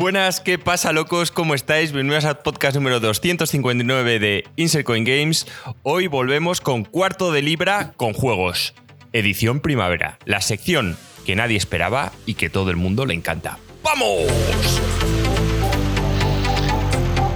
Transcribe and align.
Buenas, 0.00 0.40
¿qué 0.40 0.58
pasa, 0.58 0.94
locos? 0.94 1.30
¿Cómo 1.30 1.54
estáis? 1.54 1.92
Bienvenidos 1.92 2.24
al 2.24 2.38
podcast 2.38 2.74
número 2.74 3.00
259 3.00 4.18
de 4.18 4.44
Insert 4.56 4.86
Coin 4.86 5.04
Games. 5.04 5.46
Hoy 5.82 6.06
volvemos 6.06 6.62
con 6.62 6.84
cuarto 6.84 7.32
de 7.32 7.42
libra 7.42 7.92
con 7.98 8.14
juegos. 8.14 8.72
Edición 9.12 9.60
primavera, 9.60 10.18
la 10.24 10.40
sección 10.40 10.96
que 11.26 11.36
nadie 11.36 11.58
esperaba 11.58 12.12
y 12.24 12.32
que 12.32 12.48
todo 12.48 12.70
el 12.70 12.76
mundo 12.76 13.04
le 13.04 13.12
encanta. 13.12 13.58
¡Vamos! 13.84 14.22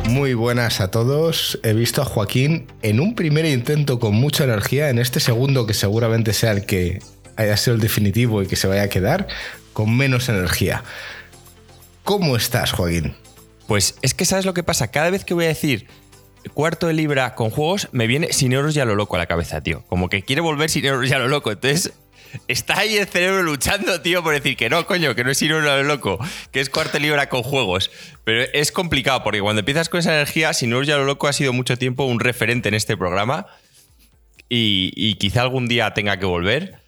Muy 0.08 0.32
buenas 0.32 0.80
a 0.80 0.90
todos. 0.90 1.60
He 1.64 1.74
visto 1.74 2.00
a 2.00 2.06
Joaquín 2.06 2.66
en 2.80 2.98
un 2.98 3.14
primer 3.14 3.44
intento 3.44 3.98
con 3.98 4.14
mucha 4.14 4.44
energía, 4.44 4.88
en 4.88 4.98
este 4.98 5.20
segundo 5.20 5.66
que 5.66 5.74
seguramente 5.74 6.32
sea 6.32 6.52
el 6.52 6.64
que 6.64 7.00
haya 7.36 7.58
sido 7.58 7.74
el 7.74 7.82
definitivo 7.82 8.42
y 8.42 8.46
que 8.46 8.56
se 8.56 8.68
vaya 8.68 8.84
a 8.84 8.88
quedar, 8.88 9.28
con 9.74 9.94
menos 9.94 10.30
energía. 10.30 10.82
¿Cómo 12.04 12.36
estás, 12.36 12.72
Joaquín? 12.72 13.14
Pues 13.66 13.96
es 14.02 14.14
que 14.14 14.26
sabes 14.26 14.44
lo 14.44 14.54
que 14.54 14.62
pasa, 14.62 14.90
cada 14.90 15.10
vez 15.10 15.24
que 15.24 15.34
voy 15.34 15.46
a 15.46 15.48
decir 15.48 15.86
cuarto 16.52 16.86
de 16.86 16.92
libra 16.92 17.34
con 17.34 17.50
juegos, 17.50 17.88
me 17.92 18.06
viene 18.06 18.32
sin 18.32 18.52
euros 18.52 18.74
ya 18.74 18.84
lo 18.84 18.94
loco 18.94 19.16
a 19.16 19.18
la 19.18 19.26
cabeza, 19.26 19.62
tío. 19.62 19.82
Como 19.88 20.10
que 20.10 20.22
quiere 20.22 20.42
volver 20.42 20.68
sin 20.68 20.84
euros 20.84 21.08
ya 21.08 21.18
lo 21.18 21.28
loco. 21.28 21.50
Entonces, 21.50 21.94
está 22.48 22.80
ahí 22.80 22.96
el 22.96 23.06
cerebro 23.06 23.42
luchando, 23.42 24.02
tío, 24.02 24.22
por 24.22 24.34
decir 24.34 24.56
que 24.56 24.68
no, 24.68 24.86
coño, 24.86 25.14
que 25.14 25.24
no 25.24 25.30
es 25.30 25.38
sin 25.38 25.50
euros 25.50 25.64
ya 25.64 25.76
lo 25.76 25.84
loco, 25.84 26.18
que 26.50 26.60
es 26.60 26.68
cuarto 26.68 26.92
de 26.92 27.00
libra 27.00 27.30
con 27.30 27.42
juegos. 27.42 27.90
Pero 28.24 28.44
es 28.52 28.72
complicado, 28.72 29.24
porque 29.24 29.40
cuando 29.40 29.60
empiezas 29.60 29.88
con 29.88 30.00
esa 30.00 30.14
energía, 30.14 30.52
sin 30.52 30.72
euros 30.72 30.86
ya 30.86 30.96
lo 30.96 31.04
loco 31.04 31.26
ha 31.26 31.32
sido 31.32 31.52
mucho 31.52 31.78
tiempo 31.78 32.04
un 32.04 32.20
referente 32.20 32.68
en 32.68 32.74
este 32.74 32.96
programa. 32.96 33.46
Y, 34.48 35.14
quizá 35.14 35.40
algún 35.40 35.66
día 35.66 35.94
tenga 35.94 36.18
que 36.18 36.26
volver. 36.26 36.83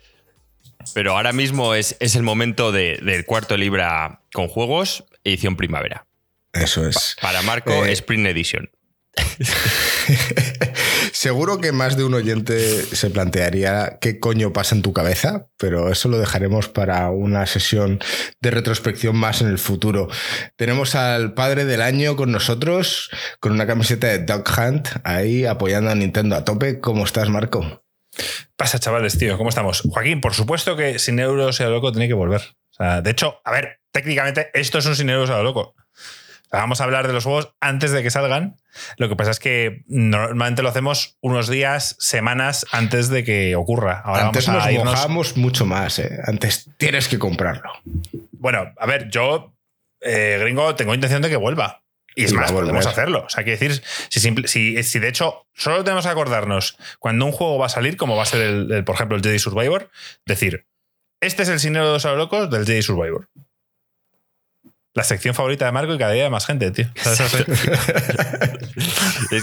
Pero 0.95 1.17
ahora 1.17 1.33
mismo 1.33 1.75
es, 1.75 1.97
es 2.01 2.17
el 2.17 2.23
momento 2.23 2.73
del 2.73 3.25
cuarto 3.27 3.57
libra 3.57 4.21
con 4.33 4.49
juegos, 4.49 5.05
edición 5.25 5.57
primavera. 5.57 6.07
Eso 6.53 6.87
es. 6.87 7.17
para 7.21 7.43
Marco, 7.43 7.85
eh, 7.85 7.93
Spring 7.93 8.27
Edition. 8.27 8.71
Seguro 11.13 11.59
que 11.59 11.73
más 11.73 11.97
de 11.97 12.05
un 12.05 12.15
oyente 12.15 12.59
se 12.61 13.11
plantearía 13.11 13.99
qué 14.01 14.21
coño 14.21 14.53
pasa 14.53 14.75
en 14.75 14.83
tu 14.83 14.93
cabeza, 14.93 15.49
pero 15.57 15.91
eso 15.91 16.09
lo 16.09 16.19
dejaremos 16.19 16.69
para 16.69 17.11
una 17.11 17.47
sesión 17.47 18.01
de 18.41 18.51
retrospección 18.51 19.17
más 19.17 19.41
en 19.41 19.49
el 19.49 19.59
futuro. 19.59 20.09
Tenemos 20.57 20.95
al 20.95 21.35
padre 21.35 21.65
del 21.65 21.83
año 21.83 22.17
con 22.17 22.33
nosotros, 22.33 23.11
con 23.41 23.53
una 23.53 23.67
camiseta 23.67 24.09
de 24.09 24.19
Dog 24.19 24.45
Hunt, 24.59 24.89
ahí 25.05 25.47
apoyando 25.47 25.91
a 25.91 25.95
Nintendo 25.95 26.37
a 26.37 26.45
tope. 26.45 26.81
¿Cómo 26.81 27.05
estás, 27.05 27.29
Marco? 27.29 27.86
Pasa, 28.57 28.79
chavales, 28.79 29.19
tío, 29.19 29.37
¿cómo 29.37 29.51
estamos? 29.51 29.83
Joaquín, 29.89 30.21
por 30.21 30.35
supuesto 30.35 30.77
que 30.77 30.99
sin 30.99 31.19
euros 31.19 31.57
sea 31.57 31.69
loco 31.69 31.93
tiene 31.93 32.09
que 32.09 32.15
volver. 32.15 32.43
de 33.03 33.11
hecho, 33.11 33.41
a 33.45 33.51
ver, 33.51 33.81
técnicamente 33.91 34.51
esto 34.55 34.79
es 34.79 34.87
un 34.87 34.97
sin 34.97 35.11
euros 35.11 35.31
a 35.31 35.37
lo 35.37 35.43
loco. 35.43 35.75
Vamos 36.53 36.81
a 36.81 36.85
hablar 36.85 37.07
de 37.07 37.13
los 37.13 37.25
juegos 37.25 37.55
antes 37.61 37.91
de 37.91 38.03
que 38.03 38.11
salgan. 38.11 38.57
Lo 38.99 39.09
que 39.09 39.17
pasa 39.17 39.31
es 39.31 39.41
que 39.41 39.83
normalmente 39.89 40.63
lo 40.63 40.69
hacemos 40.69 41.17
unos 41.21 41.49
días, 41.49 41.97
semanas 41.99 42.67
antes 42.73 43.09
de 43.09 43.25
que 43.25 43.57
ocurra. 43.57 44.01
Ahora 44.05 44.27
antes 44.27 44.49
nos 44.49 44.65
mojamos 44.73 45.37
mucho 45.37 45.67
más. 45.67 45.99
¿eh? 45.99 46.19
Antes 46.25 46.71
tienes 46.77 47.09
que 47.09 47.19
comprarlo. 47.19 47.71
Bueno, 48.33 48.73
a 48.79 48.87
ver, 48.87 49.09
yo, 49.11 49.55
eh, 50.01 50.39
gringo, 50.41 50.75
tengo 50.77 50.95
intención 50.95 51.23
de 51.23 51.29
que 51.29 51.37
vuelva. 51.37 51.83
Y 52.19 52.25
es 52.25 52.33
más, 52.33 52.51
podemos 52.51 52.87
hacerlo. 52.87 53.25
O 53.27 53.29
sea, 53.29 53.41
hay 53.41 53.45
que 53.45 53.51
decir, 53.53 53.83
si, 54.09 54.83
si, 54.83 54.99
de 54.99 55.09
hecho 55.09 55.47
solo 55.55 55.85
tenemos 55.85 56.07
que 56.07 56.11
acordarnos 56.11 56.79
cuando 56.99 57.27
un 57.27 57.33
juego 57.33 57.59
va 57.59 57.67
a 57.67 57.69
salir, 57.69 57.99
como 57.99 58.17
va 58.17 58.23
a 58.23 58.27
ser, 58.27 58.41
el, 58.41 58.85
por 58.85 58.95
ejemplo, 58.95 59.19
el 59.19 59.23
Jedi 59.23 59.39
Survivor, 59.39 59.91
decir, 60.25 60.67
este 61.21 61.43
es 61.43 61.51
el 61.51 61.61
sinero 61.61 61.87
de 61.87 61.93
los 61.93 62.05
locos 62.05 62.51
del 62.51 62.67
Jedi 62.67 62.83
Survivor 62.83 63.29
la 64.97 65.05
sección 65.05 65.35
favorita 65.35 65.67
de 65.67 65.73
Marco 65.73 65.95
y 65.95 65.99
cada 65.99 66.13
día 66.13 66.31
más 66.31 66.47
gente, 66.47 66.71
tío. 66.71 66.87
es 66.97 67.19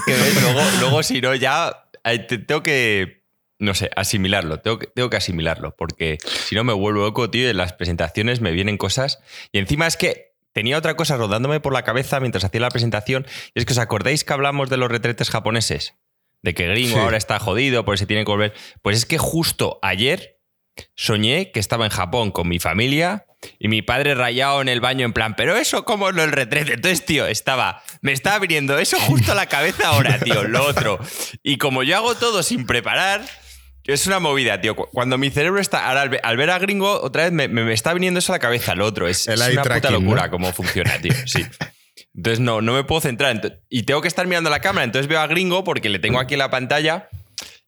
que 0.03 0.15
luego, 0.79 1.03
si 1.03 1.21
no, 1.21 1.35
ya 1.35 1.85
tengo 2.47 2.63
que, 2.63 3.21
no 3.59 3.75
sé, 3.75 3.91
asimilarlo. 3.95 4.61
Tengo 4.61 4.79
que, 4.79 4.87
tengo 4.87 5.11
que 5.11 5.17
asimilarlo, 5.17 5.75
porque 5.75 6.17
si 6.23 6.55
no 6.55 6.63
me 6.63 6.73
vuelvo 6.73 7.01
loco, 7.01 7.29
tío, 7.29 7.47
en 7.47 7.57
las 7.57 7.73
presentaciones 7.73 8.41
me 8.41 8.51
vienen 8.51 8.77
cosas. 8.77 9.19
Y 9.51 9.59
encima 9.59 9.85
es 9.85 9.95
que 9.95 10.32
tenía 10.53 10.77
otra 10.77 10.95
cosa 10.95 11.17
rodándome 11.17 11.59
por 11.59 11.73
la 11.73 11.83
cabeza 11.83 12.19
mientras 12.19 12.43
hacía 12.43 12.61
la 12.61 12.69
presentación. 12.69 13.25
Y 13.53 13.59
es 13.59 13.65
que 13.65 13.73
os 13.73 13.79
acordáis 13.79 14.23
que 14.23 14.33
hablamos 14.33 14.69
de 14.69 14.77
los 14.77 14.89
retretes 14.89 15.29
japoneses. 15.29 15.95
De 16.41 16.53
que 16.53 16.67
Gringo 16.67 16.99
ahora 16.99 17.17
está 17.17 17.39
jodido, 17.39 17.85
por 17.85 17.97
se 17.97 18.05
tiene 18.05 18.25
que 18.25 18.31
volver. 18.31 18.53
Pues 18.81 18.97
es 18.97 19.05
que 19.05 19.17
justo 19.17 19.79
ayer 19.81 20.39
soñé 20.95 21.51
que 21.51 21.59
estaba 21.59 21.85
en 21.85 21.91
Japón 21.91 22.31
con 22.31 22.47
mi 22.47 22.59
familia 22.59 23.25
y 23.59 23.67
mi 23.67 23.81
padre 23.81 24.15
rayado 24.15 24.61
en 24.61 24.69
el 24.69 24.81
baño 24.81 25.05
en 25.05 25.13
plan, 25.13 25.35
pero 25.35 25.55
eso 25.57 25.85
cómo 25.85 26.11
lo 26.11 26.23
el 26.23 26.31
retrete. 26.31 26.73
Entonces, 26.73 27.05
tío, 27.05 27.27
estaba, 27.27 27.83
me 28.01 28.11
estaba 28.11 28.39
viniendo 28.39 28.77
eso 28.77 28.99
justo 28.99 29.31
a 29.31 29.35
la 29.35 29.47
cabeza 29.47 29.89
ahora, 29.89 30.19
tío, 30.19 30.43
lo 30.43 30.65
otro. 30.65 30.99
Y 31.43 31.57
como 31.57 31.83
yo 31.83 31.97
hago 31.97 32.15
todo 32.15 32.43
sin 32.43 32.65
preparar, 32.65 33.25
es 33.85 34.07
una 34.07 34.19
movida, 34.19 34.61
tío. 34.61 34.75
Cuando 34.75 35.17
mi 35.17 35.29
cerebro 35.29 35.59
está. 35.59 35.87
Ahora, 35.87 36.19
al 36.23 36.37
ver 36.37 36.49
a 36.49 36.59
Gringo, 36.59 37.01
otra 37.01 37.29
vez 37.29 37.49
me, 37.49 37.73
está 37.73 37.93
viniendo 37.93 38.19
eso 38.19 38.31
a 38.33 38.35
la 38.35 38.39
cabeza, 38.39 38.75
lo 38.75 38.85
otro. 38.85 39.07
Es, 39.07 39.27
una 39.27 39.63
puta 39.63 39.91
locura 39.91 40.29
cómo 40.29 40.51
funciona, 40.53 40.97
tío. 40.99 41.13
Sí. 41.25 41.45
Entonces, 42.15 42.39
no, 42.39 42.61
no 42.61 42.73
me 42.73 42.83
puedo 42.83 43.01
centrar. 43.01 43.59
Y 43.69 43.83
tengo 43.83 44.01
que 44.01 44.07
estar 44.07 44.27
mirando 44.27 44.49
la 44.49 44.59
cámara. 44.59 44.85
Entonces 44.85 45.07
veo 45.07 45.19
a 45.19 45.27
Gringo 45.27 45.63
porque 45.63 45.89
le 45.89 45.99
tengo 45.99 46.19
aquí 46.19 46.35
en 46.35 46.39
la 46.39 46.49
pantalla 46.49 47.09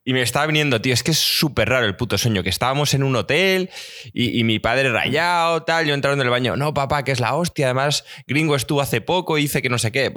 y 0.07 0.13
me 0.13 0.21
estaba 0.21 0.45
viniendo, 0.45 0.79
tío, 0.79 0.93
es 0.93 1.01
que 1.01 1.11
es 1.11 1.17
súper 1.17 1.67
raro 1.67 1.87
el 1.87 1.95
puto 1.95 2.17
sueño, 2.19 2.43
que 2.43 2.49
estábamos 2.49 2.93
en 2.93 3.01
un 3.01 3.15
hotel 3.15 3.71
y, 4.13 4.43
mi 4.43 4.59
padre 4.59 4.91
rayado, 4.91 5.63
tal, 5.63 5.87
yo 5.87 5.95
entrando 5.95 6.21
en 6.21 6.27
el 6.27 6.31
baño, 6.31 6.55
no, 6.55 6.75
papá, 6.75 7.03
que 7.03 7.11
es 7.11 7.19
la 7.19 7.33
hostia, 7.33 7.65
además, 7.65 8.05
gringo 8.27 8.55
estuvo 8.55 8.81
hace 8.81 9.01
poco 9.01 9.39
y 9.39 9.41
dice 9.41 9.63
que 9.63 9.69
no 9.69 9.79
sé 9.79 9.91
qué. 9.91 10.13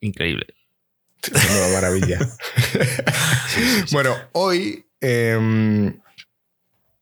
increíble. 0.00 0.46
Una 1.32 1.68
maravilla. 1.72 2.18
Bueno, 3.92 4.14
hoy 4.32 4.84
em, 5.04 6.00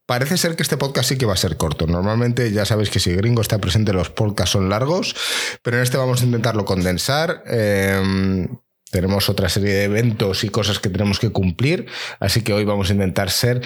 parece 0.06 0.36
ser 0.36 0.56
que 0.56 0.62
este 0.62 0.76
podcast 0.76 1.08
sí 1.08 1.16
que 1.16 1.26
va 1.26 1.34
a 1.34 1.36
ser 1.36 1.56
corto. 1.56 1.86
Normalmente 1.86 2.50
ya 2.52 2.64
sabéis 2.64 2.90
que 2.90 3.00
si 3.00 3.14
Gringo 3.14 3.42
está 3.42 3.58
presente 3.58 3.92
los 3.92 4.10
podcasts 4.10 4.52
son 4.52 4.68
largos, 4.68 5.14
pero 5.62 5.76
en 5.76 5.82
este 5.82 5.96
vamos 5.96 6.22
a 6.22 6.24
intentarlo 6.24 6.64
condensar. 6.64 7.42
Em, 7.46 8.48
tenemos 8.90 9.28
otra 9.30 9.48
serie 9.48 9.72
de 9.72 9.84
eventos 9.84 10.44
y 10.44 10.50
cosas 10.50 10.78
que 10.78 10.90
tenemos 10.90 11.18
que 11.18 11.30
cumplir, 11.30 11.86
así 12.20 12.42
que 12.42 12.52
hoy 12.52 12.64
vamos 12.64 12.90
a 12.90 12.92
intentar 12.92 13.30
ser 13.30 13.62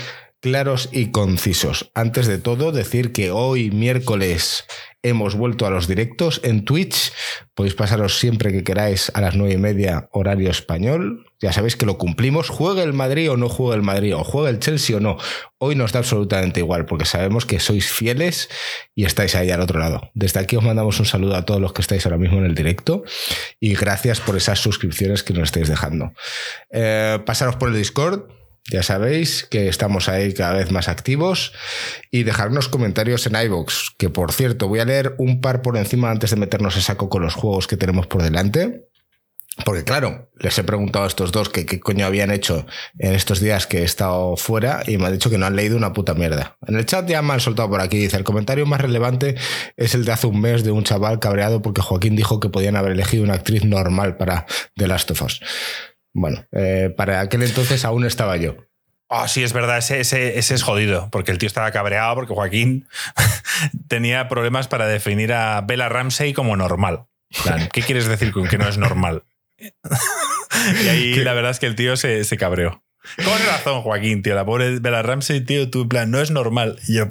claros 0.46 0.90
y 0.92 1.10
concisos. 1.10 1.90
Antes 1.92 2.28
de 2.28 2.38
todo, 2.38 2.70
decir 2.70 3.10
que 3.10 3.32
hoy 3.32 3.72
miércoles 3.72 4.64
hemos 5.02 5.34
vuelto 5.34 5.66
a 5.66 5.70
los 5.70 5.88
directos 5.88 6.40
en 6.44 6.64
Twitch. 6.64 7.12
Podéis 7.52 7.74
pasaros 7.74 8.20
siempre 8.20 8.52
que 8.52 8.62
queráis 8.62 9.10
a 9.12 9.20
las 9.20 9.34
nueve 9.34 9.54
y 9.54 9.58
media 9.58 10.08
horario 10.12 10.48
español. 10.48 11.26
Ya 11.40 11.52
sabéis 11.52 11.74
que 11.74 11.84
lo 11.84 11.98
cumplimos. 11.98 12.48
Juegue 12.48 12.84
el 12.84 12.92
Madrid 12.92 13.28
o 13.32 13.36
no 13.36 13.48
juegue 13.48 13.74
el 13.74 13.82
Madrid, 13.82 14.14
o 14.14 14.22
juegue 14.22 14.50
el 14.50 14.60
Chelsea 14.60 14.96
o 14.96 15.00
no. 15.00 15.18
Hoy 15.58 15.74
nos 15.74 15.90
da 15.90 15.98
absolutamente 15.98 16.60
igual, 16.60 16.86
porque 16.86 17.06
sabemos 17.06 17.44
que 17.44 17.58
sois 17.58 17.90
fieles 17.90 18.48
y 18.94 19.04
estáis 19.04 19.34
ahí 19.34 19.50
al 19.50 19.60
otro 19.60 19.80
lado. 19.80 20.12
Desde 20.14 20.38
aquí 20.38 20.54
os 20.54 20.62
mandamos 20.62 21.00
un 21.00 21.06
saludo 21.06 21.34
a 21.34 21.44
todos 21.44 21.60
los 21.60 21.72
que 21.72 21.82
estáis 21.82 22.06
ahora 22.06 22.18
mismo 22.18 22.38
en 22.38 22.44
el 22.44 22.54
directo 22.54 23.02
y 23.58 23.74
gracias 23.74 24.20
por 24.20 24.36
esas 24.36 24.60
suscripciones 24.60 25.24
que 25.24 25.34
nos 25.34 25.48
estáis 25.48 25.68
dejando. 25.68 26.12
Eh, 26.70 27.18
pasaros 27.26 27.56
por 27.56 27.70
el 27.70 27.74
Discord 27.74 28.35
ya 28.70 28.82
sabéis 28.82 29.46
que 29.48 29.68
estamos 29.68 30.08
ahí 30.08 30.34
cada 30.34 30.54
vez 30.54 30.72
más 30.72 30.88
activos 30.88 31.52
y 32.10 32.24
dejarnos 32.24 32.68
comentarios 32.68 33.26
en 33.26 33.36
iVoox, 33.36 33.90
que 33.96 34.10
por 34.10 34.32
cierto 34.32 34.68
voy 34.68 34.80
a 34.80 34.84
leer 34.84 35.14
un 35.18 35.40
par 35.40 35.62
por 35.62 35.76
encima 35.76 36.10
antes 36.10 36.30
de 36.30 36.36
meternos 36.36 36.76
a 36.76 36.80
saco 36.80 37.08
con 37.08 37.22
los 37.22 37.34
juegos 37.34 37.66
que 37.66 37.76
tenemos 37.76 38.06
por 38.06 38.22
delante. 38.22 38.88
Porque 39.64 39.84
claro, 39.84 40.30
les 40.38 40.58
he 40.58 40.64
preguntado 40.64 41.06
a 41.06 41.08
estos 41.08 41.32
dos 41.32 41.48
que 41.48 41.64
qué 41.64 41.80
coño 41.80 42.04
habían 42.04 42.30
hecho 42.30 42.66
en 42.98 43.14
estos 43.14 43.40
días 43.40 43.66
que 43.66 43.78
he 43.78 43.84
estado 43.84 44.36
fuera 44.36 44.82
y 44.86 44.98
me 44.98 45.06
han 45.06 45.12
dicho 45.12 45.30
que 45.30 45.38
no 45.38 45.46
han 45.46 45.56
leído 45.56 45.78
una 45.78 45.94
puta 45.94 46.12
mierda. 46.12 46.58
En 46.66 46.76
el 46.76 46.84
chat 46.84 47.08
ya 47.08 47.22
me 47.22 47.32
han 47.32 47.40
soltado 47.40 47.70
por 47.70 47.80
aquí, 47.80 47.96
dice, 47.96 48.18
el 48.18 48.24
comentario 48.24 48.66
más 48.66 48.82
relevante 48.82 49.36
es 49.76 49.94
el 49.94 50.04
de 50.04 50.12
hace 50.12 50.26
un 50.26 50.42
mes 50.42 50.62
de 50.62 50.72
un 50.72 50.84
chaval 50.84 51.20
cabreado 51.20 51.62
porque 51.62 51.80
Joaquín 51.80 52.16
dijo 52.16 52.38
que 52.38 52.50
podían 52.50 52.76
haber 52.76 52.92
elegido 52.92 53.24
una 53.24 53.34
actriz 53.34 53.64
normal 53.64 54.18
para 54.18 54.44
The 54.74 54.88
Last 54.88 55.10
of 55.12 55.22
Us. 55.22 55.40
Bueno, 56.12 56.46
eh, 56.52 56.92
para 56.96 57.20
aquel 57.20 57.42
entonces 57.42 57.84
aún 57.84 58.04
estaba 58.04 58.36
yo. 58.36 58.56
Ah, 59.08 59.28
sí, 59.28 59.44
es 59.44 59.52
verdad, 59.52 59.78
ese, 59.78 60.00
ese, 60.00 60.36
es 60.36 60.62
jodido, 60.62 61.08
porque 61.12 61.30
el 61.30 61.38
tío 61.38 61.46
estaba 61.46 61.70
cabreado 61.70 62.14
porque 62.16 62.34
Joaquín 62.34 62.88
tenía 63.88 64.28
problemas 64.28 64.66
para 64.66 64.86
definir 64.86 65.32
a 65.32 65.60
Bella 65.60 65.88
Ramsey 65.88 66.32
como 66.32 66.56
normal. 66.56 67.06
¿Qué 67.72 67.82
quieres 67.82 68.06
decir 68.06 68.32
con 68.32 68.48
que 68.48 68.58
no 68.58 68.68
es 68.68 68.78
normal? 68.78 69.24
y 69.58 70.88
ahí 70.88 71.14
la 71.16 71.34
verdad 71.34 71.52
es 71.52 71.60
que 71.60 71.66
el 71.66 71.76
tío 71.76 71.96
se, 71.96 72.24
se, 72.24 72.36
cabreó. 72.36 72.82
Con 73.16 73.38
razón, 73.46 73.82
Joaquín, 73.82 74.22
tío. 74.22 74.34
La 74.34 74.44
pobre 74.44 74.80
Bella 74.80 75.02
Ramsey, 75.02 75.40
tío, 75.40 75.70
tú 75.70 75.82
en 75.82 75.88
plan, 75.88 76.10
no 76.10 76.20
es 76.20 76.30
normal. 76.30 76.78
Y 76.88 76.96
yo. 76.96 77.06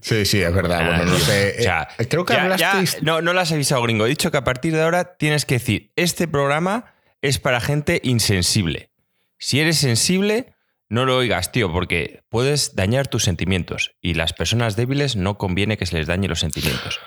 Sí, 0.00 0.24
sí, 0.24 0.40
es 0.40 0.54
verdad. 0.54 0.86
bueno, 0.86 1.04
no 1.04 1.18
sé. 1.18 1.64
Eh, 1.64 2.08
creo 2.08 2.24
que 2.24 2.34
hablaste. 2.34 2.98
no, 3.02 3.22
no 3.22 3.32
lo 3.32 3.40
has 3.40 3.50
avisado, 3.52 3.82
gringo. 3.82 4.06
He 4.06 4.10
dicho 4.10 4.30
que 4.30 4.36
a 4.36 4.44
partir 4.44 4.72
de 4.72 4.82
ahora 4.82 5.16
tienes 5.16 5.44
que 5.46 5.54
decir: 5.54 5.92
este 5.96 6.28
programa 6.28 6.94
es 7.22 7.38
para 7.38 7.60
gente 7.60 8.00
insensible. 8.04 8.90
Si 9.38 9.60
eres 9.60 9.78
sensible, 9.78 10.54
no 10.88 11.04
lo 11.04 11.16
oigas, 11.16 11.52
tío, 11.52 11.72
porque 11.72 12.22
puedes 12.28 12.74
dañar 12.76 13.08
tus 13.08 13.24
sentimientos 13.24 13.92
y 14.00 14.14
las 14.14 14.32
personas 14.32 14.76
débiles 14.76 15.16
no 15.16 15.38
conviene 15.38 15.76
que 15.76 15.86
se 15.86 15.96
les 15.96 16.06
dañe 16.06 16.28
los 16.28 16.40
sentimientos. 16.40 17.00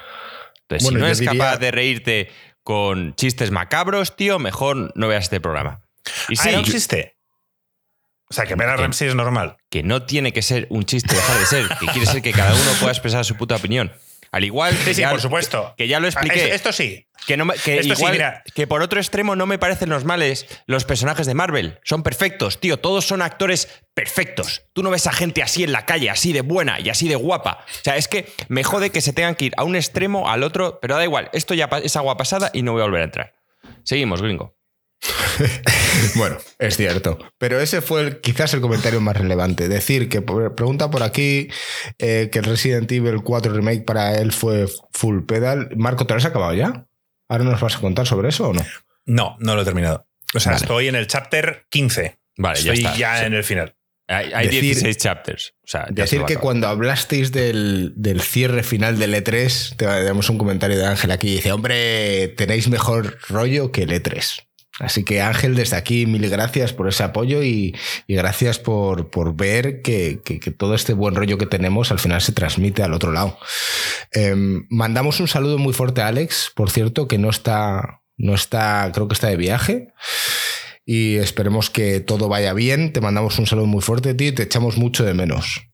Entonces, 0.61 0.89
si 0.89 0.95
no 0.95 1.07
es 1.07 1.21
capaz 1.21 1.57
de 1.57 1.71
reírte 1.71 2.29
con 2.63 3.15
chistes 3.15 3.51
macabros, 3.51 4.15
tío, 4.15 4.39
mejor 4.39 4.91
no 4.95 5.07
veas 5.07 5.25
este 5.25 5.39
programa. 5.39 5.81
Y 6.27 6.33
ah, 6.37 6.43
sí, 6.43 6.51
no 6.51 6.59
existe. 6.59 7.17
O 8.29 8.33
sea, 8.33 8.45
que 8.45 8.55
ver 8.55 8.67
a 8.67 8.75
Ramsey 8.75 9.07
es 9.07 9.15
normal. 9.15 9.55
Que 9.69 9.83
no 9.83 10.03
tiene 10.03 10.33
que 10.33 10.41
ser 10.41 10.67
un 10.69 10.83
chiste, 10.83 11.15
dejar 11.15 11.39
de 11.39 11.45
ser. 11.45 11.67
Que 11.79 11.85
quiere 11.87 12.05
ser 12.05 12.21
que 12.21 12.33
cada 12.33 12.53
uno 12.53 12.71
pueda 12.79 12.91
expresar 12.91 13.23
su 13.23 13.37
puta 13.37 13.55
opinión. 13.55 13.93
Al 14.37 14.43
igual 14.43 14.77
que. 14.85 14.93
Sí, 14.93 15.01
por 15.01 15.19
supuesto. 15.19 15.73
Que, 15.75 15.87
ya 15.87 15.99
lo 15.99 16.05
expliqué. 16.05 16.53
Esto, 16.53 16.71
sí. 16.71 17.07
Que, 17.25 17.37
no, 17.37 17.47
que, 17.65 17.81
igual, 17.83 18.43
que 18.53 18.67
por 18.67 18.83
otro 18.83 18.99
extremo 18.99 19.35
no 19.35 19.47
me 19.47 19.57
parecen 19.57 19.89
los 19.89 20.05
males 20.05 20.45
los 20.67 20.85
personajes 20.85 21.25
de 21.25 21.33
Marvel. 21.33 21.79
Son 21.83 22.03
perfectos, 22.03 22.59
tío. 22.59 22.77
Todos 22.77 23.03
son 23.07 23.23
actores 23.23 23.67
perfectos. 23.95 24.61
Tú 24.73 24.83
no 24.83 24.91
ves 24.91 25.07
a 25.07 25.11
gente 25.11 25.41
así 25.41 25.63
en 25.63 25.71
la 25.71 25.87
calle, 25.87 26.11
así 26.11 26.33
de 26.33 26.41
buena 26.41 26.79
y 26.79 26.89
así 26.89 27.07
de 27.07 27.15
guapa. 27.15 27.65
O 27.67 27.83
sea, 27.83 27.97
es 27.97 28.07
que 28.07 28.31
me 28.47 28.63
jode 28.63 28.91
que 28.91 29.01
se 29.01 29.11
tengan 29.11 29.33
que 29.33 29.45
ir 29.45 29.53
a 29.57 29.63
un 29.63 29.75
extremo, 29.75 30.29
al 30.29 30.43
otro, 30.43 30.77
pero 30.79 30.95
da 30.95 31.03
igual. 31.03 31.31
Esto 31.33 31.55
ya 31.55 31.67
es 31.83 31.95
agua 31.95 32.15
pasada 32.15 32.51
y 32.53 32.61
no 32.61 32.73
voy 32.73 32.81
a 32.81 32.85
volver 32.85 33.01
a 33.01 33.05
entrar. 33.05 33.33
Seguimos, 33.83 34.21
gringo. 34.21 34.56
bueno, 36.15 36.37
es 36.59 36.77
cierto. 36.77 37.17
Pero 37.37 37.59
ese 37.59 37.81
fue 37.81 38.19
quizás 38.21 38.53
el 38.53 38.61
comentario 38.61 39.01
más 39.01 39.15
relevante. 39.15 39.67
Decir 39.67 40.09
que 40.09 40.21
pregunta 40.21 40.89
por 40.89 41.03
aquí 41.03 41.49
eh, 41.99 42.29
que 42.31 42.39
el 42.39 42.45
Resident 42.45 42.91
Evil 42.91 43.21
4 43.23 43.53
Remake 43.53 43.83
para 43.83 44.17
él 44.17 44.31
fue 44.31 44.67
full 44.93 45.23
pedal. 45.23 45.69
Marco, 45.75 46.05
¿te 46.05 46.13
lo 46.13 46.17
has 46.17 46.25
acabado 46.25 46.53
ya? 46.53 46.87
¿Ahora 47.29 47.43
nos 47.43 47.59
vas 47.59 47.75
a 47.75 47.81
contar 47.81 48.07
sobre 48.07 48.29
eso 48.29 48.49
o 48.49 48.53
no? 48.53 48.65
No, 49.05 49.35
no 49.39 49.55
lo 49.55 49.61
he 49.61 49.65
terminado. 49.65 50.07
O 50.33 50.39
sea, 50.39 50.53
estoy 50.53 50.87
en 50.87 50.95
el 50.95 51.07
chapter 51.07 51.65
15. 51.69 52.17
Vale, 52.37 52.59
estoy 52.59 52.81
ya, 52.81 52.95
ya 52.95 53.25
en 53.25 53.33
el 53.33 53.43
final. 53.43 53.75
Hay, 54.09 54.47
16 54.47 54.95
chapters. 54.97 55.53
O 55.63 55.67
sea, 55.67 55.87
decir 55.89 56.23
que 56.23 56.37
cuando 56.37 56.67
hablasteis 56.67 57.33
del, 57.33 57.91
del, 57.97 58.21
cierre 58.21 58.63
final 58.63 58.97
del 58.99 59.13
E3, 59.13 59.75
te 59.75 59.85
damos 59.85 60.29
un 60.29 60.37
comentario 60.37 60.77
de 60.77 60.85
Ángel 60.85 61.11
aquí. 61.11 61.35
Dice, 61.35 61.51
hombre, 61.51 62.29
tenéis 62.29 62.69
mejor 62.69 63.17
rollo 63.27 63.73
que 63.73 63.83
el 63.83 63.89
E3. 63.89 64.47
Así 64.79 65.03
que 65.03 65.21
Ángel, 65.21 65.55
desde 65.55 65.75
aquí, 65.75 66.05
mil 66.05 66.29
gracias 66.29 66.71
por 66.71 66.87
ese 66.87 67.03
apoyo 67.03 67.43
y, 67.43 67.75
gracias 68.07 68.59
por, 68.59 69.35
ver 69.35 69.81
que, 69.81 70.21
todo 70.57 70.75
este 70.75 70.93
buen 70.93 71.15
rollo 71.15 71.37
que 71.37 71.47
tenemos 71.47 71.91
al 71.91 71.99
final 71.99 72.21
se 72.21 72.31
transmite 72.31 72.83
al 72.83 72.93
otro 72.93 73.11
lado. 73.11 73.39
Em, 74.11 74.67
mandamos 74.69 75.19
un 75.19 75.27
saludo 75.27 75.57
muy 75.57 75.73
fuerte 75.73 76.01
a 76.01 76.07
Alex, 76.07 76.51
por 76.55 76.69
cierto, 76.69 77.07
que 77.07 77.17
no 77.17 77.29
está, 77.29 78.01
no 78.17 78.35
está, 78.35 78.91
creo 78.93 79.07
que 79.07 79.15
está 79.15 79.27
de 79.27 79.37
viaje. 79.37 79.93
Y 80.85 81.17
esperemos 81.17 81.69
que 81.69 81.99
todo 81.99 82.29
vaya 82.29 82.53
bien. 82.53 82.93
Te 82.93 83.01
mandamos 83.01 83.39
un 83.39 83.47
saludo 83.47 83.65
muy 83.65 83.81
fuerte, 83.81 84.13
tío, 84.13 84.29
y 84.29 84.31
te 84.31 84.43
echamos 84.43 84.77
mucho 84.77 85.03
de 85.03 85.13
menos. 85.13 85.67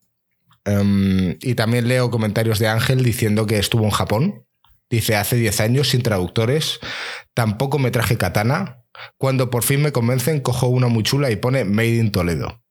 Em, 0.65 1.37
y 1.41 1.55
también 1.55 1.87
leo 1.87 2.09
comentarios 2.09 2.57
de 2.57 2.67
Ángel 2.67 3.03
diciendo 3.03 3.45
que 3.45 3.59
estuvo 3.59 3.83
en 3.83 3.91
Japón. 3.91 4.45
Dice, 4.89 5.15
hace 5.15 5.35
10 5.35 5.59
años 5.59 5.89
sin 5.89 6.01
traductores. 6.03 6.79
Tampoco 7.33 7.79
me 7.79 7.91
traje 7.91 8.17
katana 8.17 8.82
cuando 9.17 9.49
por 9.49 9.63
fin 9.63 9.81
me 9.81 9.91
convencen, 9.91 10.41
cojo 10.41 10.67
una 10.67 10.87
muy 10.87 11.03
chula 11.03 11.31
y 11.31 11.35
pone 11.35 11.65
Made 11.65 11.95
in 11.95 12.11
Toledo. 12.11 12.61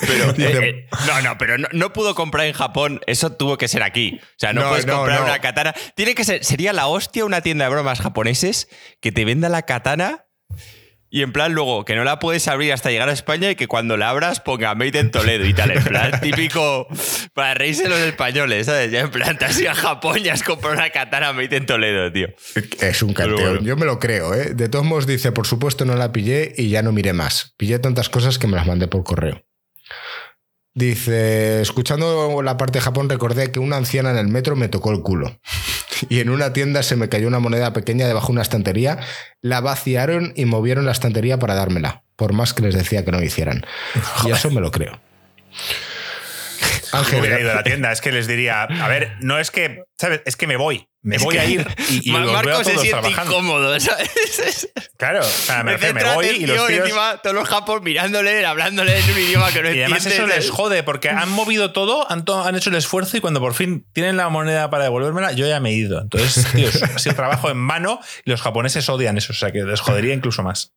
pero, 0.00 0.30
eh, 0.36 0.36
eh, 0.38 0.88
no, 1.06 1.22
no, 1.22 1.38
pero 1.38 1.56
no, 1.58 1.92
pudo 1.92 2.14
comprar 2.14 2.46
en 2.46 2.52
Japón. 2.52 3.00
Eso 3.06 3.32
tuvo 3.32 3.56
que 3.58 3.68
ser 3.68 3.82
aquí. 3.82 4.18
O 4.22 4.38
sea, 4.38 4.52
no, 4.52 4.68
puedes 4.68 4.86
comprar 4.86 5.22
una 5.22 5.40
katana. 5.40 5.74
Tiene 5.94 6.14
que 6.14 6.24
ser. 6.24 6.44
Sería 6.44 6.72
la 6.72 6.86
hostia 6.88 7.24
una 7.24 7.40
tienda 7.40 7.64
de 7.66 7.70
bromas 7.70 8.00
japoneses 8.00 8.68
que 9.00 9.12
te 9.12 9.24
venda 9.24 9.48
la 9.48 9.62
katana 9.62 10.25
y 11.08 11.22
en 11.22 11.32
plan, 11.32 11.52
luego, 11.52 11.84
que 11.84 11.94
no 11.94 12.02
la 12.02 12.18
puedes 12.18 12.48
abrir 12.48 12.72
hasta 12.72 12.90
llegar 12.90 13.08
a 13.08 13.12
España 13.12 13.50
y 13.50 13.54
que 13.54 13.68
cuando 13.68 13.96
la 13.96 14.08
abras 14.08 14.40
ponga 14.40 14.74
Made 14.74 14.98
in 14.98 15.10
Toledo 15.10 15.46
y 15.46 15.54
tal. 15.54 15.70
En 15.70 15.84
plan, 15.84 16.20
típico 16.22 16.88
para 17.32 17.54
reírse 17.54 17.88
los 17.88 17.98
españoles, 18.00 18.66
¿sabes? 18.66 18.90
Ya 18.90 19.00
en 19.00 19.10
plan, 19.10 19.38
te 19.38 19.44
has 19.44 19.60
ido 19.60 19.70
a 19.70 19.74
Japón 19.74 20.18
y 20.24 20.28
has 20.28 20.42
comprado 20.42 20.74
una 20.74 20.90
katana 20.90 21.32
Made 21.32 21.56
in 21.56 21.66
Toledo, 21.66 22.12
tío. 22.12 22.28
Es 22.80 23.02
un 23.02 23.14
canteo. 23.14 23.60
Yo 23.60 23.76
me 23.76 23.86
lo 23.86 23.98
creo, 24.00 24.34
¿eh? 24.34 24.54
De 24.54 24.68
todos 24.68 24.84
modos, 24.84 25.06
dice, 25.06 25.30
por 25.30 25.46
supuesto 25.46 25.84
no 25.84 25.94
la 25.94 26.12
pillé 26.12 26.54
y 26.56 26.70
ya 26.70 26.82
no 26.82 26.92
miré 26.92 27.12
más. 27.12 27.54
Pillé 27.56 27.78
tantas 27.78 28.08
cosas 28.08 28.38
que 28.38 28.48
me 28.48 28.56
las 28.56 28.66
mandé 28.66 28.88
por 28.88 29.04
correo. 29.04 29.44
Dice, 30.74 31.62
escuchando 31.62 32.42
la 32.42 32.58
parte 32.58 32.80
de 32.80 32.84
Japón 32.84 33.08
recordé 33.08 33.50
que 33.50 33.58
una 33.58 33.76
anciana 33.76 34.10
en 34.10 34.18
el 34.18 34.28
metro 34.28 34.56
me 34.56 34.68
tocó 34.68 34.92
el 34.92 35.00
culo. 35.00 35.40
Y 36.08 36.20
en 36.20 36.30
una 36.30 36.52
tienda 36.52 36.82
se 36.82 36.96
me 36.96 37.08
cayó 37.08 37.28
una 37.28 37.38
moneda 37.38 37.72
pequeña 37.72 38.06
debajo 38.06 38.28
de 38.28 38.32
una 38.32 38.42
estantería, 38.42 38.98
la 39.40 39.60
vaciaron 39.60 40.32
y 40.36 40.44
movieron 40.44 40.86
la 40.86 40.92
estantería 40.92 41.38
para 41.38 41.54
dármela, 41.54 42.02
por 42.16 42.32
más 42.32 42.54
que 42.54 42.62
les 42.62 42.74
decía 42.74 43.04
que 43.04 43.12
no 43.12 43.22
hicieran. 43.22 43.64
Y 44.26 44.30
eso 44.30 44.50
me 44.50 44.60
lo 44.60 44.70
creo. 44.70 45.00
Ángel. 46.98 47.20
Hubiera 47.20 47.40
ido 47.40 47.52
a 47.52 47.54
la 47.56 47.62
tienda, 47.62 47.92
es 47.92 48.00
que 48.00 48.12
les 48.12 48.26
diría, 48.26 48.62
a 48.62 48.88
ver, 48.88 49.16
no 49.20 49.38
es 49.38 49.50
que, 49.50 49.84
¿sabes? 49.96 50.22
Es 50.24 50.36
que 50.36 50.46
me 50.46 50.56
voy. 50.56 50.88
Me 51.02 51.18
voy 51.18 51.36
a 51.38 51.44
ir 51.44 51.64
y, 51.88 52.10
veo 52.10 52.64
se 52.64 52.78
siente 52.78 52.90
trabajando. 52.90 53.34
incómodo, 53.34 53.78
¿sabes? 53.78 54.72
Claro, 54.96 55.20
o 55.20 55.24
sea, 55.24 55.62
me, 55.62 55.76
me, 55.76 55.92
voy 56.14 56.26
y 56.26 56.46
los 56.46 56.66
tíos... 56.66 56.80
encima 56.80 57.18
todos 57.22 57.36
los 57.36 57.46
japos 57.46 57.82
mirándole, 57.82 58.44
hablándole 58.44 58.98
en 58.98 59.10
un 59.10 59.18
idioma 59.18 59.52
que 59.52 59.62
no 59.62 59.68
entiende. 59.68 59.76
Y 59.78 59.82
además 59.82 60.06
eso 60.06 60.26
les 60.26 60.50
jode 60.50 60.82
porque 60.82 61.10
han 61.10 61.28
movido 61.28 61.72
todo, 61.72 62.10
han, 62.10 62.24
han, 62.28 62.56
hecho 62.56 62.70
el 62.70 62.76
esfuerzo 62.76 63.16
y 63.18 63.20
cuando 63.20 63.38
por 63.38 63.54
fin 63.54 63.86
tienen 63.92 64.16
la 64.16 64.28
moneda 64.30 64.68
para 64.70 64.84
devolvérmela, 64.84 65.32
yo 65.32 65.46
ya 65.46 65.60
me 65.60 65.70
he 65.70 65.74
ido. 65.74 66.00
Entonces, 66.00 66.46
tíos, 66.52 66.82
ha 66.82 66.98
sido 66.98 67.14
trabajo 67.14 67.50
en 67.50 67.58
mano 67.58 68.00
y 68.24 68.30
los 68.30 68.42
japoneses 68.42 68.88
odian 68.88 69.16
eso, 69.16 69.32
o 69.32 69.36
sea 69.36 69.52
que 69.52 69.62
les 69.62 69.80
jodería 69.80 70.14
incluso 70.14 70.42
más. 70.42 70.72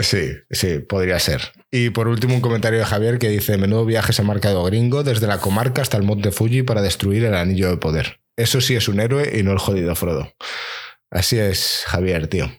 Sí, 0.00 0.32
sí, 0.50 0.78
podría 0.78 1.18
ser. 1.18 1.52
Y 1.70 1.90
por 1.90 2.08
último, 2.08 2.34
un 2.34 2.40
comentario 2.40 2.78
de 2.78 2.84
Javier 2.84 3.18
que 3.18 3.28
dice: 3.28 3.58
Menudo 3.58 3.84
viaje 3.84 4.12
se 4.12 4.22
ha 4.22 4.24
marcado 4.24 4.62
gringo 4.64 5.02
desde 5.02 5.26
la 5.26 5.38
comarca 5.38 5.82
hasta 5.82 5.96
el 5.96 6.04
monte 6.04 6.30
Fuji 6.30 6.62
para 6.62 6.82
destruir 6.82 7.24
el 7.24 7.34
anillo 7.34 7.68
de 7.68 7.76
poder. 7.78 8.20
Eso 8.36 8.60
sí 8.60 8.76
es 8.76 8.88
un 8.88 9.00
héroe 9.00 9.38
y 9.38 9.42
no 9.42 9.52
el 9.52 9.58
jodido 9.58 9.94
Frodo. 9.96 10.32
Así 11.10 11.38
es, 11.38 11.82
Javier, 11.86 12.28
tío. 12.28 12.50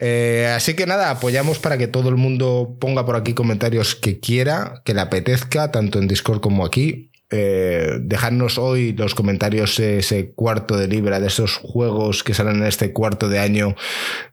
Eh, 0.00 0.50
así 0.56 0.74
que 0.74 0.86
nada, 0.86 1.10
apoyamos 1.10 1.58
para 1.58 1.76
que 1.76 1.86
todo 1.86 2.08
el 2.08 2.16
mundo 2.16 2.78
ponga 2.80 3.04
por 3.04 3.16
aquí 3.16 3.34
comentarios 3.34 3.94
que 3.94 4.18
quiera, 4.18 4.82
que 4.84 4.94
le 4.94 5.02
apetezca, 5.02 5.70
tanto 5.70 5.98
en 5.98 6.08
Discord 6.08 6.40
como 6.40 6.64
aquí. 6.64 7.09
Eh, 7.32 7.98
dejarnos 8.00 8.58
hoy 8.58 8.92
los 8.92 9.14
comentarios 9.14 9.78
ese 9.78 10.32
cuarto 10.32 10.76
de 10.76 10.88
libra 10.88 11.20
de 11.20 11.28
esos 11.28 11.56
juegos 11.56 12.24
que 12.24 12.34
salen 12.34 12.56
en 12.56 12.64
este 12.64 12.92
cuarto 12.92 13.28
de 13.28 13.38
año 13.38 13.76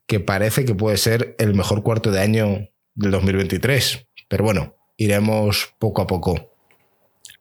que 0.08 0.20
parece 0.20 0.66
que 0.66 0.74
puede 0.74 0.98
ser 0.98 1.36
el 1.38 1.54
mejor 1.54 1.84
cuarto 1.84 2.12
de 2.12 2.22
año 2.22 2.70
del 2.96 3.12
2023. 3.12 4.08
Pero 4.28 4.44
bueno, 4.44 4.76
iremos 4.98 5.76
poco 5.78 6.02
a 6.02 6.08
poco. 6.08 6.56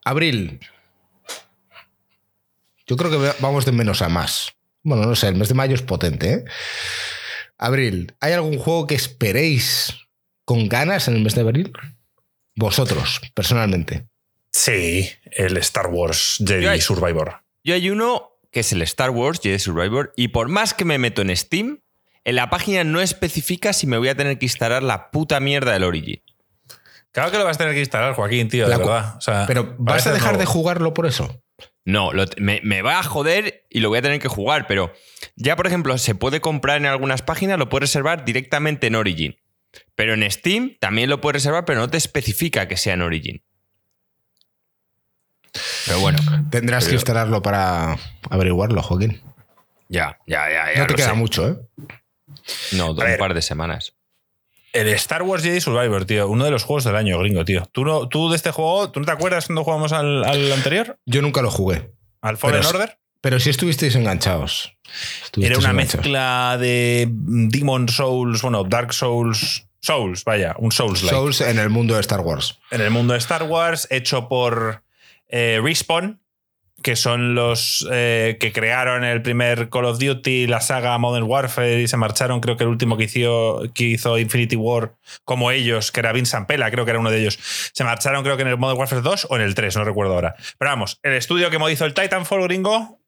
Abril. 0.05 0.59
Yo 2.85 2.95
creo 2.95 3.11
que 3.11 3.33
vamos 3.39 3.65
de 3.65 3.71
menos 3.71 4.01
a 4.01 4.09
más. 4.09 4.53
Bueno, 4.83 5.05
no 5.05 5.15
sé, 5.15 5.27
el 5.27 5.35
mes 5.35 5.49
de 5.49 5.55
mayo 5.55 5.75
es 5.75 5.81
potente. 5.81 6.33
¿eh? 6.33 6.45
Abril, 7.57 8.15
¿hay 8.21 8.33
algún 8.33 8.59
juego 8.59 8.87
que 8.87 8.95
esperéis 8.95 9.93
con 10.45 10.69
ganas 10.69 11.07
en 11.07 11.15
el 11.15 11.23
mes 11.23 11.35
de 11.35 11.41
abril? 11.41 11.73
Vosotros, 12.55 13.21
personalmente. 13.33 14.07
Sí, 14.57 15.07
el 15.31 15.55
Star 15.57 15.87
Wars 15.87 16.43
Jedi 16.43 16.81
Survivor. 16.81 17.43
Yo 17.63 17.75
hay 17.75 17.91
uno 17.91 18.31
que 18.51 18.61
es 18.61 18.71
el 18.71 18.81
Star 18.81 19.11
Wars 19.11 19.39
Jedi 19.41 19.59
Survivor 19.59 20.13
y 20.15 20.29
por 20.29 20.47
más 20.47 20.73
que 20.73 20.83
me 20.83 20.97
meto 20.97 21.21
en 21.21 21.35
Steam, 21.37 21.81
en 22.23 22.35
la 22.35 22.49
página 22.49 22.83
no 22.83 22.99
especifica 22.99 23.71
si 23.71 23.85
me 23.85 23.99
voy 23.99 24.09
a 24.09 24.15
tener 24.15 24.39
que 24.39 24.45
instalar 24.45 24.81
la 24.81 25.11
puta 25.11 25.39
mierda 25.39 25.73
del 25.73 25.83
Origin. 25.83 26.23
Claro 27.11 27.29
que 27.29 27.37
lo 27.37 27.45
vas 27.45 27.57
a 27.57 27.59
tener 27.59 27.75
que 27.75 27.81
instalar, 27.81 28.15
Joaquín, 28.15 28.49
tío, 28.49 28.67
de 28.67 28.75
verdad. 28.75 29.19
pero 29.45 29.75
¿vas 29.77 30.07
a 30.07 30.11
dejar 30.11 30.39
de 30.39 30.45
jugarlo 30.45 30.91
por 30.95 31.05
eso? 31.05 31.43
No, 31.85 32.11
me, 32.37 32.59
me, 32.63 32.81
va 32.81 32.97
a 32.97 33.03
joder 33.03 33.67
y 33.69 33.79
lo 33.79 33.89
voy 33.89 33.99
a 33.99 34.01
tener 34.01 34.19
que 34.19 34.27
jugar, 34.27 34.65
pero 34.67 34.91
ya, 35.35 35.55
por 35.55 35.67
ejemplo, 35.67 35.97
se 35.99 36.15
puede 36.15 36.41
comprar 36.41 36.77
en 36.77 36.87
algunas 36.87 37.21
páginas, 37.21 37.59
lo 37.59 37.69
puedes 37.69 37.89
reservar 37.89 38.25
directamente 38.25 38.87
en 38.87 38.95
Origin. 38.95 39.37
Pero 39.93 40.15
en 40.15 40.29
Steam 40.31 40.77
también 40.79 41.09
lo 41.09 41.21
puedes 41.21 41.43
reservar, 41.43 41.63
pero 41.63 41.79
no 41.79 41.89
te 41.89 41.97
especifica 41.97 42.67
que 42.67 42.75
sea 42.75 42.95
en 42.95 43.03
Origin. 43.03 43.43
Pero 45.85 45.99
bueno. 45.99 46.19
Tendrás 46.49 46.87
que 46.87 46.93
instalarlo 46.93 47.41
para 47.41 47.97
averiguarlo, 48.29 48.81
Joaquín. 48.81 49.21
Ya, 49.89 50.19
ya, 50.27 50.49
ya. 50.49 50.73
ya 50.73 50.81
no 50.81 50.87
te 50.87 50.95
queda 50.95 51.13
mucho, 51.13 51.47
¿eh? 51.47 51.57
No, 52.73 52.91
un 52.91 53.17
par 53.17 53.33
de 53.33 53.41
semanas. 53.41 53.93
El 54.73 54.87
Star 54.89 55.23
Wars 55.23 55.43
Jedi 55.43 55.61
Survivor, 55.61 56.05
tío. 56.05 56.27
Uno 56.27 56.45
de 56.45 56.51
los 56.51 56.63
juegos 56.63 56.83
del 56.83 56.95
año, 56.95 57.17
gringo, 57.19 57.43
tío. 57.45 57.67
¿Tú, 57.71 57.85
no, 57.85 58.07
tú 58.09 58.29
de 58.29 58.35
este 58.35 58.51
juego, 58.51 58.91
¿tú 58.91 58.99
no 58.99 59.05
te 59.05 59.11
acuerdas 59.11 59.47
cuando 59.47 59.63
jugamos 59.63 59.93
al, 59.93 60.23
anterior? 60.53 60.99
Yo 61.05 61.21
nunca 61.21 61.41
lo 61.41 61.49
jugué. 61.49 61.91
¿Al 62.21 62.37
Fallen 62.37 62.65
Order? 62.65 62.99
Pero 63.21 63.39
sí 63.39 63.49
estuvisteis 63.49 63.95
enganchados. 63.95 64.77
Era 65.35 65.57
una 65.57 65.73
mezcla 65.73 66.57
de 66.59 67.07
Demon 67.09 67.89
Souls, 67.89 68.41
bueno, 68.41 68.63
Dark 68.63 68.93
Souls. 68.93 69.63
Souls, 69.79 70.23
vaya, 70.23 70.55
un 70.57 70.71
Souls. 70.71 71.03
-like. 71.03 71.09
Souls 71.09 71.41
en 71.41 71.59
el 71.59 71.69
mundo 71.69 71.95
de 71.95 72.01
Star 72.01 72.19
Wars. 72.21 72.59
En 72.71 72.81
el 72.81 72.89
mundo 72.89 73.13
de 73.13 73.19
Star 73.19 73.43
Wars, 73.43 73.87
hecho 73.89 74.27
por 74.27 74.83
eh, 75.29 75.59
Respawn, 75.63 76.21
que 76.83 76.95
son 76.95 77.33
los 77.33 77.87
eh, 77.91 78.37
que 78.39 78.51
crearon 78.51 79.03
el 79.03 79.21
primer 79.21 79.69
Call 79.69 79.85
of 79.85 79.99
Duty, 79.99 80.47
la 80.47 80.61
saga 80.61 80.97
Modern 80.97 81.25
Warfare 81.25 81.81
y 81.81 81.87
se 81.87 81.97
marcharon, 81.97 82.39
creo 82.39 82.55
que 82.55 82.63
el 82.63 82.69
último 82.69 82.97
que 82.97 83.05
hizo, 83.05 83.63
que 83.73 83.85
hizo 83.85 84.17
Infinity 84.17 84.55
War, 84.55 84.95
como 85.23 85.51
ellos, 85.51 85.91
que 85.91 86.01
era 86.01 86.13
Vincent 86.13 86.47
Pela, 86.47 86.69
creo 86.69 86.85
que 86.85 86.91
era 86.91 86.99
uno 86.99 87.09
de 87.09 87.19
ellos, 87.19 87.39
se 87.73 87.83
marcharon 87.83 88.23
creo 88.23 88.37
que 88.37 88.43
en 88.43 88.49
el 88.49 88.57
Modern 88.57 88.79
Warfare 88.79 89.01
2 89.01 89.27
o 89.29 89.35
en 89.35 89.41
el 89.41 89.55
3, 89.55 89.75
no 89.77 89.83
recuerdo 89.85 90.13
ahora. 90.13 90.35
Pero 90.57 90.69
vamos, 90.69 90.99
el 91.03 91.13
estudio 91.13 91.49
que 91.49 91.57
hizo 91.71 91.85
el 91.85 91.93
Titanfall 91.93 92.43
gringo, 92.43 92.99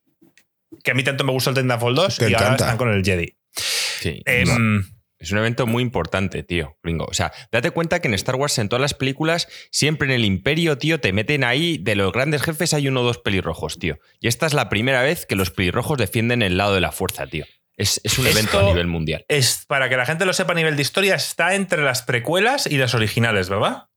que 0.84 0.92
a 0.92 0.94
mí 0.94 1.04
tanto 1.04 1.24
me 1.24 1.32
gustó 1.32 1.52
el 1.52 1.56
Titanfall 1.56 1.96
2 1.96 2.22
y 2.22 2.34
ahora 2.34 2.56
están 2.56 2.78
con 2.78 2.90
el 2.90 3.04
Jedi. 3.04 3.36
Sí. 3.54 4.22
Em, 4.26 4.84
es 5.20 5.32
un 5.32 5.38
evento 5.38 5.68
muy 5.68 5.84
importante, 5.84 6.44
tío, 6.44 6.78
gringo. 6.82 7.06
O 7.06 7.14
sea, 7.14 7.34
date 7.52 7.72
cuenta 7.72 8.00
que 8.00 8.08
en 8.08 8.14
Star 8.14 8.36
Wars, 8.36 8.58
en 8.58 8.70
todas 8.70 8.82
las 8.82 8.94
películas, 8.94 9.50
siempre 9.70 10.08
en 10.08 10.14
el 10.14 10.24
Imperio, 10.24 10.78
tío, 10.78 11.02
te 11.02 11.12
meten 11.12 11.44
ahí, 11.44 11.78
de 11.78 11.96
los 11.96 12.14
grandes 12.14 12.42
jefes 12.42 12.74
hay 12.74 12.88
uno 12.88 13.02
o 13.02 13.04
dos 13.04 13.18
pelirrojos, 13.18 13.80
tío. 13.80 14.00
Y 14.22 14.30
esta 14.30 14.46
es 14.46 14.54
la 14.54 14.70
primera 14.70 15.02
vez 15.02 15.26
que 15.26 15.36
los 15.36 15.52
pelirrojos 15.52 15.98
defienden 15.98 16.42
el 16.42 16.56
lado 16.56 16.74
de 16.74 16.80
la 16.80 16.94
fuerza, 16.94 17.28
tío. 17.28 17.46
Es, 17.76 18.02
un 18.18 18.28
evento 18.28 18.60
a 18.60 18.64
nivel 18.64 18.88
mundial. 18.88 19.24
Es, 19.30 19.66
para 19.66 19.88
que 19.88 19.96
la 19.96 20.06
gente 20.06 20.26
lo 20.26 20.34
sepa 20.34 20.52
a 20.52 20.56
nivel 20.56 20.76
de 20.76 20.82
historia, 20.82 21.16
está 21.16 21.56
entre 21.56 21.82
las 21.84 22.02
precuelas 22.02 22.68
y 22.68 22.78
las 22.78 22.94
originales, 22.94 23.50
¿verdad? 23.50 23.88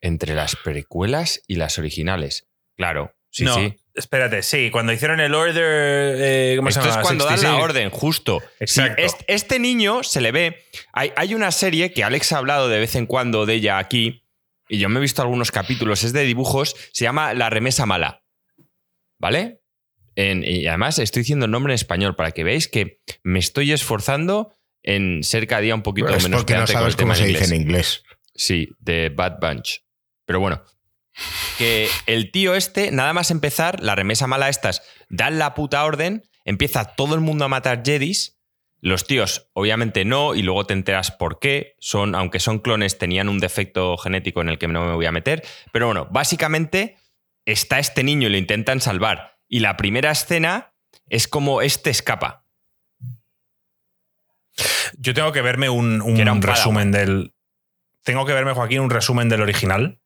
Entre 0.00 0.34
las 0.34 0.56
precuelas 0.56 1.42
y 1.46 1.56
las 1.56 1.78
originales. 1.78 2.48
Claro, 2.76 3.14
sí, 3.30 3.46
sí. 3.46 3.76
Espérate, 3.94 4.42
sí, 4.42 4.70
cuando 4.70 4.92
hicieron 4.92 5.20
el 5.20 5.34
order. 5.34 6.14
Eh, 6.18 6.54
¿cómo 6.56 6.68
Esto 6.68 6.82
se 6.82 6.88
llama? 6.88 7.00
es 7.00 7.06
cuando 7.06 7.24
dan 7.24 7.42
la 7.42 7.56
orden, 7.56 7.90
justo. 7.90 8.42
Exacto. 8.60 9.02
este, 9.26 9.58
niño 9.58 10.02
se 10.02 10.20
le 10.20 10.32
ve. 10.32 10.64
Hay, 10.92 11.12
hay, 11.16 11.34
una 11.34 11.50
serie 11.50 11.92
que 11.92 12.04
Alex 12.04 12.32
ha 12.32 12.38
hablado 12.38 12.68
de 12.68 12.78
vez 12.78 12.94
en 12.94 13.06
cuando 13.06 13.46
de 13.46 13.54
ella 13.54 13.78
aquí, 13.78 14.24
y 14.68 14.78
yo 14.78 14.88
me 14.88 14.98
he 14.98 15.02
visto 15.02 15.22
algunos 15.22 15.50
capítulos, 15.50 16.04
es 16.04 16.12
de 16.12 16.22
dibujos, 16.22 16.76
se 16.92 17.04
llama 17.04 17.34
La 17.34 17.50
Remesa 17.50 17.86
Mala. 17.86 18.22
¿Vale? 19.18 19.60
y 20.16 20.66
además 20.66 20.98
estoy 20.98 21.22
diciendo 21.22 21.46
el 21.46 21.50
nombre 21.50 21.72
en 21.72 21.76
español 21.76 22.14
para 22.14 22.32
que 22.32 22.44
veáis 22.44 22.68
que 22.68 23.00
me 23.22 23.38
estoy 23.38 23.72
esforzando 23.72 24.52
en 24.82 25.22
ser 25.22 25.46
cada 25.46 25.62
día 25.62 25.74
un 25.74 25.82
poquito 25.82 26.08
menos 26.08 26.40
porque 26.40 26.56
no 26.56 26.66
sabes 26.66 26.96
cómo 26.96 27.14
se 27.14 27.26
dice 27.26 27.44
en 27.44 27.62
inglés. 27.62 28.02
Sí, 28.34 28.68
de 28.78 29.10
Bad 29.10 29.38
Bunch. 29.40 29.82
Pero 30.24 30.40
bueno, 30.40 30.62
que 31.58 31.88
el 32.06 32.30
tío 32.30 32.54
este, 32.54 32.90
nada 32.90 33.12
más 33.12 33.30
empezar, 33.30 33.80
la 33.80 33.94
remesa 33.94 34.26
mala 34.26 34.48
estas, 34.48 34.82
dan 35.08 35.38
la 35.38 35.54
puta 35.54 35.84
orden, 35.84 36.22
empieza 36.44 36.84
todo 36.84 37.14
el 37.14 37.20
mundo 37.20 37.44
a 37.44 37.48
matar 37.48 37.82
Jedis. 37.84 38.38
Los 38.82 39.06
tíos, 39.06 39.50
obviamente 39.52 40.06
no, 40.06 40.34
y 40.34 40.40
luego 40.40 40.64
te 40.64 40.72
enteras 40.72 41.10
por 41.10 41.38
qué. 41.38 41.74
Son, 41.80 42.14
aunque 42.14 42.40
son 42.40 42.60
clones, 42.60 42.96
tenían 42.96 43.28
un 43.28 43.38
defecto 43.38 43.98
genético 43.98 44.40
en 44.40 44.48
el 44.48 44.58
que 44.58 44.68
no 44.68 44.86
me 44.86 44.94
voy 44.94 45.04
a 45.04 45.12
meter. 45.12 45.44
Pero 45.70 45.84
bueno, 45.84 46.08
básicamente 46.10 46.96
está 47.44 47.78
este 47.78 48.02
niño 48.02 48.28
y 48.28 48.30
lo 48.30 48.38
intentan 48.38 48.80
salvar. 48.80 49.38
Y 49.48 49.60
la 49.60 49.76
primera 49.76 50.10
escena 50.10 50.72
es 51.10 51.28
como 51.28 51.60
este 51.60 51.90
escapa. 51.90 52.46
Yo 54.96 55.12
tengo 55.12 55.32
que 55.32 55.42
verme 55.42 55.68
un, 55.68 56.00
un 56.00 56.42
resumen 56.42 56.90
del. 56.90 57.34
Tengo 58.02 58.24
que 58.24 58.32
verme, 58.32 58.54
Joaquín, 58.54 58.80
un 58.80 58.90
resumen 58.90 59.28
del 59.28 59.42
original 59.42 59.99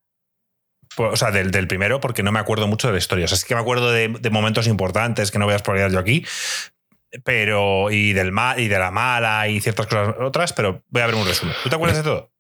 o 0.96 1.16
sea, 1.16 1.30
del, 1.30 1.68
primero, 1.68 2.00
porque 2.00 2.22
no 2.22 2.32
me 2.32 2.40
acuerdo 2.40 2.66
mucho 2.66 2.88
de 2.88 2.92
la 2.92 2.98
historia. 2.98 3.24
O 3.24 3.28
sea, 3.28 3.38
sí 3.38 3.46
que 3.46 3.54
me 3.54 3.60
acuerdo 3.60 3.90
de, 3.90 4.08
momentos 4.30 4.66
importantes 4.66 5.30
que 5.30 5.38
no 5.38 5.46
voy 5.46 5.54
a 5.54 5.58
spoilear 5.58 5.90
yo 5.90 5.98
aquí, 5.98 6.24
pero 7.24 7.90
y 7.90 8.12
del 8.12 8.32
mal 8.32 8.58
y 8.58 8.68
de 8.68 8.78
la 8.78 8.90
mala 8.90 9.48
y 9.48 9.60
ciertas 9.60 9.86
cosas 9.86 10.16
otras, 10.20 10.52
pero 10.52 10.82
voy 10.88 11.02
a 11.02 11.06
ver 11.06 11.14
un 11.14 11.26
resumen. 11.26 11.54
¿Tú 11.62 11.68
te 11.68 11.74
acuerdas 11.74 11.98
de 11.98 12.04
todo? 12.04 12.32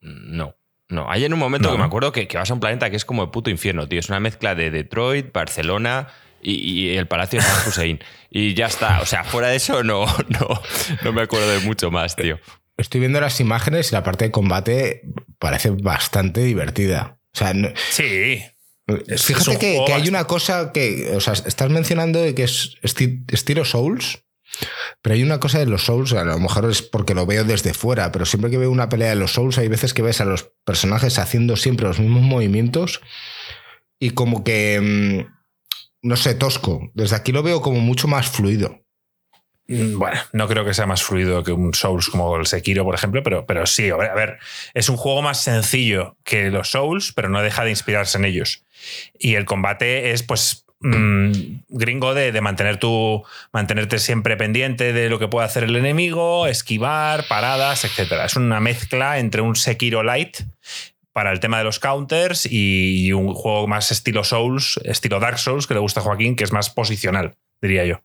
No. 0.00 0.54
No, 0.90 1.10
hay 1.10 1.26
en 1.26 1.34
un 1.34 1.38
momento 1.38 1.70
que 1.70 1.76
me 1.76 1.84
acuerdo 1.84 2.12
que, 2.12 2.26
vas 2.32 2.50
a 2.50 2.54
un 2.54 2.60
planeta 2.60 2.88
que 2.88 2.96
es 2.96 3.04
como 3.04 3.22
el 3.22 3.28
puto 3.28 3.50
infierno, 3.50 3.86
tío. 3.86 4.00
Es 4.00 4.08
una 4.08 4.20
mezcla 4.20 4.54
de 4.54 4.70
Detroit, 4.70 5.34
Barcelona 5.34 6.08
y, 6.40 6.96
el 6.96 7.06
Palacio 7.06 7.40
de 7.40 7.44
San 7.44 7.68
Hussein. 7.68 8.00
Y 8.30 8.54
ya 8.54 8.66
está. 8.66 9.02
O 9.02 9.06
sea, 9.06 9.22
fuera 9.22 9.48
de 9.48 9.56
eso 9.56 9.82
no, 9.84 10.06
no, 10.28 10.62
no 11.02 11.12
me 11.12 11.20
acuerdo 11.20 11.50
de 11.50 11.60
mucho 11.60 11.90
más, 11.90 12.16
tío. 12.16 12.38
Estoy 12.78 13.00
viendo 13.00 13.20
las 13.20 13.38
imágenes 13.38 13.92
y 13.92 13.94
la 13.96 14.02
parte 14.02 14.24
de 14.24 14.30
combate 14.30 15.02
parece 15.38 15.70
bastante 15.70 16.40
divertida 16.40 17.17
sí. 17.90 18.42
Fíjate 19.18 19.58
que, 19.58 19.92
hay 19.92 20.08
una 20.08 20.24
cosa 20.24 20.72
que, 20.72 21.12
o 21.14 21.20
sea, 21.20 21.34
estás 21.34 21.70
mencionando 21.70 22.20
que 22.34 22.44
es 22.44 22.78
estilo 22.82 23.64
Souls, 23.66 24.24
pero 25.02 25.14
hay 25.14 25.22
una 25.22 25.38
cosa 25.40 25.58
de 25.58 25.66
los 25.66 25.84
Souls, 25.84 26.14
a 26.14 26.24
lo 26.24 26.38
mejor 26.38 26.70
es 26.70 26.80
porque 26.80 27.14
lo 27.14 27.26
veo 27.26 27.44
desde 27.44 27.74
fuera, 27.74 28.10
pero 28.10 28.24
siempre 28.24 28.50
que 28.50 28.56
veo 28.56 28.70
una 28.70 28.88
pelea 28.88 29.10
de 29.10 29.16
los 29.16 29.32
Souls 29.32 29.58
hay 29.58 29.68
veces 29.68 29.92
que 29.92 30.02
ves 30.02 30.22
a 30.22 30.24
los 30.24 30.52
personajes 30.64 31.18
haciendo 31.18 31.56
siempre 31.56 31.86
los 31.86 32.00
mismos 32.00 32.22
movimientos 32.22 33.02
y 34.00 34.10
como 34.10 34.42
que, 34.42 34.80
mm, 34.80 36.08
no 36.08 36.16
sé, 36.16 36.34
tosco. 36.34 36.90
Desde 36.94 37.16
aquí 37.16 37.32
lo 37.32 37.42
veo 37.42 37.60
como 37.60 37.80
mucho 37.80 38.08
más 38.08 38.28
fluido. 38.28 38.80
Mm, 39.68 39.98
bueno, 39.98 40.18
no 40.32 40.48
creo 40.48 40.64
que 40.64 40.72
sea 40.72 40.86
más 40.86 41.02
fluido 41.02 41.44
que 41.44 41.52
un 41.52 41.74
Souls 41.74 42.08
como 42.08 42.34
el 42.36 42.46
Sekiro, 42.46 42.84
por 42.84 42.94
ejemplo, 42.94 43.22
pero, 43.22 43.44
pero 43.44 43.66
sí, 43.66 43.90
a 43.90 43.96
ver, 43.96 44.38
es 44.72 44.88
un 44.88 44.96
juego 44.96 45.20
más 45.20 45.42
sencillo 45.42 46.16
que 46.24 46.50
los 46.50 46.70
Souls, 46.70 47.12
pero 47.12 47.28
no 47.28 47.42
deja 47.42 47.64
de 47.64 47.70
inspirarse 47.70 48.16
en 48.16 48.24
ellos. 48.24 48.64
Y 49.18 49.34
el 49.34 49.44
combate 49.44 50.12
es, 50.12 50.22
pues, 50.22 50.64
mm, 50.80 51.32
gringo 51.68 52.14
de, 52.14 52.40
mantener 52.40 52.78
tu, 52.78 53.22
mantenerte 53.52 53.98
siempre 53.98 54.38
pendiente 54.38 54.94
de 54.94 55.10
lo 55.10 55.18
que 55.18 55.28
puede 55.28 55.46
hacer 55.46 55.64
el 55.64 55.76
enemigo, 55.76 56.46
esquivar, 56.46 57.26
paradas, 57.28 57.84
etc. 57.84 58.12
Es 58.24 58.36
una 58.36 58.60
mezcla 58.60 59.18
entre 59.18 59.42
un 59.42 59.54
Sekiro 59.54 60.02
Light 60.02 60.38
para 61.12 61.30
el 61.30 61.40
tema 61.40 61.58
de 61.58 61.64
los 61.64 61.78
counters 61.78 62.46
y 62.50 63.12
un 63.12 63.34
juego 63.34 63.66
más 63.66 63.90
estilo 63.90 64.24
Souls, 64.24 64.80
estilo 64.84 65.20
Dark 65.20 65.38
Souls, 65.38 65.66
que 65.66 65.74
le 65.74 65.80
gusta 65.80 66.00
a 66.00 66.04
Joaquín, 66.04 66.36
que 66.36 66.44
es 66.44 66.52
más 66.52 66.70
posicional 66.70 67.36
diría 67.60 67.84
yo. 67.84 68.00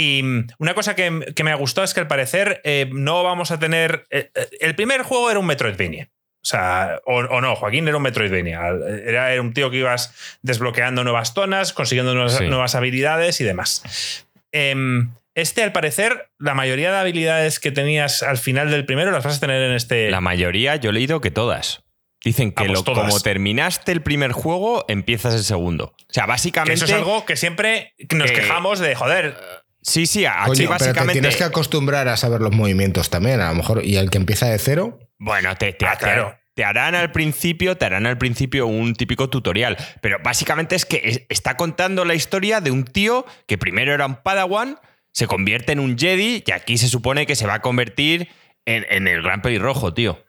Y 0.00 0.22
mm, 0.22 0.46
una 0.58 0.72
cosa 0.72 0.96
que, 0.96 1.10
me 1.10 1.50
ha 1.50 1.56
gustado 1.56 1.84
es 1.84 1.92
que 1.92 2.00
al 2.00 2.06
parecer 2.06 2.62
eh, 2.64 2.88
no 2.90 3.22
vamos 3.22 3.50
a 3.50 3.58
tener... 3.58 4.06
Eh, 4.08 4.30
eh, 4.34 4.48
el 4.60 4.74
primer 4.74 5.02
juego 5.02 5.30
era 5.30 5.38
un 5.38 5.44
Metroidvania. 5.44 6.08
O 6.42 6.46
sea, 6.46 7.02
o, 7.04 7.40
no, 7.42 7.54
Joaquín 7.54 7.86
era 7.86 7.98
un 7.98 8.02
Metroidvania. 8.02 8.62
Era, 9.04 9.30
era, 9.30 9.42
un 9.42 9.52
tío 9.52 9.70
que 9.70 9.76
ibas 9.76 10.14
desbloqueando 10.40 11.04
nuevas 11.04 11.34
zonas, 11.34 11.74
consiguiendo 11.74 12.14
nuevas, 12.14 12.74
habilidades 12.74 13.42
y 13.42 13.44
demás. 13.44 14.24
Em, 14.52 15.10
este, 15.34 15.62
al 15.62 15.72
parecer, 15.72 16.30
la 16.38 16.54
mayoría 16.54 16.90
de 16.92 16.98
habilidades 16.98 17.60
que 17.60 17.70
tenías 17.70 18.22
al 18.22 18.38
final 18.38 18.70
del 18.70 18.86
primero 18.86 19.10
las 19.10 19.22
vas 19.22 19.36
a 19.36 19.40
tener 19.40 19.62
en 19.62 19.72
este. 19.72 20.10
La 20.10 20.22
mayoría, 20.22 20.76
yo 20.76 20.90
he 20.90 20.92
leído 20.94 21.20
que 21.20 21.30
todas. 21.30 21.84
Dicen 22.24 22.52
que 22.52 22.68
lo, 22.68 22.84
como 22.84 23.18
terminaste 23.20 23.92
el 23.92 24.02
primer 24.02 24.32
juego, 24.32 24.84
empiezas 24.88 25.34
el 25.34 25.44
segundo. 25.44 25.94
O 25.96 26.12
sea, 26.12 26.26
básicamente. 26.26 26.74
eso 26.74 26.84
es 26.84 26.92
algo 26.92 27.24
que 27.24 27.36
siempre 27.36 27.94
nos 28.14 28.30
quejamos 28.30 28.78
de 28.78 28.94
joder. 28.94 29.36
Sí, 29.82 30.06
sí, 30.06 30.26
aquí 30.26 30.66
básicamente. 30.66 30.92
Pero 30.92 31.12
tienes 31.12 31.36
que 31.36 31.44
acostumbrar 31.44 32.08
a 32.08 32.16
saber 32.16 32.40
los 32.40 32.52
movimientos 32.52 33.10
también, 33.10 33.40
a 33.40 33.48
lo 33.48 33.54
mejor. 33.54 33.84
Y 33.84 33.96
el 33.96 34.10
que 34.10 34.18
empieza 34.18 34.46
de 34.46 34.58
cero. 34.58 34.98
Bueno, 35.18 35.56
te, 35.56 35.72
te, 35.72 35.86
ah, 35.86 36.38
te 36.54 36.64
harán 36.64 36.94
al 36.94 37.12
principio, 37.12 37.76
te 37.76 37.86
harán 37.86 38.06
al 38.06 38.18
principio 38.18 38.66
un 38.66 38.94
típico 38.94 39.30
tutorial. 39.30 39.76
Pero 40.00 40.18
básicamente 40.22 40.76
es 40.76 40.84
que 40.84 41.26
está 41.28 41.56
contando 41.56 42.04
la 42.04 42.14
historia 42.14 42.60
de 42.60 42.70
un 42.70 42.84
tío 42.84 43.24
que 43.46 43.58
primero 43.58 43.94
era 43.94 44.06
un 44.06 44.16
Padawan, 44.16 44.78
se 45.12 45.26
convierte 45.26 45.72
en 45.72 45.80
un 45.80 45.98
Jedi 45.98 46.44
y 46.46 46.52
aquí 46.52 46.78
se 46.78 46.88
supone 46.88 47.26
que 47.26 47.36
se 47.36 47.46
va 47.46 47.54
a 47.54 47.62
convertir 47.62 48.28
en, 48.66 48.86
en 48.90 49.08
el 49.08 49.22
gran 49.22 49.42
pelirrojo, 49.42 49.94
tío. 49.94 50.22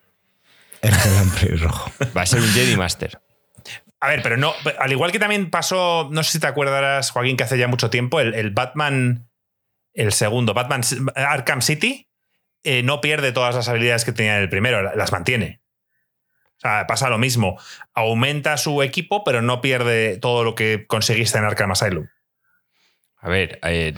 El 0.81 0.91
gran 0.91 1.59
rojo. 1.59 1.91
Va 2.17 2.23
a 2.23 2.25
ser 2.25 2.39
un 2.39 2.51
Jedi 2.53 2.75
Master. 2.75 3.21
A 3.99 4.07
ver, 4.07 4.21
pero 4.23 4.35
no. 4.35 4.53
Al 4.79 4.91
igual 4.91 5.11
que 5.11 5.19
también 5.19 5.51
pasó, 5.51 6.09
no 6.11 6.23
sé 6.23 6.31
si 6.33 6.39
te 6.39 6.47
acuerdas, 6.47 7.11
Joaquín, 7.11 7.37
que 7.37 7.43
hace 7.43 7.57
ya 7.57 7.67
mucho 7.67 7.89
tiempo, 7.91 8.19
el, 8.19 8.49
Batman, 8.49 9.29
el 9.93 10.13
segundo, 10.13 10.53
Batman 10.53 10.81
Arkham 11.15 11.61
City, 11.61 12.07
eh, 12.63 12.83
no 12.83 13.01
pierde 13.01 13.31
todas 13.31 13.55
las 13.55 13.67
habilidades 13.69 14.05
que 14.05 14.11
tenía 14.11 14.37
en 14.37 14.43
el 14.43 14.49
primero, 14.49 14.95
las 14.95 15.11
mantiene. 15.11 15.61
O 16.57 16.61
sea, 16.61 16.85
pasa 16.85 17.09
lo 17.09 17.17
mismo. 17.17 17.59
Aumenta 17.93 18.55
su 18.57 18.83
equipo, 18.83 19.23
pero 19.23 19.41
no 19.41 19.61
pierde 19.61 20.17
todo 20.17 20.43
lo 20.43 20.53
que 20.53 20.85
conseguiste 20.85 21.39
en 21.39 21.45
Arkham 21.45 21.71
Asylum. 21.71 22.07
A 23.17 23.29
ver, 23.29 23.59
eh, 23.63 23.95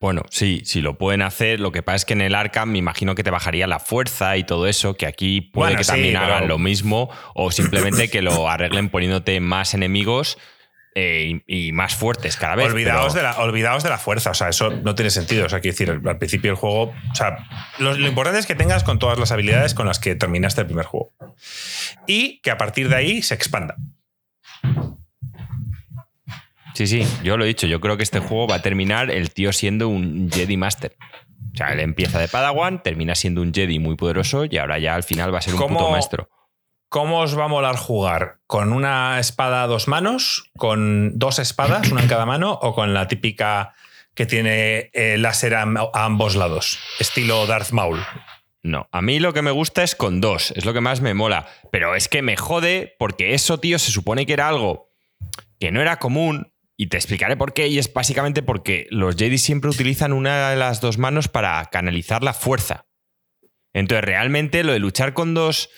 bueno, 0.00 0.22
sí, 0.30 0.62
sí 0.64 0.82
lo 0.82 0.98
pueden 0.98 1.22
hacer. 1.22 1.60
Lo 1.60 1.70
que 1.70 1.82
pasa 1.84 1.96
es 1.96 2.04
que 2.04 2.14
en 2.14 2.22
el 2.22 2.34
Arkham 2.34 2.72
me 2.72 2.78
imagino 2.78 3.14
que 3.14 3.22
te 3.22 3.30
bajaría 3.30 3.68
la 3.68 3.78
fuerza 3.78 4.36
y 4.36 4.42
todo 4.42 4.66
eso, 4.66 4.96
que 4.96 5.06
aquí 5.06 5.40
puede 5.40 5.76
que 5.76 5.84
también 5.84 6.16
hagan 6.16 6.48
lo 6.48 6.58
mismo 6.58 7.08
o 7.34 7.52
simplemente 7.52 8.10
que 8.10 8.20
lo 8.20 8.48
arreglen 8.48 8.88
poniéndote 8.90 9.38
más 9.40 9.72
enemigos 9.72 10.38
eh, 10.98 11.42
y, 11.46 11.72
más 11.72 11.94
fuertes 11.94 12.38
cada 12.38 12.54
vez. 12.54 12.72
Olvidaos, 12.72 13.12
de 13.12 13.22
la, 13.22 13.36
olvidaos 13.36 13.82
de 13.82 13.90
la 13.90 13.98
fuerza, 13.98 14.30
o 14.30 14.34
sea, 14.34 14.48
eso 14.48 14.70
no 14.70 14.94
tiene 14.94 15.10
sentido. 15.10 15.44
O 15.44 15.48
sea, 15.50 15.60
quiero 15.60 15.74
decir, 15.76 15.90
al 15.90 16.16
principio 16.16 16.52
del 16.52 16.56
juego, 16.56 16.84
o 16.84 17.14
sea, 17.14 17.46
lo, 17.78 17.92
lo 17.92 18.08
importante 18.08 18.38
es 18.38 18.46
que 18.46 18.54
tengas 18.54 18.82
con 18.82 18.98
todas 18.98 19.18
las 19.18 19.30
habilidades 19.30 19.74
con 19.74 19.86
las 19.86 19.98
que 19.98 20.14
terminaste 20.14 20.62
el 20.62 20.66
primer 20.66 20.86
juego 20.86 21.12
y 22.06 22.40
que 22.40 22.50
a 22.50 22.56
partir 22.56 22.88
de 22.88 22.96
ahí 22.96 23.20
se 23.20 23.34
expanda. 23.34 23.76
Sí, 26.72 26.86
sí, 26.86 27.06
yo 27.22 27.36
lo 27.36 27.44
he 27.44 27.48
dicho. 27.48 27.66
Yo 27.66 27.78
creo 27.80 27.98
que 27.98 28.02
este 28.02 28.20
juego 28.20 28.46
va 28.46 28.54
a 28.54 28.62
terminar 28.62 29.10
el 29.10 29.32
tío 29.32 29.52
siendo 29.52 29.88
un 29.88 30.30
Jedi 30.32 30.56
Master. 30.56 30.96
O 31.52 31.56
sea, 31.58 31.74
él 31.74 31.80
empieza 31.80 32.18
de 32.18 32.28
Padawan, 32.28 32.82
termina 32.82 33.14
siendo 33.14 33.42
un 33.42 33.52
Jedi 33.52 33.78
muy 33.78 33.96
poderoso 33.96 34.46
y 34.46 34.56
ahora 34.56 34.78
ya 34.78 34.94
al 34.94 35.02
final 35.02 35.32
va 35.32 35.40
a 35.40 35.42
ser 35.42 35.54
un 35.54 35.60
puto 35.60 35.90
maestro. 35.90 36.30
¿Cómo 36.96 37.20
os 37.20 37.38
va 37.38 37.44
a 37.44 37.48
molar 37.48 37.76
jugar? 37.76 38.38
¿Con 38.46 38.72
una 38.72 39.20
espada 39.20 39.62
a 39.62 39.66
dos 39.66 39.86
manos? 39.86 40.50
¿Con 40.56 41.18
dos 41.18 41.38
espadas, 41.38 41.92
una 41.92 42.00
en 42.00 42.08
cada 42.08 42.24
mano? 42.24 42.58
¿O 42.62 42.74
con 42.74 42.94
la 42.94 43.06
típica 43.06 43.74
que 44.14 44.24
tiene 44.24 44.88
eh, 44.94 45.18
láser 45.18 45.56
a, 45.56 45.66
ambos 45.92 46.36
lados? 46.36 46.78
Estilo 46.98 47.46
Darth 47.46 47.72
Maul. 47.72 48.02
No, 48.62 48.88
a 48.92 49.02
mí 49.02 49.20
lo 49.20 49.34
que 49.34 49.42
me 49.42 49.50
gusta 49.50 49.82
es 49.82 49.94
con 49.94 50.22
dos, 50.22 50.52
es 50.52 50.64
lo 50.64 50.72
que 50.72 50.80
más 50.80 51.02
me 51.02 51.12
mola. 51.12 51.46
Pero 51.70 51.94
es 51.94 52.08
que 52.08 52.22
me 52.22 52.34
jode 52.38 52.96
porque 52.98 53.34
eso, 53.34 53.60
tío, 53.60 53.78
se 53.78 53.92
supone 53.92 54.24
que 54.24 54.32
era 54.32 54.48
algo 54.48 54.88
que 55.60 55.70
no 55.72 55.82
era 55.82 55.98
común 55.98 56.50
y 56.78 56.86
te 56.86 56.96
explicaré 56.96 57.36
por 57.36 57.52
qué, 57.52 57.68
y 57.68 57.78
es 57.78 57.92
básicamente 57.92 58.42
porque 58.42 58.86
los 58.88 59.16
Jedi 59.16 59.36
siempre 59.36 59.68
utilizan 59.68 60.14
una 60.14 60.48
de 60.48 60.56
las 60.56 60.80
dos 60.80 60.96
manos 60.96 61.28
para 61.28 61.62
canalizar 61.66 62.22
la 62.22 62.32
fuerza. 62.32 62.86
Entonces, 63.74 64.02
realmente 64.02 64.64
lo 64.64 64.72
de 64.72 64.78
luchar 64.78 65.12
con 65.12 65.34
dos 65.34 65.68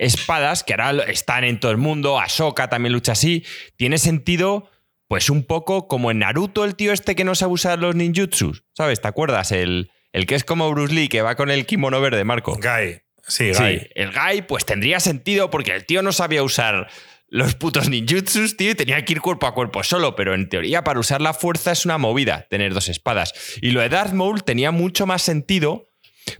espadas, 0.00 0.64
que 0.64 0.74
ahora 0.74 1.04
están 1.04 1.44
en 1.44 1.60
todo 1.60 1.70
el 1.70 1.76
mundo, 1.76 2.18
Ahsoka 2.18 2.68
también 2.68 2.92
lucha 2.92 3.12
así, 3.12 3.44
tiene 3.76 3.98
sentido, 3.98 4.68
pues 5.06 5.30
un 5.30 5.44
poco 5.44 5.86
como 5.86 6.10
en 6.10 6.20
Naruto, 6.20 6.64
el 6.64 6.74
tío 6.74 6.92
este 6.92 7.14
que 7.14 7.24
no 7.24 7.34
sabe 7.34 7.52
usar 7.52 7.78
los 7.78 7.94
ninjutsus, 7.94 8.64
¿sabes? 8.72 9.00
¿Te 9.00 9.08
acuerdas? 9.08 9.52
El, 9.52 9.90
el 10.12 10.26
que 10.26 10.34
es 10.34 10.44
como 10.44 10.70
Bruce 10.70 10.94
Lee, 10.94 11.08
que 11.08 11.22
va 11.22 11.36
con 11.36 11.50
el 11.50 11.66
kimono 11.66 12.00
verde, 12.00 12.24
Marco. 12.24 12.56
Guy. 12.56 13.00
Sí, 13.28 13.52
Guy. 13.52 13.88
el 13.94 14.10
Guy, 14.10 14.42
pues 14.42 14.64
tendría 14.64 14.98
sentido 14.98 15.50
porque 15.50 15.72
el 15.74 15.84
tío 15.84 16.02
no 16.02 16.12
sabía 16.12 16.42
usar 16.42 16.88
los 17.28 17.54
putos 17.54 17.88
ninjutsus, 17.88 18.56
tío, 18.56 18.70
y 18.70 18.74
tenía 18.74 19.04
que 19.04 19.12
ir 19.12 19.20
cuerpo 19.20 19.46
a 19.46 19.54
cuerpo 19.54 19.84
solo, 19.84 20.16
pero 20.16 20.34
en 20.34 20.48
teoría 20.48 20.82
para 20.82 20.98
usar 20.98 21.20
la 21.20 21.34
fuerza 21.34 21.72
es 21.72 21.84
una 21.84 21.98
movida 21.98 22.46
tener 22.48 22.72
dos 22.72 22.88
espadas. 22.88 23.34
Y 23.60 23.70
lo 23.70 23.80
de 23.80 23.90
Darth 23.90 24.14
Maul 24.14 24.42
tenía 24.42 24.70
mucho 24.72 25.06
más 25.06 25.22
sentido 25.22 25.90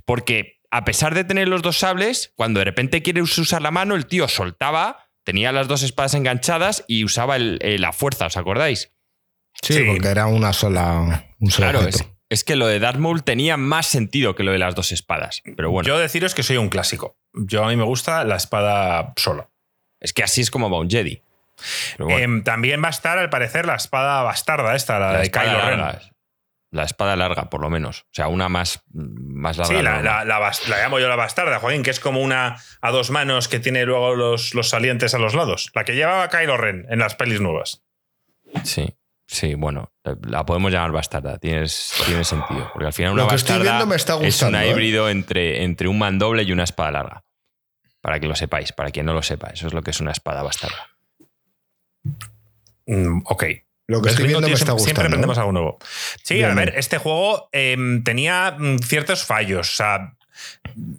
porque 0.05 0.60
a 0.71 0.85
pesar 0.85 1.15
de 1.15 1.25
tener 1.25 1.49
los 1.49 1.63
dos 1.63 1.79
sables, 1.79 2.33
cuando 2.37 2.61
de 2.61 2.65
repente 2.65 3.03
quieres 3.03 3.37
usar 3.39 3.63
la 3.63 3.71
mano, 3.71 3.97
el 3.97 4.07
tío 4.07 4.29
soltaba, 4.29 5.11
tenía 5.25 5.53
las 5.53 5.69
dos 5.69 5.83
espadas 5.83 6.15
enganchadas 6.15 6.85
y 6.87 7.05
usaba 7.05 7.39
la 7.39 7.93
fuerza, 7.93 8.27
¿os 8.27 8.37
acordáis? 8.37 8.93
Sí, 9.63 9.83
porque 9.87 10.09
era 10.09 10.27
una 10.27 10.53
sola. 10.53 11.27
Un 11.39 11.49
claro, 11.49 11.81
es, 12.29 12.45
que 12.45 12.57
lo 12.57 12.67
de 12.67 12.79
Darth 12.79 12.99
Maul 12.99 13.25
tenía 13.25 13.57
más 13.57 13.87
sentido 13.87 14.35
que 14.35 14.45
lo 14.45 14.53
de 14.53 14.59
las 14.59 14.75
dos 14.75 14.93
espadas. 14.93 15.43
Pero 15.57 15.71
bueno. 15.71 15.87
Yo 15.87 15.99
deciros 15.99 16.35
que 16.35 16.43
soy 16.43 16.57
un 16.57 16.69
clásico. 16.69 17.17
Yo 17.33 17.65
a 17.65 17.69
mí 17.69 17.77
me 17.77 17.85
gusta 17.85 18.25
la 18.25 18.37
espada 18.37 19.13
sola. 19.17 19.49
Es 19.99 20.13
que 20.13 20.23
así 20.23 20.41
es 20.41 20.51
como 20.51 20.71
va 20.71 20.79
un 20.79 20.89
Jedi. 20.89 21.23
Em, 21.99 22.43
también 22.43 22.83
va 22.83 22.87
a 22.87 22.91
estar, 22.91 23.19
al 23.19 23.29
parecer, 23.29 23.67
la 23.67 23.75
espada 23.75 24.23
bastarda 24.23 24.75
esta, 24.75 24.99
la, 24.99 25.19
de 25.19 25.31
Kylo 25.31 25.61
Ren. 25.61 25.81
La 26.73 26.85
espada 26.85 27.17
larga, 27.17 27.51
por 27.51 27.61
lo 27.61 27.69
menos. 27.69 28.03
O 28.03 28.13
sea, 28.13 28.29
una 28.29 28.49
más, 28.49 28.85
más 28.93 29.59
larga. 29.59 29.77
Sí, 30.53 30.69
la, 30.71 30.83
llamo 30.83 31.01
yo 31.01 31.09
la 31.09 31.17
bastarda, 31.17 31.59
Joaquín, 31.59 31.83
que 31.83 31.91
es 31.91 31.99
como 31.99 32.21
una 32.21 32.57
a 32.81 32.91
dos 32.93 33.11
manos 33.11 33.49
que 33.49 33.59
tiene 33.59 33.85
luego 33.85 34.15
los, 34.15 34.55
los 34.55 34.69
salientes 34.69 35.15
a 35.15 35.19
los 35.19 35.35
lados. 35.35 35.71
La 35.75 35.85
que 35.85 35.95
llevaba 35.95 36.29
Kylo 36.29 36.57
Ren 36.57 36.87
en 36.89 37.01
las 37.01 37.17
pelis 37.17 37.41
nuevas. 37.41 37.83
Sí. 38.63 38.95
Sí, 39.31 39.55
bueno, 39.55 39.93
la 40.23 40.45
podemos 40.45 40.73
llamar 40.73 40.91
bastarda, 40.91 41.39
tienes, 41.39 41.93
tiene 42.05 42.25
sentido. 42.25 42.69
Porque 42.73 42.87
al 42.87 42.93
final 42.93 43.13
una 43.13 43.23
Lo 43.23 43.29
que 43.29 43.35
bastarda 43.35 43.59
estoy 43.59 43.71
viendo 43.71 43.87
me 43.87 43.95
está 43.95 44.15
gustando, 44.15 44.59
es 44.59 44.65
un 44.65 44.69
¿eh? 44.69 44.73
híbrido 44.73 45.09
entre, 45.09 45.63
entre 45.63 45.87
un 45.87 46.01
mandoble 46.01 46.43
y 46.43 46.51
una 46.51 46.65
espada 46.65 46.91
larga. 46.91 47.25
Para 48.01 48.19
que 48.19 48.27
lo 48.27 48.35
sepáis, 48.35 48.73
para 48.73 48.91
quien 48.91 49.07
no 49.07 49.13
lo 49.13 49.23
sepa. 49.23 49.51
Eso 49.51 49.69
es 49.69 49.73
lo 49.73 49.83
que 49.83 49.93
es 49.93 50.01
una 50.01 50.11
espada 50.11 50.43
bastarda. 50.43 50.89
Mm, 52.87 53.21
ok. 53.25 53.45
Lo 53.91 54.01
que 54.01 54.11
estoy 54.11 54.29
viendo 54.29 54.47
me 54.47 54.55
está 54.55 54.73
gustando. 54.73 54.85
Siempre 54.85 55.07
aprendemos 55.07 55.37
algo 55.37 55.51
nuevo. 55.51 55.79
Sí, 56.23 56.41
a 56.45 56.55
ver, 56.55 56.75
este 56.77 56.99
juego 56.99 57.49
em, 57.51 58.05
tenía 58.05 58.55
mm, 58.57 58.79
ciertos 58.79 59.25
fallos. 59.25 59.69
O 59.69 59.77
sea, 59.77 60.15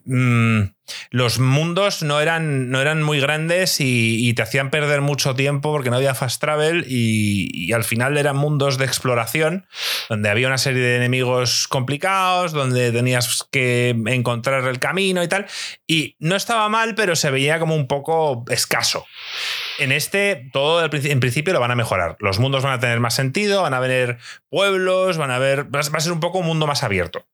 Mm, 0.05 0.73
los 1.11 1.39
mundos 1.39 2.03
no 2.03 2.19
eran, 2.19 2.69
no 2.69 2.81
eran 2.81 3.01
muy 3.01 3.19
grandes 3.19 3.77
y, 3.79 4.33
te 4.33 4.41
hacían 4.41 4.69
perder 4.69 5.01
mucho 5.01 5.35
tiempo 5.35 5.71
porque 5.71 5.89
no 5.89 5.95
había 5.95 6.15
fast 6.15 6.41
travel 6.41 6.85
y, 6.87 7.71
al 7.73 7.83
final 7.83 8.17
eran 8.17 8.35
mundos 8.35 8.77
de 8.77 8.85
exploración 8.85 9.67
donde 10.09 10.29
había 10.29 10.47
una 10.47 10.57
serie 10.57 10.81
de 10.81 10.97
enemigos 10.97 11.67
complicados, 11.67 12.51
donde 12.51 12.91
tenías 12.91 13.47
que 13.51 13.95
encontrar 14.07 14.65
el 14.65 14.79
camino 14.79 15.23
y 15.23 15.27
tal. 15.27 15.45
Y 15.87 16.15
no 16.19 16.35
estaba 16.35 16.67
mal, 16.69 16.95
pero 16.95 17.15
se 17.15 17.31
veía 17.31 17.59
como 17.59 17.75
un 17.75 17.87
poco 17.87 18.43
escaso. 18.49 19.05
En 19.81 19.91
este, 19.91 20.47
todo 20.53 20.83
en 20.83 21.19
principio 21.19 21.53
lo 21.53 21.59
van 21.59 21.71
a 21.71 21.75
mejorar. 21.75 22.15
Los 22.19 22.37
mundos 22.37 22.61
van 22.61 22.73
a 22.73 22.79
tener 22.79 22.99
más 22.99 23.15
sentido, 23.15 23.63
van 23.63 23.73
a 23.73 23.79
venir 23.79 24.17
pueblos, 24.47 25.17
van 25.17 25.31
a 25.31 25.39
ver. 25.39 25.73
Va 25.75 25.79
a 25.79 25.99
ser 25.99 26.11
un 26.11 26.19
poco 26.19 26.37
un 26.37 26.45
mundo 26.45 26.67
más 26.67 26.83
abierto. 26.83 27.27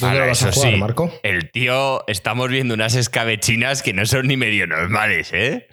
¿Dónde 0.00 0.20
vas 0.20 0.42
a 0.44 0.52
jugar, 0.52 0.76
Marco? 0.78 1.12
El 1.22 1.50
tío, 1.50 2.04
estamos 2.08 2.48
viendo 2.48 2.72
unas 2.72 2.94
escabechinas 2.94 3.82
que 3.82 3.92
no 3.92 4.06
son 4.06 4.28
ni 4.28 4.38
medio 4.38 4.66
normales, 4.66 5.30
¿eh? 5.34 5.68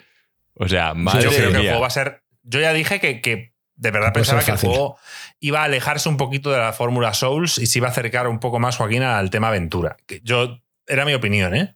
O 0.56 0.68
sea, 0.68 0.94
madre 0.94 1.24
Yo 1.24 1.30
creo 1.30 1.52
que 1.52 1.58
el 1.60 1.64
juego 1.64 1.80
va 1.80 1.88
a 1.88 1.92
ser. 1.92 2.24
Yo 2.44 2.60
ya 2.60 2.74
dije 2.74 3.00
que, 3.00 3.54
de 3.76 3.92
verdad 3.92 4.12
pensaba 4.12 4.44
que 4.44 4.52
el 4.52 4.58
juego 4.58 4.98
iba 5.40 5.62
a 5.62 5.64
alejarse 5.64 6.10
un 6.10 6.18
poquito 6.18 6.52
de 6.52 6.58
la 6.58 6.74
fórmula 6.74 7.14
Souls 7.14 7.58
y 7.58 7.68
se 7.68 7.80
iba 7.80 7.88
a 7.88 7.92
acercar 7.92 8.28
un 8.28 8.42
poco 8.42 8.60
más, 8.60 8.76
Joaquín, 8.76 9.04
al 9.04 9.30
tema 9.30 9.48
aventura. 9.48 9.96
Yo, 10.24 10.62
era 10.88 11.06
mi 11.06 11.14
opinión, 11.14 11.56
¿eh? 11.56 11.74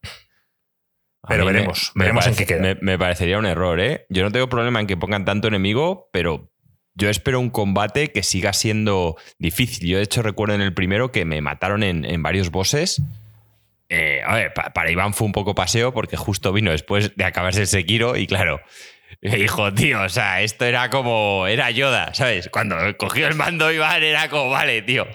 Pero 1.27 1.45
veremos, 1.45 1.91
veremos 1.95 2.25
en 2.27 2.36
qué 2.36 2.45
queda. 2.45 2.77
me, 2.79 2.97
parecería 2.97 3.38
un 3.38 3.45
error, 3.45 3.79
¿eh? 3.79 4.05
Yo 4.10 4.23
no 4.23 4.32
tengo 4.32 4.47
problema 4.47 4.79
en 4.79 4.88
que 4.88 4.95
pongan 4.95 5.25
tanto 5.25 5.47
enemigo, 5.47 6.10
pero 6.13 6.49
yo 6.95 7.10
espero 7.10 7.39
un 7.39 7.49
combate 7.49 8.12
que 8.12 8.23
siga 8.23 8.53
siendo 8.53 9.15
difícil. 9.38 9.88
Yo, 9.88 9.97
de 9.97 10.03
hecho, 10.03 10.21
recuerdo 10.21 10.55
en 10.55 10.62
el 10.62 10.73
primero 10.73 11.12
que 11.12 11.25
me 11.25 11.41
mataron 11.41 11.84
en, 11.84 12.23
varios 12.23 12.51
bosses. 12.51 13.01
Eh, 13.89 14.21
a 14.25 14.36
ver, 14.36 14.53
para 14.53 14.91
Iván 14.91 15.13
fue 15.13 15.25
un 15.25 15.32
poco 15.32 15.55
paseo 15.55 15.93
porque 15.93 16.15
justo 16.15 16.53
vino 16.53 16.71
después 16.71 17.15
de 17.15 17.23
acabarse 17.25 17.62
el 17.62 17.67
Sekiro 17.67 18.17
y 18.17 18.27
claro, 18.27 18.62
me 19.21 19.36
dijo, 19.36 19.73
tío, 19.73 20.01
o 20.01 20.10
sea, 20.10 20.41
esto 20.41 20.65
era 20.65 20.89
como, 20.89 21.47
era 21.47 21.71
Yoda, 21.71 22.13
¿sabes? 22.13 22.49
Cuando 22.49 22.75
cogió 22.97 23.27
el 23.27 23.36
mando 23.36 23.71
Iván 23.71 24.03
era 24.03 24.29
como, 24.29 24.49
vale, 24.49 24.82
tío, 24.82 25.08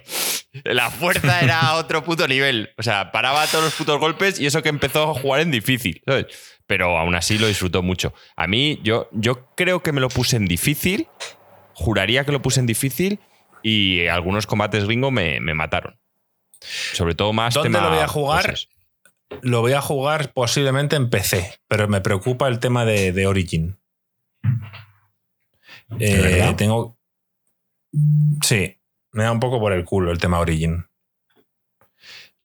la 0.64 0.90
fuerza 0.90 1.40
era 1.40 1.75
otro 1.75 2.05
puto 2.05 2.29
nivel. 2.29 2.75
O 2.77 2.83
sea, 2.83 3.12
paraba 3.12 3.47
todos 3.47 3.64
los 3.64 3.75
putos 3.75 3.99
golpes 3.99 4.38
y 4.38 4.47
eso 4.47 4.62
que 4.62 4.69
empezó 4.69 5.11
a 5.11 5.14
jugar 5.14 5.40
en 5.40 5.51
difícil, 5.51 6.03
¿sabes? 6.07 6.27
Pero 6.67 6.97
aún 6.99 7.14
así 7.14 7.38
lo 7.38 7.47
disfrutó 7.47 7.83
mucho. 7.83 8.14
A 8.37 8.47
mí, 8.47 8.81
yo, 8.83 9.09
yo 9.12 9.49
creo 9.55 9.83
que 9.83 9.93
me 9.93 10.01
lo 10.01 10.09
puse 10.09 10.37
en 10.37 10.47
difícil 10.47 11.09
juraría 11.75 12.25
que 12.25 12.33
lo 12.33 12.40
puse 12.40 12.61
en 12.61 12.67
difícil 12.67 13.21
y 13.62 14.07
algunos 14.07 14.47
combates 14.47 14.85
gringo 14.85 15.11
me, 15.11 15.40
mataron. 15.40 15.99
Sobre 16.61 17.14
todo 17.14 17.33
más 17.33 17.55
¿Dónde 17.55 17.81
lo 17.81 17.90
voy 17.90 17.99
a 17.99 18.09
jugar? 18.09 18.55
Lo 19.43 19.61
voy 19.61 19.73
a 19.73 19.81
jugar 19.81 20.33
posiblemente 20.33 20.97
en 20.97 21.11
PC, 21.11 21.59
pero 21.69 21.88
me 21.88 22.01
preocupa 22.01 22.49
el 22.49 22.61
tema 22.61 22.85
de, 22.85 23.27
Origin. 23.27 23.77
Eh, 25.99 26.55
tengo. 26.57 26.97
Sí, 28.43 28.77
me 29.12 29.25
da 29.25 29.33
un 29.33 29.40
poco 29.40 29.61
por 29.61 29.73
el 29.73 29.85
culo 29.85 30.11
el 30.11 30.19
tema 30.19 30.40
Origin. 30.40 30.87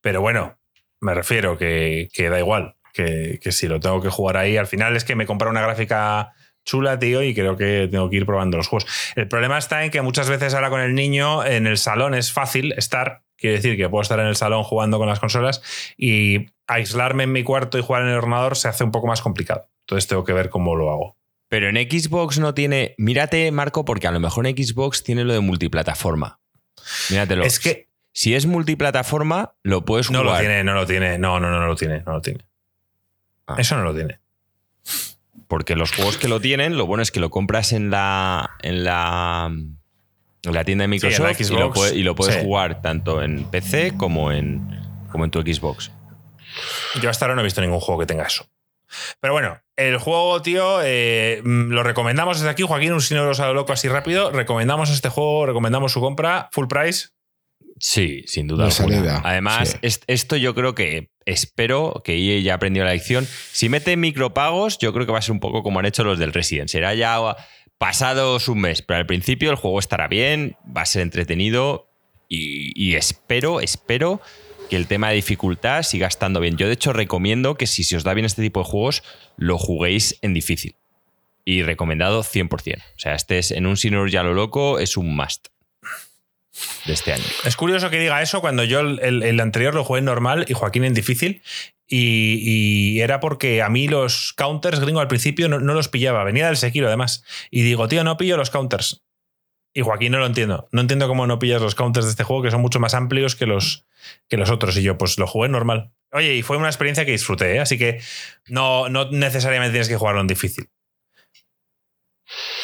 Pero 0.02 0.22
bueno, 0.22 0.58
me 1.02 1.14
refiero 1.14 1.58
que, 1.58 2.10
da 2.16 2.40
igual. 2.40 2.76
Que, 2.94 3.40
que, 3.42 3.52
si 3.52 3.68
lo 3.68 3.80
tengo 3.80 4.02
que 4.02 4.10
jugar 4.10 4.38
ahí, 4.38 4.58
al 4.58 4.68
final 4.68 4.96
es 4.96 5.04
que 5.04 5.16
me 5.16 5.26
compra 5.26 5.50
una 5.50 5.62
gráfica 5.62 6.34
chula, 6.66 7.00
tío, 7.00 7.24
y 7.24 7.34
creo 7.34 7.58
que 7.58 7.88
tengo 7.90 8.10
que 8.10 8.18
ir 8.18 8.26
probando 8.26 8.58
los 8.58 8.68
juegos. 8.68 8.90
El 9.16 9.28
problema 9.28 9.58
está 9.58 9.84
en 9.84 9.92
que 9.92 10.02
muchas 10.02 10.30
veces 10.30 10.54
ahora 10.54 10.70
con 10.70 10.82
el 10.82 10.94
niño 10.94 11.44
en 11.46 11.68
el 11.68 11.78
salón 11.78 12.14
es 12.14 12.32
fácil 12.32 12.74
estar, 12.74 13.24
quiere 13.38 13.58
decir 13.58 13.78
que 13.78 13.90
puedo 13.90 14.02
estar 14.02 14.20
en 14.20 14.28
el 14.28 14.36
salón 14.36 14.64
jugando 14.64 14.98
con 14.98 15.08
las 15.08 15.20
consolas 15.20 15.62
y 15.98 16.48
aislarme 16.68 17.24
en 17.24 17.32
mi 17.32 17.44
cuarto 17.44 17.78
y 17.78 17.82
jugar 17.82 18.04
en 18.04 18.10
el 18.10 18.18
ordenador 18.18 18.56
se 18.56 18.68
hace 18.68 18.84
un 18.84 18.92
poco 18.92 19.08
más 19.08 19.22
complicado. 19.22 19.68
Entonces 19.82 20.08
tengo 20.08 20.24
que 20.24 20.34
ver 20.34 20.50
cómo 20.50 20.76
lo 20.76 20.92
hago. 20.92 21.19
Pero 21.50 21.68
en 21.68 21.76
Xbox 21.76 22.40
no 22.40 22.54
tiene. 22.54 22.96
Mírate, 22.98 23.52
Marco, 23.52 23.84
porque 23.84 24.08
a 24.08 24.12
lo 24.12 24.20
mejor 24.20 24.48
en 24.48 24.56
Xbox 24.56 25.04
tiene 25.04 25.24
lo 25.24 25.34
de 25.34 25.40
multiplataforma. 25.40 26.40
Míratelo. 27.10 27.44
Es 27.44 27.60
que. 27.60 27.90
Si 28.12 28.34
es 28.34 28.46
multiplataforma, 28.46 29.54
lo 29.64 29.86
puedes 29.86 30.08
jugar. 30.08 30.26
No 30.26 30.32
lo 30.32 30.40
tiene, 30.40 30.64
no 30.64 30.74
lo 30.74 30.86
tiene. 30.86 31.18
No, 31.18 31.40
no, 31.40 31.50
no, 31.50 31.60
no 31.60 31.68
lo 31.68 31.76
tiene. 31.76 32.02
No 32.06 32.14
lo 32.14 32.22
tiene. 32.22 32.46
Ah. 33.48 33.56
Eso 33.58 33.76
no 33.78 33.84
lo 33.84 33.94
tiene. 33.94 34.20
Porque 35.48 35.76
los 35.76 35.92
juegos 35.92 36.18
que 36.18 36.28
lo 36.28 36.40
tienen, 36.40 36.78
lo 36.78 36.86
bueno 36.86 37.02
es 37.02 37.12
que 37.12 37.20
lo 37.20 37.30
compras 37.30 37.74
en 37.74 37.90
la, 37.90 38.52
en 38.62 38.84
la, 38.84 39.52
la 40.44 40.64
tienda 40.64 40.84
de 40.84 40.88
Microsoft 40.88 41.42
y, 41.42 42.04
lo 42.04 42.16
puedes, 42.16 42.44
jugar 42.44 42.82
tanto 42.82 43.24
en 43.24 43.46
PC 43.46 43.94
como 43.98 44.32
en, 44.32 44.80
como 45.12 45.26
en 45.26 45.32
tu 45.32 45.42
Xbox. 45.42 45.92
Yo 47.02 47.10
hasta 47.10 47.26
ahora 47.26 47.36
no 47.36 47.42
he 47.42 47.46
visto 47.46 47.62
ningún 47.62 47.80
juego 47.80 48.00
que 48.00 48.06
tenga 48.06 48.26
eso. 48.26 48.46
Pero 49.20 49.34
bueno, 49.34 49.60
el 49.80 49.98
juego, 49.98 50.42
tío, 50.42 50.82
eh, 50.84 51.42
mm, 51.44 51.72
lo 51.72 51.84
recomendamos 51.84 52.38
desde 52.38 52.50
aquí, 52.50 52.64
Joaquín, 52.64 52.92
un 52.92 53.02
100 53.02 53.20
euros 53.20 53.40
a 53.40 53.48
lo 53.48 53.54
loco 53.54 53.74
así 53.74 53.88
rápido. 53.88 54.32
Recomendamos 54.32 54.90
este 54.90 55.10
juego, 55.10 55.46
recomendamos 55.46 55.94
su 55.94 56.02
compra, 56.02 56.50
full 56.52 56.68
price. 56.68 57.08
Sí, 57.80 58.24
sin 58.28 58.48
duda. 58.48 58.70
Además, 59.24 59.80
esto 59.82 60.36
yo 60.36 60.54
creo 60.54 60.76
que 60.76 61.12
espero 61.26 62.02
que 62.04 62.18
EA 62.18 62.42
ya 62.42 62.54
aprendió 62.56 62.84
la 62.84 62.92
lección. 62.92 63.26
Si 63.52 63.70
mete 63.70 63.96
micropagos, 63.96 64.78
yo 64.80 64.92
creo 64.92 65.06
que 65.06 65.14
va 65.14 65.20
a 65.20 65.22
ser 65.22 65.32
un 65.32 65.40
poco 65.40 65.64
como 65.64 65.80
han 65.80 65.86
hecho 65.86 66.04
los 66.04 66.20
del 66.20 66.34
Resident. 66.34 66.70
Será 66.70 66.94
ya 66.94 67.38
pasados 67.78 68.50
un 68.50 68.60
mes, 68.60 68.82
pero 68.82 68.98
al 68.98 69.06
principio 69.06 69.50
el 69.50 69.56
juego 69.56 69.80
estará 69.80 70.10
bien, 70.10 70.58
va 70.76 70.82
a 70.82 70.86
ser 70.86 71.02
entretenido 71.02 71.88
y, 72.28 72.96
espero, 72.96 73.60
espero 73.62 74.22
que 74.70 74.76
el 74.76 74.86
tema 74.86 75.10
de 75.10 75.16
dificultad 75.16 75.82
siga 75.82 76.08
estando 76.08 76.40
bien. 76.40 76.58
Yo, 76.58 76.68
de 76.68 76.74
hecho, 76.74 76.94
recomiendo 76.94 77.56
que 77.56 77.66
si 77.66 77.84
se 77.84 77.98
os 77.98 78.04
da 78.04 78.14
bien 78.14 78.26
este 78.26 78.44
tipo 78.44 78.60
de 78.60 78.66
juegos, 78.66 79.04
lo 79.40 79.58
juguéis 79.58 80.20
en 80.22 80.34
difícil. 80.34 80.76
Y 81.46 81.64
recomendado 81.64 82.22
100%. 82.24 82.78
O 82.78 83.00
sea, 83.00 83.16
este 83.16 83.40
es 83.40 83.52
en 83.52 83.66
un 83.66 83.78
Sinner 83.78 84.10
ya 84.10 84.22
lo 84.22 84.34
loco, 84.34 84.78
es 84.80 84.98
un 84.98 85.16
must 85.16 85.48
de 86.86 86.94
este 86.94 87.14
año. 87.14 87.24
Es 87.46 87.56
curioso 87.56 87.90
que 87.90 88.00
diga 88.00 88.22
eso 88.22 88.42
cuando 88.42 88.66
yo 88.66 88.82
el, 88.82 89.40
anterior 89.40 89.74
lo 89.74 89.86
jugué 89.86 90.00
en 90.00 90.06
normal 90.06 90.46
y 90.48 90.54
Joaquín 90.54 90.84
en 90.84 90.94
difícil. 90.94 91.42
Y, 91.88 93.00
era 93.00 93.20
porque 93.20 93.64
a 93.64 93.70
mí 93.70 93.88
los 93.88 94.34
counters 94.34 94.80
gringo 94.80 95.00
al 95.00 95.08
principio 95.08 95.48
no, 95.48 95.60
los 95.60 95.88
pillaba. 95.88 96.24
Venía 96.24 96.48
del 96.48 96.58
Sekiro 96.58 96.88
además. 96.88 97.24
Y 97.50 97.64
digo, 97.64 97.88
tío, 97.88 98.04
no 98.04 98.18
pillo 98.18 98.38
los 98.38 98.52
counters. 98.52 99.02
Y 99.74 99.82
Joaquín 99.82 100.12
no 100.12 100.20
lo 100.20 100.26
entiendo. 100.26 100.68
No 100.72 100.82
entiendo 100.82 101.08
cómo 101.08 101.26
no 101.26 101.40
pillas 101.40 101.62
los 101.62 101.76
counters 101.76 102.06
de 102.06 102.12
este 102.12 102.24
juego, 102.24 102.44
que 102.44 102.52
son 102.52 102.62
mucho 102.62 102.80
más 102.80 102.94
amplios 102.94 103.36
que 103.36 103.46
los, 103.46 103.86
que 104.28 104.38
los 104.38 104.52
otros. 104.52 104.78
Y 104.78 104.84
yo, 104.84 104.98
pues 104.98 105.18
lo 105.18 105.26
jugué 105.26 105.50
normal. 105.50 105.92
Oye, 106.12 106.36
y 106.36 106.42
fue 106.42 106.58
una 106.58 106.68
experiencia 106.68 107.06
que 107.06 107.12
disfruté, 107.12 107.56
¿eh? 107.56 107.60
así 107.60 107.78
que 107.78 108.02
no, 108.48 108.90
no 108.90 109.12
necesariamente 109.12 109.72
tienes 109.72 109.90
que 109.90 109.96
jugarlo 109.96 110.22
en 110.22 110.28
difícil. 110.28 110.70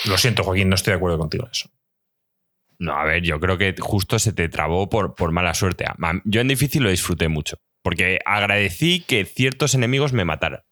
Lo 0.06 0.18
siento, 0.18 0.44
Joaquín, 0.44 0.70
no 0.70 0.76
estoy 0.76 0.92
de 0.92 0.98
acuerdo 0.98 1.18
contigo 1.18 1.46
en 1.46 1.52
eso. 1.52 1.70
No, 2.78 2.94
a 2.94 3.06
ver, 3.06 3.22
yo 3.24 3.40
creo 3.40 3.58
que 3.58 3.76
justo 3.80 4.20
se 4.20 4.34
te 4.34 4.50
trabó 4.50 4.90
por, 4.90 5.16
por 5.16 5.32
mala 5.32 5.54
suerte. 5.54 5.86
Yo 6.26 6.42
en 6.42 6.48
difícil 6.48 6.84
lo 6.84 6.90
disfruté 6.90 7.30
mucho, 7.30 7.58
porque 7.82 8.20
agradecí 8.26 9.02
que 9.02 9.26
ciertos 9.26 9.74
enemigos 9.74 10.14
me 10.14 10.26
mataran. 10.26 10.64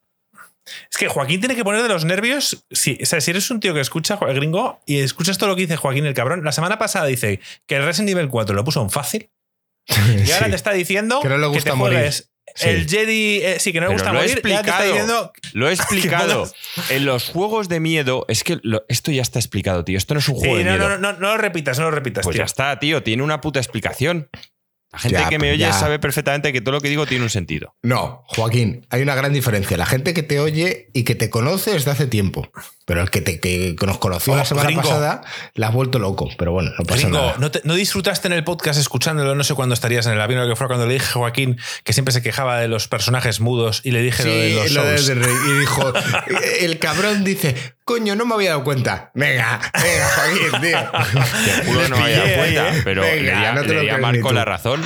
Es 0.90 0.98
que 0.98 1.08
Joaquín 1.08 1.40
tiene 1.40 1.56
que 1.56 1.64
poner 1.64 1.82
de 1.82 1.90
los 1.90 2.06
nervios. 2.06 2.66
Si, 2.72 2.98
o 3.02 3.06
sea, 3.06 3.20
si 3.22 3.32
eres 3.32 3.50
un 3.52 3.60
tío 3.60 3.74
que 3.74 3.82
escucha, 3.82 4.18
el 4.28 4.36
gringo, 4.36 4.82
y 4.86 5.00
escuchas 5.00 5.38
todo 5.38 5.50
lo 5.50 5.56
que 5.56 5.64
dice 5.64 5.76
Joaquín 5.76 6.06
el 6.06 6.14
cabrón, 6.14 6.44
la 6.44 6.52
semana 6.52 6.78
pasada 6.78 7.06
dice 7.06 7.42
que 7.68 7.76
el 7.76 7.84
Resident 7.84 8.10
Evil 8.10 8.30
4 8.30 8.56
lo 8.56 8.64
puso 8.64 8.82
en 8.82 8.90
fácil. 8.90 9.30
Y 10.26 10.32
ahora 10.32 10.48
te 10.50 10.56
está 10.56 10.72
diciendo 10.72 11.20
que, 11.22 11.30
no 11.30 11.38
le 11.38 11.48
gusta 11.48 11.76
morir. 11.76 12.14
El 12.62 12.88
Jedi, 12.88 13.42
eh, 13.42 13.58
sí, 13.60 13.74
que 13.74 13.80
no 13.80 13.88
me 13.88 13.94
gusta 13.94 14.12
lo 14.12 14.20
morir. 14.20 14.30
He 14.30 14.34
explicado, 14.34 15.34
lo 15.54 15.70
he 15.70 15.74
explicado. 15.74 16.52
en 16.90 17.06
los 17.06 17.30
juegos 17.30 17.70
de 17.70 17.80
miedo, 17.80 18.26
es 18.28 18.44
que 18.44 18.60
esto 18.88 19.12
ya 19.12 19.22
está 19.22 19.40
explicado, 19.40 19.84
tío. 19.84 19.98
Esto 19.98 20.14
no 20.14 20.20
es 20.20 20.30
un 20.30 20.36
juego 20.36 20.58
de 20.58 20.64
miedo. 20.64 20.78
No, 20.78 20.98
no, 20.98 21.14
no, 21.14 21.20
lo 21.30 21.38
repitas, 21.38 21.80
no 21.80 21.86
lo 21.86 21.92
repitas. 21.92 22.24
Pues 22.24 22.38
ya 22.38 22.44
está, 22.44 22.78
tío. 22.80 23.02
Tiene 23.02 23.24
una 23.24 23.42
puta 23.42 23.60
explicación. 23.60 24.30
La 24.92 25.00
gente 25.00 25.24
que 25.28 25.40
me 25.40 25.52
oye 25.52 25.72
sabe 25.74 25.98
perfectamente 25.98 26.54
que 26.54 26.62
todo 26.62 26.74
lo 26.74 26.82
que 26.82 26.90
digo 26.90 27.08
tiene 27.08 27.24
un 27.24 27.30
sentido. 27.32 27.76
No, 27.82 28.24
Joaquín, 28.28 28.86
hay 28.92 29.02
una 29.02 29.16
gran 29.16 29.34
diferencia. 29.34 29.76
La 29.76 29.88
gente 29.88 30.14
que 30.14 30.22
te 30.22 30.40
oye 30.40 30.92
y 30.94 31.04
que 31.04 31.16
te 31.16 31.32
conoce 31.32 31.72
desde 31.72 31.90
hace 31.90 32.06
tiempo. 32.06 32.52
Pero 32.86 33.02
el 33.02 33.10
que, 33.10 33.22
te, 33.22 33.39
que 33.39 33.76
nos 33.86 33.98
conoció 33.98 34.36
la 34.36 34.43
semana 34.43 34.69
pasada 34.76 35.22
la 35.54 35.67
has 35.67 35.74
vuelto 35.74 36.00
loco. 36.00 36.30
Pero 36.38 36.52
bueno, 36.52 36.72
no 36.78 36.84
pasa 36.86 37.08
nada. 37.08 37.36
¿no, 37.63 37.74
disfrutaste 37.76 38.28
en 38.28 38.34
el 38.34 38.43
podcast 38.43 38.78
escuchándolo? 38.78 39.36
No 39.36 39.43
sé 39.46 39.54
cuándo 39.54 39.74
estarías 39.74 40.06
en 40.06 40.13
el 40.13 40.22
avión 40.22 40.41
o 40.41 40.48
que 40.50 40.56
fue 40.58 40.67
cuando 40.67 40.86
le 40.86 40.96
dije 40.96 41.06
a 41.06 41.13
Joaquín 41.13 41.58
que 41.86 41.93
siempre 41.93 42.12
se 42.12 42.22
quejaba 42.22 42.60
de 42.60 42.67
los 42.67 42.89
personajes 42.89 43.39
mudos 43.39 43.82
y 43.86 43.91
le 43.91 44.02
dije 44.02 44.26
lo 44.26 44.32
de 44.32 44.69
los 44.69 44.72
shows. 44.72 45.10
y 45.10 45.60
dijo, 45.60 45.93
el 46.60 46.78
cabrón 46.80 47.24
dice, 47.24 47.56
coño, 47.86 48.15
no 48.15 48.26
me 48.26 48.36
había 48.36 48.50
dado 48.50 48.65
cuenta. 48.65 49.12
Venga, 49.13 49.62
venga, 49.82 50.10
Joaquín, 50.10 50.62
tío. 50.62 50.91
Te 51.63 51.89
no 51.89 51.98
me 51.98 52.04
había 52.04 52.17
dado 52.17 52.36
cuenta, 52.36 52.82
pero 52.84 53.02
venga, 53.04 53.62
le, 53.62 53.91
no 53.91 53.98
Marco 54.00 54.34
la 54.34 54.43
razón. 54.43 54.86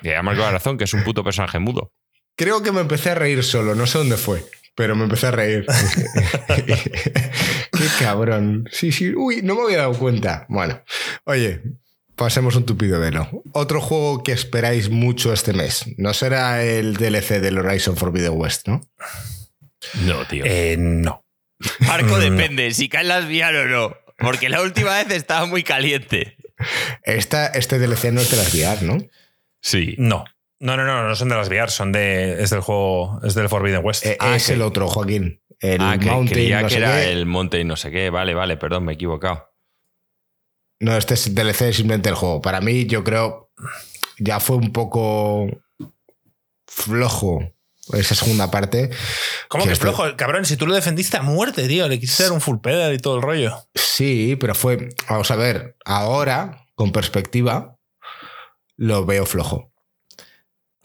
Le 0.00 0.22
Marco 0.22 0.40
la 0.40 0.50
razón, 0.50 0.78
que 0.78 0.84
es 0.84 0.94
un 0.94 1.04
puto 1.04 1.22
personaje 1.22 1.58
mudo. 1.58 1.92
Creo 2.36 2.62
que 2.62 2.72
me 2.72 2.80
empecé 2.80 3.10
a 3.10 3.14
reír 3.14 3.44
solo, 3.44 3.74
no 3.74 3.86
sé 3.86 3.98
dónde 3.98 4.16
fue 4.16 4.44
pero 4.74 4.96
me 4.96 5.04
empecé 5.04 5.28
a 5.28 5.30
reír. 5.30 5.66
Qué 6.56 7.86
cabrón. 7.98 8.68
Sí, 8.70 8.92
sí. 8.92 9.14
Uy, 9.14 9.40
no 9.42 9.54
me 9.54 9.62
había 9.62 9.78
dado 9.78 9.94
cuenta. 9.94 10.46
Bueno, 10.48 10.82
oye, 11.24 11.62
pasemos 12.16 12.56
un 12.56 12.66
tupido 12.66 13.00
velo. 13.00 13.28
Otro 13.52 13.80
juego 13.80 14.22
que 14.22 14.32
esperáis 14.32 14.90
mucho 14.90 15.32
este 15.32 15.52
mes. 15.52 15.84
No 15.96 16.14
será 16.14 16.64
el 16.64 16.96
DLC 16.96 17.40
del 17.40 17.58
Horizon 17.58 17.96
Forbidden 17.96 18.32
West, 18.34 18.68
¿no? 18.68 18.80
No, 20.06 20.26
tío. 20.26 20.44
Eh, 20.46 20.76
no. 20.78 21.24
Marco 21.80 22.18
depende 22.20 22.72
si 22.72 22.88
caen 22.88 23.08
las 23.08 23.24
VR 23.26 23.58
o 23.58 23.66
no. 23.66 23.96
Porque 24.18 24.48
la 24.48 24.62
última 24.62 25.02
vez 25.02 25.10
estaba 25.10 25.46
muy 25.46 25.62
caliente. 25.62 26.36
Esta, 27.02 27.46
este 27.48 27.78
DLC 27.78 28.12
no 28.12 28.20
es 28.20 28.30
de 28.30 28.36
las 28.36 28.54
VR, 28.54 28.82
¿no? 28.82 28.98
Sí. 29.60 29.94
No. 29.98 30.24
No, 30.64 30.78
no, 30.78 30.84
no, 30.86 31.06
no 31.06 31.14
son 31.14 31.28
de 31.28 31.34
las 31.34 31.48
VR, 31.48 31.70
son 31.70 31.92
de. 31.92 32.42
Es 32.42 32.48
del 32.48 32.60
juego. 32.60 33.20
Es 33.22 33.34
del 33.34 33.50
Forbidden 33.50 33.84
West. 33.84 34.06
Eh, 34.06 34.16
ah, 34.18 34.34
es 34.34 34.48
el 34.48 34.62
otro, 34.62 34.88
Joaquín. 34.88 35.42
El 35.60 35.82
ah, 35.82 35.98
que 36.00 36.06
Mountain. 36.06 36.66
que 36.68 36.74
era 36.76 37.04
el 37.04 37.26
Mountain 37.26 37.68
no 37.68 37.76
sé 37.76 37.90
qué. 37.90 38.08
Vale, 38.08 38.32
vale, 38.32 38.56
perdón, 38.56 38.86
me 38.86 38.92
he 38.92 38.94
equivocado. 38.94 39.52
No, 40.80 40.96
este 40.96 41.12
es 41.12 41.34
DLC 41.34 41.70
simplemente 41.74 42.08
el 42.08 42.14
juego. 42.14 42.40
Para 42.40 42.62
mí, 42.62 42.86
yo 42.86 43.04
creo. 43.04 43.50
Ya 44.18 44.40
fue 44.40 44.56
un 44.56 44.72
poco. 44.72 45.48
flojo 46.66 47.40
esa 47.92 48.14
segunda 48.14 48.50
parte. 48.50 48.88
¿Cómo 49.48 49.66
que, 49.66 49.72
es 49.72 49.78
flojo? 49.78 50.16
Cabrón, 50.16 50.46
si 50.46 50.56
tú 50.56 50.66
lo 50.66 50.74
defendiste 50.74 51.18
a 51.18 51.22
muerte, 51.22 51.68
tío. 51.68 51.86
Le 51.88 52.00
quisiste 52.00 52.22
dar 52.22 52.32
un 52.32 52.40
full 52.40 52.60
pedal 52.60 52.94
y 52.94 52.98
todo 52.98 53.16
el 53.16 53.22
rollo. 53.22 53.54
Sí, 53.74 54.34
pero 54.40 54.54
fue. 54.54 54.88
Vamos 55.10 55.30
a 55.30 55.36
ver, 55.36 55.76
ahora, 55.84 56.64
con 56.74 56.90
perspectiva, 56.90 57.76
lo 58.78 59.04
veo 59.04 59.26
flojo. 59.26 59.73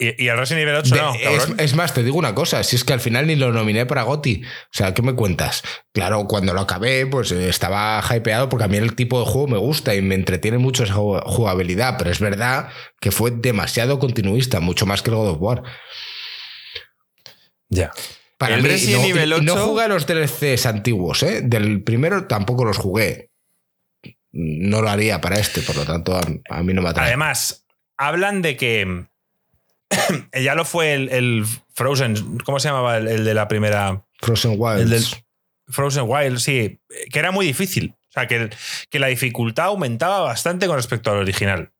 Y, 0.00 0.28
el 0.28 0.38
Resident 0.38 0.62
Evil 0.62 0.76
8 0.76 0.96
no, 0.96 1.14
es, 1.58 1.74
más, 1.74 1.92
te 1.92 2.02
digo 2.02 2.16
una 2.16 2.34
cosa, 2.34 2.62
si 2.62 2.74
es 2.74 2.84
que 2.84 2.94
al 2.94 3.00
final 3.00 3.26
ni 3.26 3.36
lo 3.36 3.52
nominé 3.52 3.84
para 3.84 4.02
Gotti. 4.02 4.42
O 4.42 4.68
sea, 4.72 4.94
¿qué 4.94 5.02
me 5.02 5.14
cuentas? 5.14 5.62
Claro, 5.92 6.26
cuando 6.26 6.54
lo 6.54 6.60
acabé, 6.62 7.04
pues 7.06 7.30
eh, 7.32 7.50
estaba 7.50 8.02
hypeado 8.02 8.48
porque 8.48 8.64
a 8.64 8.68
mí 8.68 8.78
el 8.78 8.94
tipo 8.94 9.20
de 9.20 9.30
juego 9.30 9.46
me 9.46 9.58
gusta 9.58 9.94
y 9.94 10.00
me 10.00 10.14
entretiene 10.14 10.56
mucho 10.56 10.84
esa 10.84 10.94
jugabilidad, 10.94 11.96
pero 11.98 12.10
es 12.10 12.18
verdad 12.18 12.70
que 12.98 13.10
fue 13.10 13.30
demasiado 13.30 13.98
continuista, 13.98 14.60
mucho 14.60 14.86
más 14.86 15.02
que 15.02 15.10
el 15.10 15.16
God 15.16 15.32
of 15.32 15.36
War. 15.38 15.62
Ya. 17.68 17.92
Para 18.38 18.54
el 18.54 18.62
Resident 18.62 19.04
Evil 19.04 19.34
8... 19.34 19.42
no 19.42 19.56
jugué 19.58 19.84
a 19.84 19.88
los 19.88 20.06
DLCs 20.06 20.64
antiguos, 20.64 21.22
¿eh? 21.24 21.42
Del 21.42 21.82
primero 21.82 22.26
tampoco 22.26 22.64
los 22.64 22.78
jugué. 22.78 23.30
No 24.32 24.80
lo 24.80 24.88
haría 24.88 25.20
para 25.20 25.38
este, 25.38 25.60
por 25.60 25.76
lo 25.76 25.84
tanto, 25.84 26.16
a, 26.16 26.62
mí 26.62 26.72
no 26.72 26.80
me 26.80 26.88
atrae. 26.88 27.08
Además, 27.08 27.66
hablan 27.98 28.40
de 28.40 28.56
que 28.56 29.09
ya 30.40 30.54
lo 30.54 30.64
fue 30.64 30.94
el, 30.94 31.44
Frozen, 31.74 32.38
¿cómo 32.44 32.60
se 32.60 32.68
llamaba 32.68 32.98
el, 32.98 33.24
de 33.24 33.34
la 33.34 33.48
primera? 33.48 34.04
Frozen 34.20 34.54
Wild. 34.56 35.06
Frozen 35.68 36.04
Wild, 36.06 36.38
sí, 36.38 36.80
que 37.10 37.18
era 37.18 37.30
muy 37.30 37.46
difícil. 37.46 37.94
O 38.08 38.12
sea, 38.12 38.26
que, 38.26 38.50
que 38.90 38.98
la 38.98 39.06
dificultad 39.06 39.66
aumentaba 39.66 40.20
bastante 40.20 40.66
con 40.66 40.76
respecto 40.76 41.12
al 41.12 41.18
original. 41.18 41.72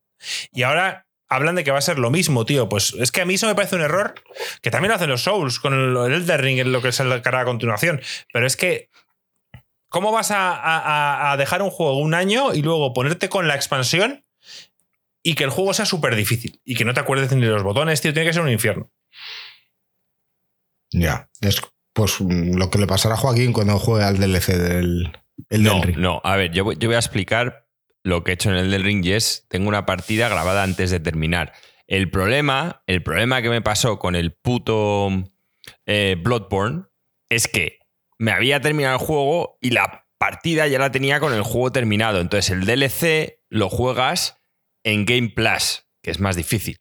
Y 0.52 0.62
ahora 0.62 1.08
hablan 1.28 1.54
de 1.54 1.64
que 1.64 1.70
va 1.70 1.78
a 1.78 1.82
ser 1.82 1.98
lo 1.98 2.10
mismo, 2.10 2.44
tío. 2.44 2.68
Pues 2.68 2.94
es 2.98 3.10
que 3.10 3.22
a 3.22 3.24
mí 3.24 3.34
eso 3.34 3.46
me 3.46 3.54
parece 3.54 3.76
un 3.76 3.82
error, 3.82 4.14
que 4.62 4.70
también 4.70 4.90
lo 4.90 4.96
hacen 4.96 5.10
los 5.10 5.22
Souls 5.22 5.58
con 5.58 5.74
el, 5.74 6.12
Elder 6.12 6.40
Ring, 6.40 6.58
en 6.58 6.72
lo 6.72 6.82
que 6.82 6.88
es 6.88 7.00
el 7.00 7.22
cara 7.22 7.40
a 7.40 7.44
continuación. 7.44 8.00
Pero 8.32 8.46
es 8.46 8.56
que, 8.56 8.90
¿cómo 9.88 10.12
vas 10.12 10.30
a, 10.30 11.32
a, 11.32 11.36
dejar 11.36 11.62
un 11.62 11.70
juego 11.70 11.98
un 11.98 12.14
año 12.14 12.52
y 12.52 12.62
luego 12.62 12.92
ponerte 12.92 13.28
con 13.28 13.48
la 13.48 13.54
expansión 13.54 14.24
y 15.22 15.34
que 15.34 15.44
el 15.44 15.50
juego 15.50 15.74
sea 15.74 15.86
súper 15.86 16.16
difícil 16.16 16.60
y 16.64 16.74
que 16.74 16.84
no 16.84 16.94
te 16.94 17.00
acuerdes 17.00 17.32
ni 17.32 17.42
de 17.42 17.48
los 17.48 17.62
botones, 17.62 18.00
tío, 18.00 18.12
tiene 18.12 18.28
que 18.28 18.32
ser 18.32 18.42
un 18.42 18.50
infierno. 18.50 18.90
Ya, 20.92 21.28
es 21.40 21.60
pues 21.92 22.20
mm, 22.20 22.56
lo 22.56 22.70
que 22.70 22.78
le 22.78 22.86
pasará 22.86 23.14
a 23.14 23.18
Joaquín 23.18 23.52
cuando 23.52 23.78
juegue 23.78 24.04
al 24.04 24.18
DLC 24.18 24.56
del 24.56 25.12
el 25.48 25.62
no, 25.62 25.82
Ring. 25.82 25.98
No, 25.98 26.20
a 26.24 26.36
ver, 26.36 26.52
yo, 26.52 26.64
voy 26.64 26.94
a 26.94 26.98
explicar 26.98 27.66
lo 28.02 28.24
que 28.24 28.32
he 28.32 28.34
hecho 28.34 28.50
en 28.50 28.56
el 28.56 28.70
del 28.70 28.84
Ring 28.84 29.04
y 29.04 29.12
es, 29.12 29.46
tengo 29.48 29.68
una 29.68 29.86
partida 29.86 30.28
grabada 30.28 30.62
antes 30.62 30.90
de 30.90 31.00
terminar. 31.00 31.52
El 31.86 32.10
problema, 32.10 32.82
el 32.86 33.02
problema 33.02 33.42
que 33.42 33.48
me 33.48 33.62
pasó 33.62 33.98
con 33.98 34.14
el 34.14 34.32
puto 34.32 35.08
eh, 35.86 36.16
Bloodborne 36.22 36.84
es 37.28 37.48
que 37.48 37.78
me 38.18 38.32
había 38.32 38.60
terminado 38.60 38.98
el 38.98 39.04
juego 39.04 39.58
y 39.60 39.70
la 39.70 40.06
partida 40.18 40.66
ya 40.66 40.78
la 40.78 40.92
tenía 40.92 41.20
con 41.20 41.32
el 41.32 41.42
juego 41.42 41.72
terminado. 41.72 42.20
Entonces 42.20 42.50
el 42.50 42.64
DLC 42.64 43.40
lo 43.48 43.68
juegas 43.68 44.39
en 44.84 45.04
Game 45.04 45.30
Plus, 45.30 45.86
que 46.02 46.10
es 46.10 46.20
más 46.20 46.36
difícil. 46.36 46.76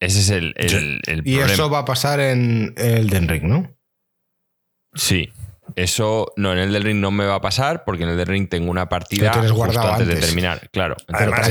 Ese 0.00 0.20
es 0.20 0.30
el, 0.30 0.54
el, 0.56 1.22
y 1.26 1.38
eso 1.38 1.68
va 1.68 1.80
a 1.80 1.84
pasar 1.84 2.20
en 2.20 2.72
el 2.78 3.10
Den 3.10 3.28
Ring, 3.28 3.44
¿no? 3.44 3.76
Sí. 4.94 5.30
Eso, 5.76 6.32
no, 6.36 6.52
en 6.52 6.58
el 6.58 6.72
del 6.72 6.82
ring 6.82 6.98
no 6.98 7.10
me 7.10 7.26
va 7.26 7.36
a 7.36 7.40
pasar 7.40 7.84
porque 7.84 8.02
en 8.02 8.10
el 8.10 8.16
del 8.16 8.26
ring 8.26 8.48
tengo 8.48 8.70
una 8.70 8.88
partida 8.88 9.32
justo 9.32 9.80
antes, 9.80 10.08
de 10.08 10.16
terminar. 10.16 10.68
Claro. 10.70 10.96
Además, 11.08 11.50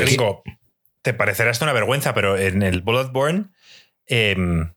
te 1.02 1.14
parecerá 1.14 1.52
esto 1.52 1.66
una 1.66 1.74
vergüenza, 1.74 2.14
pero 2.14 2.38
en 2.38 2.62
el 2.62 2.82
Bloodborne, 2.82 3.46
em, 4.08 4.74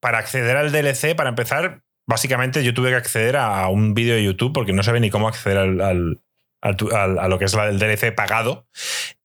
para 0.00 0.18
acceder 0.18 0.56
al 0.56 0.70
DLC, 0.70 1.16
para 1.16 1.30
empezar, 1.30 1.82
básicamente 2.06 2.62
yo 2.62 2.74
tuve 2.74 2.90
que 2.90 2.96
acceder 2.96 3.36
a 3.36 3.66
un 3.68 3.94
vídeo 3.94 4.14
de 4.14 4.24
YouTube 4.24 4.52
porque 4.52 4.72
no 4.72 4.82
sabía 4.82 5.00
ni 5.00 5.10
cómo 5.10 5.28
acceder 5.28 5.58
al, 5.58 6.22
a 6.62 7.28
lo 7.28 7.38
que 7.38 7.46
es 7.46 7.54
el 7.54 7.78
DLC 7.78 8.14
pagado 8.14 8.66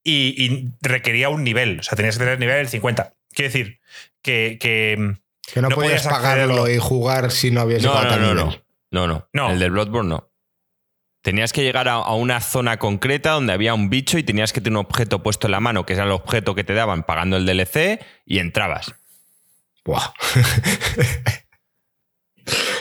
y, 0.04 0.69
requería 0.82 1.30
un 1.30 1.43
nivel. 1.43 1.80
O 1.80 1.84
sea, 1.84 1.95
tenías 1.95 2.17
que 2.17 2.23
tener 2.23 2.39
nivel 2.39 2.58
del 2.58 2.69
50. 2.69 3.13
Quiero 3.32 3.52
decir 3.52 3.80
que. 4.21 4.58
Que, 4.60 5.15
que 5.54 5.62
no, 5.62 5.69
podías 5.69 6.06
pagarlo 6.06 6.69
y 6.69 6.78
jugar 6.78 7.32
si 7.32 7.52
no 7.52 7.62
habías 7.62 7.84
no, 7.84 8.04
no, 8.04 8.17
no, 8.17 8.34
no, 8.91 9.08
no, 9.08 9.30
no. 9.32 9.50
El 9.50 9.60
del 9.60 9.71
Bloodborne 9.71 10.10
no. 10.10 10.30
tenías 11.21 11.54
que 11.54 11.63
llegar 11.63 11.88
a, 11.88 12.00
una 12.13 12.41
zona 12.41 12.78
concreta 12.78 13.32
donde 13.32 13.54
había 13.54 13.73
un 13.73 13.89
bicho 13.89 14.17
y 14.17 14.23
tenías 14.23 14.52
que 14.52 14.60
tener 14.60 14.78
un 14.78 14.86
objeto 14.86 15.23
puesto 15.23 15.47
en 15.47 15.52
la 15.52 15.62
mano, 15.62 15.86
que 15.86 15.93
era 15.93 16.04
el 16.04 16.12
objeto 16.12 16.54
que 16.54 16.65
te 16.65 16.73
daban 16.73 17.04
pagando 17.04 17.38
el 17.38 17.45
DLC, 17.45 18.02
y 18.26 18.39
entrabas. 18.39 18.93
Buah. 19.86 20.10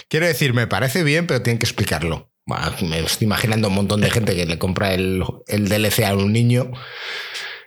Quiero 0.09 0.27
decir, 0.27 0.55
me 0.55 0.67
parece 0.67 1.05
bien, 1.05 1.27
pero 1.27 1.43
tienen 1.43 1.59
que 1.59 1.67
explicarlo. 1.67 2.31
Me 2.47 2.99
estoy 3.01 3.27
imaginando 3.27 3.69
un 3.69 3.75
montón 3.75 4.01
de 4.01 4.11
gente 4.11 4.35
que 4.37 4.47
le 4.47 4.59
compra 4.59 4.95
el, 4.95 5.25
DLC 5.47 6.05
a 6.05 6.15
un 6.15 6.33
niño. 6.33 6.71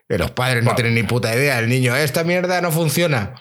Y 0.08 0.18
los 0.18 0.32
padres 0.32 0.64
no 0.64 0.74
tienen 0.76 0.96
ni 0.96 1.04
puta 1.04 1.36
idea. 1.36 1.60
El 1.60 1.70
niño, 1.70 1.96
esta 1.96 2.24
mierda 2.24 2.62
no 2.62 2.72
funciona. 2.72 3.36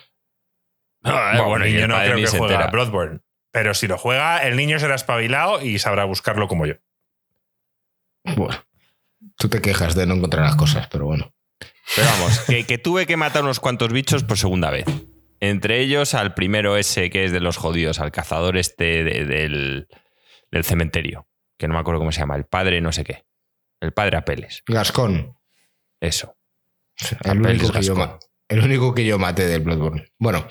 bueno, 1.02 1.64
el 1.64 1.72
niño 1.72 1.88
no 1.88 1.96
creo 1.96 2.16
que 2.16 2.38
juega 2.38 2.66
Bloodborne. 2.66 3.20
Pero 3.50 3.74
si 3.74 3.86
lo 3.86 3.96
juega, 3.96 4.38
el 4.46 4.56
niño 4.56 4.78
será 4.78 4.94
espabilado 4.94 5.62
y 5.62 5.78
sabrá 5.78 6.04
buscarlo 6.04 6.48
como 6.48 6.66
yo. 6.66 6.74
Bueno, 8.36 8.62
tú 9.36 9.48
te 9.48 9.62
quejas 9.62 9.94
de 9.94 10.06
no 10.06 10.14
encontrar 10.14 10.44
las 10.44 10.56
cosas, 10.56 10.88
pero 10.88 11.06
bueno. 11.06 11.34
Pero 11.96 12.08
vamos, 12.08 12.40
que, 12.40 12.78
tuve 12.78 13.06
que 13.06 13.16
matar 13.16 13.42
unos 13.42 13.60
cuantos 13.60 13.92
bichos 13.92 14.24
por 14.24 14.36
segunda 14.36 14.70
vez. 14.70 14.84
Entre 15.40 15.80
ellos 15.80 16.14
al 16.14 16.34
primero 16.34 16.76
ese 16.76 17.10
que 17.10 17.24
es 17.24 17.32
de 17.32 17.40
los 17.40 17.56
jodidos, 17.56 18.00
al 18.00 18.12
cazador 18.12 18.56
este 18.56 19.04
del, 19.04 19.88
cementerio, 20.62 21.27
que 21.58 21.68
no 21.68 21.74
me 21.74 21.80
acuerdo 21.80 22.00
cómo 22.00 22.12
se 22.12 22.20
llama, 22.20 22.36
el 22.36 22.44
padre 22.44 22.80
no 22.80 22.92
sé 22.92 23.04
qué. 23.04 23.24
El 23.80 23.92
padre 23.92 24.16
Apeles. 24.16 24.62
Gascón. 24.66 25.36
Eso. 26.00 26.36
El 27.24 27.40
único, 27.40 27.72
que 27.72 27.82
yo, 27.82 28.18
el 28.48 28.60
único, 28.60 28.94
que 28.94 29.04
yo, 29.04 29.18
maté 29.18 29.46
del 29.46 29.60
Bloodborne. 29.60 30.10
Bueno, 30.18 30.48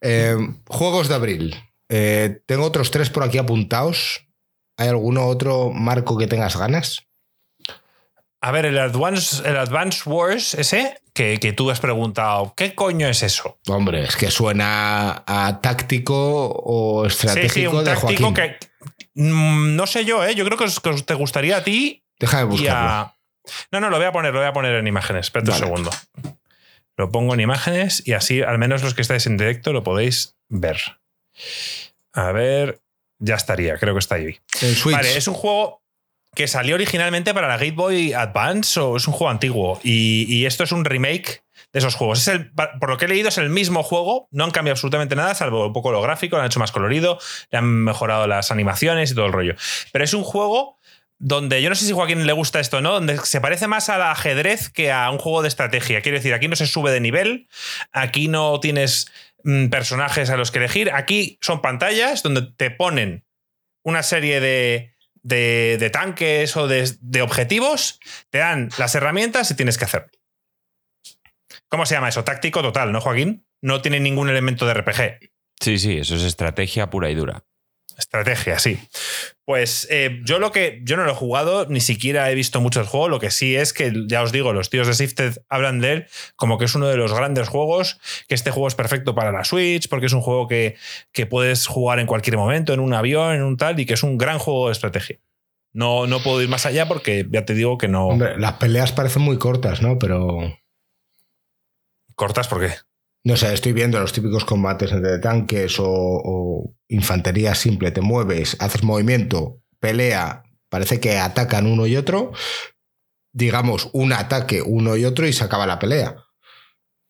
eh, 0.00 0.36
juegos 0.66 1.08
de 1.08 1.14
abril. 1.14 1.54
Eh, 1.90 2.40
tengo 2.46 2.64
otros 2.64 2.90
tres 2.90 3.10
por 3.10 3.22
aquí 3.22 3.36
apuntados. 3.36 4.26
¿Hay 4.76 4.88
alguno 4.88 5.26
otro 5.26 5.70
marco 5.70 6.16
que 6.16 6.26
tengas 6.26 6.56
ganas? 6.56 7.06
A 8.40 8.50
ver, 8.50 8.66
el 8.66 8.78
Advance, 8.78 9.46
el 9.48 9.56
Advance 9.56 10.02
Wars 10.08 10.52
ese, 10.54 11.00
que, 11.14 11.38
tú 11.56 11.70
has 11.70 11.80
preguntado, 11.80 12.52
¿qué 12.54 12.74
coño 12.74 13.08
es 13.08 13.22
eso? 13.22 13.58
Hombre, 13.68 14.04
es 14.04 14.16
que 14.16 14.30
suena 14.30 15.22
a 15.26 15.60
táctico 15.62 16.48
o 16.48 17.06
estratégico 17.06 17.82
de 17.82 17.94
táctico 17.94 18.34
que 18.34 18.58
mm, 18.73 18.73
no 19.14 19.86
sé 19.86 20.04
yo, 20.04 20.24
¿eh? 20.24 20.34
Yo 20.34 20.44
creo 20.44 20.58
que, 20.58 20.66
te 21.02 21.14
gustaría 21.14 21.58
a 21.58 21.64
ti. 21.64 22.02
Deja 22.18 22.38
de 22.38 22.44
buscarlo. 22.44 23.14
No, 23.70 23.80
no, 23.80 23.90
lo 23.90 23.96
voy 23.96 24.06
a 24.06 24.12
poner, 24.12 24.32
lo 24.32 24.40
voy 24.40 24.48
a 24.48 24.52
poner 24.52 24.74
en 24.74 24.86
imágenes. 24.86 25.26
Espera 25.26 25.52
un 25.52 25.58
segundo. 25.58 25.90
Lo 26.96 27.10
pongo 27.10 27.34
en 27.34 27.40
imágenes 27.40 28.02
y 28.06 28.12
así, 28.12 28.42
al 28.42 28.58
menos 28.58 28.82
los 28.82 28.94
que 28.94 29.02
estáis 29.02 29.26
en 29.26 29.36
directo, 29.36 29.72
lo 29.72 29.82
podéis 29.82 30.36
ver. 30.48 30.78
A 32.12 32.32
ver, 32.32 32.80
ya 33.18 33.34
estaría, 33.34 33.76
creo 33.78 33.94
que 33.94 33.98
está 33.98 34.14
ahí. 34.16 34.38
Vale, 34.86 35.16
es 35.16 35.26
un 35.28 35.34
juego 35.34 35.82
que 36.34 36.48
salió 36.48 36.74
originalmente 36.74 37.32
para 37.32 37.48
la 37.48 37.56
Game 37.56 37.72
Boy 37.72 38.12
Advance 38.12 38.78
o 38.80 38.96
es 38.96 39.06
un 39.06 39.14
juego 39.14 39.30
antiguo. 39.30 39.80
Y, 39.82 40.44
esto 40.46 40.64
es 40.64 40.72
un 40.72 40.84
remake 40.84 41.43
de 41.74 41.80
esos 41.80 41.96
juegos. 41.96 42.20
Es 42.20 42.28
el, 42.28 42.52
por 42.52 42.88
lo 42.88 42.96
que 42.96 43.04
he 43.04 43.08
leído, 43.08 43.28
es 43.28 43.36
el 43.36 43.50
mismo 43.50 43.82
juego. 43.82 44.28
No 44.30 44.44
han 44.44 44.52
cambiado 44.52 44.74
absolutamente 44.74 45.16
nada, 45.16 45.34
salvo 45.34 45.66
un 45.66 45.72
poco 45.74 45.92
lo 45.92 46.00
gráfico, 46.00 46.36
lo 46.36 46.42
han 46.42 46.46
hecho 46.46 46.60
más 46.60 46.72
colorido, 46.72 47.18
le 47.50 47.58
han 47.58 47.66
mejorado 47.66 48.26
las 48.26 48.50
animaciones 48.50 49.10
y 49.10 49.14
todo 49.14 49.26
el 49.26 49.32
rollo. 49.32 49.56
Pero 49.92 50.04
es 50.04 50.14
un 50.14 50.22
juego 50.22 50.78
donde 51.18 51.62
yo 51.62 51.68
no 51.68 51.74
sé 51.74 51.84
si 51.84 51.92
Joaquín 51.92 52.26
le 52.26 52.32
gusta 52.32 52.60
esto 52.60 52.78
o 52.78 52.80
no, 52.80 52.92
donde 52.92 53.18
se 53.18 53.40
parece 53.40 53.66
más 53.66 53.88
al 53.88 54.02
ajedrez 54.02 54.68
que 54.68 54.92
a 54.92 55.10
un 55.10 55.18
juego 55.18 55.42
de 55.42 55.48
estrategia. 55.48 56.00
Quiero 56.00 56.16
decir, 56.16 56.32
aquí 56.32 56.48
no 56.48 56.56
se 56.56 56.66
sube 56.66 56.92
de 56.92 57.00
nivel, 57.00 57.48
aquí 57.92 58.28
no 58.28 58.60
tienes 58.60 59.10
mm, 59.42 59.66
personajes 59.66 60.30
a 60.30 60.36
los 60.36 60.50
que 60.52 60.58
elegir, 60.58 60.92
aquí 60.92 61.38
son 61.40 61.60
pantallas 61.60 62.22
donde 62.22 62.42
te 62.42 62.70
ponen 62.70 63.24
una 63.82 64.02
serie 64.02 64.40
de, 64.40 64.94
de, 65.24 65.90
tanques 65.90 66.56
o 66.56 66.68
de, 66.68 67.22
objetivos, 67.22 67.98
te 68.30 68.38
dan 68.38 68.68
las 68.78 68.94
herramientas 68.94 69.50
y 69.50 69.56
tienes 69.56 69.76
que 69.76 69.86
hacer. 69.86 70.10
¿Cómo 71.74 71.86
se 71.86 71.96
llama 71.96 72.08
eso? 72.08 72.22
Táctico 72.22 72.62
total, 72.62 72.92
¿no, 72.92 73.00
Joaquín? 73.00 73.48
No 73.60 73.82
tiene 73.82 73.98
ningún 73.98 74.28
elemento 74.28 74.64
de 74.64 74.74
RPG. 74.74 75.28
Sí, 75.60 75.80
sí, 75.80 75.98
eso 75.98 76.14
es 76.14 76.22
estrategia 76.22 76.88
pura 76.88 77.10
y 77.10 77.16
dura. 77.16 77.42
Estrategia, 77.98 78.60
sí. 78.60 78.78
Pues 79.44 79.88
eh, 79.90 80.20
yo 80.24 80.38
lo 80.38 80.52
que. 80.52 80.82
Yo 80.84 80.96
no 80.96 81.02
lo 81.02 81.10
he 81.10 81.16
jugado, 81.16 81.66
ni 81.68 81.80
siquiera 81.80 82.30
he 82.30 82.36
visto 82.36 82.60
mucho 82.60 82.78
el 82.78 82.86
juego. 82.86 83.08
Lo 83.08 83.18
que 83.18 83.32
sí 83.32 83.56
es 83.56 83.72
que, 83.72 83.92
ya 84.06 84.22
os 84.22 84.30
digo, 84.30 84.52
los 84.52 84.70
tíos 84.70 84.86
de 84.86 84.94
Sifted 84.94 85.38
hablan 85.48 85.80
de 85.80 85.92
él 85.92 86.06
como 86.36 86.58
que 86.58 86.66
es 86.66 86.76
uno 86.76 86.86
de 86.86 86.96
los 86.96 87.12
grandes 87.12 87.48
juegos. 87.48 87.98
Que 88.28 88.36
este 88.36 88.52
juego 88.52 88.68
es 88.68 88.76
perfecto 88.76 89.16
para 89.16 89.32
la 89.32 89.42
Switch, 89.42 89.88
porque 89.88 90.06
es 90.06 90.12
un 90.12 90.20
juego 90.20 90.46
que, 90.46 90.76
que 91.10 91.26
puedes 91.26 91.66
jugar 91.66 91.98
en 91.98 92.06
cualquier 92.06 92.36
momento, 92.36 92.72
en 92.72 92.78
un 92.78 92.94
avión, 92.94 93.34
en 93.34 93.42
un 93.42 93.56
tal, 93.56 93.80
y 93.80 93.84
que 93.84 93.94
es 93.94 94.04
un 94.04 94.16
gran 94.16 94.38
juego 94.38 94.68
de 94.68 94.74
estrategia. 94.74 95.18
No, 95.72 96.06
no 96.06 96.20
puedo 96.20 96.40
ir 96.40 96.48
más 96.48 96.66
allá 96.66 96.86
porque 96.86 97.26
ya 97.28 97.44
te 97.44 97.54
digo 97.54 97.78
que 97.78 97.88
no. 97.88 98.06
Hombre, 98.06 98.38
las 98.38 98.52
peleas 98.52 98.92
parecen 98.92 99.22
muy 99.22 99.38
cortas, 99.38 99.82
¿no? 99.82 99.98
Pero. 99.98 100.56
¿Cortas 102.14 102.48
por 102.48 102.60
qué? 102.60 102.74
No 103.24 103.36
sé, 103.36 103.54
estoy 103.54 103.72
viendo 103.72 103.98
los 103.98 104.12
típicos 104.12 104.44
combates 104.44 104.92
entre 104.92 105.18
tanques 105.18 105.76
o, 105.78 106.74
infantería 106.88 107.54
simple. 107.54 107.90
Te 107.90 108.02
mueves, 108.02 108.56
haces 108.60 108.82
movimiento, 108.82 109.62
pelea, 109.80 110.42
parece 110.68 111.00
que 111.00 111.18
atacan 111.18 111.66
uno 111.66 111.86
y 111.86 111.96
otro. 111.96 112.32
Digamos, 113.32 113.88
un 113.94 114.12
ataque 114.12 114.60
uno 114.62 114.96
y 114.96 115.06
otro 115.06 115.26
y 115.26 115.32
se 115.32 115.42
acaba 115.42 115.66
la 115.66 115.78
pelea. 115.78 116.16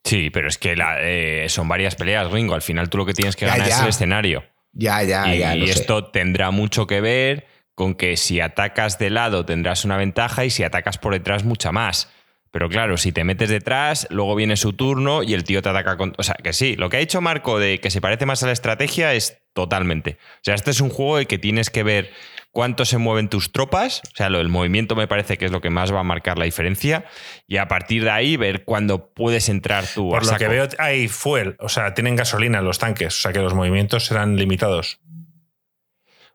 Sí, 0.05 0.29
pero 0.29 0.47
es 0.47 0.57
que 0.57 0.75
eh, 1.01 1.47
son 1.49 1.67
varias 1.67 1.95
peleas, 1.95 2.31
Ringo. 2.31 2.53
Al 2.53 2.61
final 2.61 2.89
tú 2.89 2.99
lo 2.99 3.05
que 3.05 3.13
tienes 3.13 3.35
que 3.35 3.45
ganar 3.45 3.67
es 3.67 3.79
el 3.79 3.89
escenario. 3.89 4.43
Ya, 4.71 5.03
ya, 5.03 5.33
ya. 5.33 5.55
Y 5.55 5.69
esto 5.69 6.11
tendrá 6.11 6.51
mucho 6.51 6.87
que 6.87 7.01
ver 7.01 7.47
con 7.75 7.93
que 7.93 8.15
si 8.15 8.39
atacas 8.39 8.97
de 8.99 9.09
lado 9.09 9.45
tendrás 9.45 9.83
una 9.83 9.97
ventaja 9.97 10.45
y 10.45 10.49
si 10.49 10.63
atacas 10.63 10.97
por 10.97 11.13
detrás 11.13 11.43
mucha 11.43 11.71
más. 11.71 12.09
Pero 12.55 12.69
claro, 12.69 12.95
si 12.95 13.11
te 13.11 13.25
metes 13.25 13.49
detrás, 13.49 14.07
luego 14.09 14.33
viene 14.33 14.55
su 14.55 14.71
turno 14.71 15.23
y 15.23 15.33
el 15.33 15.43
tío 15.43 15.61
te 15.61 15.67
ataca 15.67 15.97
con. 15.97 16.13
O 16.17 16.23
sea, 16.23 16.35
que 16.41 16.53
sí, 16.53 16.77
lo 16.77 16.89
que 16.89 16.95
ha 16.95 16.99
dicho 17.01 17.19
Marco 17.19 17.59
de 17.59 17.81
que 17.81 17.91
se 17.91 17.99
parece 17.99 18.25
más 18.25 18.43
a 18.43 18.45
la 18.45 18.53
estrategia 18.53 19.13
es 19.13 19.41
totalmente. 19.51 20.19
O 20.35 20.39
sea, 20.41 20.55
este 20.55 20.71
es 20.71 20.79
un 20.79 20.89
juego 20.89 21.17
de 21.17 21.25
que 21.25 21.37
tienes 21.37 21.69
que 21.69 21.83
ver 21.83 22.11
cuánto 22.51 22.85
se 22.85 22.97
mueven 22.97 23.27
tus 23.27 23.51
tropas. 23.51 24.03
O 24.05 24.15
sea, 24.15 24.29
lo 24.29 24.37
del 24.37 24.47
movimiento 24.47 24.95
me 24.95 25.05
parece 25.05 25.37
que 25.37 25.43
es 25.43 25.51
lo 25.51 25.59
que 25.59 25.69
más 25.69 25.93
va 25.93 25.99
a 25.99 26.03
marcar 26.03 26.37
la 26.37 26.45
diferencia. 26.45 27.03
Y 27.45 27.57
a 27.57 27.67
partir 27.67 28.05
de 28.05 28.11
ahí, 28.11 28.37
ver 28.37 28.63
cuándo 28.63 29.11
puedes 29.13 29.49
entrar 29.49 29.83
tú. 29.93 30.11
Por 30.11 30.25
lo 30.25 30.37
que 30.37 30.47
veo, 30.47 30.69
hay 30.77 31.09
fuel. 31.09 31.57
O 31.59 31.67
sea, 31.67 31.93
tienen 31.93 32.15
gasolina 32.15 32.61
los 32.61 32.79
tanques. 32.79 33.17
O 33.17 33.19
sea, 33.19 33.33
que 33.33 33.39
los 33.39 33.53
movimientos 33.53 34.05
serán 34.05 34.37
limitados. 34.37 35.01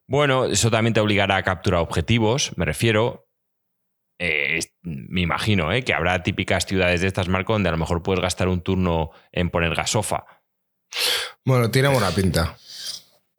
Bueno, 0.06 0.44
eso 0.44 0.70
también 0.70 0.92
te 0.92 1.00
obligará 1.00 1.36
a 1.36 1.42
capturar 1.44 1.80
objetivos, 1.80 2.52
me 2.56 2.66
refiero. 2.66 3.29
Eh, 4.22 4.60
me 4.82 5.22
imagino 5.22 5.72
¿eh? 5.72 5.82
que 5.82 5.94
habrá 5.94 6.22
típicas 6.22 6.66
ciudades 6.66 7.00
de 7.00 7.06
estas 7.06 7.28
marcas 7.28 7.54
donde 7.54 7.70
a 7.70 7.72
lo 7.72 7.78
mejor 7.78 8.02
puedes 8.02 8.20
gastar 8.20 8.48
un 8.48 8.60
turno 8.60 9.12
en 9.32 9.48
poner 9.48 9.74
gasofa. 9.74 10.26
Bueno, 11.42 11.70
tiene 11.70 11.88
buena 11.88 12.10
pinta. 12.10 12.54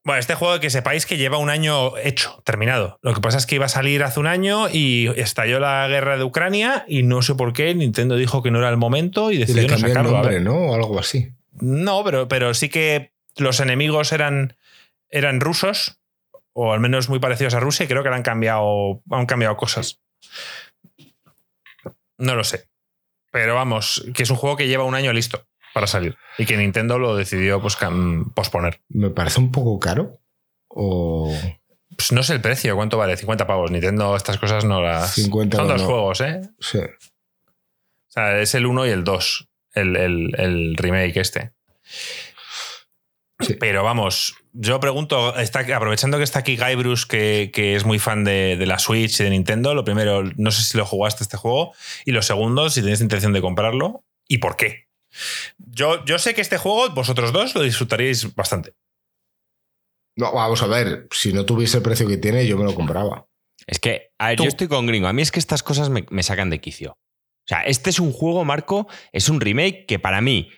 Bueno, 0.04 0.20
este 0.20 0.34
juego 0.34 0.60
que 0.60 0.72
sepáis 0.72 1.06
que 1.06 1.18
lleva 1.18 1.38
un 1.38 1.52
año 1.52 1.96
hecho, 1.98 2.42
terminado. 2.44 2.98
Lo 3.04 3.14
que 3.14 3.22
pasa 3.22 3.38
es 3.38 3.46
que 3.46 3.54
iba 3.54 3.68
a 3.68 3.70
salir 3.70 4.02
hace 4.02 4.20
un 4.20 4.26
año 4.26 4.70
y 4.70 5.08
estalló 5.18 5.60
la 5.60 5.88
guerra 5.88 6.18
de 6.18 6.24
Ucrania 6.24 6.84
y 6.88 7.04
no 7.04 7.22
sé 7.22 7.36
por 7.36 7.54
qué 7.54 7.76
Nintendo 7.76 8.16
dijo 8.16 8.42
que 8.42 8.50
no 8.50 8.58
era 8.58 8.70
el 8.70 8.78
momento 8.78 9.32
y 9.32 9.38
decidió 9.38 9.68
no 9.68 9.78
sacarlo. 9.78 10.10
El 10.10 10.16
nombre, 10.16 10.40
¿no? 10.40 10.56
O 10.56 10.74
algo 10.74 10.98
así. 10.98 11.32
No, 11.52 12.04
pero, 12.04 12.28
pero 12.28 12.56
sí 12.56 12.70
que 12.70 13.14
los 13.38 13.60
enemigos 13.60 14.14
eran, 14.14 14.58
eran 15.12 15.42
rusos 15.42 16.00
o 16.54 16.74
al 16.74 16.80
menos 16.80 17.08
muy 17.08 17.20
parecidos 17.20 17.54
a 17.54 17.60
Rusia 17.60 17.84
y 17.84 17.88
creo 17.88 18.02
que 18.02 18.10
han 18.10 18.24
cambiado, 18.24 19.04
han 19.12 19.28
cambiado 19.28 19.56
cosas. 19.58 20.02
No 22.22 22.36
lo 22.36 22.44
sé. 22.44 22.70
Pero 23.32 23.56
vamos, 23.56 24.06
que 24.14 24.24
es 24.24 24.30
un 24.30 24.38
juego 24.38 24.58
que 24.58 24.68
lleva 24.68 24.84
un 24.84 24.96
año 24.96 25.14
listo 25.14 25.46
para 25.74 25.88
salir 25.88 26.18
y 26.38 26.46
que 26.46 26.58
Nintendo 26.58 27.00
lo 27.00 27.16
decidió 27.16 27.62
pues, 27.62 27.78
posponer. 28.36 28.82
Me 28.90 29.10
parece 29.10 29.40
un 29.40 29.52
poco 29.52 29.80
caro. 29.80 30.20
O. 30.68 31.34
Pues 31.96 32.12
no 32.12 32.24
sé 32.24 32.34
el 32.34 32.42
precio, 32.42 32.76
¿cuánto 32.76 32.98
vale? 32.98 33.18
50 33.18 33.48
pavos. 33.48 33.72
Nintendo 33.72 34.16
estas 34.16 34.38
cosas 34.38 34.66
no 34.66 34.82
las. 34.82 35.14
50 35.16 35.58
Son 35.58 35.68
dos 35.68 35.82
juegos, 35.82 36.22
¿eh? 36.22 36.42
Sí. 36.60 36.80
O 36.80 38.14
sea, 38.14 38.40
es 38.40 38.54
el 38.56 38.66
1 38.66 38.88
y 38.88 38.90
el 38.90 39.04
2, 39.04 39.50
el, 39.74 39.96
el 39.96 40.76
remake 40.76 41.18
este. 41.18 41.54
Pero 43.60 43.84
vamos, 43.84 44.36
yo 44.54 44.80
pregunto, 44.80 45.36
está, 45.38 45.60
aprovechando 45.76 46.18
que 46.18 46.24
está 46.24 46.40
aquí 46.40 46.58
Guy 46.58 46.76
Bruce, 46.76 47.06
que, 47.08 47.76
es 47.76 47.86
muy 47.86 48.00
fan 48.00 48.24
de, 48.24 48.58
la 48.66 48.80
Switch 48.80 49.20
y 49.20 49.24
de 49.24 49.30
Nintendo, 49.30 49.74
lo 49.74 49.84
primero, 49.84 50.24
no 50.36 50.52
sé 50.52 50.64
si 50.64 50.78
lo 50.78 50.86
jugaste 50.86 51.24
este 51.24 51.38
juego, 51.38 51.74
y 52.06 52.12
lo 52.12 52.22
segundo, 52.22 52.70
si 52.70 52.82
tienes 52.82 53.02
intención 53.02 53.34
de 53.34 53.42
comprarlo 53.42 54.04
y 54.28 54.40
por 54.40 54.58
qué. 54.58 54.88
Yo, 55.58 56.04
yo 56.06 56.20
sé 56.20 56.34
que 56.34 56.42
este 56.42 56.58
juego, 56.58 56.90
vosotros 56.90 57.32
dos, 57.32 57.56
lo 57.56 57.64
disfrutaríais 57.64 58.34
bastante. 58.36 58.74
No, 60.16 60.34
vamos 60.34 60.62
a 60.62 60.68
ver, 60.68 61.08
si 61.12 61.34
no 61.34 61.46
tuviese 61.46 61.78
el 61.78 61.84
precio 61.84 62.08
que 62.08 62.18
tiene, 62.18 62.46
yo 62.46 62.58
me 62.58 62.66
lo 62.66 62.76
compraba. 62.76 63.28
Es 63.68 63.80
que, 63.80 64.12
a 64.18 64.30
ver, 64.30 64.40
yo 64.40 64.46
estoy 64.46 64.68
con 64.68 64.86
gringo. 64.86 65.08
A 65.08 65.14
mí 65.14 65.22
es 65.22 65.32
que 65.32 65.40
estas 65.40 65.64
cosas 65.64 65.90
me, 65.90 66.06
me 66.10 66.24
sacan 66.24 66.50
de 66.50 66.60
quicio. 66.60 66.92
O 66.92 67.48
sea, 67.48 67.62
este 67.62 67.90
es 67.90 68.00
un 68.00 68.12
juego, 68.12 68.44
Marco, 68.44 68.88
es 69.12 69.30
un 69.30 69.40
remake 69.40 69.86
que 69.86 70.00
para 70.00 70.22
mí 70.22 70.50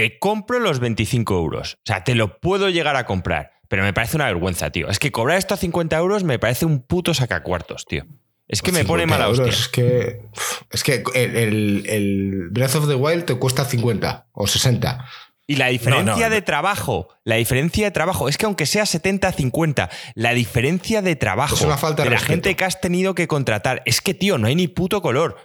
te 0.00 0.18
compro 0.18 0.60
los 0.60 0.80
25 0.80 1.36
euros. 1.36 1.74
O 1.74 1.82
sea, 1.84 2.04
te 2.04 2.14
lo 2.14 2.40
puedo 2.40 2.70
llegar 2.70 2.96
a 2.96 3.04
comprar. 3.04 3.52
Pero 3.68 3.82
me 3.82 3.92
parece 3.92 4.16
una 4.16 4.24
vergüenza, 4.24 4.70
tío. 4.70 4.88
Es 4.88 4.98
que 4.98 5.12
cobrar 5.12 5.36
esto 5.36 5.52
a 5.52 5.58
50 5.58 5.94
euros 5.98 6.24
me 6.24 6.38
parece 6.38 6.64
un 6.64 6.80
puto 6.80 7.12
sacacuartos, 7.12 7.84
tío. 7.84 8.06
Es 8.48 8.62
que 8.62 8.72
me 8.72 8.86
pone 8.86 9.04
mala 9.04 9.28
hostia. 9.28 9.48
Es 9.48 9.68
que, 9.68 10.22
es 10.70 10.82
que 10.84 11.04
el, 11.14 11.84
el, 11.86 12.48
Breath 12.50 12.76
of 12.76 12.88
the 12.88 12.94
Wild 12.94 13.26
te 13.26 13.34
cuesta 13.34 13.66
50 13.66 14.28
o 14.32 14.46
60. 14.46 15.06
Y 15.46 15.56
la 15.56 15.66
diferencia 15.66 16.30
de 16.30 16.40
trabajo, 16.40 17.08
la 17.24 17.34
diferencia 17.34 17.84
de 17.84 17.90
trabajo, 17.90 18.30
es 18.30 18.38
que 18.38 18.46
aunque 18.46 18.64
sea 18.64 18.84
70-50, 18.84 19.90
la 20.14 20.32
diferencia 20.32 21.02
de 21.02 21.14
trabajo 21.14 21.56
de, 21.94 22.08
la 22.08 22.18
gente 22.18 22.56
que 22.56 22.64
has 22.64 22.80
tenido 22.80 23.14
que 23.14 23.28
contratar, 23.28 23.82
es 23.84 24.00
que, 24.00 24.14
tío, 24.14 24.38
no 24.38 24.46
hay 24.46 24.54
ni 24.54 24.66
puto 24.66 25.02
color. 25.02 25.36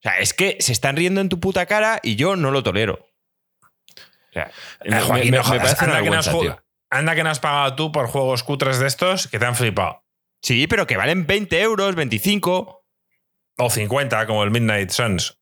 O 0.00 0.02
sea, 0.02 0.18
es 0.18 0.34
que 0.34 0.56
se 0.58 0.72
están 0.72 0.96
riendo 0.96 1.20
en 1.20 1.28
tu 1.28 1.38
puta 1.38 1.66
cara 1.66 2.00
y 2.02 2.16
yo 2.16 2.34
no 2.34 2.50
lo 2.50 2.64
tolero. 2.64 3.07
O 4.30 4.32
sea, 4.32 4.50
me, 4.84 4.90
parece 4.90 5.84
anda, 5.84 6.02
que 6.02 6.08
has, 6.10 6.30
anda 6.90 7.14
que 7.14 7.22
no 7.22 7.30
has 7.30 7.40
pagado 7.40 7.74
tú 7.76 7.92
por 7.92 8.08
juegos 8.08 8.42
cutres 8.42 8.78
de 8.78 8.86
estos 8.86 9.28
que 9.28 9.38
te 9.38 9.46
han 9.46 9.56
flipado. 9.56 10.04
Sí, 10.42 10.66
pero 10.66 10.86
que 10.86 10.96
valen 10.96 11.26
20 11.26 11.60
euros, 11.60 11.94
25. 11.94 12.84
O 13.60 13.70
50, 13.70 14.26
como 14.26 14.44
el 14.44 14.50
Midnight 14.50 14.90
Suns 14.90 15.38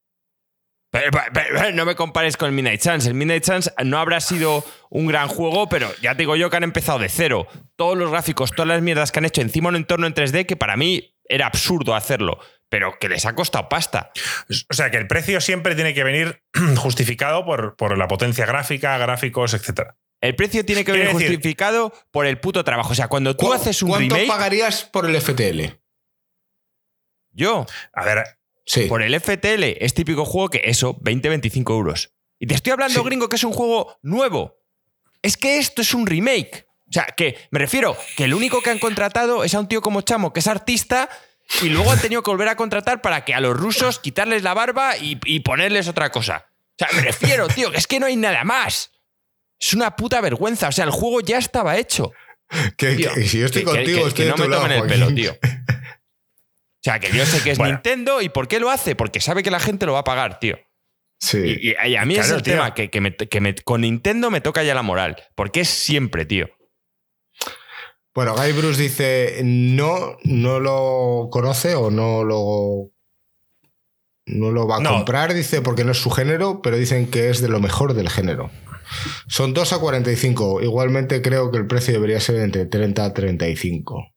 no 1.75 1.85
me 1.85 1.95
compares 1.95 2.37
con 2.37 2.49
el 2.49 2.55
Midnight 2.55 2.81
Suns. 2.81 3.07
El 3.07 3.15
Midnight 3.15 3.45
Suns 3.45 3.73
no 3.85 3.99
habrá 3.99 4.21
sido 4.21 4.65
un 4.91 5.07
gran 5.07 5.29
juego, 5.29 5.69
pero 5.69 5.89
ya 6.01 6.15
te 6.15 6.23
digo 6.23 6.37
yo 6.37 6.51
que 6.51 6.57
han 6.57 6.65
empezado 6.65 6.99
de 6.99 7.09
cero. 7.09 7.47
Todos 7.77 7.97
los 7.97 8.11
gráficos, 8.11 8.53
todas 8.53 8.69
las 8.69 8.83
mierdas 8.83 9.13
que 9.13 9.19
han 9.19 9.25
hecho 9.25 9.41
encima 9.41 9.69
un 9.69 9.77
entorno 9.77 10.07
en 10.07 10.15
3D 10.15 10.47
que 10.47 10.57
para 10.57 10.77
mí 10.77 11.15
era 11.29 11.47
absurdo 11.47 11.95
hacerlo, 11.95 12.39
pero 12.77 12.99
que 12.99 13.09
les 13.09 13.25
ha 13.25 13.35
costado 13.35 13.71
pasta. 13.71 14.13
O 14.69 14.75
sea, 14.75 14.91
que 14.91 14.99
el 14.99 15.07
precio 15.07 15.41
siempre 15.41 15.75
tiene 15.75 15.95
que 15.95 16.05
venir 16.05 16.43
justificado 16.77 17.47
por, 17.47 17.75
por 17.75 17.97
la 17.97 18.07
potencia 18.07 18.45
gráfica, 18.45 18.99
gráficos, 18.99 19.55
etc. 19.55 19.93
El 20.21 20.37
precio 20.37 20.63
tiene 20.63 20.85
que 20.85 20.93
venir 20.93 21.11
justificado 21.11 21.91
por 22.11 22.27
el 22.27 22.39
puto 22.39 22.65
trabajo. 22.65 22.93
O 22.93 22.95
sea, 22.95 23.09
cuando 23.09 23.35
tú 23.35 23.51
haces 23.51 23.81
un 23.81 23.89
¿Cuánto 23.89 24.15
pagarías 24.27 24.85
por 24.85 25.09
el 25.09 25.19
FTL? 25.19 25.79
Yo. 27.33 27.65
A 27.95 28.05
ver, 28.05 28.25
por 28.91 29.01
el 29.01 29.19
FTL 29.19 29.65
es 29.81 29.95
típico 29.95 30.27
juego 30.27 30.51
que 30.51 30.61
eso, 30.65 30.99
20-25 30.99 31.71
euros. 31.71 32.13
Y 32.39 32.47
te 32.47 32.53
estoy 32.57 32.73
hablando, 32.73 33.03
gringo, 33.05 33.31
que 33.31 33.37
es 33.37 33.45
un 33.45 33.55
juego 33.55 33.97
nuevo. 34.03 34.59
Es 35.23 35.39
que 35.39 35.57
esto 35.57 35.81
es 35.81 35.95
un 35.95 36.07
remake. 36.07 36.67
O 36.91 36.93
sea, 36.93 37.07
que 37.07 37.39
me 37.51 37.59
refiero 37.59 37.97
que 38.19 38.25
el 38.25 38.35
único 38.35 38.61
que 38.61 38.69
han 38.69 38.79
contratado 38.79 39.45
es 39.45 39.55
a 39.55 39.61
un 39.61 39.67
tío 39.67 39.81
como 39.81 40.03
Chamo, 40.03 40.35
que 40.35 40.41
es 40.41 40.47
artista, 40.47 41.09
y 41.63 41.69
luego 41.69 41.91
han 41.91 42.01
tenido 42.01 42.23
que 42.23 42.31
volver 42.31 42.49
a 42.49 42.57
contratar 42.57 43.01
para 43.01 43.25
que 43.25 43.35
a 43.35 43.41
los 43.41 43.57
rusos 43.57 43.99
quitarles 43.99 44.43
la 44.43 44.55
barba 44.55 44.97
y, 44.99 45.41
ponerles 45.41 45.89
otra 45.89 46.11
cosa. 46.11 46.47
O 46.49 46.85
sea, 46.85 46.89
me 46.95 47.03
refiero, 47.03 47.49
tío, 47.55 47.71
que 47.71 47.79
es 47.79 47.87
que 47.87 48.01
no 48.01 48.07
hay 48.07 48.17
nada 48.17 48.45
más. 48.45 48.93
Es 49.59 49.73
una 49.73 49.97
puta 49.97 50.21
vergüenza. 50.21 50.69
O 50.69 50.73
sea, 50.73 50.85
el 50.85 50.91
juego 50.91 51.21
ya 51.21 51.39
estaba 51.39 51.77
hecho. 51.77 52.13
Que, 52.77 52.97
si 53.27 53.41
yo 53.41 53.47
estoy 53.47 53.65
contigo, 53.65 54.07
estoy 54.07 54.27
no 54.27 54.37
me 54.37 54.49
tomen 54.49 54.73
el 54.73 54.87
pelo, 54.87 55.13
tío. 55.15 55.37
O 56.79 56.89
sea, 56.89 57.01
que 57.01 57.11
yo 57.11 57.27
sé 57.27 57.43
que 57.43 57.51
es 57.51 57.59
Nintendo 57.59 58.23
y 58.23 58.29
¿por 58.29 58.47
qué 58.47 58.61
lo 58.61 58.71
hace? 58.71 58.95
Porque 58.95 59.21
sabe 59.21 59.43
que 59.43 59.51
la 59.51 59.59
gente 59.59 59.87
lo 59.87 59.95
va 59.95 59.99
a 59.99 60.05
pagar, 60.05 60.39
tío. 60.39 60.57
Sí. 61.19 61.59
Y, 61.61 61.97
a 61.97 62.05
mí 62.05 62.15
es 62.15 62.31
el 62.31 62.45
tema 62.45 62.75
que, 62.75 62.91
con 63.65 63.81
Nintendo 63.81 64.31
me 64.31 64.41
toca 64.41 64.63
ya 64.63 64.73
la 64.73 64.83
moral. 64.83 65.17
Porque 65.35 65.63
es 65.63 65.69
siempre, 65.69 66.27
tío. 66.27 66.49
Bueno, 68.17 68.35
Guy 68.35 68.53
Bruce 68.53 68.83
dice: 68.83 69.43
no, 69.45 70.17
no 70.25 70.59
lo 70.59 71.29
conoce 71.31 71.75
o 71.75 71.91
no 71.91 72.25
lo. 72.25 72.91
No 74.29 74.51
lo 74.51 74.67
va 74.67 74.79
a 74.79 74.83
comprar, 74.83 75.35
dice, 75.35 75.63
porque 75.63 75.85
no 75.85 75.93
es 75.93 75.99
su 75.99 76.11
género, 76.11 76.61
pero 76.61 76.77
dicen 76.77 77.09
que 77.09 77.31
es 77.31 77.41
de 77.41 77.49
lo 77.49 77.61
mejor 77.61 77.95
del 77.95 78.09
género. 78.09 78.51
Son 79.29 79.55
2 79.55 79.73
a 79.75 79.79
45. 79.79 80.63
Igualmente 80.63 81.23
creo 81.23 81.53
que 81.53 81.59
el 81.59 81.69
precio 81.69 81.95
debería 81.95 82.19
ser 82.19 82.37
entre 82.37 82.67
30 82.67 83.05
a 83.05 83.15
35. 83.15 84.13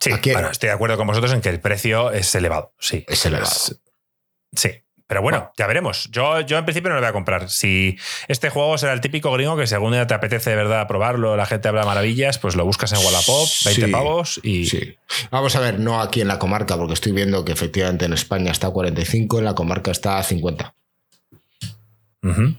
Sí, 0.00 0.10
bueno, 0.32 0.50
estoy 0.50 0.68
de 0.68 0.74
acuerdo 0.74 0.96
con 0.96 1.06
vosotros 1.06 1.32
en 1.32 1.42
que 1.42 1.50
el 1.50 1.60
precio 1.60 2.10
es 2.10 2.34
elevado. 2.34 2.74
Sí. 2.80 3.04
Es 3.06 3.24
elevado. 3.26 3.54
sí. 4.52 4.85
Pero 5.06 5.22
bueno, 5.22 5.52
ya 5.56 5.68
veremos. 5.68 6.08
Yo, 6.10 6.40
yo 6.40 6.58
en 6.58 6.64
principio 6.64 6.88
no 6.88 6.96
lo 6.96 7.00
voy 7.00 7.08
a 7.08 7.12
comprar. 7.12 7.48
Si 7.48 7.96
este 8.26 8.50
juego 8.50 8.76
será 8.76 8.92
el 8.92 9.00
típico 9.00 9.30
gringo 9.32 9.56
que 9.56 9.66
según 9.68 9.92
te 10.06 10.14
apetece 10.14 10.50
de 10.50 10.56
verdad 10.56 10.88
probarlo, 10.88 11.36
la 11.36 11.46
gente 11.46 11.68
habla 11.68 11.84
maravillas, 11.84 12.38
pues 12.38 12.56
lo 12.56 12.64
buscas 12.64 12.92
en 12.92 12.98
Wallapop, 12.98 13.48
20 13.64 13.88
pavos 13.88 14.40
y. 14.42 14.66
Sí. 14.66 14.96
Vamos 15.30 15.54
a 15.54 15.60
ver, 15.60 15.78
no 15.78 16.00
aquí 16.00 16.20
en 16.20 16.28
la 16.28 16.38
comarca, 16.40 16.76
porque 16.76 16.94
estoy 16.94 17.12
viendo 17.12 17.44
que 17.44 17.52
efectivamente 17.52 18.04
en 18.04 18.14
España 18.14 18.50
está 18.50 18.66
a 18.66 18.70
45, 18.70 19.38
en 19.38 19.44
la 19.44 19.54
comarca 19.54 19.92
está 19.92 20.18
a 20.18 20.22
50. 20.22 20.74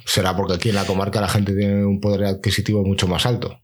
Será 0.06 0.34
porque 0.36 0.54
aquí 0.54 0.70
en 0.70 0.76
la 0.76 0.86
comarca 0.86 1.20
la 1.20 1.28
gente 1.28 1.54
tiene 1.54 1.86
un 1.86 2.00
poder 2.00 2.24
adquisitivo 2.26 2.86
mucho 2.86 3.08
más 3.08 3.26
alto. 3.26 3.60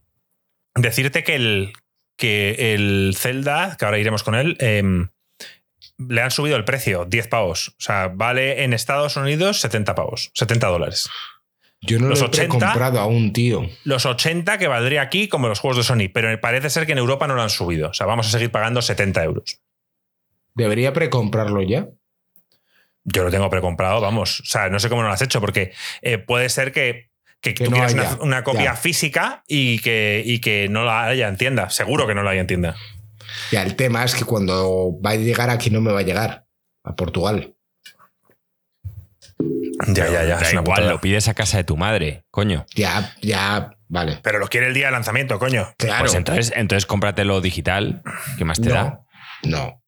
Decirte 0.74 1.24
que 1.24 1.34
el, 1.34 1.72
que 2.16 2.74
el 2.74 3.14
Zelda, 3.16 3.76
que 3.78 3.84
ahora 3.86 3.98
iremos 3.98 4.22
con 4.22 4.34
él, 4.34 4.56
em, 4.60 5.08
le 5.98 6.20
han 6.20 6.30
subido 6.30 6.56
el 6.56 6.64
precio, 6.64 7.04
10 7.04 7.28
pavos. 7.28 7.68
O 7.68 7.80
sea, 7.80 8.08
vale 8.08 8.64
en 8.64 8.72
Estados 8.72 9.16
Unidos 9.16 9.60
70 9.60 9.94
pavos, 9.94 10.30
70 10.34 10.66
dólares. 10.68 11.08
Yo 11.80 11.98
no 11.98 12.08
los 12.08 12.20
lo 12.20 12.30
he 12.32 12.48
comprado 12.48 12.98
a 12.98 13.06
un 13.06 13.32
tío. 13.32 13.68
Los 13.84 14.06
80 14.06 14.56
que 14.58 14.68
valdría 14.68 15.02
aquí 15.02 15.28
como 15.28 15.48
los 15.48 15.60
juegos 15.60 15.76
de 15.76 15.82
Sony, 15.82 16.10
pero 16.12 16.40
parece 16.40 16.70
ser 16.70 16.86
que 16.86 16.92
en 16.92 16.98
Europa 16.98 17.26
no 17.26 17.34
lo 17.34 17.42
han 17.42 17.50
subido. 17.50 17.90
O 17.90 17.94
sea, 17.94 18.06
vamos 18.06 18.26
a 18.26 18.30
seguir 18.30 18.50
pagando 18.50 18.80
70 18.80 19.22
euros. 19.22 19.60
¿Debería 20.54 20.92
precomprarlo 20.92 21.60
ya? 21.62 21.88
Yo 23.04 23.22
lo 23.22 23.30
tengo 23.30 23.50
precomprado, 23.50 24.00
vamos. 24.00 24.40
O 24.40 24.44
sea, 24.46 24.70
no 24.70 24.78
sé 24.78 24.88
cómo 24.88 25.02
no 25.02 25.08
lo 25.08 25.14
has 25.14 25.20
hecho, 25.20 25.40
porque 25.40 25.72
eh, 26.00 26.16
puede 26.16 26.48
ser 26.48 26.72
que 26.72 27.10
que, 27.52 27.64
tú 27.64 27.70
quieras 27.70 27.94
una, 28.20 28.42
copia 28.42 28.74
física 28.74 29.44
y 29.46 29.78
que, 29.80 30.22
y 30.24 30.40
que 30.40 30.68
no 30.70 30.84
la 30.84 31.04
haya 31.04 31.28
en 31.28 31.36
tienda. 31.36 31.68
Seguro 31.68 32.06
que 32.06 32.14
no 32.14 32.22
la 32.22 32.30
haya 32.30 32.40
en 32.40 32.46
tienda. 32.46 32.76
Ya, 33.50 33.62
el 33.62 33.76
tema 33.76 34.04
es 34.04 34.14
que 34.14 34.24
cuando 34.24 34.98
va 35.04 35.10
a 35.10 35.16
llegar 35.16 35.50
aquí 35.50 35.70
no 35.70 35.80
me 35.80 35.92
va 35.92 36.00
a 36.00 36.04
llegar. 36.04 36.46
A 36.84 36.94
Portugal. 36.94 37.54
Ya, 39.88 40.08
ya, 40.08 40.24
ya. 40.24 40.38
Es 40.38 40.52
igual, 40.52 40.88
lo 40.88 41.00
pides 41.00 41.28
a 41.28 41.34
casa 41.34 41.56
de 41.56 41.64
tu 41.64 41.76
madre, 41.76 42.24
coño. 42.30 42.66
Ya, 42.74 43.14
ya, 43.20 43.76
vale. 43.88 44.18
Pero 44.22 44.38
lo 44.38 44.48
quiere 44.48 44.68
el 44.68 44.74
día 44.74 44.86
de 44.86 44.92
lanzamiento, 44.92 45.38
coño. 45.38 45.72
Claro. 45.78 46.00
Pues 46.00 46.14
entonces, 46.14 46.52
entonces 46.54 46.86
cómpratelo 46.86 47.40
digital. 47.40 48.02
¿Qué 48.38 48.44
más 48.44 48.60
te 48.60 48.68
da? 48.70 49.00
No. 49.44 49.82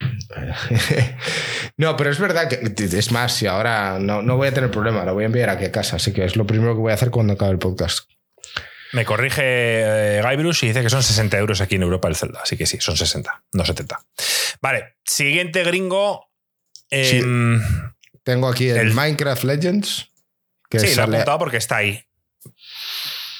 no, 1.76 1.96
pero 1.96 2.10
es 2.10 2.18
verdad 2.18 2.48
que 2.48 2.72
es 2.76 3.12
más, 3.12 3.32
si 3.32 3.46
ahora 3.46 3.98
no, 4.00 4.22
no, 4.22 4.36
voy 4.36 4.48
a 4.48 4.54
tener 4.54 4.70
problema, 4.70 5.04
lo 5.04 5.14
voy 5.14 5.24
a 5.24 5.26
enviar 5.26 5.50
aquí 5.50 5.64
a 5.64 5.72
casa, 5.72 5.96
así 5.96 6.12
que 6.12 6.24
es 6.24 6.36
lo 6.36 6.46
primero 6.46 6.74
que 6.74 6.80
voy 6.80 6.92
a 6.92 6.94
hacer 6.94 7.10
cuando 7.10 7.32
acabe 7.32 7.52
el 7.52 7.58
podcast. 7.58 8.08
Me 8.92 9.04
corrige 9.04 9.42
eh, 9.44 10.22
Guy 10.22 10.36
Bruce 10.36 10.64
y 10.64 10.68
dice 10.68 10.82
que 10.82 10.90
son 10.90 11.02
60 11.02 11.36
euros 11.38 11.60
aquí 11.60 11.74
en 11.74 11.82
Europa 11.82 12.08
el 12.08 12.16
Zelda, 12.16 12.40
así 12.42 12.56
que 12.56 12.66
sí, 12.66 12.78
son 12.80 12.96
60, 12.96 13.44
no 13.52 13.64
70. 13.64 14.00
Vale, 14.60 14.96
siguiente 15.04 15.62
gringo. 15.62 16.30
Em, 16.90 17.60
tengo 18.22 18.48
aquí 18.48 18.68
el, 18.68 18.94
Minecraft 18.94 19.44
Legends. 19.44 20.10
Que 20.70 20.80
sí, 20.80 20.94
lo 20.94 21.02
he 21.02 21.04
apuntado 21.04 21.38
porque 21.38 21.58
está 21.58 21.76
ahí. 21.76 22.04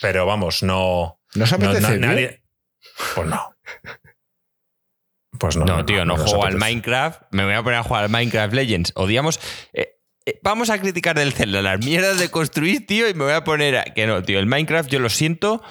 Pero 0.00 0.26
vamos, 0.26 0.62
no. 0.62 1.20
¿No 1.34 1.46
se 1.46 1.54
apetece? 1.54 1.98
nadie, 1.98 2.42
pues 3.14 3.26
no. 3.26 3.54
Pues 5.38 5.56
no. 5.56 5.64
No, 5.64 5.84
tío, 5.84 6.04
no, 6.04 6.16
juego 6.16 6.44
al 6.44 6.56
Minecraft. 6.56 7.22
Me 7.30 7.44
voy 7.44 7.54
a 7.54 7.62
poner 7.62 7.78
a 7.78 7.82
jugar 7.82 8.04
al 8.04 8.10
Minecraft 8.10 8.54
Legends. 8.54 8.92
Odiamos. 8.96 9.40
Eh, 9.72 9.97
vamos 10.42 10.70
a 10.70 10.80
criticar 10.80 11.16
del 11.16 11.32
Zelda 11.32 11.62
las 11.62 11.84
mierdas 11.84 12.18
de 12.18 12.30
construir, 12.30 12.86
tío, 12.86 13.08
y 13.08 13.14
me 13.14 13.24
voy 13.24 13.32
a 13.32 13.44
poner 13.44 13.76
a. 13.76 13.84
Que 13.84 14.06
no, 14.06 14.22
tío. 14.22 14.38
El 14.38 14.46
Minecraft, 14.46 14.90
yo 14.90 14.98
lo 14.98 15.08
siento. 15.08 15.62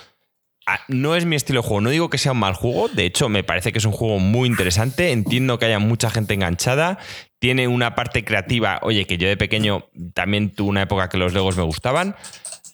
No 0.90 1.16
es 1.16 1.26
mi 1.26 1.38
estilo 1.38 1.62
de 1.62 1.68
juego. 1.68 1.82
No 1.82 1.90
digo 1.90 2.10
que 2.10 2.18
sea 2.18 2.34
un 2.34 2.40
mal 2.40 2.54
juego. 2.54 2.90
De 2.90 3.06
hecho, 3.06 3.30
me 3.30 3.44
parece 3.44 3.72
que 3.72 3.80
es 3.80 3.86
un 3.86 3.94
juego 3.94 4.20
muy 4.20 4.50
interesante. 4.50 5.12
Entiendo 5.12 5.60
que 5.60 5.66
haya 5.66 5.80
mucha 5.80 6.10
gente 6.10 6.34
enganchada. 6.34 6.98
Tiene 7.40 7.70
una 7.70 7.96
parte 7.96 8.26
creativa. 8.26 8.80
Oye, 8.82 9.06
que 9.06 9.18
yo 9.18 9.30
de 9.30 9.38
pequeño 9.38 9.90
también 10.14 10.54
tuve 10.54 10.70
una 10.70 10.82
época 10.82 11.08
que 11.08 11.18
los 11.18 11.34
Legos 11.34 11.56
me 11.56 11.64
gustaban. 11.64 12.18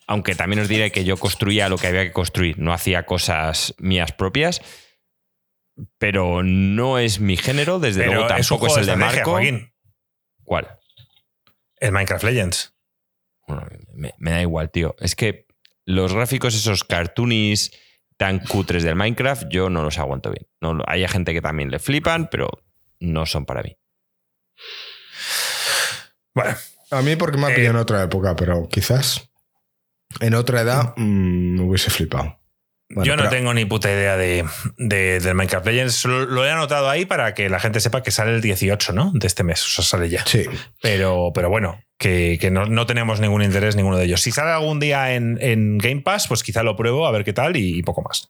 Aunque 0.07 0.33
también 0.33 0.61
os 0.61 0.67
diré 0.67 0.91
que 0.91 1.05
yo 1.05 1.17
construía 1.17 1.69
lo 1.69 1.77
que 1.77 1.87
había 1.87 2.03
que 2.03 2.11
construir. 2.11 2.57
No 2.57 2.73
hacía 2.73 3.05
cosas 3.05 3.75
mías 3.77 4.11
propias 4.11 4.61
pero 5.97 6.43
no 6.43 6.99
es 6.99 7.19
mi 7.19 7.37
género, 7.37 7.79
desde 7.79 8.05
luego 8.05 8.27
tampoco 8.27 8.67
es, 8.67 8.77
el 8.77 8.85
de, 8.85 8.95
Marco. 8.95 9.39
¿Cuál? 10.43 10.79
El 11.83 11.91
Minecraft 11.91 12.23
Legends. 12.23 12.73
me, 13.93 14.31
da 14.31 14.41
igual, 14.41 14.71
tío. 14.71 14.95
Es 14.99 15.17
que 15.17 15.47
los 15.85 16.13
gráficos, 16.13 16.55
esos 16.55 16.85
cartoonies 16.85 17.71
tan 18.15 18.39
cutres 18.39 18.83
del 18.83 18.95
Minecraft, 18.95 19.49
yo 19.49 19.69
no 19.69 19.83
los 19.83 19.99
aguanto 19.99 20.31
bien. 20.31 20.47
No, 20.61 20.81
hay 20.87 21.05
gente 21.09 21.33
que 21.33 21.41
también 21.41 21.69
le 21.71 21.79
flipan, 21.79 22.29
pero 22.31 22.47
no 23.01 23.25
son 23.25 23.45
para 23.45 23.63
mí. 23.63 23.77
Bueno, 26.33 26.55
a 26.89 27.01
mí 27.01 27.17
porque 27.17 27.37
me 27.37 27.47
ha 27.47 27.55
pillado 27.55 27.71
en 27.71 27.77
eh, 27.79 27.81
otra 27.81 28.03
época, 28.03 28.33
pero 28.37 28.69
quizás 28.69 29.29
en 30.21 30.35
otra 30.35 30.61
edad 30.61 30.93
mm, 30.95 31.55
me 31.55 31.63
hubiese 31.63 31.89
flipado. 31.89 32.39
Yo 33.03 33.15
no 33.15 33.29
tengo 33.29 33.53
ni 33.53 33.65
puta 33.65 33.91
idea 33.91 34.17
de, 34.17 34.45
del 34.77 35.35
Minecraft 35.35 35.65
Legends. 35.65 36.05
Lo, 36.05 36.45
he 36.45 36.51
anotado 36.51 36.89
ahí 36.89 37.05
para 37.05 37.33
que 37.33 37.49
la 37.49 37.59
gente 37.59 37.79
sepa 37.79 38.03
que 38.03 38.11
sale 38.11 38.35
el 38.35 38.41
18, 38.41 38.93
¿no? 38.93 39.11
De 39.13 39.27
este 39.27 39.43
mes. 39.43 39.63
O 39.63 39.69
sea, 39.69 39.83
sale 39.83 40.09
ya. 40.09 40.25
Sí. 40.25 40.45
Pero, 40.81 41.31
pero 41.33 41.49
bueno, 41.49 41.79
que, 41.97 42.49
no, 42.51 42.85
tenemos 42.85 43.19
ningún 43.19 43.43
interés 43.43 43.75
ninguno 43.75 43.97
de 43.97 44.05
ellos. 44.05 44.21
Si 44.21 44.31
sale 44.31 44.51
algún 44.51 44.79
día 44.79 45.13
en, 45.13 45.77
Game 45.77 46.01
Pass, 46.01 46.27
pues 46.27 46.43
quizá 46.43 46.63
lo 46.63 46.75
pruebo 46.75 47.07
a 47.07 47.11
ver 47.11 47.23
qué 47.23 47.33
tal 47.33 47.55
y, 47.55 47.81
poco 47.83 48.01
más. 48.01 48.29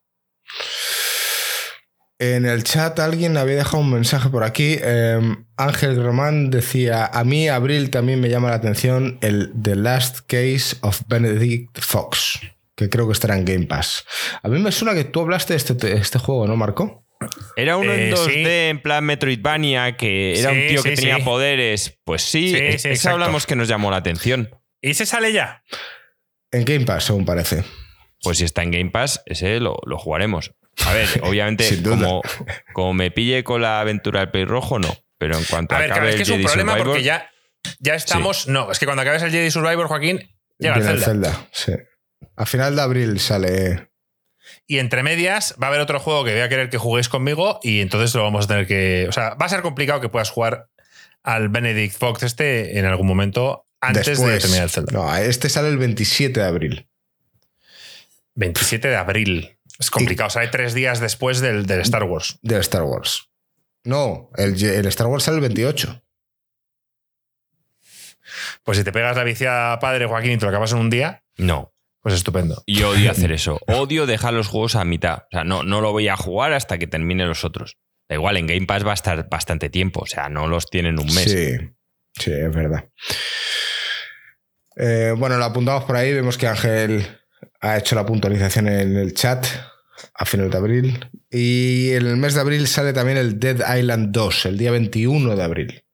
En 2.19 2.45
el 2.45 2.63
chat 2.63 2.99
alguien 2.99 3.35
había 3.37 3.55
dejado 3.55 3.79
un 3.79 3.91
mensaje 3.91 4.29
por 4.29 4.43
aquí. 4.43 4.77
Em, 4.81 5.45
Ángel 5.57 6.01
Román 6.01 6.51
decía, 6.51 7.05
a 7.05 7.23
mí 7.23 7.49
Abril 7.49 7.89
también 7.89 8.21
me 8.21 8.29
llama 8.29 8.49
la 8.49 8.55
atención 8.55 9.17
el 9.21 9.51
The 9.61 9.75
Last 9.75 10.19
Case 10.27 10.77
of 10.81 11.01
Benedict 11.07 11.79
Fox, 11.81 12.39
que 12.83 12.89
creo 12.89 13.07
que 13.07 13.13
estará 13.13 13.35
en 13.37 13.45
Game 13.45 13.65
Pass. 13.65 14.05
A 14.41 14.47
mí 14.47 14.59
me 14.59 14.71
suena 14.71 14.93
que 14.93 15.03
tú 15.03 15.21
hablaste 15.21 15.53
de 15.53 15.57
este, 15.57 15.93
este 15.93 16.19
juego, 16.19 16.47
¿no, 16.47 16.55
Marco? 16.55 17.03
Era 17.55 17.77
uno 17.77 17.93
en 17.93 18.11
2D 18.11 18.45
eh, 18.45 18.69
en 18.69 18.81
plan 18.81 19.03
Metroidvania, 19.05 19.95
que 19.95 20.39
era 20.39 20.51
un 20.51 20.67
tío 20.67 20.83
que 20.83 20.91
tenía 20.91 21.19
poderes. 21.19 21.99
Pues 22.03 22.21
sí, 22.23 22.55
eso 22.55 23.09
hablamos 23.09 23.45
que 23.45 23.55
nos 23.55 23.67
llamó 23.67 23.91
la 23.91 23.97
atención. 23.97 24.49
¿Y 24.81 24.93
se 24.93 25.05
sale 25.05 25.31
ya? 25.31 25.63
En 26.51 26.65
Game 26.65 26.85
Pass, 26.85 27.05
según 27.05 27.25
parece. 27.25 27.63
Pues 28.21 28.37
si 28.37 28.45
está 28.45 28.63
en 28.63 28.71
Game 28.71 28.91
Pass, 28.91 29.21
ese 29.25 29.59
lo, 29.59 29.77
lo 29.85 29.97
jugaremos. 29.97 30.51
A 30.85 30.93
ver, 30.93 31.07
obviamente, 31.23 31.81
como, 31.81 32.21
como, 32.73 32.93
me 32.93 33.11
pille 33.11 33.43
con 33.43 33.61
la 33.61 33.79
aventura 33.79 34.21
del 34.21 34.31
pez 34.31 34.47
rojo, 34.47 34.79
no. 34.79 34.95
Pero 35.17 35.37
en 35.37 35.45
cuanto 35.45 35.75
a 35.75 35.79
ver, 35.79 35.91
acabe 35.91 36.09
es 36.09 36.15
que 36.15 36.21
es 36.23 36.29
un 36.29 36.43
problema 36.43 36.75
porque 36.77 37.03
ya, 37.03 37.29
ya 37.79 37.95
estamos. 37.95 38.47
No, 38.47 38.71
es 38.71 38.79
que 38.79 38.85
cuando 38.85 39.01
acabes 39.01 39.23
el 39.23 39.31
Jedi 39.31 39.51
Survivor, 39.51 39.87
Joaquín, 39.87 40.35
llega 40.57 40.75
el 40.75 40.83
Zelda. 40.83 41.05
Zelda 41.05 41.47
sí. 41.51 41.71
A 42.35 42.45
final 42.45 42.75
de 42.75 42.81
abril 42.81 43.19
sale. 43.19 43.89
Y 44.67 44.79
entre 44.79 45.03
medias 45.03 45.55
va 45.61 45.67
a 45.67 45.69
haber 45.69 45.81
otro 45.81 45.99
juego 45.99 46.23
que 46.23 46.31
voy 46.31 46.41
a 46.41 46.49
querer 46.49 46.69
que 46.69 46.77
juguéis 46.77 47.09
conmigo 47.09 47.59
y 47.63 47.81
entonces 47.81 48.13
lo 48.15 48.23
vamos 48.23 48.45
a 48.45 48.47
tener 48.47 48.67
que. 48.67 49.05
O 49.09 49.11
sea, 49.11 49.35
va 49.35 49.45
a 49.45 49.49
ser 49.49 49.61
complicado 49.61 50.01
que 50.01 50.09
puedas 50.09 50.29
jugar 50.29 50.69
al 51.23 51.49
Benedict 51.49 51.97
Fox 51.97 52.23
este 52.23 52.77
en 52.77 52.85
algún 52.85 53.07
momento 53.07 53.67
antes 53.81 54.19
de 54.19 54.39
terminar 54.39 54.63
el 54.63 54.69
Zelda. 54.69 54.91
No, 54.91 55.15
este 55.15 55.49
sale 55.49 55.69
el 55.69 55.77
27 55.77 56.39
de 56.39 56.45
abril. 56.45 56.87
27 58.35 58.87
de 58.87 58.95
abril. 58.95 59.57
Es 59.79 59.91
complicado, 59.91 60.29
sale 60.29 60.47
tres 60.47 60.73
días 60.73 60.99
después 60.99 61.41
del, 61.41 61.69
Star 61.81 62.03
Wars. 62.03 62.39
Del 62.41 62.61
Star 62.61 62.83
Wars. 62.83 63.29
No, 63.83 64.29
el, 64.37 64.55
Star 64.87 65.07
Wars 65.07 65.23
sale 65.23 65.35
el 65.35 65.41
28. 65.41 66.03
Pues 68.63 68.77
si 68.77 68.83
te 68.83 68.91
pegas 68.91 69.17
la 69.17 69.23
vicia 69.23 69.77
padre, 69.81 70.05
Joaquín, 70.05 70.31
y 70.31 70.37
te 70.37 70.45
lo 70.45 70.49
acabas 70.49 70.71
en 70.71 70.77
un 70.77 70.89
día. 70.89 71.23
No. 71.37 71.72
Pues 72.03 72.15
estupendo. 72.15 72.61
Y 72.65 72.83
odio 72.83 73.09
hacer 73.09 73.31
eso. 73.31 73.61
Odio 73.65 74.05
dejar 74.05 74.33
los 74.33 74.49
juegos 74.49 74.75
a 74.75 74.83
mitad. 74.83 75.19
O 75.19 75.27
sea, 75.31 75.45
no, 75.45 75.63
no 75.63 75.79
lo 75.79 75.93
voy 75.93 76.09
a 76.09 76.17
jugar 76.17 76.51
hasta 76.51 76.77
que 76.77 76.85
termine 76.85 77.25
los 77.25 77.45
otros. 77.45 77.77
Da 78.09 78.15
igual, 78.15 78.35
en 78.35 78.45
Game 78.45 78.65
Pass 78.65 78.85
va 78.85 78.91
a 78.91 78.95
estar 78.95 79.29
bastante 79.29 79.69
tiempo. 79.69 80.01
O 80.01 80.05
sea, 80.05 80.27
no 80.27 80.47
los 80.47 80.69
tienen 80.69 80.99
un 80.99 81.05
mes. 81.05 81.31
Sí, 81.31 81.57
sí, 82.19 82.31
es 82.31 82.53
verdad. 82.53 82.89
Eh, 84.75 85.15
bueno, 85.17 85.37
lo 85.37 85.45
apuntamos 85.45 85.85
por 85.85 85.95
ahí. 85.95 86.13
Vemos 86.13 86.37
que 86.37 86.45
Ángel 86.45 87.07
ha 87.61 87.77
hecho 87.77 87.95
la 87.95 88.05
puntualización 88.05 88.67
en 88.67 88.97
el 88.97 89.13
chat 89.13 89.47
a 90.13 90.25
finales 90.25 90.51
de 90.51 90.57
abril. 90.57 91.09
Y 91.31 91.91
en 91.93 92.05
el 92.05 92.17
mes 92.17 92.33
de 92.33 92.41
abril 92.41 92.67
sale 92.67 92.91
también 92.91 93.17
el 93.17 93.39
Dead 93.39 93.77
Island 93.77 94.09
2, 94.11 94.47
el 94.47 94.57
día 94.57 94.71
21 94.71 95.37
de 95.37 95.43
abril. 95.43 95.85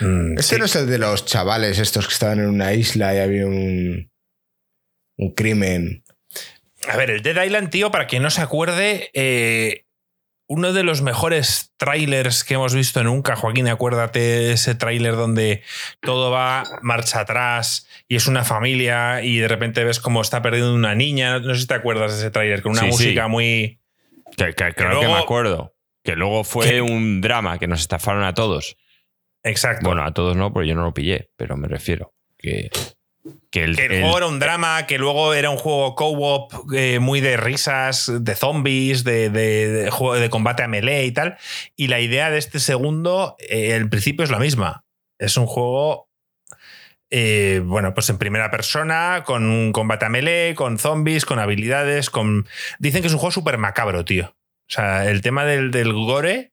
Mm, 0.00 0.38
este 0.38 0.58
no 0.58 0.64
es 0.64 0.76
el 0.76 0.86
de 0.86 0.98
los 0.98 1.26
chavales 1.26 1.78
estos 1.78 2.06
que 2.06 2.14
estaban 2.14 2.40
en 2.40 2.48
una 2.48 2.72
isla 2.72 3.14
y 3.14 3.18
había 3.18 3.46
un, 3.46 4.10
un 5.16 5.34
crimen. 5.34 6.04
A 6.88 6.96
ver, 6.96 7.10
el 7.10 7.22
Dead 7.22 7.44
Island, 7.44 7.70
tío, 7.70 7.90
para 7.90 8.06
quien 8.06 8.22
no 8.22 8.30
se 8.30 8.42
acuerde, 8.42 9.10
eh, 9.12 9.86
uno 10.48 10.72
de 10.72 10.84
los 10.84 11.02
mejores 11.02 11.72
trailers 11.76 12.44
que 12.44 12.54
hemos 12.54 12.74
visto 12.74 13.02
nunca, 13.02 13.34
Joaquín, 13.34 13.68
acuérdate 13.68 14.52
ese 14.52 14.74
tráiler 14.74 15.16
donde 15.16 15.62
todo 16.00 16.30
va 16.30 16.62
marcha 16.82 17.20
atrás 17.20 17.88
y 18.06 18.16
es 18.16 18.28
una 18.28 18.44
familia 18.44 19.22
y 19.22 19.38
de 19.38 19.48
repente 19.48 19.82
ves 19.82 19.98
cómo 19.98 20.20
está 20.20 20.42
perdiendo 20.42 20.74
una 20.74 20.94
niña. 20.94 21.40
No 21.40 21.54
sé 21.54 21.62
si 21.62 21.66
te 21.66 21.74
acuerdas 21.74 22.12
de 22.12 22.18
ese 22.18 22.30
tráiler, 22.30 22.62
con 22.62 22.72
una 22.72 22.84
música 22.84 23.26
muy... 23.26 23.80
Que, 24.36 24.54
creo 24.54 25.00
que 25.00 25.06
me 25.06 25.14
acuerdo. 25.14 25.74
Que 26.04 26.14
luego 26.14 26.44
fue 26.44 26.80
un 26.80 27.20
drama, 27.20 27.58
que 27.58 27.66
nos 27.66 27.80
estafaron 27.80 28.22
a 28.22 28.34
todos. 28.34 28.76
Exacto. 29.42 29.86
Bueno, 29.86 30.04
a 30.04 30.12
todos 30.12 30.36
no, 30.36 30.52
porque 30.52 30.68
yo 30.68 30.74
no 30.74 30.84
lo 30.84 30.94
pillé, 30.94 31.30
pero 31.36 31.56
me 31.56 31.66
refiero. 31.66 32.12
Que 32.38 32.70
que 33.50 33.64
el, 33.64 33.76
juego 33.76 34.18
era 34.18 34.26
un 34.26 34.38
drama, 34.38 34.86
que 34.86 34.98
luego 34.98 35.34
era 35.34 35.50
un 35.50 35.56
juego 35.56 35.94
co-op 35.94 36.72
eh, 36.74 36.98
muy 36.98 37.20
de 37.20 37.36
risas, 37.36 38.10
de 38.20 38.34
zombies, 38.34 39.04
de, 39.04 39.88
juego 39.92 40.14
de 40.14 40.30
combate 40.30 40.62
a 40.62 40.68
melee 40.68 41.06
y 41.06 41.12
tal. 41.12 41.36
Y 41.76 41.88
la 41.88 42.00
idea 42.00 42.30
de 42.30 42.38
este 42.38 42.60
segundo, 42.60 43.36
eh, 43.38 43.72
el 43.76 43.88
principio 43.88 44.24
es 44.24 44.30
la 44.30 44.38
misma. 44.38 44.84
Es 45.18 45.36
un 45.36 45.46
juego, 45.46 46.08
eh, 47.10 47.62
bueno, 47.64 47.94
pues 47.94 48.10
en 48.10 48.18
primera 48.18 48.50
persona, 48.50 49.22
con 49.24 49.44
un 49.44 49.72
combate 49.72 50.06
a 50.06 50.08
melee, 50.08 50.54
con 50.54 50.78
zombies, 50.78 51.24
con 51.24 51.38
habilidades, 51.38 52.10
con... 52.10 52.46
Dicen 52.78 53.00
que 53.00 53.08
es 53.08 53.14
un 53.14 53.20
juego 53.20 53.32
súper 53.32 53.58
macabro, 53.58 54.04
tío. 54.04 54.34
O 54.68 54.72
sea, 54.72 55.08
el 55.08 55.20
tema 55.22 55.44
del, 55.44 55.70
del 55.70 55.92
gore 55.92 56.52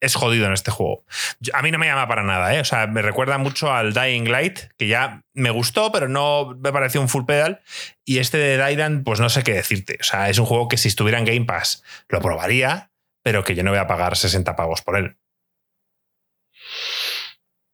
es 0.00 0.14
jodido 0.14 0.46
en 0.46 0.52
este 0.52 0.70
juego. 0.70 1.04
A 1.52 1.62
mí 1.62 1.70
no 1.70 1.78
me 1.78 1.86
llama 1.86 2.06
para 2.08 2.22
nada, 2.22 2.54
¿eh? 2.54 2.60
O 2.60 2.64
sea, 2.64 2.86
me 2.86 3.02
recuerda 3.02 3.38
mucho 3.38 3.72
al 3.72 3.92
Dying 3.92 4.30
Light, 4.30 4.60
que 4.76 4.86
ya 4.86 5.24
me 5.34 5.50
gustó, 5.50 5.90
pero 5.92 6.08
no 6.08 6.56
me 6.60 6.72
pareció 6.72 7.00
un 7.00 7.08
full 7.08 7.24
pedal. 7.24 7.62
Y 8.04 8.18
este 8.18 8.38
de 8.38 8.64
Dylan, 8.64 9.04
pues 9.04 9.20
no 9.20 9.28
sé 9.28 9.42
qué 9.42 9.54
decirte. 9.54 9.98
O 10.00 10.04
sea, 10.04 10.28
es 10.28 10.38
un 10.38 10.46
juego 10.46 10.68
que 10.68 10.76
si 10.76 10.88
estuviera 10.88 11.18
en 11.18 11.24
Game 11.24 11.44
Pass 11.44 11.82
lo 12.08 12.20
probaría, 12.20 12.90
pero 13.22 13.44
que 13.44 13.54
yo 13.54 13.62
no 13.62 13.70
voy 13.70 13.80
a 13.80 13.86
pagar 13.86 14.16
60 14.16 14.54
pavos 14.56 14.82
por 14.82 14.96
él. 14.96 15.16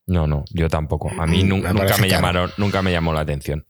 No, 0.07 0.27
no, 0.27 0.45
yo 0.51 0.69
tampoco. 0.69 1.11
A 1.19 1.27
mí 1.27 1.45
nunca, 1.45 1.73
me 1.73 2.09
llamaron, 2.09 2.53
nunca 2.57 2.83
me 2.83 2.93
llamó 2.93 3.13
la 3.13 3.21
atención. 3.21 3.67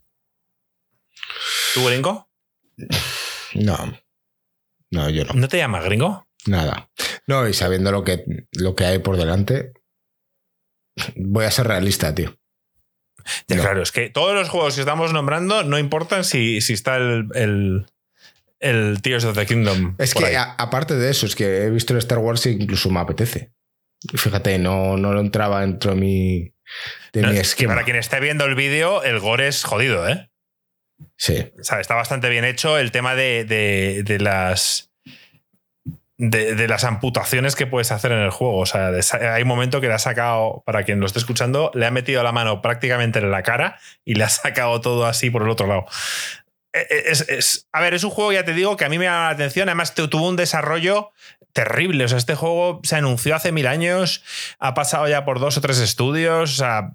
¿Tú, 1.75 1.85
gringo? 1.87 2.29
No. 3.55 3.77
No, 4.91 5.11
yo 5.11 5.25
no. 5.25 5.35
¿No 5.35 5.49
te 5.49 5.59
llama 5.59 5.81
gringo? 5.81 6.27
Nada. 6.47 6.91
No, 7.27 7.49
y 7.49 7.55
sabiendo 7.55 7.91
lo 7.93 8.05
que, 8.05 8.25
lo 8.53 8.75
que 8.75 8.85
hay 8.85 8.99
por 8.99 9.17
delante, 9.17 9.73
voy 11.17 11.45
a 11.45 11.51
ser 11.51 11.67
realista, 11.67 12.15
tío. 12.15 12.37
Claro, 13.47 13.83
es 13.83 13.93
que 13.93 14.11
todos 14.11 14.35
los 14.35 14.49
juegos 14.49 14.75
que 14.75 14.83
estamos 14.83 15.13
nombrando 15.13 15.63
no 15.63 15.79
importan 15.79 16.25
si, 16.25 16.61
si 16.61 16.75
está 16.75 16.97
el, 16.97 17.29
el, 17.35 17.87
el, 18.61 19.01
Tears 19.01 19.25
of 19.25 19.37
the 19.37 19.47
Kingdom. 19.47 19.95
Es 19.99 20.15
que 20.15 20.37
aparte 20.37 20.95
de 20.95 21.11
eso, 21.11 21.25
es 21.25 21.35
que 21.35 21.65
he 21.65 21.71
visto 21.71 21.95
el 21.95 22.01
Star 22.01 22.19
Wars 22.19 22.45
e 22.47 22.51
incluso 22.51 22.91
me 22.91 23.01
apetece. 23.01 23.53
Fíjate, 24.15 24.59
no, 24.59 24.99
no 24.99 25.15
lo 25.15 25.21
entraba 25.21 25.63
dentro 25.63 25.95
de 25.95 26.01
mi, 26.01 26.55
de 27.15 27.27
mi 27.27 27.39
esquema. 27.39 27.75
Para 27.75 27.85
quien 27.85 27.97
esté 27.97 28.21
viendo 28.21 28.45
el 28.45 28.55
vídeo, 28.55 29.03
el 29.03 29.19
gore 29.19 29.49
es 29.49 29.65
jodido, 29.65 30.07
¿eh? 30.07 30.31
Sí. 31.17 31.51
O 31.59 31.65
sea, 31.65 31.81
está 31.81 31.95
bastante 31.95 32.29
bien 32.29 32.45
hecho 32.45 32.77
el 32.79 32.93
tema 32.93 33.15
de, 33.15 33.45
de, 33.45 34.03
de 34.05 34.19
las 34.19 34.94
de, 36.31 36.69
las 36.69 36.85
amputaciones 36.85 37.57
que 37.57 37.67
puedes 37.67 37.93
hacer 37.93 38.13
en 38.13 38.19
el 38.19 38.31
juego. 38.31 38.59
O 38.59 38.67
sea, 38.67 38.89
hay 38.89 39.43
un 39.43 39.49
momento 39.49 39.81
que 39.81 39.89
le 39.89 39.95
ha 39.95 39.99
sacado, 39.99 40.63
para 40.67 40.85
quien 40.85 41.01
lo 41.01 41.07
esté 41.07 41.19
escuchando, 41.19 41.71
le 41.75 41.87
ha 41.87 41.91
metido 41.91 42.23
la 42.23 42.33
mano 42.33 42.63
prácticamente 42.63 43.19
en 43.19 43.31
la 43.31 43.43
cara 43.43 43.79
y 44.05 44.15
le 44.15 44.25
ha 44.25 44.29
sacado 44.29 44.81
todo 44.81 45.07
así 45.07 45.31
por 45.31 45.43
el 45.43 45.51
otro 45.51 45.67
lado. 45.67 45.87
E, 46.73 47.13
e, 47.13 47.41
a 47.73 47.81
ver, 47.81 47.95
es 47.95 48.05
un 48.05 48.11
juego, 48.11 48.33
ya 48.33 48.45
te 48.45 48.53
digo, 48.53 48.77
que 48.77 48.85
a 48.85 48.89
mí 48.89 48.99
me 48.99 49.05
llama 49.05 49.25
la 49.25 49.31
atención. 49.31 49.69
Además, 49.69 49.95
tuvo 49.95 50.29
un 50.29 50.37
desarrollo 50.37 51.11
terrible. 51.53 52.05
O 52.05 52.09
sea, 52.09 52.19
este 52.19 52.35
juego 52.35 52.81
se 52.83 52.97
anunció 52.97 53.35
hace 53.35 53.53
mil 53.53 53.67
años, 53.67 54.25
ha 54.59 54.75
pasado 54.75 55.09
ya 55.09 55.25
por 55.25 55.41
dos 55.41 55.57
o 55.57 55.61
tres 55.61 55.79
estudios. 55.79 56.53
O 56.53 56.57
sea, 56.57 56.95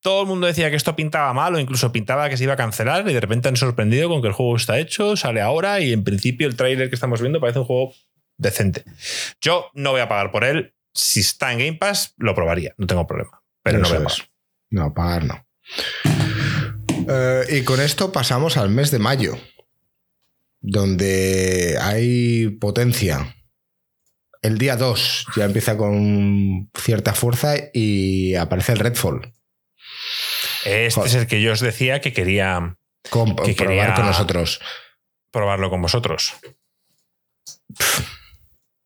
todo 0.00 0.22
el 0.22 0.28
mundo 0.28 0.46
decía 0.46 0.70
que 0.70 0.76
esto 0.76 0.96
pintaba 0.96 1.32
mal 1.32 1.54
o 1.54 1.58
incluso 1.58 1.92
pintaba 1.92 2.28
que 2.28 2.36
se 2.36 2.44
iba 2.44 2.54
a 2.54 2.56
cancelar 2.56 3.08
y 3.08 3.14
de 3.14 3.20
repente 3.20 3.48
han 3.48 3.56
sorprendido 3.56 4.08
con 4.08 4.20
que 4.20 4.28
el 4.28 4.34
juego 4.34 4.56
está 4.56 4.78
hecho, 4.78 5.16
sale 5.16 5.40
ahora 5.40 5.80
y 5.80 5.92
en 5.92 6.04
principio 6.04 6.48
el 6.48 6.56
tráiler 6.56 6.88
que 6.88 6.94
estamos 6.94 7.20
viendo 7.20 7.40
parece 7.40 7.60
un 7.60 7.64
juego 7.64 7.94
decente. 8.42 8.84
Yo 9.40 9.70
no 9.74 9.92
voy 9.92 10.00
a 10.00 10.08
pagar 10.08 10.30
por 10.30 10.44
él. 10.44 10.74
Si 10.94 11.20
está 11.20 11.52
en 11.52 11.58
Game 11.58 11.78
Pass, 11.78 12.14
lo 12.18 12.34
probaría, 12.34 12.74
no 12.76 12.86
tengo 12.86 13.06
problema. 13.06 13.42
Pero 13.62 13.78
no 13.78 13.88
voy 13.88 13.98
a 13.98 14.04
pagar. 14.04 14.28
No, 14.70 14.94
pagar 14.94 15.24
no. 15.24 15.46
Eh, 17.08 17.44
y 17.50 17.64
con 17.64 17.80
esto 17.80 18.12
pasamos 18.12 18.56
al 18.56 18.68
mes 18.68 18.90
de 18.90 18.98
mayo, 18.98 19.38
donde 20.60 21.78
hay 21.80 22.48
potencia. 22.60 23.36
El 24.42 24.58
día 24.58 24.76
2 24.76 25.26
ya 25.36 25.44
empieza 25.44 25.76
con 25.76 26.70
cierta 26.74 27.14
fuerza 27.14 27.54
y 27.72 28.34
aparece 28.34 28.72
el 28.72 28.78
Redfall. 28.80 29.32
Este 30.64 31.00
es 31.00 31.14
el 31.14 31.26
que 31.26 31.40
yo 31.40 31.52
os 31.52 31.60
decía 31.60 32.00
que 32.00 32.12
quería, 32.12 32.76
que 33.02 33.54
probar 33.54 33.94
con 33.94 34.06
nosotros. 34.06 34.60
Probarlo 35.30 35.70
con 35.70 35.82
vosotros. 35.82 36.34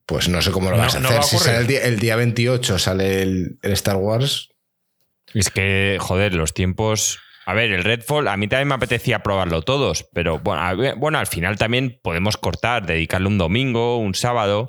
Pues 0.06 0.28
no 0.28 0.40
sé 0.40 0.52
cómo 0.52 0.70
lo 0.70 0.78
vas 0.78 0.94
a 0.94 0.98
hacer. 0.98 1.22
si 1.24 1.38
sale 1.38 1.58
el 1.58 1.66
día, 1.66 1.82
el 1.82 1.98
día, 1.98 2.16
28 2.16 2.78
sale 2.78 3.22
el, 3.22 3.58
Star 3.62 3.96
Wars. 3.96 4.50
Es 5.34 5.50
que, 5.50 5.98
joder, 6.00 6.34
los 6.34 6.54
tiempos. 6.54 7.18
A 7.44 7.54
ver, 7.54 7.72
el 7.72 7.84
Redfall, 7.84 8.28
a 8.28 8.36
mí 8.36 8.48
también 8.48 8.68
me 8.68 8.74
apetecía 8.74 9.20
probarlo 9.20 9.62
todos, 9.62 10.08
pero 10.12 10.38
bueno, 10.40 10.94
bueno 10.96 11.18
al 11.18 11.26
final 11.26 11.58
también 11.58 12.00
podemos 12.02 12.36
cortar, 12.36 12.86
dedicarle 12.86 13.28
un 13.28 13.38
domingo, 13.38 13.98
un 13.98 14.14
sábado, 14.14 14.68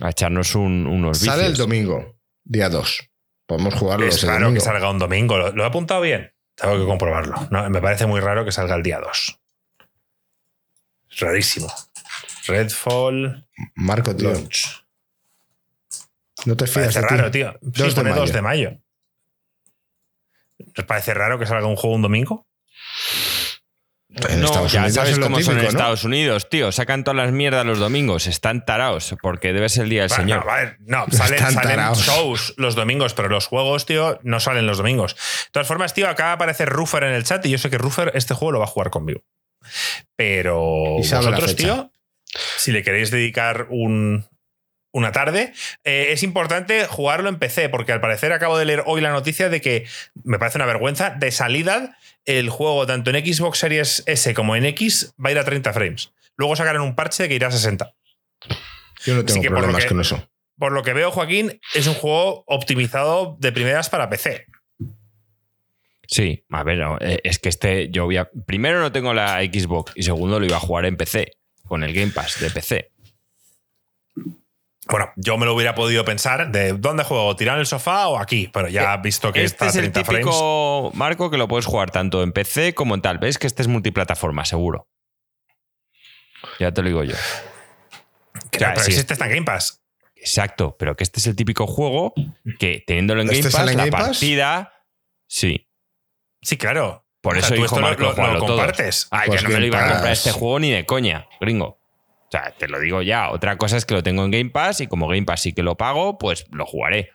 a 0.00 0.10
echarnos 0.10 0.54
unos 0.54 1.20
vicios. 1.20 1.36
Sale 1.36 1.46
el 1.46 1.56
domingo, 1.56 2.16
día 2.44 2.68
2. 2.68 3.08
Podemos 3.46 3.74
jugarlo. 3.74 4.06
Es 4.06 4.22
raro 4.22 4.52
que 4.52 4.60
salga 4.60 4.90
un 4.90 4.98
domingo. 4.98 5.36
¿Lo, 5.38 5.62
he 5.62 5.66
apuntado 5.66 6.00
bien? 6.00 6.32
Tengo 6.54 6.78
que 6.78 6.84
comprobarlo. 6.86 7.48
me 7.50 7.80
parece 7.80 8.06
muy 8.06 8.20
raro 8.20 8.44
que 8.44 8.52
salga 8.52 8.74
el 8.74 8.82
día 8.82 9.00
2. 9.00 9.38
Es 11.10 11.20
rarísimo. 11.20 11.72
Redfall. 12.46 13.46
Marco, 13.74 14.14
tío. 14.16 14.32
No 16.44 16.56
te 16.56 16.66
fías. 16.66 16.94
Parece 16.94 17.00
raro, 17.00 17.30
tío. 17.30 17.58
2 17.60 17.94
de, 17.94 18.10
2 18.10 18.32
de 18.32 18.42
mayo. 18.42 18.78
¿Os 20.76 20.84
parece 20.84 21.14
raro 21.14 21.38
que 21.38 21.46
salga 21.46 21.66
un 21.66 21.76
juego 21.76 21.96
un 21.96 22.02
domingo? 22.02 22.46
En 24.14 24.40
no, 24.42 24.66
ya 24.66 24.90
sabes 24.90 25.18
cómo 25.18 25.40
son 25.40 25.58
en 25.58 25.66
Estados 25.66 26.04
Unidos, 26.04 26.50
tío. 26.50 26.70
Sacan 26.70 27.02
todas 27.02 27.16
las 27.16 27.32
mierdas 27.32 27.64
los 27.64 27.78
domingos. 27.78 28.26
Están 28.26 28.64
taraos, 28.64 29.16
porque 29.22 29.54
debe 29.54 29.70
ser 29.70 29.84
el 29.84 29.90
día 29.90 30.02
del 30.02 30.10
Señor. 30.10 30.44
No, 30.80 31.06
salen, 31.10 31.38
salen 31.38 31.80
shows 31.94 32.52
los 32.58 32.74
domingos, 32.74 33.14
pero 33.14 33.28
los 33.28 33.46
juegos, 33.46 33.86
tío, 33.86 34.20
no 34.22 34.38
salen 34.38 34.66
los 34.66 34.78
domingos. 34.78 35.14
De 35.14 35.52
todas 35.52 35.66
formas, 35.66 35.94
tío, 35.94 36.08
acaba 36.08 36.30
de 36.30 36.34
aparecer 36.34 36.68
Ruffer 36.68 37.04
en 37.04 37.14
el 37.14 37.24
chat 37.24 37.44
y 37.46 37.50
yo 37.50 37.58
sé 37.58 37.70
que 37.70 37.78
Ruffer 37.78 38.12
este 38.14 38.34
juego 38.34 38.52
lo 38.52 38.58
va 38.58 38.66
a 38.66 38.68
jugar 38.68 38.90
conmigo. 38.90 39.22
Pero 40.14 40.60
vosotros, 40.98 41.56
tío, 41.56 41.91
si 42.56 42.72
le 42.72 42.82
queréis 42.82 43.10
dedicar 43.10 43.66
un, 43.70 44.26
una 44.92 45.12
tarde. 45.12 45.52
Eh, 45.84 46.08
es 46.10 46.22
importante 46.22 46.86
jugarlo 46.86 47.28
en 47.28 47.38
PC, 47.38 47.68
porque 47.68 47.92
al 47.92 48.00
parecer 48.00 48.32
acabo 48.32 48.58
de 48.58 48.66
leer 48.66 48.82
hoy 48.86 49.00
la 49.00 49.10
noticia 49.10 49.48
de 49.48 49.60
que, 49.60 49.86
me 50.24 50.38
parece 50.38 50.58
una 50.58 50.66
vergüenza, 50.66 51.10
de 51.10 51.30
salida 51.30 51.96
el 52.24 52.50
juego 52.50 52.86
tanto 52.86 53.10
en 53.10 53.24
Xbox 53.24 53.58
Series 53.58 54.04
S 54.06 54.32
como 54.34 54.54
en 54.54 54.64
X 54.66 55.12
va 55.24 55.30
a 55.30 55.32
ir 55.32 55.38
a 55.38 55.44
30 55.44 55.72
frames. 55.72 56.12
Luego 56.36 56.54
sacarán 56.56 56.82
un 56.82 56.94
parche 56.94 57.28
que 57.28 57.34
irá 57.34 57.48
a 57.48 57.52
60. 57.52 57.92
Yo 59.04 59.14
no 59.14 59.24
tengo 59.24 59.42
problemas 59.42 59.86
con 59.86 60.00
eso. 60.00 60.28
Por 60.56 60.72
lo 60.72 60.82
que 60.82 60.92
veo, 60.92 61.10
Joaquín, 61.10 61.60
es 61.74 61.86
un 61.86 61.94
juego 61.94 62.44
optimizado 62.46 63.36
de 63.40 63.50
primeras 63.50 63.90
para 63.90 64.08
PC. 64.08 64.46
Sí, 66.06 66.44
a 66.50 66.62
ver, 66.62 66.80
eh, 67.00 67.20
es 67.24 67.38
que 67.38 67.48
este 67.48 67.90
yo 67.90 68.04
voy 68.04 68.18
a... 68.18 68.30
Primero 68.46 68.80
no 68.80 68.92
tengo 68.92 69.14
la 69.14 69.40
Xbox 69.40 69.92
y 69.96 70.02
segundo 70.02 70.38
lo 70.38 70.46
iba 70.46 70.56
a 70.56 70.60
jugar 70.60 70.84
en 70.84 70.96
PC, 70.96 71.32
con 71.72 71.82
el 71.84 71.94
Game 71.94 72.12
Pass 72.12 72.38
de 72.38 72.50
PC. 72.50 72.92
Bueno, 74.90 75.10
yo 75.16 75.38
me 75.38 75.46
lo 75.46 75.54
hubiera 75.54 75.74
podido 75.74 76.04
pensar 76.04 76.52
de 76.52 76.74
dónde 76.74 77.02
juego, 77.02 77.34
tirar 77.34 77.54
en 77.54 77.60
el 77.60 77.66
sofá 77.66 78.08
o 78.08 78.18
aquí, 78.18 78.50
pero 78.52 78.68
ya 78.68 78.92
he 78.92 79.00
visto 79.00 79.32
que 79.32 79.42
este 79.42 79.64
está 79.64 79.68
a 79.68 79.72
30 79.72 80.00
es 80.00 80.06
el 80.06 80.16
típico 80.16 80.90
Marco 80.92 81.30
que 81.30 81.38
lo 81.38 81.48
puedes 81.48 81.64
jugar 81.64 81.90
tanto 81.90 82.22
en 82.22 82.32
PC 82.32 82.74
como 82.74 82.94
en 82.94 83.00
tal. 83.00 83.16
¿Ves 83.16 83.38
que 83.38 83.46
este 83.46 83.62
es 83.62 83.68
multiplataforma, 83.68 84.44
seguro? 84.44 84.86
Ya 86.60 86.72
te 86.72 86.82
lo 86.82 86.88
digo 86.88 87.04
yo. 87.04 87.14
pero 88.50 88.78
si 88.80 88.92
este 88.92 89.14
está 89.14 89.24
en 89.24 89.30
Game 89.32 89.46
Pass. 89.46 89.82
Exacto, 90.14 90.76
pero 90.78 90.94
que 90.94 91.04
este 91.04 91.20
es 91.20 91.26
el 91.26 91.36
típico 91.36 91.66
juego 91.66 92.12
que 92.58 92.84
teniéndolo 92.86 93.22
en 93.22 93.30
¿Este 93.30 93.48
Game 93.48 93.50
Pass, 93.50 93.74
la 93.74 93.86
partida. 93.86 94.74
Sí. 95.26 95.70
Sí, 96.42 96.58
claro. 96.58 97.01
Por 97.22 97.38
eso 97.38 97.54
dijo 97.54 97.80
Marco, 97.80 98.02
lo, 98.02 98.32
lo, 98.34 98.40
compartes. 98.40 99.06
Ay, 99.10 99.30
yo 99.32 99.40
no 99.42 99.48
me 99.48 99.60
lo 99.60 99.66
iba 99.66 99.86
a 99.86 99.88
comprar 99.92 100.12
este 100.12 100.32
juego 100.32 100.58
ni 100.58 100.72
de 100.72 100.84
coña, 100.84 101.28
gringo. 101.40 101.66
O 101.66 102.28
sea, 102.30 102.50
te 102.50 102.66
lo 102.66 102.80
digo 102.80 103.00
ya. 103.00 103.30
Otra 103.30 103.56
cosa 103.56 103.76
es 103.76 103.86
que 103.86 103.94
lo 103.94 104.02
tengo 104.02 104.24
en 104.24 104.32
Game 104.32 104.50
Pass 104.50 104.80
y 104.80 104.88
como 104.88 105.06
Game 105.06 105.22
Pass 105.22 105.42
sí 105.42 105.52
que 105.52 105.62
lo 105.62 105.76
pago, 105.76 106.18
pues 106.18 106.46
lo 106.50 106.66
jugaré. 106.66 107.12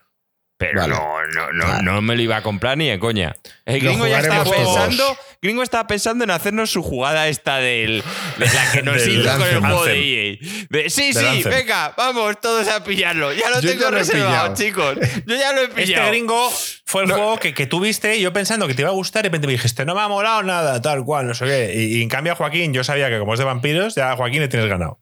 Pero 0.58 0.88
no, 0.88 1.20
no, 1.53 1.82
no, 1.84 2.01
me 2.01 2.16
lo 2.16 2.22
iba 2.24 2.38
a 2.38 2.41
comprar 2.41 2.80
ni 2.80 2.89
de 2.89 2.97
coña. 2.97 3.36
El 3.64 3.80
gringo 3.80 4.08
ya 4.08 4.20
estaba 4.22 4.43
pensando. 4.43 5.16
Gringo 5.39 5.62
estaba 5.62 5.86
pensando 5.86 6.24
en 6.24 6.32
hacernos 6.32 6.72
su 6.72 6.82
jugada 6.82 7.28
esta 7.28 7.58
del, 7.58 8.03
de 8.38 8.45
la 8.47 8.72
que 8.72 8.82
nos 8.82 8.97
hizo 9.08 9.38
con 9.38 9.47
el 9.47 9.60
juego 9.60 9.86
de 9.86 10.39
EA. 10.74 10.89
sí, 10.89 11.14
sí, 11.14 11.43
venga, 11.43 11.93
vamos 11.95 12.41
todos 12.41 12.68
a 12.70 12.84
pillarlo. 12.84 13.32
Ya 13.34 13.51
lo 13.51 13.62
tengo 13.62 13.91
reservado, 13.91 14.55
chicos. 14.55 14.97
Yo 15.28 15.36
ya 15.36 15.53
lo 15.53 15.62
he 15.62 15.64
este 15.66 15.82
pillado. 15.84 16.05
Este 16.05 16.10
gringo 16.10 16.49
fue 16.86 17.03
el 17.03 17.12
juego 17.12 17.38
que, 17.38 17.53
que 17.53 17.68
tuviste 17.68 18.20
yo 18.20 18.34
pensando 18.34 18.68
que 18.68 18.74
te 18.74 18.82
iba 18.82 18.89
a 18.89 18.93
gustar 18.93 19.22
y 19.22 19.24
de 19.24 19.30
repente 19.30 19.45
me 19.45 19.53
dijiste, 19.53 19.86
no 19.86 19.93
me 19.93 20.01
ha 20.01 20.08
molado 20.08 20.41
nada, 20.41 20.82
tal 20.82 21.05
cual, 21.05 21.28
no 21.28 21.36
sé 21.36 21.45
qué. 21.45 21.74
Y, 21.76 21.97
y 21.99 22.01
en 22.01 22.10
cambio 22.10 22.34
a 22.34 22.36
Joaquín, 22.36 22.74
yo 22.74 22.84
sabía 22.84 23.10
que 23.10 23.20
como 23.20 23.34
es 23.34 23.39
de 23.39 23.45
vampiros, 23.45 23.93
ya 23.93 24.12
a 24.12 24.16
Joaquín 24.16 24.41
le 24.41 24.47
tienes 24.47 24.68
ganado. 24.68 24.99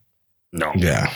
No. 0.52 0.74
Ya. 0.76 1.10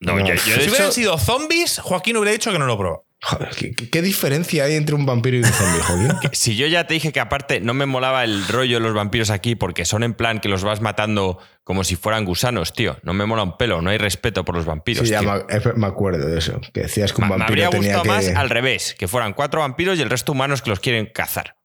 No, 0.00 0.14
si 0.36 0.68
hubieran 0.68 0.92
sido 0.92 1.16
zombies, 1.16 1.78
Joaquín 1.78 2.18
hubiera 2.18 2.32
dicho 2.32 2.52
que 2.52 2.58
no 2.58 2.66
lo 2.66 2.76
probó. 2.76 3.05
Joder, 3.22 3.48
¿qué, 3.90 4.02
diferencia 4.02 4.64
hay 4.64 4.74
entre 4.74 4.94
un 4.94 5.06
vampiro 5.06 5.38
y 5.38 5.40
un 5.40 5.46
zombie, 5.46 5.80
Joaquín? 5.80 6.30
si 6.32 6.54
yo 6.54 6.66
ya 6.66 6.86
te 6.86 6.94
dije 6.94 7.12
que 7.12 7.20
aparte 7.20 7.60
no 7.60 7.72
me 7.72 7.86
molaba 7.86 8.22
el 8.24 8.46
rollo 8.46 8.76
de 8.76 8.80
los 8.80 8.94
vampiros 8.94 9.30
aquí 9.30 9.56
porque 9.56 9.84
son 9.84 10.02
en 10.02 10.14
plan 10.14 10.38
que 10.38 10.48
los 10.48 10.62
vas 10.62 10.80
matando 10.80 11.38
como 11.64 11.82
si 11.82 11.96
fueran 11.96 12.24
gusanos, 12.24 12.72
tío. 12.72 12.98
No 13.02 13.14
me 13.14 13.24
mola 13.26 13.42
un 13.42 13.56
pelo, 13.56 13.80
no 13.80 13.90
hay 13.90 13.98
respeto 13.98 14.44
por 14.44 14.54
los 14.54 14.66
vampiros. 14.66 15.08
Sí, 15.08 15.10
ya 15.10 15.22
me, 15.22 15.86
acuerdo 15.86 16.26
de 16.26 16.38
eso. 16.38 16.60
Que 16.72 16.82
decías 16.82 17.12
que 17.12 17.22
un 17.22 17.28
vampiro 17.30 17.48
me 17.48 17.64
habría 17.64 17.78
gustado 17.78 18.04
más 18.04 18.28
al 18.28 18.50
revés, 18.50 18.94
que 18.96 19.08
fueran 19.08 19.32
cuatro 19.32 19.60
vampiros 19.60 19.98
y 19.98 20.02
el 20.02 20.10
resto 20.10 20.32
humanos 20.32 20.62
que 20.62 20.70
los 20.70 20.80
quieren 20.80 21.06
cazar. 21.06 21.56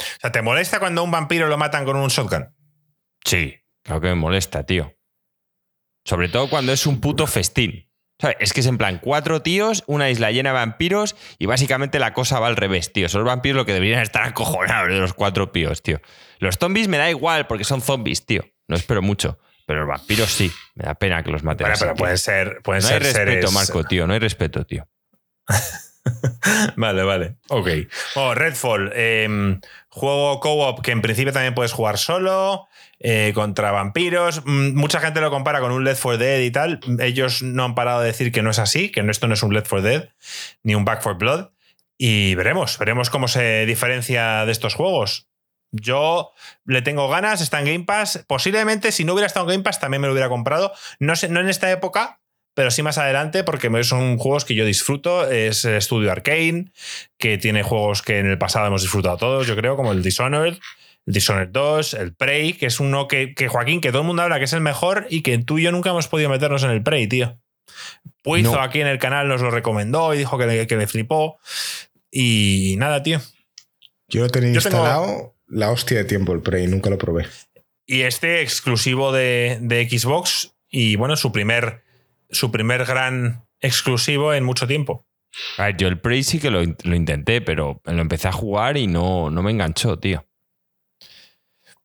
O 0.00 0.20
sea, 0.20 0.32
¿te 0.32 0.42
molesta 0.42 0.80
cuando 0.80 1.02
a 1.02 1.04
un 1.04 1.10
vampiro 1.10 1.46
lo 1.46 1.58
matan 1.58 1.84
con 1.84 1.96
un 1.96 2.08
shotgun? 2.08 2.48
Sí, 3.24 3.56
claro 3.84 4.00
que 4.00 4.08
me 4.08 4.14
molesta, 4.14 4.64
tío. 4.64 4.96
Sobre 6.04 6.28
todo 6.28 6.48
cuando 6.48 6.72
es 6.72 6.86
un 6.86 7.00
puto 7.00 7.26
festín. 7.26 7.90
Es 8.38 8.52
que 8.52 8.60
es 8.60 8.66
en 8.66 8.78
plan 8.78 8.98
cuatro 9.02 9.42
tíos, 9.42 9.82
una 9.86 10.08
isla 10.08 10.30
llena 10.30 10.50
de 10.50 10.54
vampiros 10.54 11.16
y 11.38 11.46
básicamente 11.46 11.98
la 11.98 12.14
cosa 12.14 12.38
va 12.38 12.46
al 12.46 12.56
revés, 12.56 12.92
tío. 12.92 13.08
Son 13.08 13.22
los 13.22 13.28
vampiros 13.28 13.56
lo 13.56 13.66
que 13.66 13.72
deberían 13.72 14.00
estar 14.00 14.22
acojonados 14.22 14.88
de 14.88 14.98
los 14.98 15.12
cuatro 15.14 15.52
píos, 15.52 15.82
tío. 15.82 16.00
Los 16.38 16.56
zombies 16.56 16.88
me 16.88 16.96
da 16.96 17.10
igual 17.10 17.46
porque 17.46 17.64
son 17.64 17.80
zombies, 17.80 18.24
tío. 18.24 18.44
No 18.68 18.76
espero 18.76 19.02
mucho. 19.02 19.38
Pero 19.66 19.80
los 19.80 19.88
vampiros 19.88 20.30
sí. 20.30 20.52
Me 20.74 20.84
da 20.84 20.94
pena 20.94 21.22
que 21.22 21.30
los 21.30 21.42
maten. 21.42 21.66
pero 21.78 21.94
pueden 21.94 22.18
ser. 22.18 22.60
Pueden 22.62 22.82
no 22.82 22.88
hay 22.88 22.98
respeto, 22.98 23.50
Marco, 23.50 23.84
tío. 23.84 24.06
No 24.06 24.12
hay 24.12 24.20
respeto, 24.20 24.64
tío. 24.64 24.86
vale, 26.76 27.02
vale. 27.02 27.36
Ok. 27.48 27.68
Oh, 28.16 28.34
Redfall. 28.34 28.92
Em, 28.94 29.60
juego 29.88 30.40
co-op 30.40 30.82
que 30.82 30.90
en 30.90 31.02
principio 31.02 31.32
también 31.32 31.54
puedes 31.54 31.72
jugar 31.72 31.98
solo. 31.98 32.68
Eh, 33.00 33.32
contra 33.34 33.70
vampiros. 33.70 34.42
Mm, 34.46 34.74
mucha 34.74 35.00
gente 35.00 35.20
lo 35.20 35.30
compara 35.30 35.60
con 35.60 35.72
un 35.72 35.84
Left 35.84 36.00
4 36.00 36.16
Dead 36.16 36.40
y 36.40 36.50
tal. 36.50 36.80
Ellos 37.00 37.42
no 37.42 37.64
han 37.64 37.74
parado 37.74 38.00
de 38.00 38.06
decir 38.06 38.32
que 38.32 38.40
no 38.40 38.50
es 38.50 38.58
así, 38.58 38.90
que 38.90 39.00
esto 39.00 39.26
no 39.26 39.34
es 39.34 39.42
un 39.42 39.52
Left 39.52 39.68
4 39.68 39.82
Dead 39.82 40.08
ni 40.62 40.74
un 40.74 40.86
Back 40.86 41.02
4 41.02 41.18
Blood. 41.18 41.50
Y 41.98 42.34
veremos, 42.34 42.78
veremos 42.78 43.10
cómo 43.10 43.28
se 43.28 43.66
diferencia 43.66 44.46
de 44.46 44.52
estos 44.52 44.74
juegos. 44.74 45.28
Yo 45.70 46.32
le 46.64 46.82
tengo 46.82 47.08
ganas, 47.08 47.40
está 47.40 47.58
en 47.60 47.66
Game 47.66 47.84
Pass. 47.84 48.24
Posiblemente, 48.26 48.92
si 48.92 49.04
no 49.04 49.12
hubiera 49.12 49.26
estado 49.26 49.44
en 49.46 49.50
Game 49.50 49.64
Pass, 49.64 49.80
también 49.80 50.00
me 50.00 50.06
lo 50.06 50.12
hubiera 50.12 50.28
comprado. 50.28 50.72
No, 50.98 51.16
sé, 51.16 51.28
no 51.28 51.40
en 51.40 51.48
esta 51.48 51.70
época, 51.70 52.20
pero 52.54 52.70
sí 52.70 52.82
más 52.82 52.98
adelante, 52.98 53.44
porque 53.44 53.70
son 53.84 54.16
juegos 54.16 54.44
que 54.44 54.54
yo 54.54 54.64
disfruto. 54.64 55.28
Es 55.30 55.68
Studio 55.80 56.10
Arcane, 56.10 56.72
que 57.18 57.38
tiene 57.38 57.62
juegos 57.62 58.02
que 58.02 58.18
en 58.18 58.26
el 58.26 58.38
pasado 58.38 58.66
hemos 58.66 58.82
disfrutado 58.82 59.16
todos, 59.16 59.46
yo 59.46 59.56
creo, 59.56 59.76
como 59.76 59.92
el 59.92 60.02
Dishonored 60.02 60.58
el 61.06 61.12
Dishonored 61.12 61.48
2, 61.50 61.94
el 61.94 62.14
Prey, 62.14 62.54
que 62.54 62.66
es 62.66 62.80
uno 62.80 63.08
que, 63.08 63.34
Joaquín, 63.48 63.80
que 63.80 63.90
todo 63.90 64.00
el 64.00 64.06
mundo 64.06 64.22
habla 64.22 64.38
que 64.38 64.44
es 64.44 64.52
el 64.52 64.62
mejor 64.62 65.06
y 65.10 65.22
que 65.22 65.36
tú 65.38 65.58
y 65.58 65.62
yo 65.62 65.72
nunca 65.72 65.90
hemos 65.90 66.08
podido 66.08 66.30
meternos 66.30 66.62
en 66.62 66.70
el 66.70 66.82
Prey, 66.82 67.06
tío. 67.06 67.38
Puizo 68.22 68.60
aquí 68.60 68.80
en 68.80 68.86
el 68.86 68.98
canal 68.98 69.28
nos 69.28 69.42
lo 69.42 69.50
recomendó 69.50 70.14
y 70.14 70.18
dijo 70.18 70.38
que 70.38 70.46
le, 70.46 70.66
que 70.66 70.76
le 70.76 70.86
flipó. 70.86 71.38
Y 72.10 72.76
nada, 72.78 73.02
tío. 73.02 73.20
Yo 74.08 74.22
lo 74.22 74.28
tenía 74.30 74.50
instalado 74.50 75.34
la 75.46 75.70
hostia 75.70 75.98
de 75.98 76.04
tiempo 76.04 76.32
el 76.32 76.40
Prey, 76.40 76.66
nunca 76.66 76.90
lo 76.90 76.98
probé. 76.98 77.26
Y 77.86 78.02
este 78.02 78.40
exclusivo 78.40 79.12
de, 79.12 79.58
Xbox 79.90 80.54
y 80.70 80.96
bueno, 80.96 81.16
su 81.16 81.32
primer, 81.32 81.83
su 82.34 82.50
primer 82.50 82.84
gran 82.84 83.46
exclusivo 83.60 84.34
en 84.34 84.44
mucho 84.44 84.66
tiempo. 84.66 85.06
A 85.58 85.66
ver, 85.66 85.76
yo 85.76 85.88
el 85.88 85.98
Prey 85.98 86.22
sí 86.22 86.38
que 86.38 86.50
lo, 86.50 86.62
intenté, 86.62 87.40
pero 87.40 87.80
lo 87.84 88.00
empecé 88.00 88.28
a 88.28 88.32
jugar 88.32 88.76
y 88.76 88.86
no, 88.86 89.30
no 89.30 89.42
me 89.42 89.50
enganchó, 89.50 89.98
tío 89.98 90.24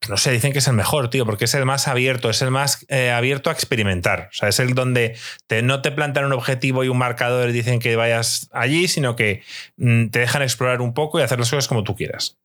no 0.08 0.18
sé, 0.18 0.32
dicen 0.32 0.54
que 0.54 0.60
es 0.60 0.68
el 0.68 0.76
mejor, 0.76 1.10
tío, 1.10 1.26
porque 1.26 1.46
es 1.46 1.54
el 1.54 1.66
más 1.66 1.88
abierto, 1.88 2.30
es 2.30 2.42
el 2.42 2.52
más 2.52 2.86
eh, 2.88 3.12
abierto 3.12 3.50
a 3.50 3.54
experimentar. 3.54 4.30
O 4.32 4.34
sea, 4.34 4.48
es 4.48 4.60
el 4.60 4.74
donde 4.74 5.18
te, 5.48 5.62
no 5.62 5.82
te 5.82 5.92
plantan 5.92 6.26
un 6.26 6.32
objetivo 6.32 6.84
y 6.84 6.88
un 6.88 6.98
marcador 6.98 7.50
y 7.50 7.54
dicen 7.54 7.80
que 7.80 7.96
vayas 7.96 8.50
allí, 8.54 8.88
sino 8.88 9.16
que 9.16 9.44
mm, 9.78 10.08
te 10.08 10.20
dejan 10.20 10.42
explorar 10.42 10.82
un 10.82 10.94
poco 10.94 11.20
y 11.20 11.24
hacer 11.24 11.38
las 11.38 11.50
cosas 11.50 11.68
como 11.68 11.84
tú 11.84 11.96
quieras. 11.96 12.38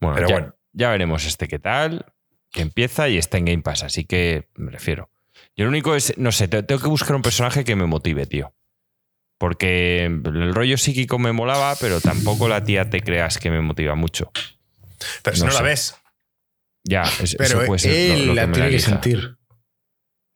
Bueno, 0.00 0.14
Pero 0.14 0.28
ya, 0.28 0.34
bueno. 0.34 0.54
ya 0.72 0.90
veremos 0.90 1.26
este 1.26 1.48
qué 1.48 1.58
tal, 1.58 2.06
que 2.52 2.62
empieza 2.62 3.08
y 3.08 3.18
está 3.18 3.36
en 3.36 3.46
Game 3.46 3.62
Pass, 3.62 3.82
así 3.82 4.04
que 4.04 4.48
me 4.54 4.70
refiero. 4.70 5.10
Yo 5.56 5.64
lo 5.64 5.70
único 5.70 5.94
es, 5.94 6.16
no 6.16 6.32
sé, 6.32 6.48
tengo 6.48 6.80
que 6.80 6.88
buscar 6.88 7.16
un 7.16 7.22
personaje 7.22 7.64
que 7.64 7.76
me 7.76 7.86
motive, 7.86 8.26
tío. 8.26 8.54
Porque 9.38 10.04
el 10.04 10.54
rollo 10.54 10.76
psíquico 10.76 11.18
me 11.18 11.32
molaba, 11.32 11.74
pero 11.80 12.00
tampoco 12.00 12.48
la 12.48 12.62
tía 12.62 12.90
te 12.90 13.00
creas 13.00 13.38
que 13.38 13.50
me 13.50 13.60
motiva 13.60 13.94
mucho. 13.94 14.30
Pero 15.22 15.36
si 15.36 15.44
no, 15.44 15.52
la 15.52 15.62
ves. 15.62 15.96
Ya, 16.84 17.04
pero 17.36 17.44
eso 17.44 17.64
puede 17.66 17.78
ser 17.78 17.92
él 17.92 18.34
la 18.34 18.50
tiene 18.50 18.70
que 18.70 18.80
sentir. 18.80 19.36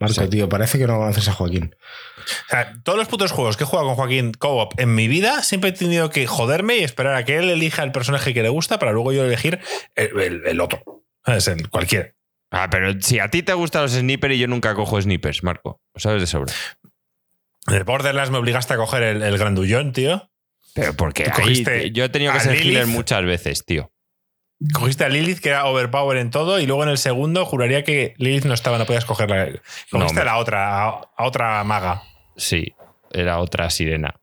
Marco, 0.01 0.29
tío, 0.29 0.49
parece 0.49 0.79
que 0.79 0.87
no 0.87 0.99
conoces 0.99 1.29
a 1.29 1.33
Joaquín. 1.33 1.77
O 2.19 2.51
sea, 2.51 2.75
todos 2.83 2.99
los 2.99 3.09
putos 3.09 3.31
juegos 3.31 3.57
que 3.57 3.65
he 3.65 3.67
jugado 3.67 3.89
con 3.89 3.97
Joaquín 3.97 4.33
Co-op 4.33 4.79
en 4.79 4.95
mi 4.95 5.09
vida 5.09 5.43
siempre 5.43 5.71
he 5.71 5.73
tenido 5.73 6.11
que 6.11 6.27
joderme 6.27 6.79
y 6.79 6.85
esperar 6.85 7.15
a 7.15 7.25
que 7.25 7.39
él 7.39 7.49
elija 7.49 7.83
el 7.83 7.93
personaje 7.93 8.35
que 8.35 8.43
le 8.43 8.49
gusta 8.49 8.79
para 8.79 8.93
luego 8.93 9.13
yo 9.13 9.25
elegir 9.25 9.61
el, 9.95 10.61
otro. 10.61 11.05
Es 11.27 11.47
el 11.49 11.69
cualquiera. 11.71 12.13
Ah, 12.57 12.69
pero 12.71 13.01
si 13.01 13.19
a 13.19 13.29
ti 13.29 13.43
te 13.43 13.53
gustan 13.53 13.83
los 13.83 13.93
snipers 13.93 14.37
y 14.37 14.39
yo 14.39 14.47
nunca 14.47 14.75
cojo 14.75 15.01
snipers, 15.01 15.43
Marco. 15.43 15.81
Lo 15.93 16.01
sabes 16.01 16.21
de 16.21 16.29
sobra. 16.29 16.53
En 17.67 17.75
el 17.75 17.83
Borderlands 17.83 18.31
me 18.31 18.39
obligaste 18.39 18.75
a 18.75 18.77
coger 18.77 19.03
el, 19.03 19.23
el 19.23 19.39
grandullón, 19.39 19.93
tío. 19.93 20.31
Pero 20.73 20.95
porque 20.95 21.29
ahí, 21.33 21.65
yo 21.93 22.05
he 22.05 22.09
tenido 22.11 22.33
que 22.33 22.41
ser 22.41 22.55
healer 22.55 22.87
muchas 22.87 23.25
veces, 23.25 23.65
tío. 23.65 23.91
Cogiste 24.73 25.05
a 25.05 25.09
Lilith, 25.09 25.41
que 25.41 25.49
era 25.49 25.67
overpower 25.67 26.17
en 26.17 26.31
todo, 26.31 26.61
y 26.61 26.67
luego 26.67 26.85
en 26.85 26.91
el 26.91 26.99
segundo 26.99 27.45
juraría 27.45 27.83
que 27.83 28.15
Lilith 28.19 28.45
no 28.45 28.55
estaba, 28.55 28.79
no 28.79 28.87
podías 28.87 29.05
cogerla. 29.05 29.49
Cogiste 29.91 30.21
a 30.21 30.25
la 30.25 30.39
otra, 30.39 30.85
a, 30.89 31.09
otra 31.19 31.65
maga. 31.65 32.03
Sí, 32.37 32.73
era 33.11 33.41
otra 33.41 33.69
sirena. 33.71 34.21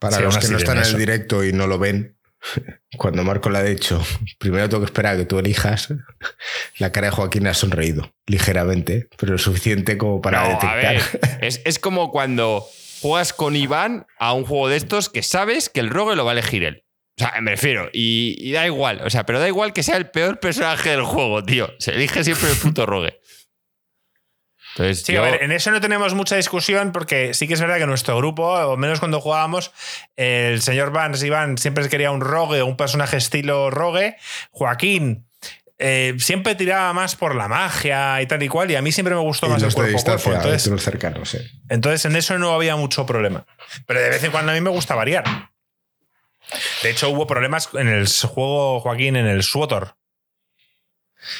Para 0.00 0.18
los 0.18 0.38
que 0.38 0.48
no 0.48 0.58
están 0.58 0.78
en 0.78 0.84
el 0.84 0.98
directo 0.98 1.44
y 1.44 1.52
no 1.52 1.68
lo 1.68 1.78
ven, 1.78 2.16
cuando 2.96 3.22
Marco 3.24 3.50
le 3.50 3.58
ha 3.58 3.62
dicho, 3.62 4.02
primero 4.38 4.68
tengo 4.68 4.82
que 4.82 4.86
esperar 4.86 5.14
a 5.14 5.18
que 5.18 5.24
tú 5.24 5.38
elijas, 5.38 5.92
la 6.78 6.92
cara 6.92 7.08
de 7.08 7.12
Joaquín 7.12 7.46
ha 7.46 7.54
sonreído 7.54 8.12
ligeramente, 8.26 9.08
pero 9.18 9.32
lo 9.32 9.38
suficiente 9.38 9.98
como 9.98 10.20
para 10.20 10.48
detectar. 10.48 11.40
es, 11.40 11.78
como 11.78 12.10
cuando 12.10 12.66
juegas 13.00 13.32
con 13.32 13.56
Iván 13.56 14.06
a 14.18 14.32
un 14.32 14.44
juego 14.44 14.68
de 14.68 14.76
estos 14.76 15.08
que 15.08 15.22
sabes 15.22 15.68
que 15.68 15.80
el 15.80 15.90
rogue 15.90 16.16
lo 16.16 16.24
va 16.24 16.32
a 16.32 16.34
elegir 16.34 16.64
él. 16.64 16.84
O 17.18 17.24
sea, 17.24 17.40
me 17.42 17.50
refiero, 17.50 17.90
y, 17.92 18.52
da 18.52 18.66
igual, 18.66 19.02
o 19.04 19.10
sea, 19.10 19.26
pero 19.26 19.38
da 19.38 19.46
igual 19.46 19.74
que 19.74 19.82
sea 19.82 19.98
el 19.98 20.08
peor 20.08 20.40
personaje 20.40 20.90
del 20.90 21.02
juego, 21.02 21.44
tío. 21.44 21.70
Se 21.78 21.92
elige 21.92 22.24
siempre 22.24 22.50
el 22.50 22.56
puto 22.56 22.86
rogue. 22.86 23.20
Entonces, 24.74 25.04
sí, 25.04 25.16
a 25.16 25.20
ver, 25.20 25.42
en 25.42 25.52
eso 25.52 25.70
no 25.70 25.80
tenemos 25.80 26.14
mucha 26.14 26.36
discusión 26.36 26.92
porque 26.92 27.34
sí 27.34 27.46
que 27.46 27.54
es 27.54 27.60
verdad 27.60 27.78
que 27.78 27.86
nuestro 27.86 28.16
grupo, 28.16 28.44
o 28.44 28.76
menos 28.76 29.00
cuando 29.00 29.20
jugábamos, 29.20 29.72
el 30.16 30.62
señor 30.62 30.92
Vance 30.92 31.26
Iván 31.26 31.58
siempre 31.58 31.88
quería 31.88 32.10
un 32.10 32.20
rogue, 32.20 32.62
un 32.62 32.76
personaje 32.76 33.18
estilo 33.18 33.70
rogue. 33.70 34.16
Joaquín 34.50 35.26
eh, 35.84 36.14
siempre 36.18 36.54
tiraba 36.54 36.92
más 36.92 37.16
por 37.16 37.34
la 37.34 37.48
magia 37.48 38.22
y 38.22 38.26
tal 38.26 38.42
y 38.42 38.48
cual, 38.48 38.70
y 38.70 38.76
a 38.76 38.82
mí 38.82 38.92
siempre 38.92 39.16
me 39.16 39.20
gustó 39.20 39.48
más 39.48 39.62
el 39.62 39.74
cuerpo 39.74 39.98
a 39.98 40.02
cuerpo. 40.02 40.32
Entonces, 40.32 40.82
cercanos, 40.82 41.36
entonces, 41.68 42.04
en 42.04 42.14
eso 42.14 42.38
no 42.38 42.52
había 42.52 42.76
mucho 42.76 43.04
problema. 43.04 43.46
Pero 43.86 44.00
de 44.00 44.08
vez 44.08 44.22
en 44.22 44.30
cuando 44.30 44.52
a 44.52 44.54
mí 44.54 44.60
me 44.60 44.70
gusta 44.70 44.94
variar. 44.94 45.24
De 46.82 46.90
hecho, 46.90 47.10
hubo 47.10 47.26
problemas 47.26 47.68
en 47.74 47.88
el 47.88 48.06
juego, 48.06 48.80
Joaquín, 48.80 49.16
en 49.16 49.26
el 49.26 49.42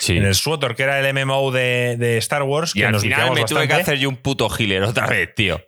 En 0.09 0.25
el 0.25 0.35
SWOTOR, 0.35 0.75
que 0.77 0.85
era 0.85 1.01
el 1.01 1.15
MMO 1.15 1.51
de, 1.51 2.17
Star 2.19 2.43
Wars. 2.43 2.73
Y 2.75 2.81
que 2.81 2.87
al 2.87 2.93
nos 2.93 3.03
final 3.03 3.33
me 3.33 3.45
tuve 3.45 3.67
que 3.67 3.75
hacer 3.75 3.99
yo 3.99 4.09
un 4.09 4.17
puto 4.17 4.49
healer 4.49 4.83
otra 4.83 5.07
vez, 5.07 5.35
tío. 5.35 5.61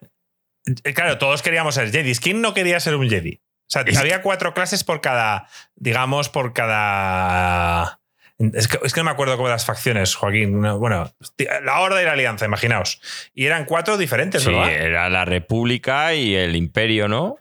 Eh, 0.84 0.94
claro, 0.94 1.18
todos 1.18 1.42
queríamos 1.42 1.74
ser 1.74 1.90
Jedi. 1.90 2.14
¿Quién 2.16 2.40
no 2.40 2.54
quería 2.54 2.80
ser 2.80 2.94
un 2.96 3.08
Jedi? 3.08 3.40
O 3.66 3.70
sea, 3.70 3.84
había 3.98 4.22
cuatro 4.22 4.54
clases 4.54 4.84
por 4.84 5.00
cada, 5.00 5.48
digamos, 5.74 6.28
por 6.28 6.52
cada... 6.52 8.00
Es 8.38 8.68
que, 8.68 8.78
no 8.96 9.04
me 9.04 9.10
acuerdo 9.10 9.36
cómo 9.36 9.48
las 9.48 9.64
facciones, 9.64 10.14
Joaquín. 10.16 10.60
Bueno, 10.60 11.14
la 11.62 11.80
Horda 11.80 12.02
y 12.02 12.04
la 12.04 12.12
Alianza, 12.12 12.44
imaginaos. 12.44 13.00
Y 13.32 13.46
eran 13.46 13.64
cuatro 13.64 13.96
diferentes, 13.96 14.42
sí, 14.42 14.50
¿verdad? 14.50 14.72
era 14.72 15.08
la 15.08 15.24
República 15.24 16.14
y 16.14 16.34
el 16.34 16.56
Imperio, 16.56 17.06
¿no? 17.08 17.36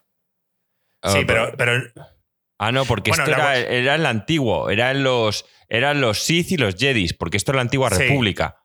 Sí, 1.03 1.19
ah, 1.19 1.24
pero, 1.26 1.51
pero. 1.57 1.82
Ah, 2.59 2.71
no, 2.71 2.85
porque 2.85 3.11
esto 3.11 3.25
era, 3.25 3.57
era, 3.57 3.95
el 3.95 4.05
antiguo. 4.05 4.69
Eran 4.69 5.03
los, 5.03 5.45
eran 5.67 6.01
los 6.01 6.23
Sith 6.23 6.51
y 6.51 6.57
los 6.57 6.75
Jedis, 6.75 7.13
porque 7.13 7.37
esto 7.37 7.51
es 7.51 7.55
la 7.55 7.61
antigua 7.61 7.89
República. 7.89 8.57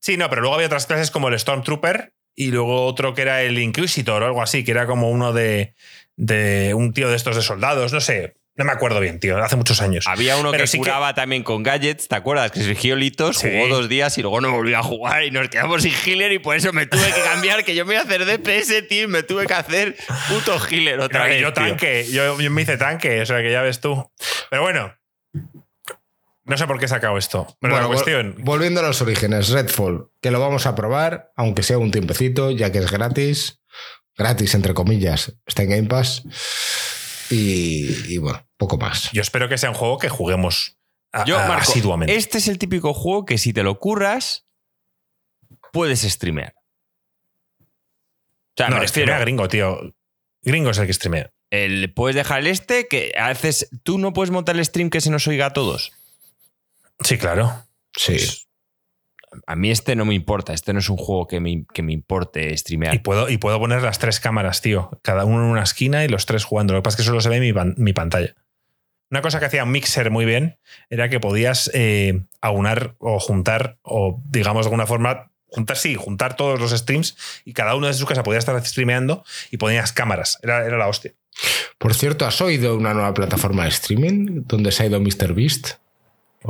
Sí, 0.00 0.16
no, 0.16 0.28
pero 0.30 0.42
luego 0.42 0.54
había 0.54 0.66
otras 0.66 0.86
clases 0.86 1.10
como 1.10 1.28
el 1.28 1.38
Stormtrooper 1.38 2.14
y 2.34 2.50
luego 2.50 2.86
otro 2.86 3.14
que 3.14 3.22
era 3.22 3.42
el 3.42 3.58
Inquisitor 3.58 4.22
o 4.22 4.26
algo 4.26 4.42
así, 4.42 4.64
que 4.64 4.70
era 4.70 4.86
como 4.86 5.10
uno 5.10 5.32
de, 5.32 5.74
de 6.16 6.72
un 6.74 6.92
tío 6.92 7.08
de 7.08 7.16
estos 7.16 7.36
de 7.36 7.42
soldados, 7.42 7.92
no 7.92 8.00
sé. 8.00 8.37
No 8.58 8.64
me 8.64 8.72
acuerdo 8.72 8.98
bien, 8.98 9.20
tío, 9.20 9.38
hace 9.38 9.54
muchos 9.54 9.80
años. 9.80 10.04
Había 10.08 10.36
uno 10.36 10.50
que 10.50 10.64
curaba 10.76 11.14
también 11.14 11.44
con 11.44 11.62
gadgets, 11.62 12.08
¿te 12.08 12.16
acuerdas? 12.16 12.50
Que 12.50 12.60
se 12.60 12.96
Litos, 12.96 13.38
jugó 13.40 13.68
dos 13.68 13.88
días 13.88 14.18
y 14.18 14.22
luego 14.22 14.40
no 14.40 14.50
volvió 14.50 14.78
a 14.78 14.82
jugar 14.82 15.22
y 15.22 15.30
nos 15.30 15.48
quedamos 15.48 15.82
sin 15.82 15.92
healer 15.94 16.32
y 16.32 16.40
por 16.40 16.56
eso 16.56 16.72
me 16.72 16.84
tuve 16.86 17.06
que 17.12 17.22
cambiar, 17.22 17.64
que 17.64 17.76
yo 17.76 17.86
me 17.86 17.94
iba 17.94 18.02
a 18.02 18.04
hacer 18.04 18.24
DPS, 18.24 18.88
tío, 18.88 19.08
me 19.08 19.22
tuve 19.22 19.46
que 19.46 19.54
hacer 19.54 19.96
puto 20.28 20.58
healer 20.58 20.98
otra 20.98 21.26
vez. 21.26 21.40
Yo 21.40 21.52
tanque, 21.52 22.04
yo, 22.10 22.36
me 22.36 22.62
hice 22.62 22.76
tanque, 22.76 23.20
o 23.20 23.26
sea 23.26 23.40
que 23.42 23.52
ya 23.52 23.62
ves 23.62 23.80
tú. 23.80 24.10
Pero 24.50 24.62
bueno, 24.62 24.92
no 26.44 26.56
sé 26.56 26.66
por 26.66 26.80
qué 26.80 26.86
he 26.86 26.88
sacado 26.88 27.16
esto. 27.16 27.46
Pero 27.60 27.80
la 27.80 27.86
cuestión. 27.86 28.34
Volviendo 28.38 28.80
a 28.80 28.82
los 28.82 29.00
orígenes, 29.00 29.50
Redfall, 29.50 30.10
que 30.20 30.32
lo 30.32 30.40
vamos 30.40 30.66
a 30.66 30.74
probar, 30.74 31.30
aunque 31.36 31.62
sea 31.62 31.78
un 31.78 31.92
tiempecito, 31.92 32.50
ya 32.50 32.72
que 32.72 32.78
es 32.78 32.90
gratis. 32.90 33.60
Gratis, 34.16 34.56
entre 34.56 34.74
comillas. 34.74 35.36
Está 35.46 35.62
en 35.62 35.70
Game 35.70 35.88
Pass. 35.88 36.24
Y, 37.30 38.18
bueno, 38.18 38.46
poco 38.56 38.78
más. 38.78 39.10
Yo 39.12 39.22
espero 39.22 39.48
que 39.48 39.58
sea 39.58 39.70
un 39.70 39.76
juego 39.76 39.98
que 39.98 40.08
juguemos 40.08 40.78
asiduamente. 41.12 42.14
Este 42.14 42.38
es 42.38 42.48
el 42.48 42.58
típico 42.58 42.94
juego 42.94 43.24
que 43.24 43.38
si 43.38 43.52
te 43.52 43.62
lo 43.62 43.78
curras, 43.78 44.46
puedes 45.72 46.00
streamear. 46.02 46.54
O 47.60 47.64
sea, 48.56 48.68
no, 48.70 48.78
me 48.80 49.20
gringo, 49.20 49.48
tío. 49.48 49.94
Gringo 50.42 50.70
es 50.70 50.78
el 50.78 50.86
que 50.86 50.92
streamea. 50.92 51.32
El, 51.50 51.92
puedes 51.94 52.16
dejar 52.16 52.40
el 52.40 52.48
este, 52.48 52.88
que 52.88 53.12
haces. 53.16 53.68
Tú 53.82 53.98
no 53.98 54.12
puedes 54.12 54.30
montar 54.30 54.56
el 54.56 54.64
stream 54.64 54.90
que 54.90 55.00
se 55.00 55.10
nos 55.10 55.26
oiga 55.26 55.46
a 55.46 55.52
todos. 55.52 55.92
Sí, 57.00 57.18
claro. 57.18 57.66
Sí. 57.96 58.12
Pues, 58.12 58.47
a 59.46 59.56
mí 59.56 59.70
este 59.70 59.96
no 59.96 60.04
me 60.04 60.14
importa, 60.14 60.52
este 60.52 60.72
no 60.72 60.78
es 60.78 60.88
un 60.88 60.96
juego 60.96 61.26
que 61.26 61.40
me, 61.40 61.64
que 61.72 61.82
me 61.82 61.92
importe 61.92 62.56
streamear. 62.56 62.94
Y 62.94 62.98
puedo, 62.98 63.28
y 63.28 63.38
puedo 63.38 63.58
poner 63.58 63.82
las 63.82 63.98
tres 63.98 64.20
cámaras, 64.20 64.60
tío. 64.60 64.90
Cada 65.02 65.24
uno 65.24 65.44
en 65.44 65.50
una 65.50 65.62
esquina 65.62 66.04
y 66.04 66.08
los 66.08 66.26
tres 66.26 66.44
jugando. 66.44 66.74
Lo 66.74 66.80
que 66.80 66.84
pasa 66.84 66.96
es 66.96 66.98
que 66.98 67.06
solo 67.06 67.20
se 67.20 67.28
ve 67.28 67.40
mi, 67.40 67.92
pantalla. 67.92 68.34
Una 69.10 69.22
cosa 69.22 69.40
que 69.40 69.46
hacía 69.46 69.64
Mixer 69.64 70.10
muy 70.10 70.24
bien 70.24 70.58
era 70.90 71.08
que 71.08 71.20
podías 71.20 71.70
eh, 71.74 72.22
aunar 72.40 72.94
o 72.98 73.18
juntar, 73.18 73.78
o 73.82 74.22
digamos 74.28 74.66
de 74.66 74.68
alguna 74.68 74.86
forma, 74.86 75.30
juntar, 75.46 75.76
sí, 75.76 75.94
juntar 75.94 76.36
todos 76.36 76.60
los 76.60 76.72
streams 76.72 77.16
y 77.44 77.54
cada 77.54 77.74
uno 77.74 77.86
de 77.86 77.94
su 77.94 78.06
casa 78.06 78.22
podía 78.22 78.38
estar 78.38 78.64
streameando 78.64 79.24
y 79.50 79.56
ponías 79.56 79.92
cámaras. 79.92 80.38
Era, 80.42 80.64
era 80.66 80.76
la 80.76 80.88
hostia. 80.88 81.12
Por 81.78 81.94
cierto, 81.94 82.26
¿has 82.26 82.40
oído 82.40 82.76
una 82.76 82.92
nueva 82.94 83.14
plataforma 83.14 83.64
de 83.64 83.70
streaming 83.70 84.42
donde 84.46 84.72
se 84.72 84.82
ha 84.82 84.86
ido 84.86 85.00
MrBeast? 85.00 85.74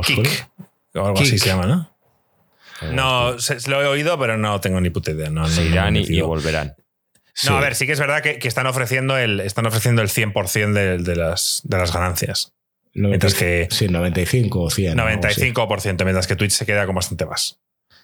Kik. 0.03 0.49
O 0.95 1.05
algo 1.05 1.19
así 1.19 1.37
se 1.37 1.47
llama, 1.47 1.65
¿no? 1.65 1.88
No, 2.91 3.35
lo 3.67 3.81
he 3.81 3.85
oído, 3.85 4.17
pero 4.19 4.37
no 4.37 4.59
tengo 4.61 4.79
ni 4.81 4.89
puta 4.89 5.11
idea. 5.11 5.29
No, 5.29 5.47
se 5.47 5.65
irán 5.65 5.95
y, 5.95 6.21
volverán. 6.21 6.75
No, 7.45 7.57
a 7.57 7.61
ver, 7.61 7.75
sí 7.75 7.85
que 7.85 7.93
es 7.93 7.99
verdad 7.99 8.21
que, 8.21 8.39
están, 8.47 8.67
ofreciendo 8.67 9.17
el, 9.17 9.39
están 9.39 9.65
ofreciendo 9.65 10.01
el 10.01 10.09
100% 10.09 10.73
de, 11.01 11.15
las, 11.15 11.61
de 11.63 11.77
las 11.77 11.93
ganancias. 11.93 12.53
mientras 12.93 13.33
que, 13.33 13.67
sí, 13.71 13.87
95 13.87 14.61
o 14.61 14.69
100. 14.69 14.97
95%, 14.97 16.03
mientras 16.03 16.27
que 16.27 16.35
Twitch 16.35 16.51
se 16.51 16.65
queda 16.65 16.85
con 16.85 16.95
bastante 16.95 17.25
más. 17.25 17.59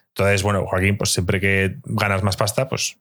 Entonces, 0.10 0.44
bueno, 0.44 0.66
Joaquín, 0.66 0.98
pues 0.98 1.12
siempre 1.12 1.42
que 1.42 1.76
ganas 1.84 2.24
más 2.24 2.38
pasta, 2.38 2.70
pues. 2.70 2.98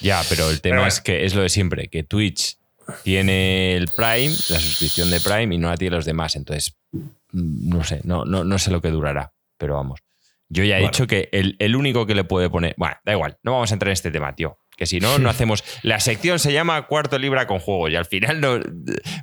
Ya, 0.00 0.22
pero 0.28 0.50
el 0.50 0.60
tema 0.60 0.86
es 0.88 1.00
que 1.00 1.24
es 1.24 1.34
lo 1.34 1.42
de 1.42 1.50
siempre, 1.50 1.88
que 1.88 2.02
Twitch 2.02 2.56
tiene 3.02 3.76
el 3.76 3.88
Prime, 3.88 4.34
la 4.48 4.60
suscripción 4.60 5.10
de 5.10 5.20
Prime, 5.20 5.54
y 5.54 5.58
no 5.58 5.68
la 5.68 5.76
tiene 5.76 5.96
los 5.96 6.04
demás. 6.04 6.36
Entonces, 6.36 6.74
mm, 6.92 7.68
no 7.68 7.84
sé, 7.84 8.00
no, 8.04 8.24
no, 8.24 8.44
no 8.44 8.58
sé 8.58 8.70
lo 8.70 8.80
que 8.80 8.88
durará, 8.88 9.32
pero 9.58 9.74
vamos. 9.74 10.00
Yo 10.48 10.62
ya 10.64 10.78
he 10.78 10.82
dicho 10.82 11.06
que 11.06 11.28
el, 11.32 11.76
único 11.76 12.06
que 12.06 12.14
le 12.14 12.24
puede 12.24 12.50
poner. 12.50 12.74
Bueno, 12.76 12.96
da 13.04 13.12
igual, 13.12 13.38
no 13.42 13.52
vamos 13.52 13.70
a 13.70 13.74
entrar 13.74 13.88
en 13.88 13.94
este 13.94 14.10
tema, 14.10 14.34
tío. 14.34 14.58
Que 14.76 14.86
si 14.86 15.00
no, 15.00 15.18
no 15.18 15.30
hacemos. 15.30 15.64
La 15.82 16.00
sección 16.00 16.38
se 16.38 16.52
llama 16.52 16.86
Cuarto 16.86 17.18
Libra 17.18 17.46
con 17.46 17.58
Juego 17.58 17.88
y 17.88 17.96
al 17.96 18.04
final 18.04 18.40
nos 18.40 18.60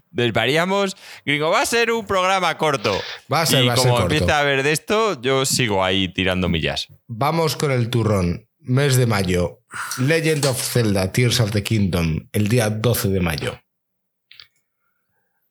desvariamos. 0.09 0.95
Gringo, 1.25 1.49
va 1.49 1.61
a 1.61 1.65
ser 1.65 1.91
un 1.91 2.05
programa 2.05 2.57
corto. 2.57 2.99
Va 3.31 3.41
a 3.41 3.45
ser, 3.45 3.63
y 3.63 3.67
va 3.67 3.75
como 3.75 3.97
a 3.97 4.01
empieza 4.03 4.39
a 4.39 4.43
ver 4.43 4.63
de 4.63 4.71
esto, 4.71 5.21
yo 5.21 5.45
sigo 5.45 5.83
ahí 5.83 6.11
tirando 6.11 6.49
millas. 6.49 6.87
Vamos 7.07 7.55
con 7.55 7.71
el 7.71 7.89
turrón. 7.89 8.47
Mes 8.59 8.95
de 8.95 9.07
mayo. 9.07 9.63
Legend 9.97 10.45
of 10.45 10.61
Zelda, 10.61 11.11
Tears 11.11 11.39
of 11.39 11.51
the 11.51 11.63
Kingdom, 11.63 12.27
el 12.31 12.47
día 12.47 12.69
12 12.69 13.09
de 13.09 13.19
mayo. 13.19 13.59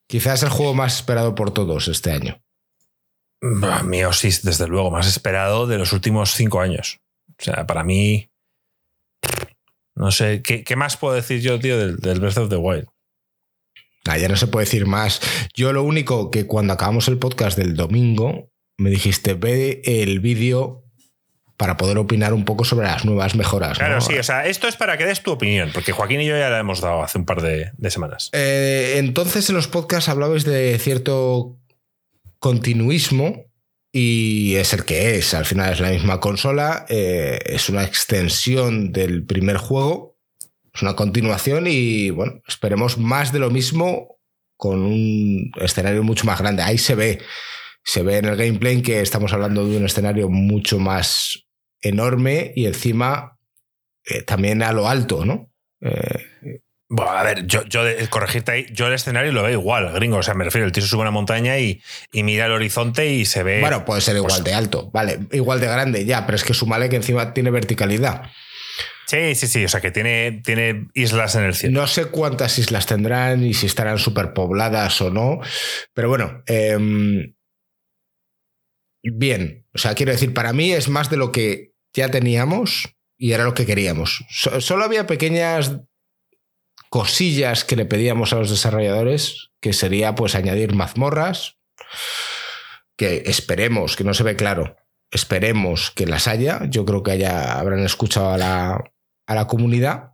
Quizás 0.06 0.42
el 0.42 0.48
juego 0.48 0.74
más 0.74 0.96
esperado 0.96 1.34
por 1.34 1.52
todos 1.52 1.88
este 1.88 2.12
año. 2.12 2.42
Mi 3.40 4.04
Osis, 4.04 4.42
desde 4.42 4.66
luego, 4.66 4.90
más 4.90 5.06
esperado 5.06 5.66
de 5.66 5.78
los 5.78 5.92
últimos 5.92 6.34
cinco 6.34 6.60
años. 6.60 7.00
O 7.38 7.42
sea, 7.42 7.66
para 7.66 7.84
mí. 7.84 8.30
No 9.94 10.10
sé, 10.10 10.42
¿qué, 10.42 10.76
más 10.76 10.96
puedo 10.96 11.14
decir 11.14 11.40
yo, 11.40 11.58
tío, 11.58 11.76
del, 11.76 11.96
del 11.96 12.20
Breath 12.20 12.38
of 12.38 12.48
the 12.48 12.56
Wild? 12.56 12.86
Ah, 14.06 14.16
ya 14.16 14.28
no 14.28 14.36
se 14.36 14.46
puede 14.46 14.64
decir 14.64 14.86
más. 14.86 15.20
Yo 15.54 15.72
lo 15.72 15.82
único 15.82 16.30
que 16.30 16.46
cuando 16.46 16.72
acabamos 16.72 17.08
el 17.08 17.18
podcast 17.18 17.58
del 17.58 17.76
domingo, 17.76 18.50
me 18.78 18.88
dijiste, 18.88 19.34
ve 19.34 19.82
el 19.84 20.20
vídeo 20.20 20.84
para 21.60 21.76
poder 21.76 21.98
opinar 21.98 22.32
un 22.32 22.46
poco 22.46 22.64
sobre 22.64 22.86
las 22.86 23.04
nuevas 23.04 23.34
mejoras. 23.34 23.76
Claro, 23.76 24.00
sí, 24.00 24.16
o 24.16 24.22
sea, 24.22 24.46
esto 24.46 24.66
es 24.66 24.76
para 24.76 24.96
que 24.96 25.04
des 25.04 25.22
tu 25.22 25.30
opinión, 25.30 25.70
porque 25.74 25.92
Joaquín 25.92 26.22
y 26.22 26.26
yo 26.26 26.38
ya 26.38 26.48
la 26.48 26.58
hemos 26.58 26.80
dado 26.80 27.02
hace 27.02 27.18
un 27.18 27.26
par 27.26 27.42
de, 27.42 27.70
semanas. 27.90 28.30
Eh, 28.32 28.94
entonces 28.96 29.50
en 29.50 29.56
los 29.56 29.68
podcasts 29.68 30.08
hablabais 30.08 30.44
de 30.44 30.78
cierto 30.78 31.59
continuismo 32.40 33.44
y 33.92 34.56
es 34.56 34.72
el 34.72 34.84
que 34.84 35.16
es. 35.16 35.34
Al 35.34 35.44
final 35.44 35.72
es 35.72 35.80
la 35.80 35.90
misma 35.90 36.18
consola, 36.18 36.86
eh, 36.88 37.38
es 37.44 37.68
una 37.68 37.84
extensión 37.84 38.92
del 38.92 39.24
primer 39.24 39.58
juego, 39.58 40.18
es 40.74 40.82
una 40.82 40.96
continuación 40.96 41.66
y 41.68 42.10
bueno, 42.10 42.40
esperemos 42.48 42.98
más 42.98 43.32
de 43.32 43.38
lo 43.38 43.50
mismo 43.50 44.18
con 44.56 44.80
un 44.80 45.52
escenario 45.60 46.02
mucho 46.02 46.26
más 46.26 46.40
grande. 46.40 46.62
Ahí 46.62 46.78
se 46.78 46.94
ve, 46.94 47.20
se 47.84 48.02
ve 48.02 48.18
en 48.18 48.26
el 48.26 48.36
gameplay 48.36 48.82
que 48.82 49.00
estamos 49.00 49.32
hablando 49.32 49.66
de 49.66 49.76
un 49.76 49.84
escenario 49.84 50.28
mucho 50.28 50.78
más 50.78 51.46
enorme 51.80 52.52
y 52.56 52.66
encima 52.66 53.38
eh, 54.04 54.22
también 54.22 54.62
a 54.62 54.72
lo 54.72 54.88
alto, 54.88 55.24
¿no? 55.24 55.50
Eh, 55.80 56.62
Bueno, 56.92 57.12
a 57.12 57.22
ver, 57.22 57.46
yo, 57.46 57.64
yo 57.66 57.82
corregirte 58.10 58.50
ahí, 58.50 58.66
yo 58.72 58.88
el 58.88 58.94
escenario 58.94 59.30
lo 59.30 59.44
veo 59.44 59.52
igual, 59.52 59.92
gringo. 59.92 60.16
O 60.16 60.22
sea, 60.24 60.34
me 60.34 60.42
refiero, 60.42 60.66
el 60.66 60.72
tío 60.72 60.82
se 60.82 60.88
sube 60.88 61.02
a 61.02 61.02
una 61.02 61.12
montaña 61.12 61.56
y, 61.56 61.80
mira 62.12 62.46
el 62.46 62.52
horizonte 62.52 63.06
y 63.06 63.24
se 63.26 63.44
ve. 63.44 63.60
Bueno, 63.60 63.84
puede 63.84 64.00
ser 64.00 64.16
igual 64.16 64.42
pues 64.42 64.44
de 64.44 64.54
alto, 64.54 64.90
vale, 64.90 65.20
igual 65.30 65.60
de 65.60 65.68
grande, 65.68 66.04
ya, 66.04 66.26
pero 66.26 66.34
es 66.34 66.42
que 66.42 66.52
sumale 66.52 66.88
que 66.88 66.96
encima 66.96 67.32
tiene 67.32 67.52
verticalidad. 67.52 68.32
Sí, 69.06 69.36
sí, 69.36 69.46
sí. 69.46 69.64
O 69.64 69.68
sea, 69.68 69.80
que 69.80 69.92
tiene, 69.92 70.42
tiene 70.44 70.88
islas 70.94 71.36
en 71.36 71.44
el 71.44 71.54
cielo. 71.54 71.80
No 71.80 71.86
sé 71.86 72.06
cuántas 72.06 72.58
islas 72.58 72.86
tendrán 72.86 73.44
y 73.44 73.54
si 73.54 73.66
estarán 73.66 73.98
superpobladas 73.98 75.00
o 75.00 75.10
no. 75.10 75.38
Pero 75.94 76.08
bueno. 76.08 76.42
Em, 76.46 77.34
bien. 79.02 79.66
O 79.74 79.78
sea, 79.78 79.94
quiero 79.94 80.10
decir, 80.10 80.34
para 80.34 80.52
mí 80.52 80.72
es 80.72 80.88
más 80.88 81.08
de 81.08 81.16
lo 81.16 81.30
que 81.30 81.72
ya 81.92 82.10
teníamos 82.10 82.96
y 83.16 83.32
era 83.32 83.44
lo 83.44 83.54
que 83.54 83.66
queríamos. 83.66 84.24
solo 84.58 84.84
había 84.84 85.06
pequeñas 85.06 85.72
cosillas 86.90 87.64
que 87.64 87.76
le 87.76 87.86
pedíamos 87.86 88.32
a 88.32 88.36
los 88.36 88.50
desarrolladores, 88.50 89.50
que 89.62 89.72
sería 89.72 90.14
pues 90.14 90.34
añadir 90.34 90.74
mazmorras, 90.74 91.56
que 92.98 93.22
esperemos, 93.26 93.96
que 93.96 94.04
no 94.04 94.12
se 94.12 94.24
ve 94.24 94.36
claro, 94.36 94.76
esperemos 95.10 95.90
que 95.92 96.06
las 96.06 96.28
haya. 96.28 96.60
Yo 96.68 96.84
creo 96.84 97.02
que 97.02 97.12
haya, 97.12 97.58
habrán 97.58 97.80
escuchado 97.80 98.32
a 98.32 98.38
la, 98.38 98.84
a 99.26 99.34
la 99.34 99.46
comunidad. 99.46 100.10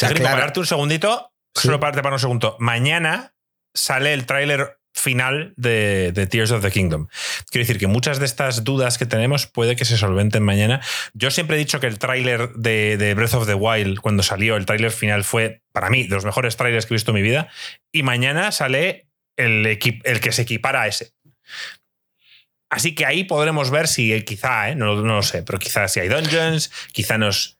para 0.00 0.22
pararte 0.22 0.60
un 0.60 0.66
segundito, 0.66 1.32
solo 1.54 1.80
pararte 1.80 2.02
para 2.02 2.16
un 2.16 2.20
segundo. 2.20 2.56
Mañana 2.58 3.34
sale 3.72 4.12
el 4.12 4.26
tráiler 4.26 4.81
final 5.02 5.52
de, 5.56 6.12
Tears 6.30 6.52
of 6.52 6.62
the 6.62 6.70
Kingdom. 6.70 7.08
Quiero 7.50 7.66
decir 7.66 7.78
que 7.78 7.88
muchas 7.88 8.20
de 8.20 8.24
estas 8.24 8.62
dudas 8.62 8.98
que 8.98 9.06
tenemos 9.06 9.46
puede 9.46 9.74
que 9.74 9.84
se 9.84 9.98
solventen 9.98 10.42
mañana. 10.44 10.80
Yo 11.12 11.30
siempre 11.30 11.56
he 11.56 11.58
dicho 11.58 11.80
que 11.80 11.88
el 11.88 11.98
tráiler 11.98 12.50
de, 12.54 13.14
Breath 13.16 13.34
of 13.34 13.46
the 13.46 13.54
Wild, 13.54 14.00
cuando 14.00 14.22
salió, 14.22 14.56
el 14.56 14.64
tráiler 14.64 14.92
final 14.92 15.24
fue, 15.24 15.62
para 15.72 15.90
mí, 15.90 16.04
de 16.04 16.14
los 16.14 16.24
mejores 16.24 16.56
tráilers 16.56 16.86
que 16.86 16.94
he 16.94 16.96
visto 16.96 17.10
en 17.10 17.16
mi 17.16 17.22
vida. 17.22 17.48
Y 17.90 18.04
mañana 18.04 18.52
sale 18.52 19.08
el, 19.36 19.66
el 19.66 20.20
que 20.20 20.32
se 20.32 20.42
equipara 20.42 20.82
a 20.82 20.86
ese. 20.86 21.12
Así 22.70 22.94
que 22.94 23.04
ahí 23.04 23.24
podremos 23.24 23.70
ver 23.70 23.88
si 23.88 24.22
quizá, 24.22 24.70
¿eh? 24.70 24.76
no, 24.76 24.94
no, 24.94 25.16
lo 25.16 25.22
sé, 25.22 25.42
pero 25.42 25.58
quizá 25.58 25.88
si 25.88 26.00
hay 26.00 26.08
dungeons, 26.08 26.70
quizá 26.92 27.18
nos 27.18 27.58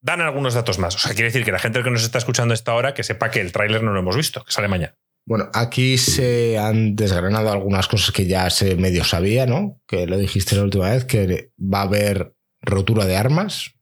dan 0.00 0.20
algunos 0.20 0.54
datos 0.54 0.78
más. 0.78 0.96
O 0.96 0.98
sea, 0.98 1.12
quiere 1.12 1.26
decir 1.26 1.44
que 1.44 1.52
la 1.52 1.60
gente 1.60 1.82
que 1.82 1.90
nos 1.90 2.02
está 2.02 2.18
escuchando 2.18 2.54
esta 2.54 2.74
hora 2.74 2.94
que 2.94 3.04
sepa 3.04 3.30
que 3.30 3.40
el 3.40 3.52
tráiler 3.52 3.84
no 3.84 3.92
lo 3.92 4.00
hemos 4.00 4.16
visto, 4.16 4.44
que 4.44 4.50
sale 4.50 4.66
mañana. 4.66 4.96
Bueno, 5.28 5.50
aquí 5.52 5.98
se 5.98 6.56
han 6.56 6.96
desgranado 6.96 7.52
algunas 7.52 7.86
cosas 7.86 8.12
que 8.12 8.26
ya 8.26 8.48
se 8.48 8.76
medio 8.76 9.04
sabía, 9.04 9.44
¿no? 9.44 9.78
Que 9.86 10.06
lo 10.06 10.16
dijiste 10.16 10.56
la 10.56 10.62
última 10.62 10.88
vez, 10.88 11.04
que 11.04 11.50
va 11.58 11.80
a 11.80 11.82
haber 11.82 12.32
rotura 12.62 13.04
de 13.04 13.14
armas, 13.14 13.72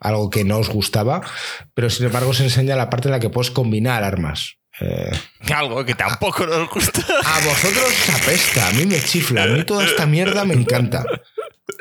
algo 0.00 0.30
que 0.30 0.42
no 0.42 0.56
os 0.56 0.70
gustaba, 0.70 1.20
pero 1.74 1.90
sin 1.90 2.06
embargo 2.06 2.32
se 2.32 2.44
enseña 2.44 2.76
la 2.76 2.88
parte 2.88 3.08
en 3.08 3.12
la 3.12 3.20
que 3.20 3.28
puedes 3.28 3.50
combinar 3.50 4.04
armas. 4.04 4.56
Eh, 4.80 5.10
algo 5.54 5.84
que 5.84 5.94
tampoco 5.94 6.46
nos 6.46 6.70
gusta. 6.70 7.02
A 7.26 7.40
vosotros 7.40 7.84
os 7.84 8.08
apesta, 8.14 8.68
a 8.68 8.72
mí 8.72 8.86
me 8.86 9.02
chifla, 9.02 9.42
a 9.42 9.46
mí 9.48 9.64
toda 9.64 9.84
esta 9.84 10.06
mierda 10.06 10.46
me 10.46 10.54
encanta. 10.54 11.04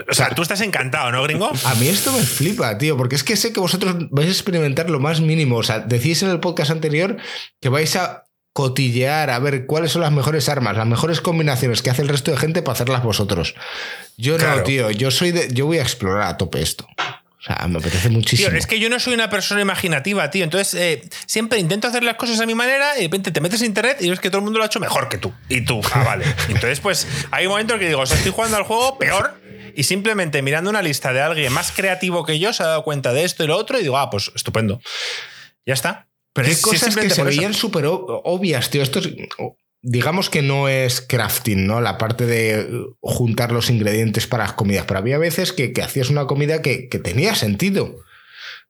O 0.10 0.14
sea, 0.14 0.32
tú 0.32 0.42
estás 0.42 0.60
encantado, 0.60 1.10
¿no, 1.14 1.24
gringo? 1.24 1.50
A 1.64 1.76
mí 1.76 1.88
esto 1.88 2.12
me 2.12 2.24
flipa, 2.24 2.78
tío, 2.78 2.98
porque 2.98 3.16
es 3.16 3.24
que 3.24 3.38
sé 3.38 3.54
que 3.54 3.62
vosotros 3.62 3.96
vais 4.12 4.28
a 4.28 4.32
experimentar 4.32 4.90
lo 4.90 5.00
más 5.00 5.22
mínimo. 5.22 5.56
O 5.56 5.64
sea, 5.64 5.80
decís 5.80 6.22
en 6.22 6.32
el 6.32 6.42
podcast 6.42 6.72
anterior 6.72 7.16
que 7.62 7.70
vais 7.70 7.96
a 7.96 8.26
cotillear, 8.60 9.30
a 9.30 9.40
ver 9.40 9.66
cuáles 9.66 9.94
son 9.94 10.02
las 10.02 10.12
mejores 10.12 10.50
armas, 10.50 10.76
las 10.76 10.86
mejores 10.86 11.22
combinaciones 11.22 11.82
que 11.82 11.92
hace 11.92 12.02
el 12.02 12.10
resto 12.10 12.32
de 12.32 12.36
gente 12.36 12.62
para 12.62 12.74
hacerlas 12.74 13.02
vosotros. 13.02 13.56
Yo 14.18 14.38
no, 14.38 14.64
tío, 14.64 14.92
yo 14.92 15.12
soy 15.12 15.32
de, 15.32 15.48
yo 15.54 15.66
voy 15.66 15.78
a 15.78 15.82
explorar 15.82 16.28
a 16.28 16.38
tope 16.38 16.62
esto. 16.62 16.86
O 17.40 17.42
sea, 17.42 17.66
me 17.70 17.80
apetece 17.80 18.10
muchísimo. 18.10 18.50
Tío, 18.50 18.58
es 18.58 18.68
que 18.68 18.78
yo 18.78 18.90
no 18.90 19.00
soy 19.00 19.14
una 19.14 19.30
persona 19.30 19.62
imaginativa, 19.62 20.30
tío. 20.30 20.44
Entonces, 20.44 20.74
eh, 20.74 21.10
siempre 21.26 21.58
intento 21.58 21.88
hacer 21.88 22.04
las 22.04 22.16
cosas 22.16 22.38
a 22.42 22.46
mi 22.46 22.54
manera 22.54 22.98
y 22.98 22.98
de 22.98 23.04
repente 23.04 23.32
te 23.32 23.40
metes 23.40 23.62
en 23.62 23.68
internet 23.68 23.96
y 24.02 24.10
ves 24.10 24.20
que 24.20 24.30
todo 24.30 24.40
el 24.40 24.44
mundo 24.44 24.58
lo 24.58 24.66
ha 24.66 24.68
hecho 24.68 24.82
mejor 24.82 25.08
que 25.08 25.18
tú. 25.18 25.32
Y 25.48 25.62
tú, 25.62 25.80
ah, 25.94 26.04
vale. 26.06 26.26
Entonces, 26.50 26.82
pues 26.82 27.08
hay 27.32 27.46
un 27.46 27.52
momento 27.52 27.76
en 27.76 27.80
que 27.80 27.88
digo, 27.88 28.04
estoy 28.04 28.34
jugando 28.34 28.58
al 28.58 28.64
juego 28.64 28.98
peor 28.98 29.40
y 29.74 29.84
simplemente 29.84 30.42
mirando 30.42 30.70
una 30.70 30.82
lista 30.82 31.14
de 31.14 31.22
alguien 31.22 31.54
más 31.54 31.72
creativo 31.72 32.26
que 32.26 32.40
yo 32.40 32.52
se 32.52 32.64
ha 32.64 32.68
dado 32.68 32.84
cuenta 32.84 33.14
de 33.14 33.24
esto 33.24 33.46
y 33.46 33.48
lo 33.48 33.56
otro 33.56 33.80
y 33.80 33.84
digo, 33.84 33.98
ah, 33.98 34.10
pues 34.10 34.34
estupendo. 34.36 34.82
Ya 35.66 35.76
está. 35.76 36.09
Pero 36.34 36.48
hay 36.48 36.56
cosas 36.56 36.96
que 36.96 37.10
se 37.10 37.24
veían 37.24 37.54
súper 37.54 37.86
obvias, 37.88 38.70
tío. 38.70 38.82
Esto 38.82 39.02
digamos 39.82 40.30
que 40.30 40.42
no 40.42 40.68
es 40.68 41.02
crafting, 41.02 41.66
¿no? 41.66 41.82
La 41.82 41.98
parte 41.98 42.26
de 42.26 42.86
juntar 43.02 43.52
los 43.52 43.70
ingredientes 43.70 44.28
para 44.28 44.44
las 44.46 44.54
comidas. 44.54 44.86
Pero 44.86 45.00
había 45.00 45.18
veces 45.18 45.54
que, 45.54 45.74
hacías 45.82 46.10
una 46.10 46.28
comida 46.28 46.62
que, 46.62 46.88
tenía 47.04 47.36
sentido. 47.36 48.04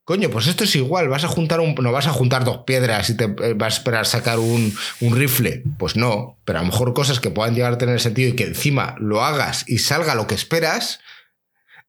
Coño, 0.04 0.32
pues 0.32 0.48
esto 0.48 0.64
es 0.64 0.76
igual, 0.76 1.08
vas 1.08 1.24
a 1.24 1.28
juntar 1.28 1.60
un, 1.60 1.76
no 1.76 1.92
vas 1.92 2.08
a 2.08 2.12
juntar 2.12 2.44
dos 2.44 2.64
piedras 2.66 3.12
y 3.12 3.18
te 3.18 3.26
eh, 3.26 3.54
vas 3.56 3.76
a 3.76 3.78
esperar 3.78 4.08
sacar 4.08 4.40
un, 4.40 4.76
un, 5.02 5.16
rifle. 5.16 5.62
Pues 5.78 5.96
no, 5.96 6.40
pero 6.46 6.60
a 6.60 6.62
lo 6.64 6.68
mejor 6.70 6.96
cosas 6.96 7.20
que 7.20 7.30
puedan 7.30 7.54
llegar 7.54 7.74
a 7.74 7.78
tener 7.78 8.02
sentido 8.02 8.30
y 8.30 8.36
que 8.36 8.46
encima 8.46 8.96
lo 8.98 9.24
hagas 9.24 9.66
y 9.68 9.78
salga 9.78 10.16
lo 10.16 10.26
que 10.26 10.34
esperas, 10.34 11.00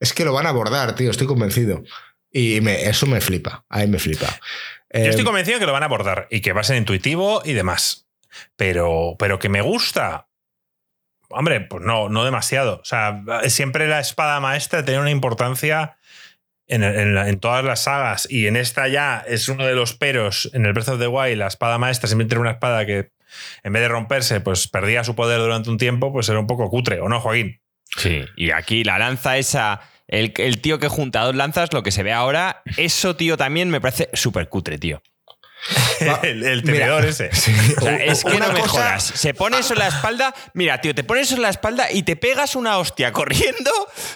es 0.00 0.12
que 0.12 0.26
lo 0.26 0.34
van 0.34 0.44
a 0.44 0.50
abordar, 0.50 0.94
tío, 0.96 1.10
estoy 1.10 1.26
convencido. 1.26 1.82
Y 2.30 2.58
eso 2.68 3.06
me 3.06 3.22
flipa, 3.22 3.64
a 3.70 3.78
mí 3.80 3.86
me 3.86 3.98
flipa. 3.98 4.38
Yo 4.92 5.00
estoy 5.00 5.22
eh, 5.22 5.24
convencido 5.24 5.58
que 5.58 5.66
lo 5.66 5.72
van 5.72 5.82
a 5.82 5.86
abordar 5.86 6.26
y 6.30 6.40
que 6.40 6.52
va 6.52 6.62
a 6.62 6.64
ser 6.64 6.76
intuitivo 6.76 7.42
y 7.44 7.52
demás. 7.52 8.08
Pero, 8.56 9.16
pero 9.18 9.38
que 9.38 9.48
me 9.48 9.60
gusta. 9.60 10.28
Hombre, 11.28 11.60
pues 11.60 11.82
no, 11.84 12.08
no 12.08 12.24
demasiado. 12.24 12.80
O 12.80 12.84
sea, 12.84 13.22
siempre 13.48 13.86
la 13.86 14.00
espada 14.00 14.40
maestra 14.40 14.84
tiene 14.84 15.00
una 15.00 15.10
importancia 15.10 15.96
en, 16.66 16.82
en, 16.82 17.40
todas 17.40 17.64
las 17.64 17.84
sagas. 17.84 18.26
Y 18.30 18.46
en 18.48 18.56
esta 18.56 18.88
ya 18.88 19.24
es 19.26 19.48
uno 19.48 19.64
de 19.64 19.74
los 19.74 19.94
peros. 19.94 20.50
En 20.54 20.66
el 20.66 20.72
Breath 20.72 20.88
of 20.88 20.98
the 20.98 21.06
Wild, 21.06 21.38
la 21.38 21.46
espada 21.46 21.78
maestra 21.78 22.08
siempre 22.08 22.26
tiene 22.26 22.40
una 22.40 22.52
espada 22.52 22.84
que, 22.84 23.12
en 23.62 23.72
vez 23.72 23.82
de 23.82 23.88
romperse, 23.88 24.40
pues 24.40 24.66
perdía 24.66 25.04
su 25.04 25.14
poder 25.14 25.40
durante 25.40 25.70
un 25.70 25.78
tiempo, 25.78 26.12
pues 26.12 26.28
era 26.28 26.40
un 26.40 26.46
poco 26.48 26.68
cutre, 26.68 27.00
¿o 27.00 27.08
no, 27.08 27.20
Joaquín? 27.20 27.60
Sí, 27.96 28.24
y 28.36 28.52
aquí 28.52 28.84
la 28.84 28.98
lanza 28.98 29.36
esa 29.36 29.80
el, 30.10 30.60
tío 30.60 30.78
que 30.78 30.88
junta 30.88 31.22
dos 31.22 31.36
lanzas, 31.36 31.72
lo 31.72 31.82
que 31.82 31.92
se 31.92 32.02
ve 32.02 32.12
ahora, 32.12 32.62
eso, 32.76 33.16
tío, 33.16 33.36
también 33.36 33.70
me 33.70 33.80
parece 33.80 34.10
súper 34.12 34.48
cutre, 34.48 34.78
tío. 34.78 35.02
el, 36.22 36.62
tenedor 36.62 37.04
ese. 37.04 37.30
es 38.04 38.24
que 38.24 38.38
no 38.38 38.52
me 38.52 38.62
jodas. 38.62 39.04
Se 39.04 39.34
pone 39.34 39.58
eso 39.58 39.74
en 39.74 39.80
la 39.80 39.88
espalda. 39.88 40.34
Mira, 40.54 40.80
tío, 40.80 40.94
te 40.94 41.04
pones 41.04 41.28
eso 41.28 41.36
en 41.36 41.42
la 41.42 41.50
espalda 41.50 41.90
y 41.90 42.02
te 42.02 42.16
pegas 42.16 42.56
una 42.56 42.78
hostia 42.78 43.12
corriendo. 43.12 43.70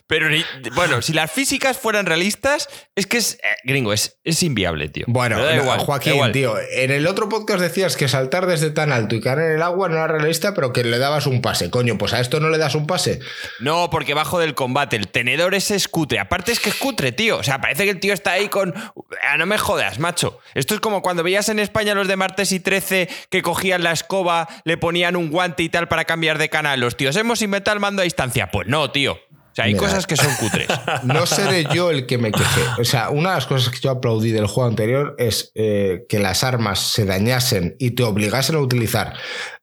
Pero 0.07 0.29
bueno, 0.75 1.03
si 1.03 1.13
las 1.13 1.31
físicas 1.31 1.79
fueran 1.79 2.07
realistas, 2.07 2.69
es 2.95 3.07
que 3.07 3.19
es. 3.19 3.35
Eh, 3.35 3.57
gringo, 3.65 3.93
es, 3.93 4.19
es 4.25 4.43
inviable, 4.43 4.89
tío. 4.89 5.05
Bueno, 5.09 5.39
Joaquín, 5.79 6.33
tío, 6.33 6.57
en 6.59 6.91
el 6.91 7.07
otro 7.07 7.29
podcast 7.29 7.61
decías 7.61 7.97
que 7.97 8.09
saltar 8.09 8.47
desde 8.47 8.71
tan 8.71 8.93
alto 8.93 9.15
y 9.15 9.21
caer 9.21 9.39
en 9.41 9.53
el 9.53 9.63
agua 9.63 9.89
no 9.89 9.97
era 9.97 10.07
realista, 10.07 10.55
pero 10.55 10.73
que 10.73 10.85
le 10.85 10.99
dabas 10.99 11.27
un 11.27 11.43
pase. 11.43 11.71
Coño, 11.71 11.99
pues 11.99 12.13
a 12.13 12.21
esto 12.21 12.41
no 12.41 12.49
le 12.49 12.59
das 12.59 12.75
un 12.75 12.87
pase. 12.87 13.21
No, 13.61 13.91
porque 13.91 14.15
bajo 14.15 14.39
del 14.39 14.55
combate, 14.55 14.97
el 14.97 15.09
tenedor 15.09 15.55
ese 15.55 15.75
es 15.75 15.89
cutre. 15.89 16.19
Aparte 16.19 16.53
es 16.53 16.61
que 16.61 16.71
es 16.71 16.77
cutre, 16.77 17.13
tío. 17.13 17.39
O 17.39 17.43
sea, 17.43 17.61
parece 17.61 17.85
que 17.85 17.91
el 17.91 18.01
tío 18.01 18.15
está 18.15 18.33
ahí 18.33 18.49
con. 18.49 18.75
Ah, 19.23 19.37
no 19.37 19.47
me 19.47 19.59
jodas, 19.59 19.99
macho. 19.99 20.41
Esto 20.55 20.75
es 20.75 20.81
como 20.81 21.03
cuando 21.03 21.23
veías 21.35 21.49
en 21.49 21.59
España 21.59 21.97
los 21.97 22.07
de 22.07 22.15
martes 22.15 22.53
y 22.53 22.61
13 22.61 23.09
que 23.29 23.43
cogían 23.43 23.83
la 23.83 23.91
escoba, 23.91 24.47
le 24.65 24.77
ponían 24.77 25.17
un 25.17 25.31
guante 25.31 25.65
y 25.65 25.69
tal 25.69 25.89
para 25.89 26.05
cambiar 26.05 26.39
de 26.39 26.49
canal? 26.49 26.79
Los 26.79 26.97
tíos, 26.97 27.17
hemos 27.17 27.43
inventado 27.43 27.75
el 27.75 27.81
mando 27.81 28.03
a 28.03 28.05
distancia. 28.05 28.53
Pues 28.53 28.69
no, 28.69 28.93
tío. 28.93 29.15
O 29.15 29.55
sea, 29.55 29.65
hay 29.65 29.75
cosas 29.75 30.07
que 30.07 30.17
son 30.17 30.33
cutres. 30.37 30.69
No 31.03 31.27
seré 31.27 31.67
yo 31.75 31.91
el 31.91 32.07
que 32.07 32.19
me 32.19 32.31
queje. 32.31 32.61
O 32.79 32.85
sea, 32.85 33.11
una 33.11 33.31
de 33.31 33.35
las 33.37 33.47
cosas 33.47 33.75
que 33.75 33.81
yo 33.81 33.91
aplaudí 33.91 34.31
del 34.31 34.47
juego 34.47 34.69
anterior 34.69 35.17
es 35.19 35.51
eh, 35.57 36.07
que 36.09 36.21
las 36.21 36.45
armas 36.45 36.79
se 36.79 37.05
dañasen 37.05 37.75
y 37.81 37.93
te 37.93 38.05
obligasen 38.05 38.55
a 38.55 38.61
utilizar 38.61 39.15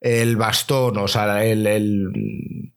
el 0.02 0.36
bastón, 0.36 0.98
o 0.98 1.08
sea, 1.08 1.46
el, 1.46 1.68
el 1.68 2.71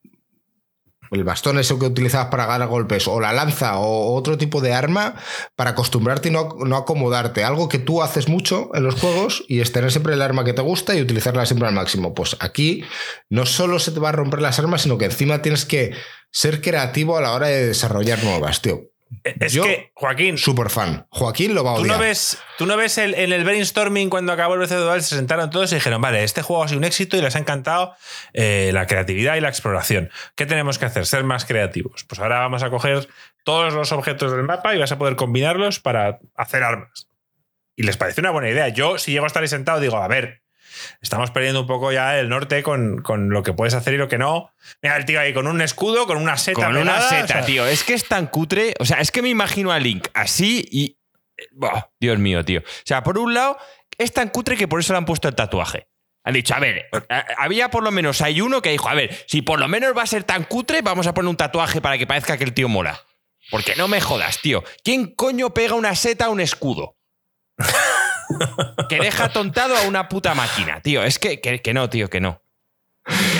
bastón 1.23 1.59
eso 1.59 1.79
que 1.79 1.87
utilizabas 1.87 2.29
para 2.29 2.47
ganar 2.47 2.69
golpes, 2.69 3.07
o 3.07 3.21
la 3.21 3.33
lanza, 3.33 3.79
o 3.79 4.15
otro 4.15 4.37
tipo 4.37 4.61
de 4.61 4.73
arma, 4.73 5.15
para 5.55 5.71
acostumbrarte 5.71 6.29
y 6.29 6.33
no, 6.33 6.49
no, 6.67 6.77
acomodarte. 6.77 7.45
Algo 7.45 7.69
que 7.69 7.79
tú 7.79 8.03
haces 8.03 8.29
mucho 8.29 8.71
en 8.75 8.83
los 8.85 8.97
juegos 8.97 9.45
y 9.47 9.61
es 9.61 9.73
tener 9.73 9.93
siempre 9.93 10.15
el 10.15 10.23
arma 10.23 10.45
que 10.45 10.53
te 10.53 10.63
gusta 10.63 10.95
y 10.97 11.03
utilizarla 11.03 11.47
siempre 11.47 11.69
al 11.69 11.75
máximo. 11.75 12.15
Pues 12.15 12.37
aquí 12.41 12.85
no 13.31 13.47
solo 13.47 13.79
se 13.79 13.93
te 13.93 14.01
va 14.01 14.09
a 14.09 14.13
romper 14.13 14.43
las 14.43 14.59
armas, 14.59 14.83
sino 14.83 14.99
que 14.99 15.05
encima 15.05 15.43
tienes 15.43 15.65
que 15.65 15.93
ser 16.33 16.61
creativo 16.61 17.17
a 17.17 17.21
la 17.21 17.33
hora 17.33 17.47
de 17.47 17.67
desarrollar 17.67 18.25
nuevas, 18.25 18.61
tío. 18.61 18.94
Es 19.23 19.55
que, 19.55 19.91
Joaquín. 19.95 20.39
Súper 20.39 20.71
fan. 20.71 21.07
Joaquín 21.11 21.55
lo 21.55 21.65
va 21.65 21.71
a 21.71 21.75
odiar. 21.75 21.87
¿Tú 21.87 21.93
no 21.93 21.99
ves, 21.99 22.39
tú 22.59 22.67
no 22.67 22.77
ves 22.77 22.99
el, 22.99 23.15
en 23.15 23.33
el 23.33 23.45
brainstorming 23.45 24.11
cuando 24.11 24.33
acabó 24.33 24.55
el 24.55 24.61
BC2 24.61 25.01
se 25.01 25.17
sentaron 25.17 25.51
todos 25.51 25.73
y 25.73 25.77
dijeron: 25.77 26.01
Vale, 26.01 26.25
este 26.25 26.43
juego 26.43 26.65
ha 26.65 26.69
sido 26.69 26.79
un 26.79 26.85
éxito 26.85 27.17
y 27.17 27.21
les 27.21 27.37
ha 27.37 27.39
encantado 27.39 27.95
eh, 28.33 28.71
la 28.73 28.87
creatividad 28.87 29.37
y 29.37 29.41
la 29.41 29.49
exploración. 29.49 30.11
¿Qué 30.35 30.47
tenemos 30.47 30.79
que 30.79 30.87
hacer? 30.87 31.07
Ser 31.07 31.25
más 31.25 31.45
creativos. 31.45 32.05
Pues 32.05 32.21
ahora 32.21 32.41
vamos 32.41 32.63
a 32.63 32.71
coger 32.71 33.09
todos 33.45 33.75
los 33.75 33.93
objetos 33.93 34.33
del 34.33 34.43
mapa 34.43 34.75
y 34.75 34.79
vas 34.79 34.93
a 34.93 34.99
poder 34.99 35.17
combinarlos 35.17 35.81
para 35.81 36.21
hacer 36.37 36.63
armas. 36.63 37.09
Y 37.77 37.83
les 37.83 37.97
parece 37.97 38.21
una 38.21 38.31
buena 38.31 38.49
idea. 38.49 38.69
Yo, 38.69 38.99
si 38.99 39.13
llego 39.13 39.25
a 39.25 39.27
estar 39.27 39.43
ahí 39.43 39.49
sentado, 39.49 39.81
digo: 39.81 39.97
A 39.97 40.09
ver, 40.09 40.44
estamos 41.01 41.31
perdiendo 41.31 41.63
un 41.63 41.67
poco 41.67 41.93
ya 41.93 42.19
el 42.19 42.29
norte 42.29 42.63
con, 42.63 43.03
lo 43.31 43.43
que 43.43 43.53
puedes 43.53 43.75
hacer 43.75 43.95
y 43.95 43.97
lo 43.97 44.09
que 44.09 44.19
no. 44.19 44.53
Mira, 44.83 44.97
el 44.97 45.05
tío 45.05 45.21
ahí 45.21 45.33
con 45.33 45.47
un 45.47 45.61
escudo, 45.61 46.07
con 46.07 46.17
una 46.17 46.37
seta. 46.37 46.67
Con 46.67 46.77
una 46.77 47.01
seta, 47.01 47.45
tío. 47.45 47.67
Es 47.67 47.85
que 47.85 47.95
es 47.95 48.07
tan 48.07 48.27
cutre. 48.27 48.75
O 48.81 48.85
sea, 48.85 49.01
es 49.01 49.11
que 49.11 49.23
me 49.23 49.29
imagino 49.29 49.73
a 49.73 49.79
Link 49.79 50.09
así 50.15 50.67
y. 50.71 50.99
Dios 52.01 52.19
mío, 52.19 52.45
tío. 52.45 52.61
O 52.61 52.83
sea, 52.85 53.03
por 53.03 53.19
un 53.19 53.35
lado, 53.35 53.59
es 53.99 54.13
tan 54.13 54.29
cutre 54.29 54.57
que 54.57 54.69
por 54.69 54.81
eso 54.81 54.93
le 54.93 54.99
han 54.99 55.05
puesto 55.05 55.29
el 55.29 55.35
tatuaje. 55.35 55.89
Han 56.25 56.33
dicho, 56.33 56.55
a 56.55 56.59
ver, 56.59 56.89
había 57.37 57.71
por 57.71 57.83
lo 57.83 57.91
menos, 57.91 58.23
hay 58.23 58.41
uno 58.41 58.63
que 58.63 58.71
dijo, 58.71 58.89
a 58.89 58.95
ver, 58.95 59.15
si 59.29 59.43
por 59.43 59.61
lo 59.61 59.69
menos 59.69 59.95
va 59.97 60.03
a 60.03 60.07
ser 60.07 60.25
tan 60.25 60.45
cutre, 60.45 60.81
vamos 60.81 61.07
a 61.07 61.13
poner 61.13 61.29
un 61.29 61.37
tatuaje 61.37 61.83
para 61.83 61.99
que 61.99 62.07
parezca 62.07 62.39
que 62.39 62.45
el 62.45 62.55
tío 62.55 62.67
mola. 62.67 63.03
Porque 63.51 63.77
no 63.77 63.89
me 63.89 64.01
jodas, 64.01 64.41
tío. 64.41 64.65
¿Quién 64.83 65.15
coño 65.15 65.53
pega 65.53 65.75
una 65.75 65.95
seta 65.95 66.27
a 66.27 66.31
un 66.31 66.41
escudo? 66.41 66.97
que 68.89 68.99
deja 68.99 69.29
tontado 69.31 69.77
a 69.77 69.83
una 69.83 70.09
puta 70.09 70.35
máquina, 70.35 70.81
tío. 70.81 71.03
Es 71.03 71.19
que, 71.19 71.41
que, 71.41 71.75
no, 71.75 71.89
tío, 71.91 72.09
que 72.09 72.21
no. 72.21 72.41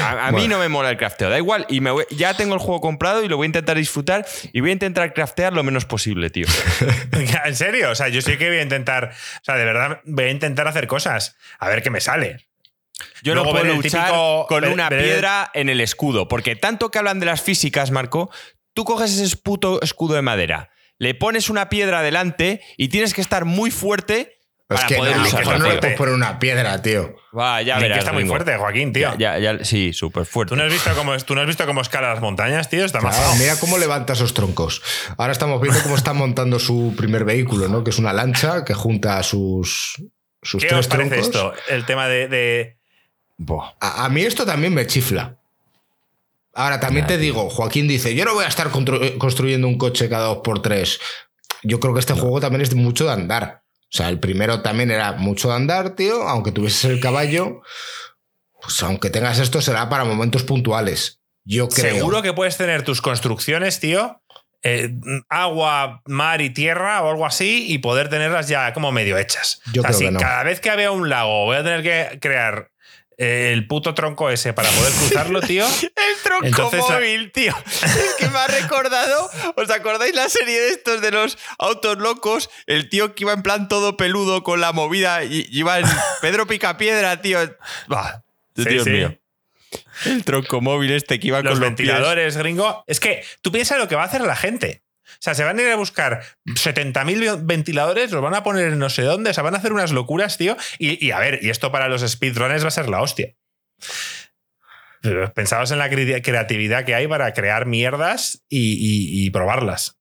A, 0.03 0.31
mí 0.33 0.47
no 0.47 0.59
me 0.59 0.69
mola 0.69 0.91
el 0.91 0.99
crafteo, 0.99 1.31
da 1.31 1.39
igual. 1.39 1.65
Y 1.71 1.81
me 1.81 1.91
ya 2.11 2.35
tengo 2.35 2.55
el 2.55 2.61
juego 2.61 2.81
comprado 2.81 3.25
y 3.25 3.29
lo 3.29 3.37
voy 3.39 3.47
a 3.47 3.49
intentar 3.49 3.77
disfrutar 3.77 4.27
y 4.53 4.61
voy 4.61 4.71
a 4.71 4.73
intentar 4.75 5.15
craftear 5.15 5.55
lo 5.55 5.63
menos 5.63 5.87
posible, 5.87 6.29
tío. 6.29 6.47
¿En 7.45 7.57
serio? 7.57 7.91
O 7.91 7.95
sea, 7.95 8.09
yo 8.09 8.21
sí 8.21 8.37
que 8.37 8.49
voy 8.49 8.59
a 8.59 8.63
intentar. 8.63 9.13
O 9.13 9.45
sea, 9.45 9.57
de 9.57 9.65
verdad, 9.65 10.01
voy 10.05 10.25
a 10.25 10.31
intentar 10.31 10.69
hacer 10.69 10.87
cosas. 10.87 11.37
A 11.59 11.69
ver 11.69 11.83
qué 11.83 11.91
me 11.91 12.01
sale. 12.01 12.47
Yo 13.23 13.35
no 13.35 13.45
puedo 13.45 13.65
luchar 13.65 14.13
con 14.49 14.65
una 14.65 14.89
piedra 14.89 15.51
en 15.55 15.69
el 15.69 15.81
escudo, 15.81 16.29
porque 16.29 16.57
tanto 16.57 16.91
que 16.91 16.99
hablan 16.99 17.21
de 17.21 17.27
las 17.27 17.43
físicas, 17.43 17.91
Marco, 17.91 18.31
tú 18.73 18.85
coges 18.85 19.19
ese 19.19 19.37
puto 19.37 19.81
escudo 19.83 20.15
de 20.15 20.23
madera, 20.23 20.71
le 20.99 21.15
pones 21.15 21.51
una 21.51 21.69
piedra 21.69 22.03
delante 22.03 22.61
y 22.77 22.89
tienes 22.89 23.15
que 23.15 23.21
estar 23.21 23.45
muy 23.45 23.71
fuerte 23.71 24.34
para 24.67 24.87
poder 24.87 25.19
usarlo. 25.19 25.59
No 25.59 25.69
le 25.69 25.79
puedes 25.79 25.97
poner 25.97 26.15
una 26.15 26.39
piedra, 26.39 26.81
tío. 26.83 27.17
Va, 27.37 27.63
ya 27.63 27.79
verás. 27.79 27.97
Que 27.97 27.99
está 28.01 28.13
muy 28.13 28.27
fuerte, 28.27 28.57
Joaquín, 28.57 28.93
tío. 28.93 29.15
Ya, 29.19 29.39
ya, 29.39 29.65
sí, 29.65 29.93
súper 29.93 30.25
fuerte. 30.25 30.51
¿Tú 30.51 30.57
no, 30.57 30.65
has 30.65 30.73
visto 30.73 30.91
cómo, 30.95 31.17
¿Tú 31.19 31.35
no 31.35 31.41
has 31.41 31.47
visto 31.47 31.67
cómo 31.67 31.81
escala 31.81 32.15
las 32.15 32.21
montañas, 32.21 32.69
tío? 32.69 32.85
Está 32.85 33.01
más 33.01 33.39
Mira 33.39 33.57
cómo 33.61 33.79
levanta 33.79 34.15
esos 34.15 34.35
troncos. 34.35 34.83
Ahora 35.19 35.33
estamos 35.33 35.61
viendo 35.61 35.81
cómo 35.83 35.97
está 35.97 36.13
montando 36.13 36.59
su 36.59 36.95
primer 36.97 37.25
vehículo, 37.25 37.69
¿no? 37.69 37.85
Que 37.85 37.91
es 37.91 37.99
una 37.99 38.13
lancha 38.13 38.65
que 38.65 38.75
junta 38.75 39.23
sus, 39.23 40.03
sus 40.43 40.63
¿Qué 40.63 40.69
tres 40.69 40.81
os 40.81 40.89
parece 40.89 41.17
troncos. 41.17 41.29
esto? 41.29 41.55
El 41.69 41.85
tema 41.85 42.09
de 42.09 42.77
a, 43.81 44.09
mí 44.09 44.23
esto 44.23 44.47
también 44.47 44.75
me 44.75 44.87
chifla. 44.87 45.37
Ahora, 46.55 46.79
también 46.79 47.07
te 47.07 47.19
digo, 47.19 47.51
Joaquín 47.51 47.89
dice, 47.89 48.15
yo 48.15 48.25
no 48.25 48.35
voy 48.35 48.45
a 48.45 48.49
estar 48.49 48.71
construyendo 48.71 49.67
un 49.67 49.77
coche 49.77 50.09
cada 50.09 50.27
dos 50.27 50.39
por 50.45 50.63
tres. 50.63 51.01
Yo 51.65 51.81
creo 51.81 51.95
que 51.95 52.01
este 52.01 52.13
juego 52.13 52.41
también 52.41 52.63
es 52.63 52.75
mucho 52.75 53.07
de 53.07 53.13
andar. 53.13 53.64
O 53.95 53.97
sea, 53.97 54.09
el 54.09 54.19
primero 54.19 54.61
también 54.61 54.91
era 54.91 55.13
mucho 55.13 55.51
de 55.51 55.55
andar, 55.55 55.95
tío, 55.95 56.25
aunque 56.25 56.51
tuvieses 56.51 56.85
el 56.87 56.99
caballo, 56.99 57.63
pues 58.61 58.83
aunque 58.83 59.09
tengas 59.09 59.39
esto 59.39 59.61
será 59.61 59.89
para 59.89 60.05
momentos 60.05 60.43
puntuales. 60.43 61.21
Yo 61.45 61.69
creo. 61.69 61.95
Seguro 61.95 62.21
que 62.21 62.33
puedes 62.33 62.57
tener 62.57 62.83
tus 62.83 63.01
construcciones, 63.01 63.79
tío, 63.79 64.21
eh, 64.65 64.91
agua, 65.29 66.03
mar 66.07 66.41
y 66.41 66.51
tierra 66.51 67.03
o 67.03 67.11
algo 67.11 67.25
así 67.25 67.73
y 67.73 67.79
poder 67.79 68.09
tenerlas 68.09 68.49
ya 68.49 68.73
como 68.73 68.91
medio 68.91 69.17
hechas. 69.17 69.61
Yo 69.73 69.85
creo 69.85 69.97
que 69.97 70.11
no. 70.11 70.19
cada 70.19 70.43
vez 70.43 70.59
que 70.59 70.75
vea 70.75 70.91
un 70.91 71.09
lago 71.09 71.45
voy 71.45 71.59
a 71.59 71.63
tener 71.63 71.85
que 71.85 72.19
crear 72.19 72.73
el 73.19 73.67
puto 73.67 73.95
tronco 73.95 74.31
ese 74.31 74.53
para 74.53 74.69
poder 74.71 74.93
cruzarlo, 74.99 75.41
tío. 75.41 75.67
el 75.67 76.51
tronco 76.53 76.71
móvil, 76.77 77.33
tío. 77.33 77.55
Es 77.83 78.15
que 78.19 78.29
me 78.29 78.39
ha 78.39 78.47
recordado. 78.47 79.31
¿Os 79.57 79.71
acordáis 79.71 80.15
la 80.15 80.29
serie 80.29 80.61
de 80.61 80.69
estos 80.71 81.01
de 81.01 81.11
los 81.11 81.39
autos 81.59 81.99
locos? 81.99 82.51
El 82.67 82.89
tío 82.89 83.15
que 83.15 83.25
iba 83.25 83.33
en 83.33 83.43
plan 83.43 83.69
todo 83.69 83.97
peludo 83.97 84.43
con 84.43 84.61
la 84.61 84.73
movida 84.73 85.25
y 85.25 85.47
iba 85.51 85.79
en 85.79 85.87
Pedro 86.21 86.47
Picapiedra, 86.47 87.21
tío. 87.21 87.39
Bah, 87.89 88.23
Dios 88.55 88.87
mío. 88.87 89.19
El 90.05 90.25
tronco 90.25 90.61
móvil 90.61 90.93
este 90.93 91.19
que 91.19 91.29
iba 91.29 91.39
los 91.41 91.53
con 91.53 91.61
los 91.61 91.69
ventiladores, 91.69 92.37
gringo. 92.37 92.85
Es 92.87 93.01
que 93.01 93.25
tú 93.43 93.51
piensas 93.51 93.79
lo 93.79 93.89
que 93.89 93.97
va 93.97 94.03
a 94.03 94.07
hacer 94.07 94.21
la 94.21 94.37
gente. 94.37 94.84
Sea, 95.19 95.35
se 95.35 95.45
van 95.45 95.59
a 95.59 95.63
ir 95.63 95.69
a 95.69 95.77
buscar 95.77 96.23
70.000 96.47 97.45
ventiladores, 97.45 98.11
los 98.11 98.23
van 98.23 98.35
a 98.35 98.43
poner 98.43 98.73
en 98.73 98.79
no 98.79 98.91
sé 98.91 99.03
dónde, 99.03 99.33
o 99.37 99.43
van 99.43 99.55
a 99.55 99.59
hacer 99.59 99.73
unas 99.73 99.93
locuras, 99.93 100.39
tío. 100.39 100.57
Y, 100.79 101.11
a 101.11 101.19
ver, 101.19 101.41
y 101.43 101.51
esto 101.51 101.73
para 101.73 101.89
los 101.89 102.03
speedrunners 102.03 102.65
va 102.65 102.69
a 102.69 102.73
ser 102.73 102.89
la 102.89 103.03
hostia. 103.03 103.35
Pensaos 105.35 105.71
en 105.71 105.79
la 105.79 105.91
creatividad 105.91 106.85
que 106.85 106.95
hay 106.95 107.07
para 107.07 107.33
crear 107.35 107.67
mierdas 107.67 108.43
y, 108.49 109.31
probarlas. 109.31 109.99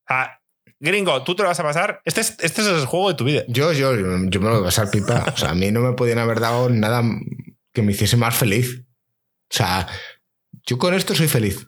gringo, 0.79 1.23
tú 1.23 1.35
te 1.35 1.43
lo 1.43 1.49
vas 1.49 1.59
a 1.59 1.63
pasar. 1.63 2.01
Este 2.05 2.21
es, 2.21 2.37
este 2.39 2.61
es 2.61 2.67
el 2.67 2.85
juego 2.85 3.09
de 3.09 3.15
tu 3.15 3.25
vida. 3.25 3.43
Yo, 3.47 3.73
yo, 3.73 3.95
yo 3.95 4.39
me 4.39 4.47
lo 4.47 4.51
voy 4.51 4.61
a 4.61 4.65
pasar 4.65 4.89
pipa. 4.89 5.25
O 5.33 5.37
sea, 5.37 5.49
a 5.51 5.55
mí 5.55 5.71
no 5.71 5.81
me 5.81 5.93
podían 5.93 6.19
haber 6.19 6.39
dado 6.39 6.69
nada 6.69 7.03
que 7.73 7.81
me 7.81 7.91
hiciese 7.91 8.15
más 8.15 8.35
feliz. 8.35 8.83
O 9.51 9.55
sea, 9.55 9.87
yo 10.65 10.77
con 10.77 10.93
esto 10.93 11.13
soy 11.15 11.27
feliz. 11.27 11.67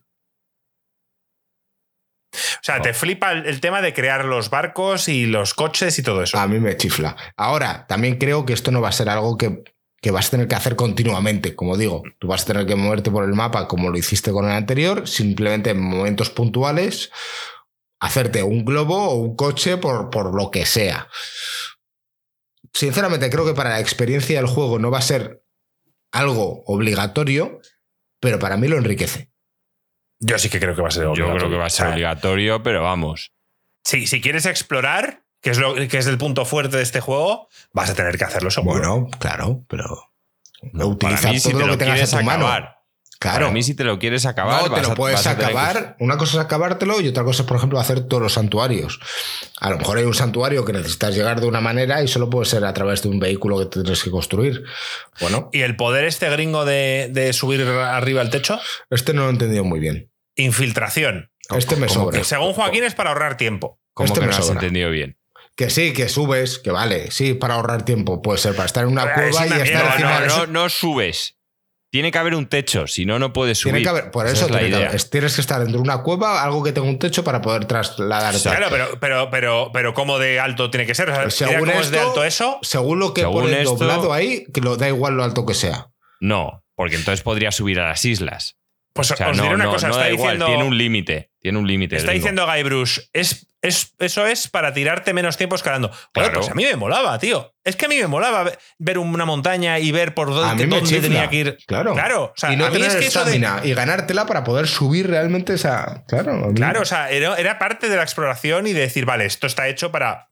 O 2.36 2.64
sea, 2.64 2.82
te 2.82 2.94
flipa 2.94 3.32
el, 3.32 3.60
tema 3.60 3.82
de 3.82 3.94
crear 3.94 4.26
los 4.26 4.50
barcos 4.50 5.08
y 5.08 5.26
los 5.26 5.54
coches 5.54 5.98
y 6.00 6.04
todo 6.04 6.24
eso. 6.24 6.38
A 6.38 6.48
mí 6.48 6.60
me 6.60 6.78
chifla. 6.78 7.16
Ahora, 7.36 7.86
también 7.88 8.18
creo 8.18 8.46
que 8.46 8.54
esto 8.54 8.72
no 8.72 8.82
va 8.82 8.90
a 8.90 8.94
ser 8.94 9.10
algo 9.10 9.38
que, 9.38 9.64
vas 10.12 10.28
a 10.28 10.32
tener 10.32 10.48
que 10.48 10.56
hacer 10.56 10.76
continuamente. 10.76 11.56
Como 11.56 11.78
digo, 11.78 12.04
tú 12.20 12.28
vas 12.28 12.44
a 12.44 12.46
tener 12.46 12.66
que 12.66 12.76
moverte 12.76 13.12
por 13.12 13.24
el 13.24 13.34
mapa 13.34 13.68
como 13.68 13.90
lo 13.90 13.98
hiciste 13.98 14.32
con 14.32 14.46
el 14.46 14.52
anterior, 14.52 15.08
simplemente 15.08 15.72
en 15.72 15.82
momentos 15.82 16.30
puntuales, 16.30 17.12
hacerte 18.00 18.44
un 18.44 18.66
globo 18.66 19.10
o 19.10 19.16
un 19.16 19.36
coche 19.36 19.78
por, 19.78 20.10
por 20.10 20.36
lo 20.36 20.52
que 20.52 20.66
sea. 20.66 21.08
Sinceramente, 22.74 23.30
creo 23.30 23.46
que 23.46 23.54
para 23.54 23.72
la 23.72 23.80
experiencia 23.80 24.38
del 24.38 24.48
juego 24.48 24.80
no 24.80 24.92
va 24.92 24.98
a 24.98 25.02
ser 25.02 25.44
algo 26.12 26.64
obligatorio, 26.66 27.60
pero 28.20 28.40
para 28.40 28.58
mí 28.58 28.68
lo 28.68 28.78
enriquece. 28.78 29.35
Yo 30.20 30.38
sí 30.40 30.50
que 30.50 30.60
creo 30.60 30.76
que 30.76 30.82
va 30.82 30.88
a 30.88 30.92
ser 30.92 31.06
obligatorio. 31.06 31.34
Yo 31.34 31.40
creo 31.40 31.50
que 31.52 31.58
va 31.58 31.66
a 31.66 31.70
ser 31.70 31.88
obligatorio, 31.88 32.64
pero 32.64 32.84
vamos. 32.84 33.32
Sí, 33.84 34.08
si 34.08 34.22
quieres 34.22 34.46
explorar, 34.46 35.24
que 35.42 35.52
es, 35.52 35.58
lo, 35.58 35.76
que 35.76 35.98
es 35.98 36.08
el 36.08 36.18
punto 36.18 36.46
fuerte 36.46 36.78
de 36.78 36.84
este 36.84 37.02
juego, 37.02 37.50
vas 37.72 37.90
a 37.90 37.96
tener 37.96 38.18
que 38.18 38.24
hacerlo 38.24 38.50
seguro. 38.50 38.80
Bueno, 38.80 39.10
claro, 39.20 39.64
pero 39.68 40.12
no, 40.74 40.88
utiliza 40.88 41.32
todo 41.52 41.68
lo, 41.68 41.78
que 41.78 41.86
tengas 41.86 42.14
a 42.14 42.20
tu 42.20 42.24
mano. 42.24 42.75
Claro. 43.30 43.48
a 43.48 43.52
mí, 43.52 43.64
si 43.64 43.74
te 43.74 43.84
lo 43.84 43.98
quieres 44.00 44.26
acabar. 44.26 44.70
No, 44.70 44.76
te 44.76 44.82
lo 44.82 44.96
puedes 44.96 45.26
acabar. 45.26 45.96
Una 46.00 46.18
cosa 46.18 46.38
es 46.38 46.46
acabártelo 46.46 47.02
y 47.02 47.08
otra 47.08 47.24
cosa 47.24 47.44
es, 47.44 47.48
por 47.48 47.58
ejemplo, 47.58 47.80
hacer 47.80 48.02
todos 48.02 48.22
los 48.22 48.34
santuarios. 48.34 49.00
A 49.60 49.70
lo 49.70 49.78
mejor 49.78 49.98
hay 49.98 50.04
un 50.04 50.14
santuario 50.14 50.64
que 50.66 50.74
necesitas 50.74 51.16
llegar 51.16 51.42
de 51.42 51.48
una 51.48 51.62
manera 51.62 52.04
y 52.04 52.08
solo 52.08 52.30
puede 52.30 52.46
ser 52.46 52.66
a 52.66 52.74
través 52.74 53.02
de 53.02 53.10
un 53.10 53.20
vehículo 53.20 53.60
que 53.60 53.66
tienes 53.66 54.04
que 54.04 54.12
construir. 54.12 54.64
Bueno. 55.20 55.50
¿Y 55.52 55.62
el 55.62 55.76
poder 55.76 56.06
este 56.06 56.30
gringo 56.30 56.66
de, 56.66 57.32
subir 57.34 57.62
arriba 57.64 58.22
al 58.22 58.30
techo? 58.30 58.60
Este 58.90 59.14
no 59.14 59.24
lo 59.24 59.30
he 59.30 59.32
entendido 59.32 59.64
muy 59.64 59.80
bien. 59.80 60.12
Infiltración. 60.36 61.32
Este 61.56 61.76
me 61.76 61.90
sobra. 61.90 62.24
según 62.24 62.54
Joaquín 62.54 62.84
es 62.84 62.96
para 62.96 63.12
ahorrar 63.12 63.38
tiempo. 63.38 63.80
Como 63.94 64.08
este 64.08 64.20
que 64.20 64.26
me 64.28 64.32
no 64.32 64.38
has 64.38 64.50
entendido 64.50 64.90
bien. 64.90 65.18
Que 65.56 65.70
sí, 65.70 65.94
que 65.94 66.10
subes, 66.10 66.60
que 66.60 66.72
vale, 66.72 67.12
sí, 67.12 67.34
para 67.34 67.54
ahorrar 67.54 67.86
tiempo. 67.86 68.22
Puede 68.22 68.40
ser 68.40 68.56
para 68.56 68.66
estar 68.66 68.84
en 68.84 68.92
una 68.92 69.14
cueva 69.14 69.48
y 69.48 69.62
estar 69.62 69.62
encima 69.62 70.20
no, 70.20 70.38
no, 70.38 70.48
no 70.48 70.70
subes. 70.70 71.35
Tiene 71.96 72.12
que 72.12 72.18
haber 72.18 72.36
un 72.36 72.48
techo, 72.48 72.88
si 72.88 73.06
no, 73.06 73.20
no 73.20 73.32
puedes 73.32 73.58
subir. 73.58 73.76
Tiene 73.76 73.84
que 73.84 73.90
haber, 73.90 74.12
por 74.12 74.28
eso 74.28 74.48
tienes 74.48 75.36
que 75.36 75.40
estar 75.40 75.60
dentro 75.60 75.78
de 75.78 75.82
una 75.82 76.04
cueva, 76.04 76.44
algo 76.44 76.62
que 76.62 76.74
tenga 76.74 76.90
un 76.90 77.00
techo 77.00 77.24
para 77.24 77.42
poder 77.42 77.64
trasladarte. 77.68 78.42
Claro, 78.42 78.68
pero, 78.70 79.00
pero, 79.00 79.30
pero, 79.32 79.70
pero 79.72 79.94
¿cómo 79.94 80.20
de 80.20 80.42
alto 80.42 80.70
tiene 80.70 80.86
que 80.86 80.94
ser? 80.94 81.32
según 81.32 81.70
es 81.70 81.92
de 81.92 82.00
alto 82.02 82.26
eso? 82.26 82.60
Según 82.64 83.00
lo 83.00 83.14
que 83.14 83.24
pone 83.24 83.64
doblado 83.64 84.12
ahí, 84.12 84.44
que 84.54 84.60
lo 84.60 84.76
da 84.76 84.90
igual 84.90 85.16
lo 85.16 85.24
alto 85.24 85.46
que 85.46 85.54
sea. 85.54 85.88
No, 86.20 86.66
porque 86.76 86.98
entonces 86.98 87.24
podría 87.24 87.54
subir 87.54 87.80
a 87.80 87.88
las 87.88 88.04
islas. 88.04 88.58
Pues 88.92 89.12
os 89.12 89.18
diré 89.18 89.56
una 89.56 89.68
cosa, 89.70 89.90
está 89.90 90.08
diciendo. 90.08 90.48
tiene 90.48 90.66
un 90.66 90.78
límite. 90.78 91.32
Tiene 91.46 91.60
un 91.60 91.68
límite. 91.68 91.98
Está 91.98 92.12
diciendo 92.12 92.48
Guybrush, 92.52 93.02
es, 93.14 93.46
es, 93.62 93.94
eso 94.00 94.26
es 94.26 94.48
para 94.48 94.74
tirarte 94.74 95.14
menos 95.14 95.38
tiempo 95.38 95.56
escalando. 95.56 95.92
Claro. 96.12 96.40
pues 96.40 96.50
a 96.50 96.56
mí 96.56 96.64
me 96.64 96.76
molaba, 96.76 97.20
tío. 97.20 97.54
Es 97.64 97.76
que 97.76 97.86
a 97.86 97.88
mí 97.88 97.98
me 97.98 98.08
molaba 98.08 98.52
ver 98.80 98.98
una 98.98 99.26
montaña 99.26 99.78
y 99.78 99.92
ver 99.92 100.16
por 100.16 100.30
dónde, 100.34 100.66
tenía 100.66 101.30
que 101.30 101.36
ir. 101.36 101.58
Claro. 101.68 101.94
Claro. 101.94 102.34
y 102.52 102.56
no 102.56 102.72
tener 102.72 102.90
estamina 102.98 103.62
y 103.64 103.76
ganártela 103.76 104.26
para 104.26 104.44
poder 104.44 104.66
subir 104.66 105.08
realmente 105.08 105.54
esa. 105.54 106.04
Claro. 106.08 106.52
Claro, 106.56 106.82
o 106.82 106.86
sea, 106.86 107.12
era, 107.12 107.36
era 107.36 107.60
parte 107.60 107.90
de 107.90 107.96
la 107.96 108.02
exploración 108.02 108.66
y 108.66 108.74
de 108.74 108.80
decir, 108.80 109.06
vale, 109.06 109.26
esto 109.26 109.46
está 109.46 109.68
hecho 109.68 109.92
para 109.92 110.30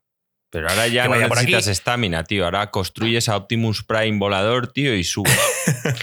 pero 0.54 0.70
ahora 0.70 0.86
ya 0.86 1.08
no 1.08 1.16
necesitas 1.16 1.66
estamina, 1.66 2.22
tío. 2.22 2.44
Ahora 2.44 2.70
construyes 2.70 3.28
a 3.28 3.36
Optimus 3.36 3.82
Prime 3.82 4.20
volador, 4.20 4.72
tío, 4.72 4.94
y 4.94 5.02
subes. 5.02 5.36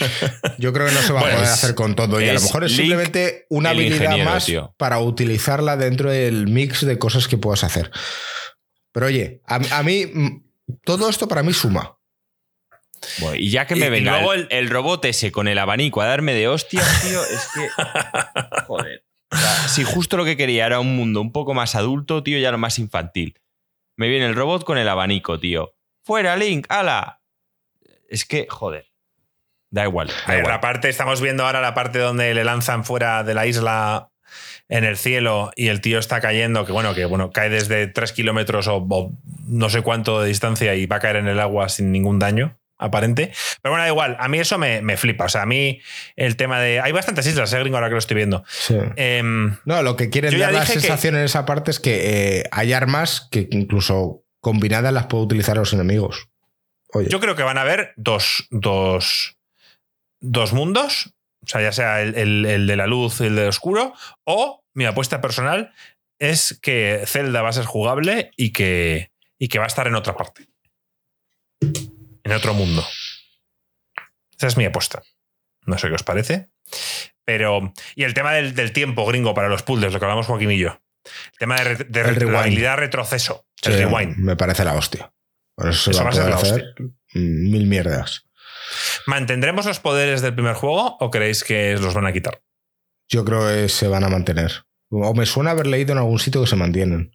Yo 0.57 0.73
creo 0.73 0.87
que 0.87 0.91
no 0.93 1.01
se 1.01 1.13
va 1.13 1.21
a 1.21 1.23
poder 1.23 1.37
hacer 1.37 1.73
con 1.73 1.95
todo. 1.95 2.19
Y 2.19 2.27
a 2.27 2.33
lo 2.33 2.41
mejor 2.41 2.65
es 2.65 2.75
simplemente 2.75 3.45
una 3.47 3.69
habilidad 3.69 4.17
más 4.25 4.51
para 4.75 4.99
utilizarla 4.99 5.77
dentro 5.77 6.11
del 6.11 6.49
mix 6.49 6.85
de 6.85 6.99
cosas 6.99 7.29
que 7.29 7.37
puedas 7.37 7.63
hacer. 7.63 7.91
Pero 8.91 9.05
oye, 9.05 9.41
a, 9.47 9.83
mí, 9.83 10.05
mm, 10.05 10.43
todo 10.83 11.07
esto 11.07 11.29
para 11.29 11.43
mí 11.43 11.53
suma. 11.53 11.97
y 13.35 13.51
ya 13.51 13.67
que 13.67 13.77
me 13.77 13.89
venga 13.89 14.19
el, 14.33 14.49
el, 14.51 14.69
robot 14.69 15.05
ese 15.05 15.31
con 15.31 15.47
el 15.47 15.59
abanico 15.59 16.01
a 16.01 16.07
darme 16.07 16.33
de 16.33 16.49
hostias, 16.49 17.03
tío, 17.03 17.23
es 17.23 17.47
que. 17.53 17.69
Joder. 18.67 19.05
si 19.69 19.85
justo 19.85 20.17
lo 20.17 20.25
que 20.25 20.35
quería 20.35 20.65
era 20.65 20.81
un 20.81 20.93
mundo 20.97 21.21
un 21.21 21.31
poco 21.31 21.53
más 21.53 21.75
adulto, 21.75 22.21
tío, 22.21 22.37
ya 22.37 22.51
lo 22.51 22.57
más 22.57 22.79
infantil. 22.79 23.37
Me 23.97 24.07
viene 24.07 24.25
el 24.25 24.35
robot 24.35 24.63
con 24.63 24.77
el 24.77 24.89
abanico, 24.89 25.39
tío. 25.39 25.73
Fuera, 26.03 26.35
Link, 26.35 26.65
ala. 26.69 27.21
Es 28.09 28.25
que, 28.25 28.47
joder. 28.49 28.87
Da 29.69 29.85
igual. 29.85 30.09
La 30.27 30.59
parte, 30.59 30.89
estamos 30.89 31.21
viendo 31.21 31.45
ahora 31.45 31.61
la 31.61 31.73
parte 31.73 31.99
donde 31.99 32.33
le 32.33 32.43
lanzan 32.43 32.83
fuera 32.83 33.23
de 33.23 33.33
la 33.33 33.45
isla 33.45 34.11
en 34.67 34.83
el 34.83 34.97
cielo 34.97 35.51
y 35.55 35.67
el 35.67 35.81
tío 35.81 35.99
está 35.99 36.19
cayendo, 36.21 36.65
que 36.65 36.71
bueno, 36.71 36.93
que 36.93 37.05
bueno, 37.05 37.31
cae 37.31 37.49
desde 37.49 37.87
3 37.87 38.11
kilómetros 38.13 38.67
o, 38.67 39.11
no 39.47 39.69
sé 39.69 39.81
cuánto 39.81 40.21
de 40.21 40.27
distancia 40.27 40.75
y 40.75 40.85
va 40.85 40.97
a 40.97 40.99
caer 40.99 41.17
en 41.17 41.27
el 41.27 41.39
agua 41.39 41.69
sin 41.69 41.91
ningún 41.91 42.19
daño 42.19 42.60
aparente. 42.81 43.31
Pero 43.61 43.71
bueno, 43.71 43.83
da 43.83 43.87
igual, 43.87 44.17
a 44.19 44.27
mí 44.27 44.39
eso 44.39 44.57
me, 44.57 44.97
flipa. 44.97 45.25
O 45.25 45.29
sea, 45.29 45.43
a 45.43 45.45
mí 45.45 45.79
el 46.15 46.35
tema 46.35 46.59
de. 46.59 46.81
Hay 46.81 46.91
bastantes 46.91 47.25
islas, 47.27 47.53
¿eh, 47.53 47.59
gringo, 47.59 47.77
ahora 47.77 47.87
que 47.87 47.93
lo 47.93 47.99
estoy 47.99 48.15
viendo. 48.15 48.43
Em, 48.97 49.55
no, 49.65 49.81
lo 49.83 49.95
que 49.95 50.09
quieren 50.09 50.37
dar 50.37 50.53
la 50.53 50.65
sensación 50.65 51.15
en 51.15 51.23
esa 51.23 51.45
parte 51.45 51.71
es 51.71 51.79
que 51.79 52.39
eh, 52.39 52.43
hay 52.51 52.73
armas 52.73 53.27
que 53.31 53.47
incluso 53.51 54.23
combinadas 54.41 54.91
las 54.91 55.05
puedo 55.05 55.23
utilizar 55.23 55.55
los 55.55 55.71
enemigos. 55.71 56.27
Yo 57.07 57.21
creo 57.21 57.35
que 57.37 57.43
van 57.43 57.57
a 57.57 57.61
haber 57.61 57.93
dos, 57.95 58.47
dos, 58.49 59.37
dos 60.19 60.51
mundos. 60.51 61.13
O 61.43 61.47
sea, 61.47 61.61
ya 61.61 61.71
sea 61.71 62.01
el, 62.01 62.45
el 62.45 62.67
de 62.67 62.75
la 62.75 62.85
luz 62.85 63.21
y 63.21 63.25
el 63.25 63.35
de 63.35 63.47
oscuro, 63.47 63.93
o 64.25 64.63
mi 64.73 64.85
apuesta 64.85 65.21
personal 65.21 65.73
es 66.19 66.59
que 66.61 67.03
Zelda 67.07 67.41
va 67.41 67.49
a 67.49 67.53
ser 67.53 67.65
jugable 67.65 68.31
y 68.37 68.51
que, 68.51 69.11
y 69.39 69.47
que 69.47 69.57
va 69.57 69.65
a 69.65 69.67
estar 69.67 69.87
en 69.87 69.95
otra 69.95 70.15
parte. 70.15 70.47
En 72.23 72.31
otro 72.31 72.53
mundo. 72.53 72.85
Esa 74.37 74.47
es 74.47 74.57
mi 74.57 74.65
apuesta. 74.65 75.03
No 75.65 75.77
sé 75.77 75.87
qué 75.87 75.95
os 75.95 76.03
parece. 76.03 76.49
Pero. 77.25 77.73
Y 77.95 78.03
el 78.03 78.13
tema 78.13 78.33
del, 78.33 78.73
tiempo 78.73 79.05
gringo 79.05 79.33
para 79.33 79.49
los 79.49 79.63
puzzles, 79.63 79.93
lo 79.93 79.99
que 79.99 80.05
hablamos 80.05 80.27
Joaquín 80.27 80.51
y 80.51 80.57
yo. 80.57 80.81
El 81.03 81.39
tema 81.39 81.55
de, 81.61 81.75
de 81.75 82.75
retroceso. 82.75 83.45
el 83.63 83.73
rewind. 83.73 84.17
Me 84.17 84.35
parece 84.35 84.63
la 84.65 84.73
hostia. 84.73 85.11
Por 85.55 85.69
eso, 85.69 85.91
va, 86.03 86.09
a 86.09 86.13
ser 86.13 86.29
la 86.29 86.37
hostia. 86.37 86.63
Mil 87.13 87.67
mierdas. 87.67 88.25
¿Mantendremos 89.05 89.65
los 89.65 89.79
poderes 89.79 90.21
del 90.21 90.33
primer 90.33 90.55
juego 90.55 90.97
o 90.99 91.11
creéis 91.11 91.43
que 91.43 91.75
los 91.77 91.93
van 91.93 92.05
a 92.05 92.13
quitar? 92.13 92.41
yo 93.11 93.25
creo 93.25 93.47
que 93.47 93.69
se 93.69 93.87
van 93.87 94.05
a 94.05 94.09
mantener. 94.09 94.65
O 94.89 95.13
me 95.13 95.25
suena 95.25 95.51
haber 95.51 95.67
leído 95.67 95.91
en 95.91 95.97
algún 95.99 96.17
sitio 96.17 96.41
que 96.41 96.47
se 96.47 96.55
mantienen. 96.55 97.11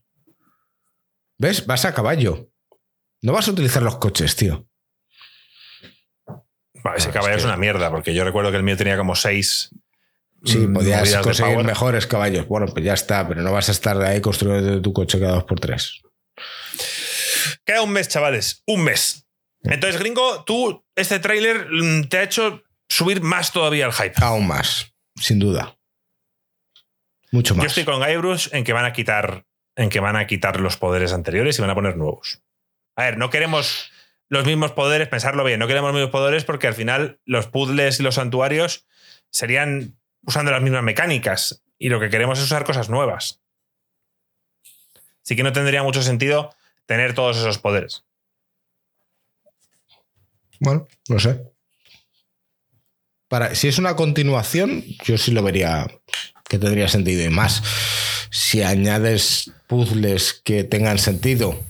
¿Ves? 1.39 1.67
Vas 1.67 1.85
a 1.85 1.95
caballo. 1.95 2.51
No 3.23 3.33
vas 3.33 3.49
a 3.49 3.53
utilizar 3.53 3.83
los 3.83 3.97
coches, 3.97 4.37
tío. 4.37 4.69
Ese 6.95 7.11
caballo 7.11 7.37
es, 7.37 7.45
una 7.45 7.57
mierda, 7.57 7.91
porque 7.91 8.15
yo 8.15 8.25
recuerdo 8.25 8.51
que 8.51 8.57
el 8.57 8.63
mío 8.63 8.77
tenía 8.77 8.97
como 8.97 9.15
seis. 9.15 9.71
Sí, 10.45 10.59
mm, 10.59 10.75
podías 10.75 11.17
conseguir 11.17 11.59
mejores 11.65 12.07
caballos. 12.07 12.47
Bueno, 12.47 12.67
pues 12.67 12.85
ya 12.85 12.95
está, 12.95 13.27
pero 13.27 13.43
no 13.43 13.53
vas 13.53 13.69
a 13.69 13.73
estar 13.73 14.01
ahí 14.03 14.21
construyendo 14.21 14.81
tu 14.81 14.93
coche 14.93 15.19
cada 15.19 15.33
dos 15.33 15.45
por 15.45 15.59
tres. 15.59 16.03
Queda 17.65 17.83
un 17.83 17.91
mes, 17.91 18.09
chavales. 18.09 18.63
Un 18.67 18.85
mes. 18.85 19.27
Entonces, 19.63 19.99
gringo, 19.99 20.45
tú, 20.45 20.85
este 20.95 21.19
tráiler 21.19 21.67
mm, 21.71 22.05
te 22.09 22.19
ha 22.19 22.23
hecho 22.23 22.63
subir 22.89 23.23
más 23.23 23.53
todavía 23.53 23.87
el 23.87 23.93
hype. 23.93 24.15
Aún 24.23 24.47
más, 24.47 24.93
sin 25.17 25.39
duda. 25.39 25.77
Mucho 27.33 27.55
más. 27.55 27.65
Yo 27.65 27.69
estoy 27.69 27.85
con 27.85 28.01
Guybrush 28.01 28.49
en 28.53 28.63
que 28.63 28.73
van 28.73 28.85
a 28.85 28.93
quitar 28.93 29.45
en 29.77 29.91
que 29.91 30.01
van 30.01 30.17
a 30.17 30.27
quitar 30.27 30.59
los 30.61 30.77
poderes 30.77 31.13
anteriores 31.13 31.59
y 31.59 31.61
van 31.61 31.71
a 31.71 31.75
poner 31.75 31.97
nuevos. 31.97 32.43
A 32.97 33.05
ver, 33.05 33.19
no 33.19 33.29
queremos 33.31 33.91
los 34.29 34.45
mismos 34.45 34.73
poderes, 34.73 35.09
pensarlo 35.09 35.45
bien, 35.45 35.59
no 35.59 35.67
queremos 35.67 35.89
los 35.89 36.01
mismos 36.01 36.11
poderes 36.11 36.45
porque 36.45 36.67
al 36.67 36.75
final 36.75 37.21
los 37.25 37.47
puzzles 37.47 38.01
y 38.01 38.03
los 38.03 38.17
santuarios 38.17 38.87
serían 39.31 39.97
usando 40.23 40.51
las 40.51 40.63
mismas 40.63 40.83
mecánicas 40.83 41.63
y 41.79 41.89
lo 41.89 42.01
que 42.01 42.11
queremos 42.11 42.39
es 42.39 42.45
usar 42.45 42.65
cosas 42.65 42.89
nuevas. 42.89 43.41
Así 45.25 45.37
que 45.37 45.43
no 45.43 45.53
tendría 45.53 45.83
mucho 45.83 46.03
sentido 46.03 46.55
tener 46.87 47.15
todos 47.15 47.37
esos 47.37 47.59
poderes. 47.59 48.05
Bueno, 50.61 50.87
no 51.09 51.19
sé. 51.19 51.43
Para, 53.29 53.55
si 53.55 53.69
es 53.69 53.79
una 53.79 53.97
continuación, 53.97 54.85
yo 55.05 55.19
sí 55.19 55.33
lo 55.33 55.43
vería 55.43 55.87
que 56.49 56.59
tendría 56.59 56.89
sentido. 56.89 57.25
Y 57.25 57.29
más, 57.29 57.63
si 58.31 58.63
añades 58.63 59.53
puzzles 59.67 60.41
que 60.45 60.65
tengan 60.65 60.99
sentido, 60.99 61.61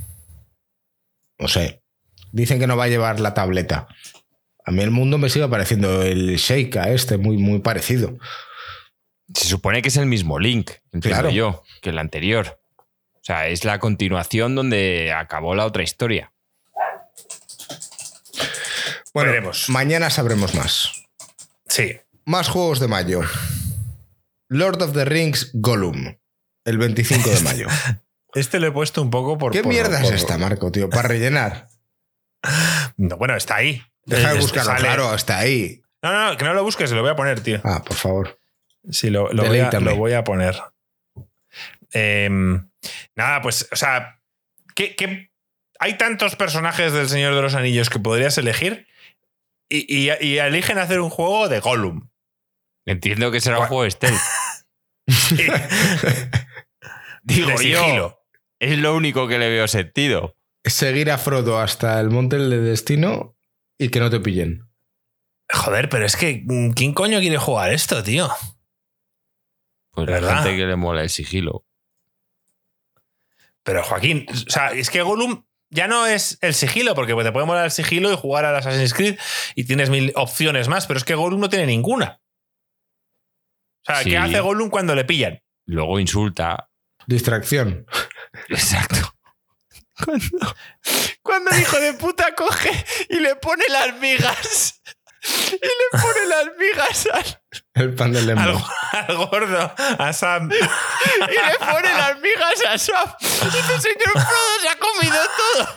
no 1.39 1.49
sé, 1.49 1.83
dicen 2.37 2.61
que 2.61 2.67
no 2.67 2.77
va 2.77 2.85
a 2.85 2.89
llevar 2.89 3.19
la 3.19 3.33
tableta. 3.33 3.89
A 4.65 4.71
mí 4.71 4.83
el 4.83 4.91
mundo 4.91 5.17
me 5.17 5.31
sigue 5.31 5.49
pareciendo 5.49 6.03
el 6.03 6.37
Sheikah 6.37 6.91
este, 6.91 7.17
muy, 7.17 7.39
muy 7.39 7.61
parecido. 7.61 8.19
Se 9.35 9.47
supone 9.47 9.81
que 9.81 9.89
es 9.89 9.97
el 9.97 10.07
mismo 10.07 10.39
Link, 10.39 10.71
entiendo 10.93 11.31
yo, 11.31 11.63
que 11.81 11.91
el 11.91 11.99
anterior. 11.99 12.61
O 12.79 13.23
sea, 13.23 13.49
es 13.49 13.65
la 13.65 13.79
continuación 13.79 14.55
donde 14.55 15.13
acabó 15.17 15.55
la 15.55 15.65
otra 15.65 15.83
historia. 15.83 16.33
Bueno, 19.15 19.51
mañana 19.69 20.11
sabremos 20.11 20.55
más. 20.55 20.93
Sí. 21.69 21.97
Más 22.27 22.49
juegos 22.49 22.81
de 22.81 22.89
mayo. 22.89 23.23
Lord 24.49 24.83
of 24.83 24.93
the 24.93 25.07
Rings 25.07 25.51
Gollum, 25.55 26.19
el 26.65 26.79
25 26.79 27.31
de 27.31 27.41
mayo. 27.41 27.69
Este 28.35 28.61
lo 28.61 28.67
he 28.67 28.71
puesto 28.71 29.01
un 29.01 29.09
poco 29.09 29.39
por. 29.39 29.51
¿Qué 29.51 29.63
mierda 29.63 29.99
es 30.03 30.11
esta, 30.11 30.37
Marco, 30.37 30.71
tío? 30.71 30.91
Para 30.91 31.09
rellenar. 31.09 31.69
No, 32.97 33.17
bueno, 33.17 33.37
está 33.37 33.57
ahí. 33.57 33.83
Deja 34.05 34.33
de 34.33 34.41
buscarlo, 34.41 34.75
claro, 34.77 35.15
está 35.15 35.39
ahí. 35.39 35.83
No, 36.03 36.31
no, 36.31 36.37
que 36.37 36.45
no 36.45 36.55
lo 36.55 36.63
busques, 36.63 36.91
lo 36.93 37.03
voy 37.03 37.11
a 37.11 37.17
poner, 37.17 37.41
tío. 37.41 37.61
Ah, 37.65 37.83
por 37.85 37.97
favor. 37.97 38.39
Sí, 38.91 39.11
lo, 39.11 39.29
voy, 39.33 40.13
a, 40.13 40.23
poner. 40.23 40.57
Em, 41.91 42.69
nada, 43.17 43.43
pues, 43.43 43.69
o 43.73 43.77
sea, 43.77 44.21
¿qué, 44.75 45.31
hay 45.81 45.99
tantos 45.99 46.37
personajes 46.37 46.93
del 46.93 47.09
Señor 47.09 47.35
de 47.35 47.43
los 47.43 47.55
Anillos 47.55 47.91
que 47.91 47.99
podrías 47.99 48.39
elegir 48.39 48.87
y, 49.69 50.11
y 50.21 50.39
eligen 50.39 50.79
hacer 50.79 51.01
un 51.01 51.11
juego 51.11 51.49
de 51.49 51.59
Gollum. 51.59 52.09
Entiendo 52.85 53.33
que 53.33 53.41
será 53.41 53.59
un 53.59 53.67
juego 53.67 53.91
stealth. 53.91 54.21
Digo 57.23 57.61
yo, 57.61 58.21
es 58.61 58.79
lo 58.79 58.95
único 58.95 59.27
que 59.27 59.39
le 59.39 59.51
veo 59.51 59.67
sentido. 59.67 60.36
Seguir 60.67 61.11
a 61.11 61.19
Frodo 61.19 61.59
hasta 61.59 62.01
el 62.01 62.11
monte 62.11 62.39
de 62.39 62.61
destino 62.61 63.37
y 63.79 63.89
que 63.89 64.01
no 64.01 64.11
te 64.11 64.21
pillen. 64.21 64.69
Joder, 65.49 65.89
pero 65.89 66.05
es 66.05 66.17
que 66.17 66.43
mm, 66.45 66.71
¿quién 66.73 66.93
coño 66.93 67.21
quiere 67.21 67.39
jugar 67.39 67.73
esto, 67.73 68.03
tío? 68.03 68.29
Pues 69.93 70.09
la 70.09 70.37
gente 70.37 70.57
que 70.57 70.67
le 70.67 70.77
mola 70.77 71.03
el 71.03 71.11
sigilo. 71.11 71.65
Pero 73.63 73.83
Joaquín, 73.83 74.27
o 74.31 74.51
sea, 74.51 74.69
es 74.69 74.91
que 74.91 75.03
Gollum 75.03 75.45
ya 75.71 75.89
no 75.89 76.07
es 76.07 76.39
el 76.41 76.55
sigilo, 76.55 76.95
porque 76.95 77.15
te 77.15 77.33
puede 77.33 77.47
molar 77.47 77.65
el 77.65 77.71
sigilo 77.71 78.13
y 78.13 78.17
jugar 78.17 78.45
al 78.45 78.57
Assassin's 78.57 78.95
Creed 78.95 79.19
y 79.55 79.65
tienes 79.65 79.91
mil 79.91 80.13
opciones 80.15 80.69
más, 80.69 80.87
pero 80.87 80.99
es 80.99 81.05
que 81.05 81.15
Gollum 81.15 81.41
no 81.41 81.49
tiene 81.49 81.67
ninguna. 81.67 82.21
O 83.89 83.95
sea, 83.95 84.05
¿qué 84.05 84.19
hace 84.19 84.41
Gollum 84.41 84.69
cuando 84.69 84.95
le 84.95 85.05
pillan? 85.05 85.41
Luego 85.65 85.99
insulta. 85.99 86.69
Distracción. 87.07 87.87
Exacto. 88.49 89.16
Cuando, 91.23 91.51
el 91.51 91.61
hijo 91.61 91.81
de 91.81 91.95
puta 91.95 92.35
coge 92.35 92.71
y 93.09 93.21
le 93.21 93.37
pone 93.37 93.65
las 93.69 93.95
migas. 93.99 94.81
Y 95.51 95.57
le 95.57 96.01
pone 96.01 96.27
las 96.27 96.47
migas 96.57 97.09
al, 97.13 97.41
el 97.75 97.95
pan 97.95 98.13
de 98.13 98.21
al, 98.21 98.39
al, 98.93 99.17
gordo, 99.17 99.75
a 99.99 100.13
Sam. 100.13 100.51
Y 100.53 101.35
le 101.35 101.59
pone 101.59 101.93
las 101.93 102.21
migas 102.21 102.65
a 102.69 102.79
Sam. 102.79 103.13
Y 103.21 103.45
dice, 103.47 103.81
señor 103.81 104.13
Frodo, 104.13 104.61
se 104.63 104.69
ha 104.69 104.79
comido 104.79 105.19
todo. 105.37 105.69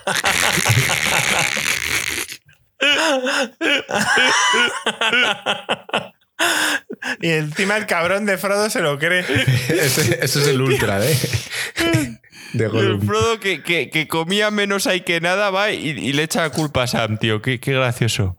Y 7.21 7.29
encima 7.31 7.77
el 7.77 7.85
cabrón 7.85 8.25
de 8.25 8.37
Frodo 8.37 8.69
se 8.69 8.81
lo 8.81 8.97
cree. 8.97 9.19
ese, 9.69 10.19
es 10.23 10.35
el 10.35 10.61
ultra, 10.61 11.03
¿eh? 11.05 11.17
De 12.53 12.65
el 12.65 13.01
Frodo 13.01 13.39
que, 13.39 14.07
comía 14.09 14.51
menos 14.51 14.87
ahí 14.87 15.01
que 15.01 15.21
nada 15.21 15.49
va 15.51 15.71
y, 15.71 16.13
le 16.13 16.23
echa 16.23 16.49
culpa 16.49 16.83
a 16.83 16.87
Sam, 16.87 17.17
tío. 17.17 17.41
Qué, 17.41 17.57
gracioso. 17.57 18.37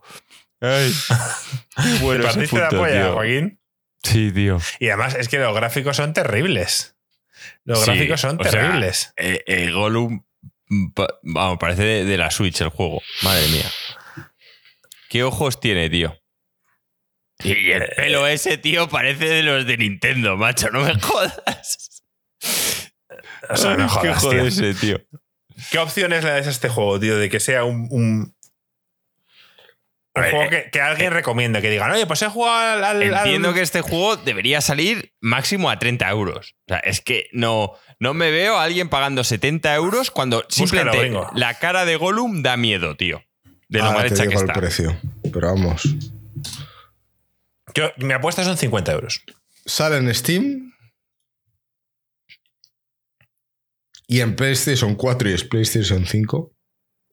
Ay. 0.59 0.93
bueno, 2.01 2.23
¿Partiste 2.25 2.57
de 2.57 2.65
apoyo, 2.65 3.13
Joaquín? 3.13 3.59
Sí, 4.03 4.31
tío. 4.31 4.59
Y 4.79 4.87
además 4.89 5.15
es 5.15 5.27
que 5.27 5.37
los 5.37 5.55
gráficos 5.55 5.97
son 5.97 6.13
terribles. 6.13 6.95
Los 7.63 7.85
gráficos 7.85 8.21
son 8.21 8.37
terribles. 8.37 9.13
Eh, 9.17 9.43
eh, 9.47 9.71
Gollum, 9.71 10.23
vamos, 11.23 11.57
parece 11.59 12.05
de 12.05 12.17
la 12.17 12.31
Switch 12.31 12.61
el 12.61 12.69
juego. 12.69 13.01
Madre 13.21 13.47
mía. 13.47 13.69
¿Qué 15.09 15.23
ojos 15.23 15.59
tiene, 15.59 15.89
tío? 15.89 16.17
Y 17.43 17.71
el 17.71 17.89
pelo 17.95 18.27
ese, 18.27 18.57
tío, 18.57 18.87
parece 18.87 19.25
de 19.25 19.43
los 19.43 19.65
de 19.65 19.77
Nintendo, 19.77 20.37
macho, 20.37 20.69
no 20.69 20.85
me 20.85 20.93
jodas. 20.99 22.03
O 23.49 23.57
sea, 23.57 23.75
no 23.75 23.89
jodas, 23.89 24.23
¿Qué 24.25 24.47
ese, 24.47 24.73
tío? 24.73 25.01
¿Qué 25.71 25.79
opciones 25.79 26.23
le 26.23 26.31
das 26.31 26.47
a 26.47 26.49
este 26.49 26.69
juego, 26.69 26.99
tío? 26.99 27.17
De 27.17 27.29
que 27.29 27.39
sea 27.39 27.63
un, 27.63 27.87
un, 27.91 28.35
juego 30.13 30.49
que, 30.71 30.81
alguien 30.81 31.11
recomienda, 31.11 31.61
que 31.61 31.69
digan, 31.69 31.91
oye, 31.91 32.05
pues 32.05 32.21
he 32.21 32.29
jugado 32.29 32.85
al. 32.85 33.01
Entiendo 33.01 33.53
que 33.53 33.61
este 33.61 33.81
juego 33.81 34.17
debería 34.17 34.61
salir 34.61 35.13
máximo 35.19 35.69
a 35.69 35.77
30 35.77 36.09
euros. 36.09 36.55
O 36.61 36.73
sea, 36.73 36.79
es 36.79 37.01
que 37.01 37.29
no, 37.31 37.73
no 37.99 38.13
me 38.13 38.31
veo 38.31 38.57
a 38.57 38.63
alguien 38.63 38.89
pagando 38.89 39.23
70 39.23 39.73
euros 39.75 40.11
cuando 40.11 40.45
simplemente 40.49 41.11
la 41.35 41.53
cara 41.55 41.85
de 41.85 41.95
Gollum 41.95 42.41
da 42.41 42.57
miedo, 42.57 42.95
tío. 42.95 43.23
De 43.69 43.79
lo 43.79 43.91
mal 43.93 44.05
hecha 44.05 44.27
que 44.27 44.35
está. 44.35 44.53
El 44.53 44.59
precio, 44.59 44.97
pero 45.31 45.47
vamos. 45.47 45.83
Yo, 47.73 47.91
mi 47.97 48.13
apuesta 48.13 48.43
son 48.43 48.57
50 48.57 48.91
euros. 48.91 49.23
Sale 49.65 49.97
en 49.97 50.13
Steam 50.13 50.70
Y 54.11 54.19
en 54.19 54.35
PlayStation 54.35 54.95
4 54.95 55.29
y 55.29 55.33
es 55.33 55.45
PlayStation 55.45 56.05
5. 56.05 56.53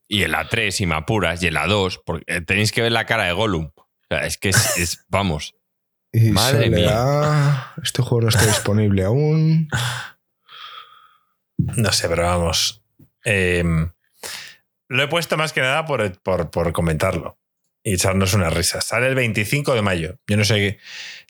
Y 0.09 0.25
en 0.25 0.33
la 0.33 0.49
3, 0.49 0.81
y 0.81 0.87
me 0.87 0.97
apuras, 0.97 1.41
y 1.41 1.47
en 1.47 1.55
la 1.55 1.69
2, 1.69 2.03
porque 2.05 2.41
tenéis 2.41 2.73
que 2.73 2.83
ver 2.83 2.91
la 2.91 3.07
cara 3.07 3.23
de 3.23 3.33
Gollum. 3.33 3.71
O 3.77 3.87
sea, 4.11 4.27
es 4.27 4.37
que 4.37 4.49
es, 4.49 5.05
vamos. 5.09 5.55
Y 6.11 6.31
Madre 6.31 6.71
mía. 6.71 7.73
Este 7.85 8.03
juego 8.03 8.23
no 8.23 8.29
está 8.31 8.45
disponible 8.47 9.05
aún. 9.05 9.69
No 11.57 11.93
sé, 11.93 12.09
pero 12.09 12.25
vamos. 12.25 12.83
Em, 13.23 13.93
lo 14.89 15.03
he 15.05 15.07
puesto 15.07 15.37
más 15.37 15.53
que 15.53 15.61
nada 15.61 15.85
por, 15.85 16.21
por, 16.21 16.73
comentarlo 16.73 17.39
y 17.85 17.95
echarnos 17.95 18.35
una 18.35 18.51
risa. 18.51 18.81
Sale 18.81 19.07
el 19.07 19.15
25 19.15 19.73
de 19.73 19.83
mayo. 19.83 20.19
Yo 20.27 20.37
no 20.37 20.45
sé 20.45 20.57
qué. 20.57 20.79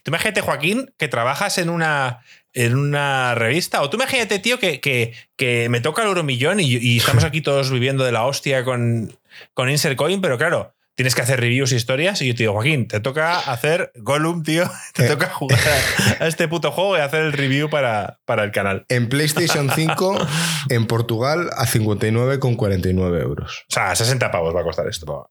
Tú 0.02 0.12
imagínate, 0.12 0.40
Joaquín, 0.40 0.94
que 0.96 1.08
trabajas 1.08 1.58
en 1.58 1.68
una, 1.68 2.22
en 2.54 2.76
una 2.76 3.34
revista. 3.34 3.82
O 3.82 3.90
tú 3.90 3.96
imagínate, 3.96 4.38
tío, 4.38 4.58
que, 4.58 4.80
que, 4.80 5.68
me 5.68 5.80
toca 5.80 6.02
el 6.02 6.08
euromillón 6.08 6.60
y, 6.60 6.76
y 6.76 6.98
estamos 6.98 7.24
aquí 7.24 7.40
todos 7.40 7.70
viviendo 7.70 8.04
de 8.04 8.12
la 8.12 8.24
hostia 8.24 8.64
con, 8.64 9.16
con 9.54 9.70
Insert 9.70 9.96
Coin, 9.96 10.20
pero 10.20 10.38
claro, 10.38 10.74
tienes 10.98 11.14
que 11.14 11.22
hacer 11.22 11.38
reviews, 11.38 11.70
historias. 11.70 12.20
Y 12.22 12.26
yo 12.26 12.34
te 12.34 12.42
digo, 12.42 12.54
Joaquín, 12.54 12.88
te 12.88 12.98
toca 12.98 13.38
hacer 13.38 13.92
Gollum, 13.94 14.42
tío. 14.42 14.68
Te 14.94 15.06
eh. 15.06 15.08
toca 15.08 15.30
jugar 15.30 15.60
a, 16.18 16.26
este 16.26 16.48
puto 16.48 16.72
juego 16.72 16.98
y 16.98 17.00
hacer 17.00 17.22
el 17.22 17.32
review 17.32 17.70
para, 17.70 18.18
para 18.24 18.42
el 18.42 18.50
canal. 18.50 18.84
En 18.88 19.08
PlayStation 19.08 19.70
5, 19.70 20.18
en 20.70 20.86
Portugal, 20.88 21.50
a 21.56 21.66
59,49 21.66 23.22
euros. 23.22 23.64
O 23.68 23.72
sea, 23.72 23.94
60 23.94 24.32
pavos 24.32 24.54
va 24.56 24.62
a 24.62 24.64
costar 24.64 24.88
esto. 24.88 25.30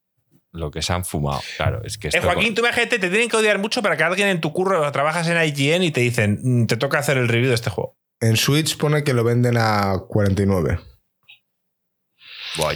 Lo 0.51 0.71
que 0.71 0.81
se 0.81 0.93
han 0.93 1.05
fumado, 1.05 1.41
claro. 1.57 1.81
Es 1.83 1.97
que 1.97 2.07
eh, 2.07 2.21
Joaquín, 2.21 2.55
tú 2.55 2.61
imagínate, 2.61 2.99
te 2.99 3.09
tienen 3.09 3.29
que 3.29 3.35
odiar 3.35 3.59
mucho 3.59 3.81
para 3.81 3.97
que 3.97 4.03
alguien 4.03 4.29
en 4.29 4.41
tu 4.41 4.53
curro 4.53 4.89
trabajas 4.91 5.27
en 5.27 5.37
IGN 5.37 5.83
y 5.83 5.91
te 5.91 6.01
dicen, 6.01 6.39
mm, 6.41 6.65
te 6.67 6.77
toca 6.77 6.99
hacer 6.99 7.17
el 7.17 7.27
review 7.27 7.49
de 7.49 7.55
este 7.55 7.69
juego. 7.69 7.97
En 8.19 8.37
Switch 8.37 8.77
pone 8.77 9.03
que 9.03 9.13
lo 9.13 9.23
venden 9.23 9.57
a 9.57 10.03
49 10.07 10.79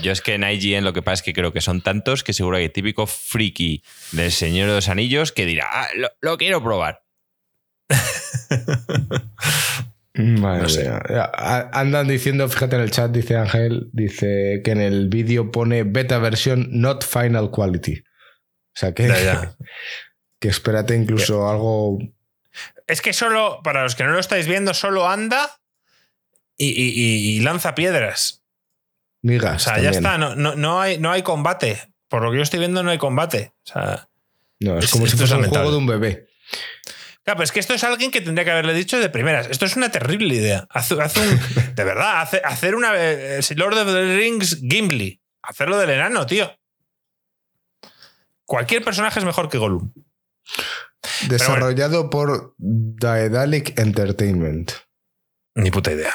yo 0.02 0.12
es 0.12 0.22
que 0.22 0.36
en 0.36 0.44
IGN 0.44 0.84
lo 0.84 0.94
que 0.94 1.02
pasa 1.02 1.16
es 1.16 1.22
que 1.24 1.34
creo 1.34 1.54
que 1.54 1.62
son 1.62 1.82
tantos 1.82 2.24
que 2.24 2.34
seguro 2.34 2.58
que 2.58 2.64
hay 2.64 2.70
típico 2.70 3.08
friki 3.08 3.84
del 4.12 4.32
Señor 4.32 4.70
de 4.70 4.76
los 4.76 4.90
Anillos 4.90 5.32
que 5.32 5.46
dirá, 5.46 5.68
ah, 5.72 5.88
lo, 6.22 6.38
quiero 6.38 6.64
probar. 6.64 7.04
Andan 10.14 12.08
diciendo, 12.08 12.48
fíjate 12.50 12.76
en 12.76 12.82
el 12.82 12.92
chat, 12.92 13.12
dice 13.12 13.38
Ángel, 13.38 13.90
dice 13.94 14.62
que 14.64 14.72
en 14.72 14.82
el 14.82 15.10
vídeo 15.10 15.52
pone 15.52 15.84
beta 15.84 16.18
versión 16.20 16.68
not 16.72 17.06
final 17.06 17.50
quality. 17.52 18.00
O 18.00 18.76
sea 18.76 18.94
que, 18.94 19.10
que 20.40 20.48
espérate 20.48 20.96
incluso 20.96 21.50
algo. 21.50 22.00
Es 22.88 23.02
que 23.02 23.14
solo, 23.14 23.62
para 23.64 23.84
los 23.84 23.96
que 23.96 24.04
no 24.04 24.12
lo 24.12 24.20
estáis 24.20 24.48
viendo, 24.48 24.74
solo 24.74 25.08
anda 25.08 25.60
y 26.58 27.40
lanza 27.42 27.74
piedras. 27.74 28.42
O 29.24 29.60
sea, 29.60 29.80
ya 29.80 29.92
está, 29.92 30.18
no, 30.18 30.36
no, 30.36 30.82
hay, 30.82 30.98
no 30.98 31.12
hay 31.12 31.22
combate. 31.22 31.80
Por 32.08 32.24
lo 32.24 32.32
que 32.32 32.38
yo 32.38 32.44
estoy 32.44 32.60
viendo, 32.60 32.84
no 32.84 32.90
hay 32.90 32.98
combate. 32.98 33.54
O 33.64 33.72
sea, 33.72 34.10
no, 34.60 34.80
es, 34.80 34.90
como 34.92 35.08
si 35.08 35.16
fuese 35.16 35.36
un 35.36 35.44
juego 35.46 35.72
de 35.72 35.78
un 35.78 35.88
bebé. 35.88 36.28
Claro, 37.24 37.38
pero 37.38 37.44
es 37.44 37.52
que 37.52 37.60
esto 37.60 37.74
es 37.74 37.84
alguien 37.84 38.10
que 38.10 38.22
tendría 38.22 38.46
que 38.46 38.52
haberle 38.52 38.74
dicho 38.74 39.00
de 39.00 39.10
primeras. 39.10 39.48
Esto 39.48 39.66
es 39.66 39.76
una 39.76 39.92
terrible 39.92 40.34
idea. 40.34 40.68
de 41.76 41.84
verdad, 41.84 42.28
hacer 42.44 42.76
una 42.76 42.94
eh, 42.96 43.42
Lord 43.56 43.78
of 43.78 43.88
the 43.88 44.16
Rings 44.16 44.60
Gimli. 44.62 45.22
Hacerlo 45.44 45.78
del 45.78 45.92
enano, 45.92 46.26
tío. 46.26 46.52
Cualquier 48.46 48.84
personaje 48.84 49.20
es 49.20 49.26
mejor 49.26 49.50
que 49.50 49.58
Gollum. 49.58 49.94
Desarrollado 51.28 52.10
por 52.10 52.56
Daedalic 52.58 53.78
Entertainment. 53.80 54.72
Ni 55.56 55.72
puta 55.72 55.92
idea. 55.92 56.14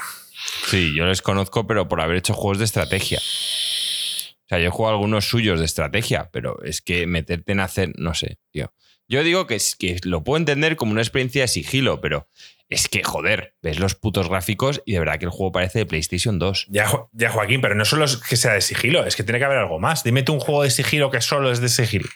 Sí, 0.67 0.95
yo 0.97 1.07
les 1.07 1.23
conozco, 1.23 1.67
pero 1.67 1.89
por 1.89 2.01
haber 2.01 2.17
hecho 2.17 2.35
juegos 2.35 2.59
de 2.59 2.65
estrategia. 2.65 3.19
O 3.19 4.49
sea, 4.49 4.59
yo 4.59 4.67
he 4.67 4.71
jugado 4.71 4.97
algunos 4.97 5.29
suyos 5.29 5.59
de 5.59 5.65
estrategia, 5.65 6.31
pero 6.33 6.63
es 6.63 6.83
que 6.83 7.07
meterte 7.07 7.53
en 7.53 7.61
hacer, 7.61 7.93
no 7.97 8.15
sé, 8.15 8.39
tío. 8.53 8.73
Yo 9.09 9.23
digo 9.23 9.47
que, 9.47 9.59
que 9.79 9.99
lo 10.05 10.25
puedo 10.25 10.39
entender 10.39 10.77
como 10.77 10.93
una 10.93 11.03
experiencia 11.03 11.43
de 11.43 11.49
sigilo, 11.49 12.01
pero 12.01 12.29
es 12.69 12.89
que, 12.89 13.05
joder, 13.05 13.55
ves 13.63 13.79
los 13.79 13.95
putos 13.95 14.29
gráficos 14.29 14.83
y 14.85 14.95
de 14.95 14.99
verdad 14.99 15.19
que 15.19 15.27
el 15.27 15.31
juego 15.31 15.53
parece 15.53 15.81
de 15.81 15.87
PlayStation 15.87 16.39
2. 16.39 16.67
Ya, 16.69 16.91
ya 17.13 17.31
Joaquín, 17.31 17.61
pero 17.61 17.75
no 17.75 17.85
solo 17.85 18.05
es 18.05 18.17
que 18.17 18.37
sea 18.37 18.55
de 18.55 18.61
sigilo, 18.61 19.07
es 19.07 19.15
que 19.15 19.23
tiene 19.23 19.39
que 19.39 19.45
haber 19.45 19.59
algo 19.59 19.79
más. 19.79 20.03
Dime 20.03 20.23
tú 20.23 20.33
un 20.33 20.41
juego 20.41 20.65
de 20.65 20.71
sigilo 20.71 21.11
que 21.11 21.21
solo 21.21 21.53
es 21.53 21.61
de 21.61 21.69
sigilo. 21.69 22.09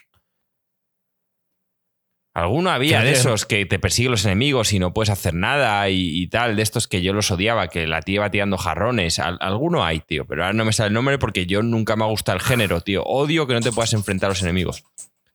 Alguno 2.33 2.69
había 2.69 3.01
de 3.01 3.11
esos 3.11 3.45
que 3.45 3.65
te 3.65 3.77
persiguen 3.77 4.11
los 4.11 4.23
enemigos 4.23 4.71
y 4.71 4.79
no 4.79 4.93
puedes 4.93 5.09
hacer 5.09 5.33
nada 5.33 5.89
y, 5.89 6.27
tal, 6.27 6.55
de 6.55 6.61
estos 6.61 6.87
que 6.87 7.01
yo 7.01 7.11
los 7.11 7.29
odiaba, 7.29 7.67
que 7.67 7.87
la 7.87 8.01
tía 8.01 8.15
iba 8.15 8.31
tirando 8.31 8.57
jarrones. 8.57 9.19
alguno 9.19 9.83
hay, 9.83 9.99
tío, 9.99 10.25
pero 10.25 10.43
ahora 10.43 10.53
no 10.53 10.63
me 10.63 10.71
sale 10.71 10.87
el 10.87 10.93
nombre 10.93 11.17
porque 11.17 11.45
yo 11.45 11.61
nunca 11.61 11.97
me 11.97 12.05
ha 12.05 12.07
gustado 12.07 12.37
el 12.37 12.43
género, 12.43 12.79
tío. 12.79 13.03
Odio 13.03 13.47
que 13.47 13.53
no 13.53 13.59
te 13.59 13.73
puedas 13.73 13.91
enfrentar 13.91 14.27
a 14.27 14.31
los 14.31 14.41
enemigos. 14.43 14.85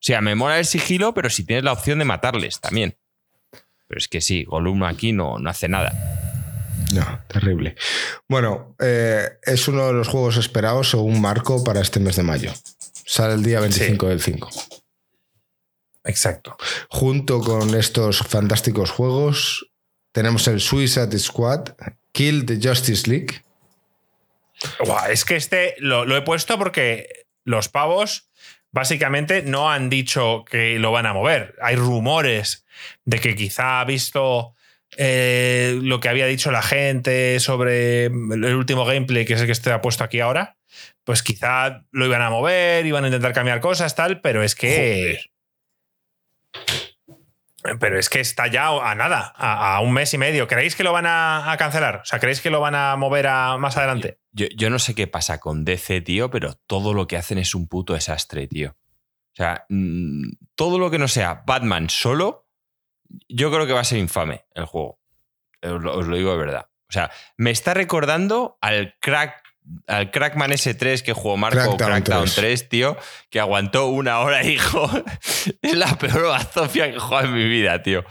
Sea, 0.07 0.21
me 0.21 0.35
mola 0.35 0.57
el 0.57 0.65
sigilo, 0.65 1.13
pero 1.13 1.29
si 1.29 1.43
tienes 1.43 1.65
la 1.65 1.73
opción 1.73 1.99
de 1.99 2.05
matarles 2.05 2.61
también. 2.61 2.95
Pero 3.89 3.99
es 3.99 4.07
que 4.07 4.21
sí, 4.21 4.45
Gollum 4.45 4.83
aquí 4.83 5.11
no, 5.11 5.37
no 5.37 5.49
hace 5.49 5.67
nada. 5.67 5.91
No, 6.93 7.19
terrible. 7.27 7.75
Bueno, 8.29 8.73
eh, 8.79 9.27
es 9.41 9.67
uno 9.67 9.85
de 9.87 9.91
los 9.91 10.07
juegos 10.07 10.37
esperados 10.37 10.91
según 10.91 11.19
Marco 11.19 11.61
para 11.61 11.81
este 11.81 11.99
mes 11.99 12.15
de 12.15 12.23
mayo. 12.23 12.53
Sale 13.05 13.33
el 13.33 13.43
día 13.43 13.59
25 13.59 14.07
del 14.07 14.21
5. 14.21 14.49
Exacto. 16.05 16.55
Junto 16.87 17.41
con 17.41 17.75
estos 17.75 18.19
fantásticos 18.19 18.91
juegos, 18.91 19.73
tenemos 20.13 20.47
el 20.47 20.61
Suicide 20.61 21.19
Squad, 21.19 21.71
Kill 22.13 22.45
the 22.45 22.65
Justice 22.65 23.09
League. 23.09 23.43
es 25.09 25.25
que 25.25 25.35
este 25.35 25.75
lo, 25.79 26.15
he 26.15 26.21
puesto 26.21 26.57
porque 26.57 27.25
los 27.43 27.67
pavos 27.67 28.26
básicamente 28.77 29.41
no 29.41 29.71
han 29.71 29.89
dicho 29.89 30.45
que 30.47 30.77
lo 30.77 30.91
van 30.91 31.07
a 31.07 31.13
mover. 31.13 31.55
Hay 31.63 31.75
rumores 31.75 32.63
de 33.05 33.19
que 33.19 33.33
quizá 33.33 33.81
ha 33.81 33.85
visto 33.85 34.53
eh, 34.97 35.79
lo 35.81 35.99
que 35.99 36.09
había 36.09 36.27
dicho 36.27 36.51
la 36.51 36.61
gente 36.61 37.39
sobre 37.39 38.05
el 38.05 38.55
último 38.55 38.85
gameplay, 38.85 39.25
que 39.25 39.33
es 39.33 39.39
el 39.41 39.47
que 39.47 39.51
estoy 39.51 39.73
puesto 39.81 40.03
aquí 40.03 40.19
ahora. 40.19 40.57
Pues 41.03 41.23
quizá 41.23 41.85
lo 41.89 42.05
iban 42.05 42.21
a 42.21 42.29
mover, 42.29 42.85
iban 42.85 43.03
a 43.03 43.07
intentar 43.07 43.33
cambiar 43.33 43.61
cosas, 43.61 43.95
tal, 43.95 44.21
pero 44.21 44.43
es 44.43 44.53
que. 44.53 45.21
Pero 47.79 47.99
es 47.99 48.09
que 48.09 48.19
está 48.19 48.47
ya 48.47 48.67
a 48.67 48.95
nada, 48.95 49.33
a, 49.35 49.79
un 49.81 49.93
mes 49.93 50.13
y 50.13 50.17
medio. 50.17 50.47
¿Creéis 50.47 50.75
que 50.75 50.83
lo 50.83 50.93
van 50.93 51.05
a, 51.07 51.55
cancelar? 51.57 51.97
O 51.97 52.05
sea, 52.05 52.19
¿creéis 52.19 52.41
que 52.41 52.49
lo 52.49 52.59
van 52.59 52.75
a 52.75 52.95
mover 52.95 53.27
a 53.27 53.57
más 53.57 53.77
adelante? 53.77 54.19
Yo, 54.31 54.69
no 54.69 54.79
sé 54.79 54.95
qué 54.95 55.07
pasa 55.07 55.39
con 55.39 55.65
DC, 55.65 56.01
tío, 56.01 56.29
pero 56.29 56.53
todo 56.67 56.93
lo 56.93 57.07
que 57.07 57.17
hacen 57.17 57.37
es 57.37 57.55
un 57.55 57.67
puto 57.67 57.93
desastre, 57.93 58.47
tío. 58.47 58.71
O 58.71 59.35
sea, 59.35 59.65
mm, 59.69 60.29
todo 60.55 60.79
lo 60.79 60.89
que 60.89 60.99
no 60.99 61.07
sea 61.07 61.43
Batman 61.45 61.89
solo, 61.89 62.47
yo 63.27 63.51
creo 63.51 63.67
que 63.67 63.73
va 63.73 63.81
a 63.81 63.85
ser 63.85 63.99
infame 63.99 64.45
el 64.53 64.65
juego. 64.65 64.99
os 65.63 66.07
lo 66.07 66.15
digo 66.15 66.31
de 66.31 66.37
verdad. 66.37 66.69
O 66.89 66.93
sea, 66.93 67.11
me 67.35 67.51
está 67.51 67.73
recordando 67.73 68.57
al 68.61 68.95
crack 68.99 69.43
al 69.87 70.11
Crackman 70.11 70.51
S3 70.51 71.01
que 71.01 71.13
jugó 71.13 71.37
Marco, 71.37 71.77
Crackdown, 71.77 72.29
3. 72.33 72.69
tío, 72.69 72.97
que 73.29 73.39
aguantó 73.39 73.87
una 73.87 74.19
hora, 74.19 74.43
hijo. 74.47 74.89
es 75.61 75.75
la 75.75 75.97
peor 75.97 76.23
bazofia 76.23 76.89
que 76.89 76.97
he 76.97 76.99
jugado 76.99 77.27
en 77.27 77.33
mi 77.33 77.47
vida, 77.47 77.81
tío. 77.81 78.03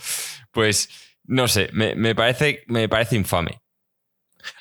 Pues, 0.50 0.88
no 1.24 1.48
sé, 1.48 1.70
me, 1.72 2.14
parece, 2.14 2.64
me 2.66 2.88
parece 2.88 3.16
infame. 3.16 3.60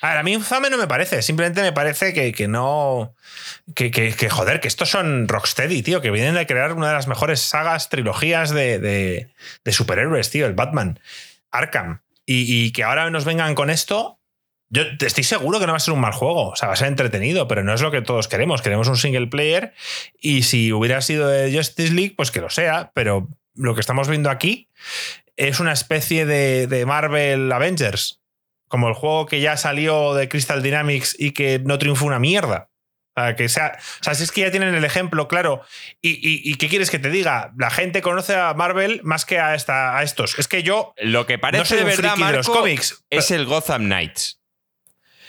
A 0.00 0.08
ver, 0.08 0.18
a 0.18 0.22
mí 0.24 0.32
infame 0.32 0.68
no 0.68 0.78
me 0.78 0.88
parece, 0.88 1.22
simplemente 1.22 1.62
me 1.62 1.72
parece 1.72 2.12
que, 2.12 2.48
no. 2.48 3.14
Que, 3.74 3.90
que, 3.90 4.28
joder, 4.28 4.60
que 4.60 4.68
estos 4.68 4.90
son 4.90 5.28
Rocksteady, 5.28 5.82
tío, 5.82 6.00
que 6.00 6.10
vienen 6.10 6.34
de 6.34 6.46
crear 6.46 6.72
una 6.72 6.88
de 6.88 6.94
las 6.94 7.06
mejores 7.06 7.40
sagas, 7.40 7.88
trilogías 7.88 8.50
de, 8.50 8.78
de, 8.80 9.72
superhéroes, 9.72 10.30
tío, 10.30 10.46
el 10.46 10.54
Batman, 10.54 10.98
Arkham. 11.52 12.02
y, 12.26 12.72
que 12.72 12.82
ahora 12.82 13.08
nos 13.10 13.24
vengan 13.24 13.54
con 13.54 13.70
esto, 13.70 14.15
yo 14.68 14.82
estoy 15.00 15.24
seguro 15.24 15.60
que 15.60 15.66
no 15.66 15.72
va 15.72 15.76
a 15.76 15.80
ser 15.80 15.94
un 15.94 16.00
mal 16.00 16.12
juego, 16.12 16.50
o 16.50 16.56
sea, 16.56 16.68
va 16.68 16.74
a 16.74 16.76
ser 16.76 16.88
entretenido, 16.88 17.46
pero 17.46 17.62
no 17.62 17.72
es 17.72 17.80
lo 17.80 17.90
que 17.90 18.02
todos 18.02 18.28
queremos. 18.28 18.62
Queremos 18.62 18.88
un 18.88 18.96
single 18.96 19.28
player 19.28 19.74
y 20.20 20.42
si 20.42 20.72
hubiera 20.72 21.00
sido 21.00 21.28
de 21.28 21.54
Justice 21.54 21.92
League, 21.92 22.14
pues 22.16 22.30
que 22.30 22.40
lo 22.40 22.50
sea, 22.50 22.90
pero 22.94 23.28
lo 23.54 23.74
que 23.74 23.80
estamos 23.80 24.08
viendo 24.08 24.30
aquí 24.30 24.68
es 25.36 25.60
una 25.60 25.72
especie 25.72 26.26
de, 26.26 26.84
Marvel 26.86 27.50
Avengers, 27.52 28.20
como 28.68 28.88
el 28.88 28.94
juego 28.94 29.26
que 29.26 29.40
ya 29.40 29.56
salió 29.56 30.14
de 30.14 30.28
Crystal 30.28 30.62
Dynamics 30.62 31.14
y 31.18 31.32
que 31.32 31.60
no 31.60 31.78
triunfó 31.78 32.06
una 32.06 32.18
mierda. 32.18 32.70
Que 33.38 33.48
sea, 33.48 33.78
o 34.00 34.04
sea, 34.04 34.14
si 34.14 34.24
es 34.24 34.30
que 34.30 34.42
ya 34.42 34.50
tienen 34.50 34.74
el 34.74 34.84
ejemplo 34.84 35.26
claro. 35.26 35.62
Y, 36.02 36.54
qué 36.56 36.68
quieres 36.68 36.90
que 36.90 36.98
te 36.98 37.08
diga? 37.08 37.54
La 37.56 37.70
gente 37.70 38.02
conoce 38.02 38.34
a 38.34 38.52
Marvel 38.52 39.00
más 39.04 39.24
que 39.24 39.38
a, 39.38 39.54
esta, 39.54 39.96
a 39.96 40.02
estos. 40.02 40.38
Es 40.38 40.48
que 40.48 40.62
yo. 40.62 40.92
Lo 40.98 41.24
que 41.24 41.38
parece 41.38 41.76
de 41.76 41.84
verdad, 41.84 42.14
de 42.14 42.32
los 42.32 42.46
cómics, 42.46 43.06
es 43.08 43.30
el 43.30 43.46
Gotham 43.46 43.84
Knights. 43.84 44.38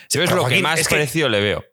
Si 0.08 0.18
ves 0.18 0.32
lo 0.32 0.46
que 0.46 0.62
más 0.62 0.88
parecido 0.88 1.30
le 1.30 1.40
veo. 1.42 1.66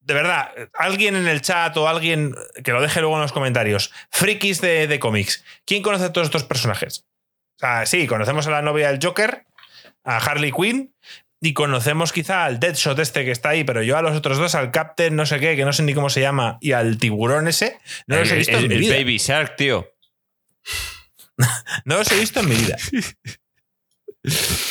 De 0.00 0.14
verdad, 0.14 0.50
alguien 0.74 1.14
en 1.14 1.28
el 1.28 1.42
chat 1.42 1.76
o 1.76 1.88
alguien 1.88 2.34
que 2.64 2.72
lo 2.72 2.80
deje 2.80 3.00
luego 3.00 3.16
en 3.16 3.22
los 3.22 3.32
comentarios. 3.32 3.92
Frikis 4.10 4.60
de, 4.60 4.98
cómics. 4.98 5.44
¿Quién 5.64 5.82
conoce 5.82 6.04
a 6.04 6.12
todos 6.12 6.26
estos 6.26 6.44
personajes? 6.44 7.04
O 7.56 7.58
sea, 7.60 7.86
sí, 7.86 8.08
conocemos 8.08 8.46
a 8.48 8.50
la 8.50 8.62
novia 8.62 8.90
del 8.90 8.98
Joker, 9.00 9.46
a 10.02 10.16
Harley 10.16 10.50
Quinn, 10.50 10.92
y 11.40 11.54
conocemos 11.54 12.12
quizá 12.12 12.44
al 12.44 12.58
Deadshot 12.58 12.98
este 12.98 13.24
que 13.24 13.30
está 13.30 13.50
ahí, 13.50 13.62
pero 13.62 13.82
yo 13.82 13.96
a 13.96 14.02
los 14.02 14.16
otros 14.16 14.38
dos, 14.38 14.56
al 14.56 14.72
Captain 14.72 15.14
no 15.14 15.26
sé 15.26 15.38
qué, 15.38 15.54
que 15.54 15.64
no 15.64 15.72
sé 15.72 15.84
ni 15.84 15.94
cómo 15.94 16.10
se 16.10 16.20
llama, 16.20 16.58
y 16.60 16.72
al 16.72 16.98
tiburón 16.98 17.46
ese, 17.46 17.78
no 18.06 18.16
los 18.16 18.30
he 18.30 18.36
visto 18.36 18.56
en 18.56 18.68
mi 18.68 18.76
vida. 18.76 18.96
Baby 18.96 19.18
Shark, 19.18 19.56
tío. 19.56 19.88
no 21.84 21.96
los 21.98 22.10
he 22.10 22.18
visto 22.18 22.40
en 22.40 22.48
mi 22.48 22.56
vida. 22.56 22.76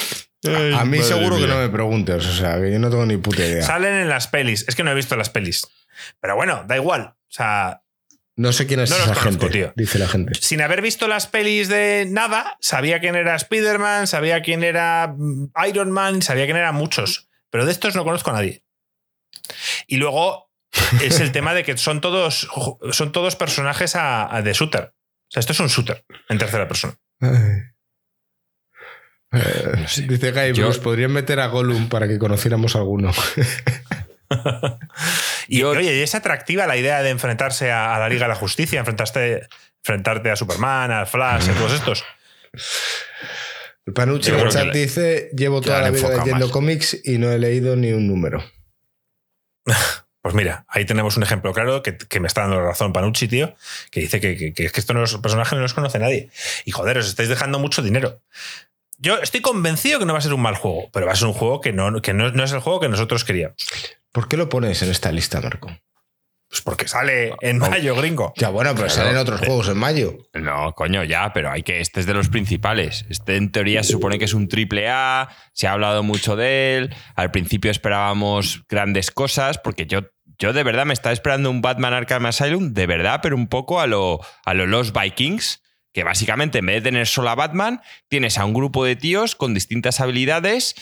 a, 0.43 0.85
mí 0.85 1.01
seguro 1.01 1.38
que 1.38 1.47
no 1.47 1.57
me 1.57 1.69
preguntes, 1.69 2.26
o 2.26 2.34
sea, 2.34 2.59
que 2.59 2.72
yo 2.72 2.80
no 2.80 2.89
tengo 2.89 3.05
ni 3.05 3.18
puta 3.18 3.45
idea. 3.45 3.63
Salen 3.63 3.93
en 3.93 4.09
las 4.09 4.27
pelis, 4.27 4.65
es 4.68 4.76
que 4.76 4.84
no 4.84 4.91
he 4.91 4.95
visto 4.95 5.15
las 5.15 5.30
pelis. 5.30 5.68
Pero 6.19 6.35
bueno, 6.35 6.63
da 6.68 6.76
igual. 6.76 7.01
O 7.01 7.34
sea, 7.34 7.81
no 8.35 8.53
sé 8.53 8.65
quién 8.65 8.80
es 8.80 8.91
esa 8.91 9.13
gente, 9.13 9.49
tío. 9.49 9.73
dice 9.76 9.99
la 9.99 10.07
gente. 10.07 10.34
Sin 10.39 10.61
haber 10.61 10.81
visto 10.81 11.07
las 11.07 11.27
pelis 11.27 11.68
de 11.68 12.07
nada, 12.09 12.57
sabía 12.59 12.99
quién 12.99 13.15
era 13.15 13.35
Spider-Man, 13.35 14.07
sabía 14.07 14.41
quién 14.41 14.63
era 14.63 15.13
mm, 15.15 15.51
Iron 15.68 15.91
Man, 15.91 16.22
sabía 16.22 16.45
quién 16.45 16.57
eran 16.57 16.76
muchos. 16.76 17.30
Pero 17.49 17.65
de 17.65 17.72
estos 17.72 17.95
no 17.95 18.03
conozco 18.03 18.31
a 18.31 18.34
nadie. 18.34 18.63
Y 19.85 19.97
luego 19.97 20.49
es 21.03 21.19
el 21.19 21.31
tema 21.31 21.53
de 21.53 21.63
que 21.63 21.77
son 21.77 22.01
todos, 22.01 22.47
son 22.91 23.11
todos 23.11 23.35
personajes 23.35 23.93
de 23.93 24.53
shooter. 24.53 24.93
O 24.93 25.31
sea, 25.31 25.39
esto 25.41 25.53
es 25.53 25.59
un 25.59 25.68
shooter 25.68 26.05
en 26.30 26.38
tercera 26.38 26.68
persona. 26.68 26.97
Dice 29.32 30.32
Guy, 30.32 30.53
podrían 30.84 31.12
meter 31.12 31.40
a 31.40 31.48
Gollum 31.48 31.88
para 31.88 32.08
que 32.08 32.20
conociéramos 32.20 32.76
alguno. 32.76 33.12
y 35.48 35.64
oye, 35.64 36.03
es 36.03 36.16
atractiva 36.16 36.68
la 36.68 36.76
idea 36.76 37.02
de 37.02 37.12
enfrentarse 37.12 37.72
a, 37.72 37.98
la 37.98 38.10
Liga 38.10 38.24
de 38.24 38.30
la 38.30 38.36
Justicia, 38.36 38.80
enfrentarte, 38.80 39.48
enfrentarte 39.78 40.32
a 40.32 40.36
Superman, 40.36 40.91
a 40.91 41.06
Flash, 41.06 41.49
a 41.49 41.53
todos 41.53 41.74
estos. 41.74 42.03
El 43.86 43.94
Panucci 43.94 44.32
en 44.32 44.40
el 44.40 44.49
chat 44.49 44.74
dice: 44.74 45.30
Llevo 45.34 45.62
toda 45.62 45.82
la 45.82 45.91
vida 45.91 46.10
leyendo 46.10 46.52
cómics 46.52 46.99
y 47.03 47.18
no 47.18 47.32
he 47.32 47.40
leído 47.40 47.76
ni 47.78 47.94
un 47.94 48.08
número. 48.08 48.44
Pues 50.24 50.36
mira, 50.36 50.66
ahí 50.68 50.86
tenemos 50.86 51.18
un 51.18 51.24
ejemplo 51.24 51.52
claro 51.52 51.82
que, 51.82 52.20
me 52.20 52.28
está 52.28 52.41
dando 52.41 52.58
la 52.58 52.68
razón 52.68 52.94
Panucci, 52.94 53.28
tío, 53.28 53.56
que 53.90 54.02
dice 54.02 54.22
que, 54.22 54.53
que, 54.53 54.66
estos 54.66 55.18
personajes 55.18 55.53
no 55.53 55.62
los 55.62 55.74
conoce 55.74 55.98
nadie. 55.98 56.30
Y 56.64 56.70
joder, 56.70 56.99
os 56.99 57.08
estáis 57.08 57.28
dejando 57.28 57.58
mucho 57.58 57.82
dinero. 57.82 58.22
Yo 59.03 59.18
estoy 59.18 59.41
convencido 59.41 59.98
que 59.98 60.06
no 60.06 60.14
va 60.14 60.19
a 60.19 60.22
ser 60.22 60.34
un 60.34 60.44
mal 60.44 60.56
juego, 60.56 60.90
pero 60.94 61.07
va 61.07 61.14
a 61.14 61.15
ser 61.15 61.28
un 61.28 61.34
juego 61.34 61.60
que 61.60 61.73
no, 61.73 62.03
que 62.03 62.14
no, 62.14 62.32
no 62.32 62.44
es 62.44 62.52
el 62.52 62.60
juego 62.60 62.80
que 62.80 62.88
nosotros 62.88 63.26
queríamos. 63.26 63.56
¿Por 64.11 64.28
qué 64.28 64.38
lo 64.38 64.48
pones 64.48 64.84
en 64.84 64.91
esta 64.91 65.11
lista, 65.11 65.41
Marco? 65.41 65.72
Pues 66.48 66.61
porque 66.61 66.88
sale 66.88 67.34
en 67.41 67.57
mayo, 67.57 67.95
gringo. 67.95 68.32
Ya, 68.36 68.49
bueno, 68.49 68.76
pero 68.76 68.90
salen 68.90 69.18
otros 69.18 69.40
juegos 69.40 69.69
en 69.69 69.78
mayo. 69.78 70.18
No, 70.34 70.73
coño, 70.73 71.03
ya, 71.03 71.34
pero 71.34 71.49
hay 71.49 71.64
que. 71.64 71.80
Este 71.80 72.02
es 72.02 72.06
de 72.06 72.14
los 72.14 72.30
principales. 72.30 73.06
Este 73.10 73.38
en 73.38 73.52
teoría 73.52 73.82
se 73.84 73.94
supone 73.94 74.19
que 74.19 74.26
es 74.26 74.36
un 74.36 74.48
triple 74.48 74.88
A. 74.88 75.30
Se 75.53 75.68
ha 75.68 75.72
hablado 75.72 76.03
mucho 76.03 76.36
de 76.36 76.78
él. 76.78 76.95
Al 77.15 77.32
principio 77.32 77.72
esperábamos 77.72 78.65
grandes 78.69 79.10
cosas, 79.10 79.57
porque 79.57 79.88
yo, 79.88 80.02
yo 80.38 80.53
de 80.53 80.64
verdad 80.64 80.86
me 80.86 80.94
estaba 80.94 81.14
esperando 81.14 81.49
un 81.49 81.61
Batman 81.61 81.94
Arkham 81.94 82.28
Asylum, 82.28 82.73
de 82.73 82.86
verdad, 82.86 83.22
pero 83.23 83.36
un 83.36 83.48
poco 83.48 83.80
a 83.80 83.88
lo, 83.88 84.19
a 84.45 84.53
lo 84.53 84.68
Los 84.68 84.94
Vikings. 84.94 85.64
Que 85.93 86.03
básicamente 86.03 86.59
en 86.59 86.65
vez 86.65 86.76
de 86.76 86.89
tener 86.89 87.07
solo 87.07 87.30
a 87.30 87.35
Batman, 87.35 87.81
tienes 88.07 88.38
a 88.38 88.45
un 88.45 88.53
grupo 88.53 88.85
de 88.85 88.95
tíos 88.95 89.35
con 89.35 89.53
distintas 89.53 89.99
habilidades 89.99 90.76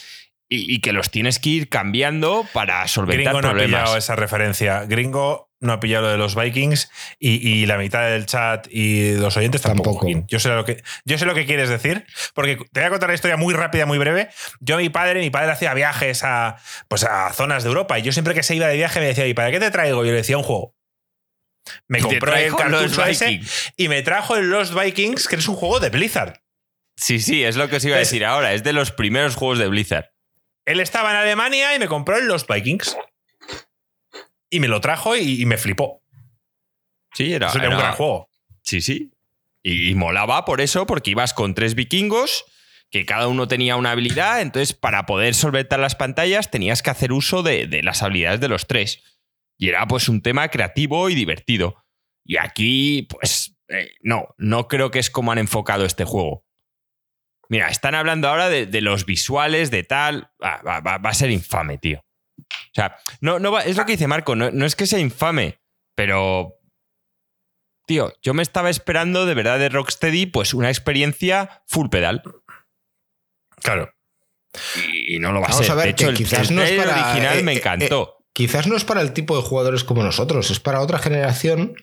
y, 0.49 0.81
que 0.81 0.93
los 0.93 1.11
tienes 1.11 1.39
que 1.39 1.49
ir 1.49 1.69
cambiando 1.69 2.45
para 2.53 2.87
solventar 2.87 3.33
Gringo 3.33 3.41
no 3.41 3.49
ha 3.49 3.65
pillado 3.65 3.97
esa 3.97 4.15
referencia. 4.15 4.85
Gringo 4.85 5.49
no 5.61 5.73
ha 5.73 5.79
pillado 5.79 6.05
lo 6.05 6.11
de 6.11 6.17
los 6.17 6.35
Vikings 6.35 6.89
y, 7.19 7.65
la 7.65 7.77
mitad 7.77 8.09
del 8.09 8.25
chat 8.25 8.67
y 8.71 9.13
los 9.13 9.37
oyentes 9.37 9.61
tampoco. 9.61 10.07
Yo, 10.27 10.39
sé 10.39 10.49
lo 10.49 10.65
que, 10.65 10.81
yo 11.05 11.17
sé 11.17 11.25
lo 11.25 11.35
que 11.35 11.45
quieres 11.45 11.69
decir, 11.69 12.05
porque 12.33 12.57
te 12.71 12.79
voy 12.79 12.87
a 12.87 12.89
contar 12.89 13.09
la 13.09 13.15
historia 13.15 13.37
muy 13.37 13.53
rápida, 13.53 13.85
muy 13.85 13.97
breve. 13.97 14.29
Yo, 14.59 14.77
mi 14.77 14.89
padre, 14.89 15.19
mi 15.19 15.29
padre 15.29 15.51
hacía 15.51 15.73
viajes 15.73 16.23
a, 16.23 16.57
pues 16.87 17.03
a 17.03 17.31
zonas 17.33 17.63
de 17.63 17.69
Europa 17.69 17.99
y 17.99 18.01
yo 18.01 18.11
siempre 18.11 18.33
que 18.33 18.43
se 18.43 18.55
iba 18.55 18.67
de 18.67 18.77
viaje 18.77 18.99
me 18.99 19.07
decía, 19.07 19.27
¿y 19.27 19.33
para 19.33 19.51
qué 19.51 19.59
te 19.59 19.69
traigo? 19.69 20.03
Yo 20.03 20.11
le 20.11 20.17
decía 20.17 20.37
un 20.37 20.43
juego. 20.43 20.73
Me 21.87 22.01
compró 22.01 22.35
el 22.35 22.55
cartucho 22.55 23.05
ese 23.05 23.41
y 23.77 23.87
me 23.89 24.01
trajo 24.01 24.35
el 24.35 24.49
Lost 24.49 24.73
Vikings, 24.73 25.27
que 25.27 25.35
es 25.35 25.47
un 25.47 25.55
juego 25.55 25.79
de 25.79 25.89
Blizzard. 25.89 26.41
Sí, 26.95 27.19
sí, 27.19 27.43
es 27.43 27.55
lo 27.55 27.69
que 27.69 27.77
os 27.77 27.85
iba 27.85 27.95
a 27.95 27.99
decir 27.99 28.25
ahora. 28.25 28.53
Es 28.53 28.63
de 28.63 28.73
los 28.73 28.91
primeros 28.91 29.35
juegos 29.35 29.57
de 29.57 29.67
Blizzard. 29.67 30.11
Él 30.65 30.79
estaba 30.79 31.11
en 31.11 31.17
Alemania 31.17 31.73
y 31.75 31.79
me 31.79 31.87
compró 31.87 32.17
el 32.17 32.27
Lost 32.27 32.49
Vikings. 32.51 32.97
Y 34.49 34.59
me 34.59 34.67
lo 34.67 34.81
trajo 34.81 35.15
y, 35.15 35.45
me 35.45 35.57
flipó. 35.57 36.03
Sí, 37.13 37.33
era, 37.33 37.51
un 37.51 37.59
gran 37.59 37.93
juego. 37.93 38.29
Sí, 38.63 38.81
sí. 38.81 39.11
Y, 39.63 39.95
molaba 39.95 40.45
por 40.45 40.61
eso, 40.61 40.85
porque 40.85 41.11
ibas 41.11 41.33
con 41.33 41.53
tres 41.53 41.75
vikingos, 41.75 42.45
que 42.89 43.05
cada 43.05 43.27
uno 43.27 43.47
tenía 43.47 43.75
una 43.75 43.91
habilidad, 43.91 44.41
entonces 44.41 44.73
para 44.73 45.05
poder 45.05 45.35
solventar 45.35 45.79
las 45.79 45.95
pantallas 45.95 46.51
tenías 46.51 46.81
que 46.81 46.89
hacer 46.89 47.11
uso 47.11 47.43
de, 47.43 47.81
las 47.83 48.03
habilidades 48.03 48.39
de 48.39 48.47
los 48.47 48.67
tres. 48.67 49.03
Y 49.59 49.67
era 49.67 49.85
pues 49.87 50.07
un 50.07 50.21
tema 50.21 50.47
creativo 50.47 51.09
y 51.09 51.15
divertido. 51.15 51.85
Y 52.23 52.37
aquí, 52.37 53.07
pues, 53.09 53.57
eh, 53.67 53.91
no, 54.01 54.33
no 54.37 54.67
creo 54.67 54.89
que 54.89 54.99
es 54.99 55.11
como 55.11 55.33
han 55.33 55.37
enfocado 55.37 55.85
este 55.85 56.05
juego. 56.05 56.45
Mira, 57.49 57.67
están 57.67 57.93
hablando 57.93 58.29
ahora 58.29 58.47
de, 58.47 58.81
los 58.81 59.05
visuales, 59.05 59.69
de 59.69 59.83
tal. 59.83 60.31
Va, 60.41 60.95
a 61.03 61.13
ser 61.13 61.29
infame, 61.31 61.77
tío. 61.77 62.05
O 62.39 62.73
sea, 62.73 62.95
no, 63.19 63.39
no 63.39 63.59
es 63.59 63.75
lo 63.75 63.85
que 63.85 63.93
dice 63.93 64.07
Marco, 64.07 64.35
no, 64.35 64.65
es 64.65 64.75
que 64.75 64.87
sea 64.87 64.99
infame, 64.99 65.59
pero. 65.95 66.55
Tío, 67.85 68.13
yo 68.21 68.35
me 68.35 68.43
estaba 68.43 68.69
esperando 68.69 69.25
de 69.25 69.33
verdad 69.33 69.57
de 69.57 69.69
Rocksteady, 69.69 70.27
pues 70.27 70.53
una 70.53 70.69
experiencia 70.69 71.63
full 71.65 71.89
pedal. 71.89 72.21
Claro. 73.61 73.91
Y, 75.07 75.17
no 75.17 75.31
lo 75.31 75.41
va 75.41 75.47
a 75.47 75.53
ser. 75.53 75.75
de 75.75 75.89
hecho, 75.89 76.09
el, 76.09 76.15
quizás 76.15 76.51
no 76.51 76.61
es 76.61 76.71
para, 76.73 76.93
original 76.93 77.43
me 77.43 77.53
eh, 77.53 77.55
eh, 77.55 77.57
encantó. 77.57 78.17
Eh, 78.18 78.18
quizás 78.39 78.67
no 78.67 78.77
es 78.77 78.85
para 78.85 79.01
el 79.01 79.11
tipo 79.11 79.35
de 79.35 79.43
jugadores 79.43 79.83
como 79.83 80.01
nosotros, 80.01 80.49
es 80.49 80.61
para 80.61 80.79
otra 80.79 80.97
generación 80.97 81.75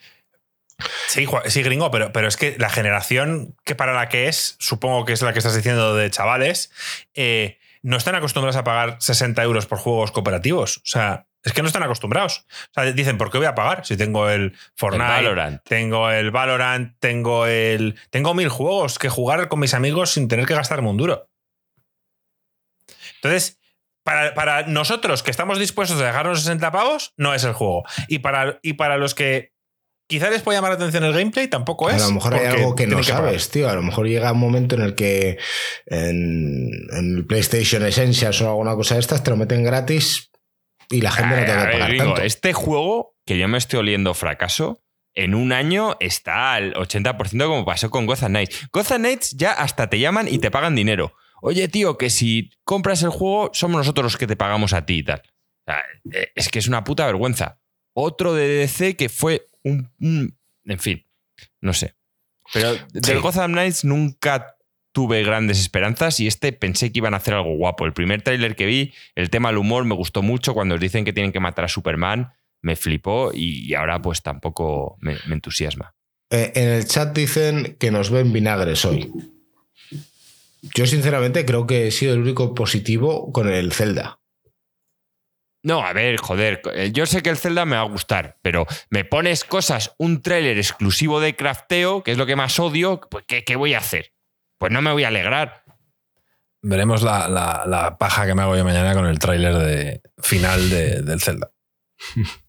Sí, 1.06 1.26
sí, 1.48 1.62
gringo, 1.62 1.90
pero, 1.90 2.12
pero 2.12 2.28
es 2.28 2.38
que 2.38 2.56
la 2.58 2.70
generación 2.70 3.54
que 3.64 3.74
para 3.74 3.92
la 3.92 4.08
que 4.08 4.28
es, 4.28 4.56
supongo 4.58 5.04
que 5.04 5.12
es 5.12 5.20
la 5.20 5.34
que 5.34 5.40
estás 5.40 5.54
diciendo 5.54 5.94
de 5.94 6.10
chavales, 6.10 6.72
eh, 7.12 7.58
no 7.82 7.98
están 7.98 8.14
acostumbrados 8.14 8.56
a 8.56 8.64
pagar 8.64 8.96
60 9.00 9.42
euros 9.42 9.66
por 9.66 9.76
juegos 9.76 10.12
cooperativos. 10.12 10.78
O 10.78 10.86
sea, 10.86 11.26
es 11.42 11.52
que 11.52 11.60
no 11.60 11.68
están 11.68 11.82
acostumbrados. 11.82 12.46
O 12.48 12.74
sea, 12.74 12.90
dicen, 12.90 13.18
¿por 13.18 13.30
qué 13.30 13.36
voy 13.36 13.46
a 13.46 13.54
pagar? 13.54 13.84
Si 13.84 13.98
tengo 13.98 14.30
el 14.30 14.54
Fortnite, 14.76 15.60
tengo 15.64 16.10
el 16.10 16.30
Valorant, 16.30 16.94
tengo 17.00 17.46
el. 17.46 17.96
Tengo 18.08 18.32
mil 18.32 18.48
juegos 18.48 18.98
que 18.98 19.10
jugar 19.10 19.48
con 19.48 19.60
mis 19.60 19.74
amigos 19.74 20.12
sin 20.12 20.26
tener 20.26 20.46
que 20.46 20.54
gastarme 20.54 20.88
un 20.88 20.96
duro. 20.96 21.28
Entonces, 23.16 23.58
para, 24.06 24.32
para, 24.34 24.62
nosotros 24.62 25.22
que 25.22 25.30
estamos 25.30 25.58
dispuestos 25.58 26.00
a 26.00 26.06
dejarnos 26.06 26.40
60 26.40 26.70
pavos, 26.70 27.12
no 27.18 27.34
es 27.34 27.44
el 27.44 27.52
juego. 27.52 27.82
Y 28.08 28.20
para, 28.20 28.58
y 28.62 28.74
para 28.74 28.96
los 28.96 29.14
que 29.14 29.52
Quizá 30.08 30.30
les 30.30 30.42
pueda 30.42 30.58
llamar 30.58 30.70
la 30.70 30.76
atención 30.76 31.02
el 31.02 31.12
gameplay, 31.12 31.48
tampoco 31.48 31.90
es. 31.90 32.00
A 32.00 32.06
lo 32.06 32.12
mejor 32.12 32.34
hay 32.34 32.46
algo 32.46 32.76
que 32.76 32.86
no 32.86 33.02
sabes, 33.02 33.50
tío. 33.50 33.68
A 33.68 33.74
lo 33.74 33.82
mejor 33.82 34.06
llega 34.06 34.30
un 34.30 34.38
momento 34.38 34.76
en 34.76 34.82
el 34.82 34.94
que 34.94 35.38
en, 35.86 36.70
el 36.92 37.26
PlayStation 37.26 37.84
Essentials 37.84 38.40
o 38.40 38.50
alguna 38.50 38.76
cosa 38.76 38.94
de 38.94 39.00
estas 39.00 39.24
te 39.24 39.30
lo 39.30 39.36
meten 39.36 39.64
gratis 39.64 40.30
y 40.90 41.00
la 41.00 41.10
gente 41.10 41.40
no 41.40 41.44
te 41.44 41.56
va 41.56 41.62
a 41.62 41.70
pagar 41.72 41.96
tanto. 41.96 42.22
Este 42.22 42.52
juego, 42.52 43.16
que 43.26 43.36
yo 43.36 43.48
me 43.48 43.58
estoy 43.58 43.80
oliendo 43.80 44.14
fracaso, 44.14 44.80
en 45.12 45.34
un 45.34 45.52
año 45.52 45.96
está 45.98 46.54
al 46.54 46.74
80% 46.74 47.46
como 47.46 47.64
pasó 47.64 47.90
con 47.90 48.06
Gotham 48.06 48.30
Knights. 48.30 48.68
Gotham 48.72 48.98
Knights 48.98 49.32
ya 49.32 49.54
hasta 49.54 49.88
te 49.88 49.98
llaman 49.98 50.28
y 50.28 50.38
te 50.38 50.52
pagan 50.52 50.76
dinero. 50.76 51.14
Oye, 51.42 51.68
tío, 51.68 51.98
que 51.98 52.10
si 52.10 52.50
compras 52.64 53.02
el 53.02 53.10
juego, 53.10 53.50
somos 53.52 53.78
nosotros 53.78 54.04
los 54.04 54.16
que 54.16 54.26
te 54.26 54.36
pagamos 54.36 54.72
a 54.72 54.86
ti 54.86 54.98
y 54.98 55.02
tal. 55.02 55.22
Eh, 56.12 56.32
es 56.34 56.48
que 56.48 56.58
es 56.58 56.68
una 56.68 56.84
puta 56.84 57.06
vergüenza. 57.06 57.58
Otro 57.92 58.34
de 58.34 58.46
DC 58.48 58.96
que 58.96 59.08
fue 59.08 59.46
en 59.64 60.78
fin, 60.78 61.04
no 61.60 61.72
sé. 61.72 61.94
Pero 62.52 62.74
del 62.92 63.20
Gotham 63.20 63.52
Knights 63.52 63.84
nunca 63.84 64.56
tuve 64.92 65.22
grandes 65.24 65.60
esperanzas 65.60 66.20
y 66.20 66.26
este 66.26 66.52
pensé 66.52 66.92
que 66.92 66.98
iban 66.98 67.14
a 67.14 67.18
hacer 67.18 67.34
algo 67.34 67.56
guapo. 67.56 67.84
El 67.84 67.92
primer 67.92 68.22
tráiler 68.22 68.56
que 68.56 68.66
vi, 68.66 68.94
el 69.14 69.30
tema 69.30 69.48
del 69.48 69.58
humor 69.58 69.84
me 69.84 69.94
gustó 69.94 70.22
mucho 70.22 70.54
cuando 70.54 70.76
os 70.76 70.80
dicen 70.80 71.04
que 71.04 71.12
tienen 71.12 71.32
que 71.32 71.40
matar 71.40 71.64
a 71.64 71.68
Superman, 71.68 72.32
me 72.62 72.76
flipó 72.76 73.30
y, 73.34 73.74
ahora 73.74 74.00
pues 74.00 74.22
tampoco 74.22 74.96
me, 75.00 75.16
entusiasma. 75.30 75.94
Eh, 76.30 76.52
en 76.54 76.68
el 76.68 76.86
chat 76.86 77.14
dicen 77.14 77.76
que 77.78 77.90
nos 77.90 78.10
ven 78.10 78.32
vinagres 78.32 78.84
hoy. 78.84 79.12
Yo 80.62 80.86
sinceramente 80.86 81.44
creo 81.44 81.66
que 81.66 81.86
he 81.86 81.90
sido 81.90 82.14
el 82.14 82.20
único 82.20 82.54
positivo 82.54 83.32
con 83.32 83.48
el 83.48 83.72
Zelda. 83.72 84.20
No, 85.62 85.84
a 85.84 85.92
ver, 85.92 86.16
joder, 86.18 86.62
eh, 86.74 86.92
yo 86.92 87.06
sé 87.06 87.22
que 87.22 87.30
el 87.30 87.36
Zelda 87.36 87.64
me 87.64 87.74
va 87.74 87.82
a 87.82 87.86
gustar, 87.88 88.38
pero 88.40 88.66
me 88.88 89.04
pones 89.04 89.42
cosas, 89.42 89.96
un 89.98 90.22
tráiler 90.22 90.58
exclusivo 90.58 91.18
de 91.18 91.34
crafteo, 91.34 92.04
que 92.04 92.12
es 92.12 92.18
lo 92.18 92.26
que 92.26 92.36
más 92.36 92.60
odio, 92.60 93.00
pues 93.10 93.24
¿qué, 93.26 93.56
voy 93.56 93.74
a 93.74 93.78
hacer? 93.78 94.12
Pues 94.58 94.70
no 94.70 94.80
me 94.80 94.92
voy 94.92 95.02
a 95.02 95.08
alegrar. 95.08 95.64
Veremos 96.62 97.02
la, 97.02 97.96
paja 97.98 98.26
que 98.26 98.36
me 98.36 98.42
hago 98.42 98.56
yo 98.56 98.64
mañana 98.64 98.94
con 98.94 99.06
el 99.06 99.18
tráiler 99.18 99.54
de 99.54 100.02
final 100.18 100.70
del 100.70 101.20
Zelda. 101.20 101.50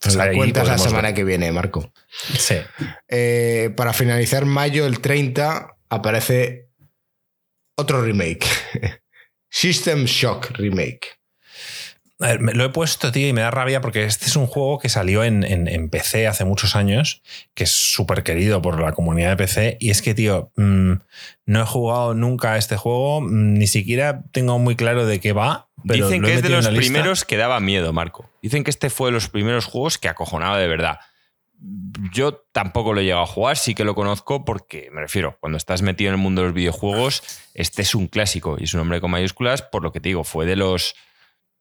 Pues 0.00 0.16
la 0.16 0.32
cuentas 0.32 0.66
la 0.66 0.78
semana 0.78 1.14
que 1.14 1.22
viene, 1.22 1.52
Marco. 1.52 1.92
Sí. 2.08 2.56
Eh, 3.08 3.72
para 3.76 3.92
finalizar 3.92 4.46
mayo, 4.46 4.86
el 4.86 5.00
30, 5.00 5.76
aparece 5.90 6.71
otro 7.76 8.02
remake. 8.02 8.46
System 9.50 10.04
Shock 10.06 10.50
Remake. 10.56 11.18
A 12.20 12.26
ver, 12.28 12.40
me 12.40 12.54
lo 12.54 12.64
he 12.64 12.68
puesto, 12.68 13.10
tío, 13.10 13.26
y 13.26 13.32
me 13.32 13.40
da 13.40 13.50
rabia 13.50 13.80
porque 13.80 14.04
este 14.04 14.26
es 14.26 14.36
un 14.36 14.46
juego 14.46 14.78
que 14.78 14.88
salió 14.88 15.24
en, 15.24 15.42
en- 15.42 15.66
en 15.66 15.90
PC 15.90 16.28
hace 16.28 16.44
muchos 16.44 16.76
años, 16.76 17.20
que 17.54 17.64
es 17.64 17.72
súper 17.72 18.22
querido 18.22 18.62
por 18.62 18.80
la 18.80 18.92
comunidad 18.92 19.30
de 19.30 19.36
PC. 19.36 19.76
Y 19.80 19.90
es 19.90 20.02
que, 20.02 20.14
tío, 20.14 20.52
mm, 20.56 20.92
no 21.46 21.60
he 21.62 21.66
jugado 21.66 22.14
nunca 22.14 22.52
a 22.52 22.58
este 22.58 22.76
juego, 22.76 23.20
mm, 23.22 23.54
ni 23.54 23.66
siquiera 23.66 24.22
tengo 24.30 24.58
muy 24.60 24.76
claro 24.76 25.04
de 25.04 25.18
qué 25.18 25.32
va. 25.32 25.68
Pero 25.86 26.06
Dicen 26.06 26.22
lo 26.22 26.28
he 26.28 26.30
que 26.30 26.36
es 26.36 26.42
de 26.44 26.48
los 26.50 26.68
primeros 26.68 27.24
que 27.24 27.36
daba 27.36 27.58
miedo, 27.58 27.92
Marco. 27.92 28.30
Dicen 28.40 28.62
que 28.62 28.70
este 28.70 28.88
fue 28.88 29.08
de 29.08 29.12
los 29.12 29.28
primeros 29.28 29.64
juegos 29.64 29.98
que 29.98 30.08
acojonaba 30.08 30.58
de 30.58 30.68
verdad. 30.68 31.00
Yo 32.12 32.44
tampoco 32.52 32.92
lo 32.92 33.00
he 33.00 33.04
llegado 33.04 33.22
a 33.22 33.26
jugar, 33.26 33.56
sí 33.56 33.74
que 33.74 33.84
lo 33.84 33.94
conozco 33.94 34.44
porque, 34.44 34.88
me 34.90 35.00
refiero, 35.00 35.36
cuando 35.40 35.56
estás 35.56 35.82
metido 35.82 36.08
en 36.08 36.14
el 36.14 36.20
mundo 36.20 36.42
de 36.42 36.48
los 36.48 36.54
videojuegos, 36.54 37.22
este 37.54 37.82
es 37.82 37.94
un 37.94 38.08
clásico 38.08 38.56
y 38.58 38.64
es 38.64 38.74
un 38.74 38.78
nombre 38.78 39.00
con 39.00 39.12
mayúsculas, 39.12 39.62
por 39.62 39.82
lo 39.82 39.92
que 39.92 40.00
te 40.00 40.08
digo, 40.08 40.24
fue 40.24 40.44
de 40.44 40.56
los, 40.56 40.96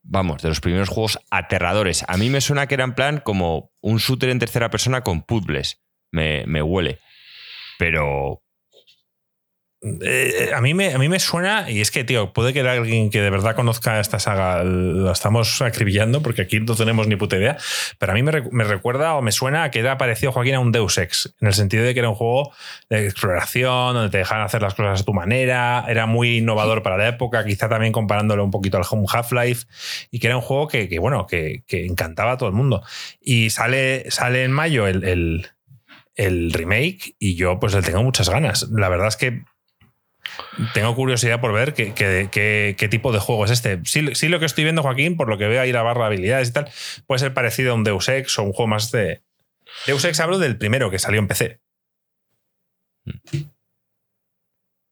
vamos, 0.02 0.42
de 0.42 0.50
los 0.50 0.60
primeros 0.60 0.90
juegos 0.90 1.20
aterradores. 1.30 2.04
A 2.08 2.18
mí 2.18 2.30
me 2.30 2.42
suena 2.42 2.66
que 2.66 2.74
era 2.74 2.84
en 2.84 2.96
plan 2.96 3.22
como 3.24 3.72
un 3.80 3.98
shooter 3.98 4.30
en 4.30 4.40
tercera 4.40 4.72
persona 4.72 5.02
con 5.02 5.22
puzzles. 5.22 5.82
Me, 6.12 6.46
me 6.48 6.64
huele. 6.64 7.00
Pero 7.78 8.42
Eh, 9.84 10.52
a, 10.56 10.62
mí 10.62 10.76
me, 10.76 10.94
a 10.94 11.00
mí 11.00 11.10
me 11.10 11.20
suena, 11.20 11.68
y 11.68 11.82
es 11.82 11.90
que, 11.90 12.04
tío, 12.04 12.34
puede 12.34 12.54
que 12.54 12.62
alguien 12.62 13.10
que 13.10 13.20
de 13.20 13.32
verdad 13.32 13.56
conozca 13.56 14.00
esta 14.00 14.20
saga 14.20 14.64
la 14.64 15.12
estamos 15.12 15.60
acribillando, 15.60 16.22
porque 16.22 16.44
aquí 16.44 16.60
no 16.60 16.76
tenemos 16.76 17.08
ni 17.08 17.16
puta 17.16 17.36
idea, 17.38 17.58
pero 17.98 18.12
a 18.12 18.16
mí 18.16 18.22
me, 18.22 18.44
me 18.52 18.64
recuerda 18.64 19.16
o 19.16 19.24
me 19.24 19.32
suena 19.32 19.64
a 19.64 19.72
que 19.72 19.80
era 19.80 19.98
parecido, 19.98 20.32
Joaquín, 20.32 20.54
a 20.54 20.60
un 20.60 20.72
Deus 20.72 21.00
Ex, 21.00 21.34
en 21.42 21.48
el 21.48 21.56
sentido 21.56 21.84
de 21.84 21.96
que 21.96 22.00
era 22.00 22.10
un 22.10 22.16
juego 22.16 22.52
de 22.92 23.06
exploración, 23.06 23.96
donde 23.96 24.12
te 24.12 24.20
dejaban 24.20 24.46
hacer 24.46 24.62
las 24.62 24.76
cosas 24.76 25.02
a 25.02 25.04
tu 25.04 25.14
manera, 25.14 25.84
era 25.88 26.06
muy 26.06 26.38
innovador 26.38 26.84
para 26.84 26.98
la 26.98 27.08
época, 27.08 27.44
quizá 27.44 27.68
también 27.68 27.92
comparándolo 27.92 28.44
un 28.44 28.52
poquito 28.52 28.78
al 28.78 28.84
Home 28.88 29.08
Half-Life, 29.12 29.66
y 30.12 30.20
que 30.20 30.28
era 30.28 30.36
un 30.36 30.44
juego 30.44 30.68
que, 30.68 30.90
que, 30.90 31.00
bueno, 31.00 31.26
que, 31.26 31.64
que 31.66 31.88
encantaba 31.88 32.34
a 32.34 32.38
todo 32.38 32.50
el 32.50 32.56
mundo. 32.56 32.84
Y 33.20 33.50
sale, 33.50 34.12
sale 34.12 34.44
en 34.44 34.52
mayo 34.52 34.86
el, 34.86 35.04
el, 35.04 35.48
el 36.14 36.54
remake, 36.54 37.16
y 37.18 37.34
yo 37.34 37.60
pues 37.60 37.74
le 37.74 37.82
tengo 37.82 38.04
muchas 38.04 38.30
ganas. 38.30 38.68
La 38.70 38.88
verdad 38.88 39.08
es 39.08 39.18
que 39.18 39.42
tengo 40.74 40.96
curiosidad 40.96 41.40
por 41.42 41.54
ver 41.54 41.74
qué, 41.74 41.94
qué- 41.94 42.30
qué- 42.32 42.76
qué 42.78 42.88
tipo 42.90 43.12
de 43.12 43.20
juego 43.20 43.46
es 43.46 43.52
este. 43.52 43.80
Sí, 43.86 44.16
sí 44.16 44.28
lo 44.30 44.40
que 44.40 44.46
estoy 44.46 44.64
viendo, 44.64 44.82
Joaquín, 44.84 45.18
por 45.18 45.28
lo 45.30 45.38
que 45.38 45.48
veo 45.48 45.62
ahí 45.62 45.72
la 45.72 45.82
barra 45.84 46.02
de 46.02 46.08
habilidades 46.08 46.50
y 46.50 46.54
tal, 46.54 46.70
puede 47.08 47.20
ser 47.20 47.34
parecido 47.34 47.72
a 47.72 47.76
un 47.76 47.84
Deus 47.84 48.08
Ex 48.10 48.38
o 48.40 48.44
un 48.44 48.54
juego 48.54 48.68
más 48.68 48.92
de... 48.92 49.22
Deus 49.88 50.04
Ex 50.06 50.20
hablo 50.20 50.38
del 50.40 50.58
primero 50.58 50.92
que 50.92 51.00
salió 51.00 51.20
en 51.20 51.28
PC. 51.28 51.60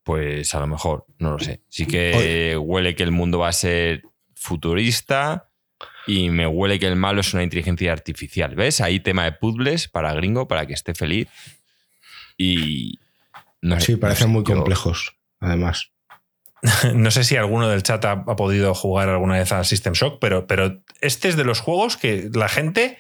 Pues 0.04 0.56
a 0.56 0.60
lo 0.60 0.68
mejor, 0.68 1.06
no 1.20 1.32
lo 1.32 1.40
sé. 1.40 1.62
Sí 1.70 1.86
que 1.86 2.58
huele 2.60 2.96
que 2.96 3.04
el 3.04 3.12
mundo 3.12 3.40
va 3.40 3.50
a 3.50 3.54
ser 3.54 4.04
futurista 4.34 5.50
y 6.08 6.30
me 6.30 6.48
huele 6.48 6.80
que 6.80 6.88
el 6.88 6.96
malo 6.96 7.22
es 7.22 7.34
una 7.34 7.44
inteligencia 7.44 7.92
artificial. 7.92 8.56
¿Ves? 8.56 8.82
Ahí 8.82 9.00
tema 9.00 9.26
de 9.26 9.34
puzzles 9.34 9.88
para 9.88 10.14
gringo, 10.14 10.48
para 10.48 10.66
que 10.66 10.74
esté 10.74 10.96
feliz. 10.96 11.28
Y. 12.38 12.98
No 13.62 13.78
sé, 13.80 13.86
Sí, 13.88 13.92
no 13.94 14.00
parecen 14.00 14.28
sé, 14.28 14.34
muy 14.34 14.44
yo- 14.46 14.56
complejos, 14.56 15.16
además. 15.40 15.92
No 16.94 17.10
sé 17.10 17.24
si 17.24 17.38
alguno 17.38 17.70
del 17.70 17.84
chat 17.84 18.04
ha, 18.04 18.12
ha 18.12 18.36
podido 18.36 18.76
jugar 18.76 19.08
alguna 19.08 19.38
vez 19.38 19.52
a 19.54 19.64
System 19.64 19.94
Shock, 19.94 20.18
pero, 20.20 20.46
pero 20.46 20.84
este 21.00 21.30
es 21.30 21.38
de 21.38 21.46
los 21.46 21.62
juegos 21.62 21.96
que 21.96 22.30
la 22.34 22.50
gente 22.50 22.98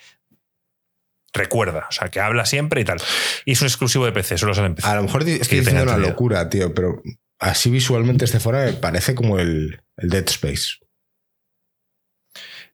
recuerda, 1.33 1.85
o 1.89 1.91
sea, 1.91 2.07
que 2.09 2.19
habla 2.21 2.45
siempre 2.45 2.79
y 2.81 2.85
tal. 2.85 2.99
Y 3.45 3.51
es 3.51 3.61
un 3.61 3.67
exclusivo 3.67 4.05
de 4.05 4.13
PC, 4.13 4.37
solo 4.37 4.53
sale 4.53 4.67
en 4.67 4.75
PC. 4.75 4.87
A 4.87 4.95
lo 4.95 5.03
mejor 5.03 5.21
estoy 5.27 5.39
Que 5.39 5.55
diciendo 5.57 5.83
una 5.83 5.91
entendido. 5.91 6.09
locura, 6.09 6.49
tío, 6.49 6.73
pero 6.73 7.01
así 7.39 7.69
visualmente 7.69 8.23
este 8.25 8.39
fuera 8.39 8.65
me 8.65 8.73
parece 8.73 9.13
como 9.13 9.37
el, 9.39 9.81
el 9.97 10.09
Dead 10.09 10.25
Space. 10.27 10.77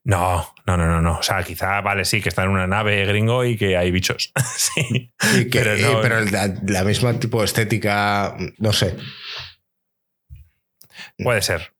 No, 0.04 0.54
no, 0.68 0.76
no, 0.76 0.86
no, 0.86 1.02
no. 1.02 1.18
O 1.18 1.22
sea, 1.22 1.42
quizá, 1.42 1.80
vale, 1.80 2.04
sí, 2.04 2.22
que 2.22 2.28
está 2.28 2.44
en 2.44 2.50
una 2.50 2.66
nave 2.68 3.04
gringo 3.06 3.44
y 3.44 3.56
que 3.56 3.76
hay 3.76 3.90
bichos. 3.90 4.32
sí. 4.56 5.12
Que- 5.50 5.60
Pero 5.60 5.74
eh, 5.74 5.98
pero 6.00 6.20
la, 6.26 6.54
la 6.64 6.84
misma 6.84 7.18
tipo 7.18 7.40
de 7.40 7.46
estética, 7.46 8.36
no 8.58 8.72
sé. 8.72 8.96
Puede 11.18 11.42
ser. 11.42 11.72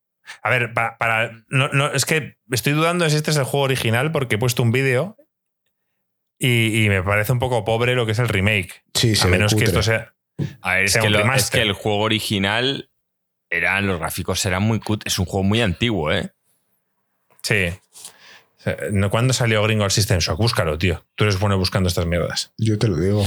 A 0.42 0.50
ver, 0.50 0.72
para. 0.74 0.96
para- 0.98 1.44
no, 1.48 1.68
no, 1.68 1.92
es 1.92 2.04
que 2.04 2.36
estoy 2.50 2.72
dudando 2.72 3.04
de 3.04 3.10
si 3.10 3.16
este 3.16 3.30
es 3.30 3.36
el 3.36 3.44
juego 3.44 3.64
original 3.64 4.12
porque 4.12 4.34
he 4.34 4.38
puesto 4.38 4.62
un 4.62 4.72
vídeo 4.72 5.16
y, 6.38 6.84
y 6.84 6.88
me 6.88 7.02
parece 7.02 7.32
un 7.32 7.38
poco 7.38 7.64
pobre 7.64 7.94
lo 7.94 8.06
que 8.06 8.12
es 8.12 8.18
el 8.18 8.28
remake. 8.28 8.82
Sí, 8.94 9.14
se 9.16 9.26
a 9.26 9.30
menos 9.30 9.54
que 9.54 9.64
esto 9.64 9.82
sea. 9.82 10.14
A 10.60 10.74
ver, 10.74 10.84
es 10.84 10.96
que, 10.98 11.08
lo- 11.10 11.32
es 11.34 11.50
que 11.50 11.62
el 11.62 11.72
juego 11.72 12.00
original 12.00 12.90
eran 13.48 13.86
los 13.86 13.98
gráficos 14.00 14.44
eran 14.44 14.62
muy 14.64 14.80
cut. 14.80 15.06
Es 15.06 15.18
un 15.18 15.24
juego 15.26 15.44
muy 15.44 15.62
antiguo, 15.62 16.10
¿eh? 16.12 16.32
Sí. 17.42 17.68
¿Cuándo 19.10 19.32
salió 19.32 19.62
Gringo 19.62 19.84
el 19.84 19.92
System 19.92 20.18
Shock? 20.18 20.38
Búscalo, 20.38 20.76
tío. 20.76 21.06
Tú 21.14 21.22
eres 21.22 21.38
bueno 21.38 21.56
buscando 21.56 21.88
estas 21.88 22.04
mierdas. 22.06 22.52
Yo 22.58 22.76
te 22.78 22.88
lo 22.88 22.96
digo. 22.96 23.24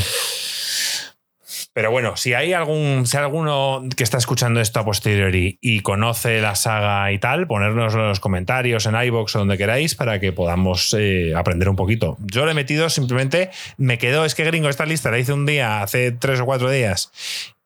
Pero 1.73 1.91
bueno, 1.91 2.17
si 2.17 2.33
hay 2.33 2.53
algún, 2.53 3.05
si 3.05 3.17
hay 3.17 3.23
alguno 3.23 3.83
que 3.95 4.03
está 4.03 4.17
escuchando 4.17 4.59
esto 4.59 4.79
a 4.79 4.85
posteriori 4.85 5.57
y 5.61 5.81
conoce 5.81 6.41
la 6.41 6.55
saga 6.55 7.11
y 7.11 7.19
tal, 7.19 7.47
ponernos 7.47 7.93
en 7.93 8.07
los 8.07 8.19
comentarios 8.19 8.85
en 8.85 8.95
iBox 8.95 9.35
o 9.35 9.39
donde 9.39 9.57
queráis 9.57 9.95
para 9.95 10.19
que 10.19 10.31
podamos 10.31 10.95
eh, 10.97 11.33
aprender 11.35 11.69
un 11.69 11.75
poquito. 11.75 12.17
Yo 12.19 12.45
lo 12.45 12.51
he 12.51 12.55
metido 12.55 12.89
simplemente, 12.89 13.51
me 13.77 13.97
quedó, 13.97 14.25
es 14.25 14.35
que 14.35 14.43
gringo, 14.43 14.67
esta 14.67 14.85
lista 14.85 15.11
la 15.11 15.19
hice 15.19 15.31
un 15.31 15.45
día, 15.45 15.81
hace 15.81 16.11
tres 16.11 16.39
o 16.39 16.45
cuatro 16.45 16.71
días, 16.71 17.11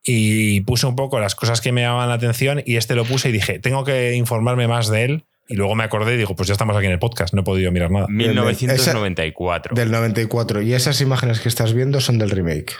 y 0.03 0.61
puse 0.61 0.85
un 0.85 0.95
poco 0.95 1.19
las 1.19 1.35
cosas 1.35 1.61
que 1.61 1.71
me 1.71 1.81
llamaban 1.81 2.09
la 2.09 2.15
atención 2.15 2.61
y 2.65 2.75
este 2.75 2.95
lo 2.95 3.05
puse 3.05 3.29
y 3.29 3.31
dije, 3.31 3.59
tengo 3.59 3.85
que 3.85 4.13
informarme 4.15 4.67
más 4.67 4.89
de 4.89 5.05
él. 5.05 5.23
Y 5.47 5.55
luego 5.55 5.75
me 5.75 5.83
acordé 5.83 6.13
y 6.13 6.17
digo, 6.17 6.35
pues 6.35 6.47
ya 6.47 6.53
estamos 6.53 6.75
aquí 6.75 6.85
en 6.85 6.93
el 6.93 6.99
podcast, 6.99 7.33
no 7.33 7.41
he 7.41 7.43
podido 7.43 7.71
mirar 7.71 7.91
nada. 7.91 8.07
1994. 8.09 9.75
Del 9.75 9.91
94. 9.91 10.61
Y 10.61 10.73
esas 10.73 11.01
imágenes 11.01 11.41
que 11.41 11.49
estás 11.49 11.73
viendo 11.73 11.99
son 11.99 12.17
del 12.17 12.29
remake. 12.29 12.73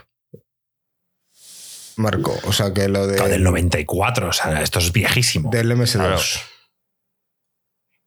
Marco, 1.98 2.38
o 2.45 2.52
sea 2.53 2.74
que 2.74 2.88
lo 2.88 3.07
de, 3.07 3.15
Claro, 3.15 3.30
del 3.32 3.44
94, 3.44 4.28
o 4.30 4.34
sea, 4.34 4.61
esto 4.61 4.80
es 4.80 4.91
viejísimo. 4.91 5.49
del 5.52 5.72
MS2. 5.72 5.94
Claro. 5.98 6.18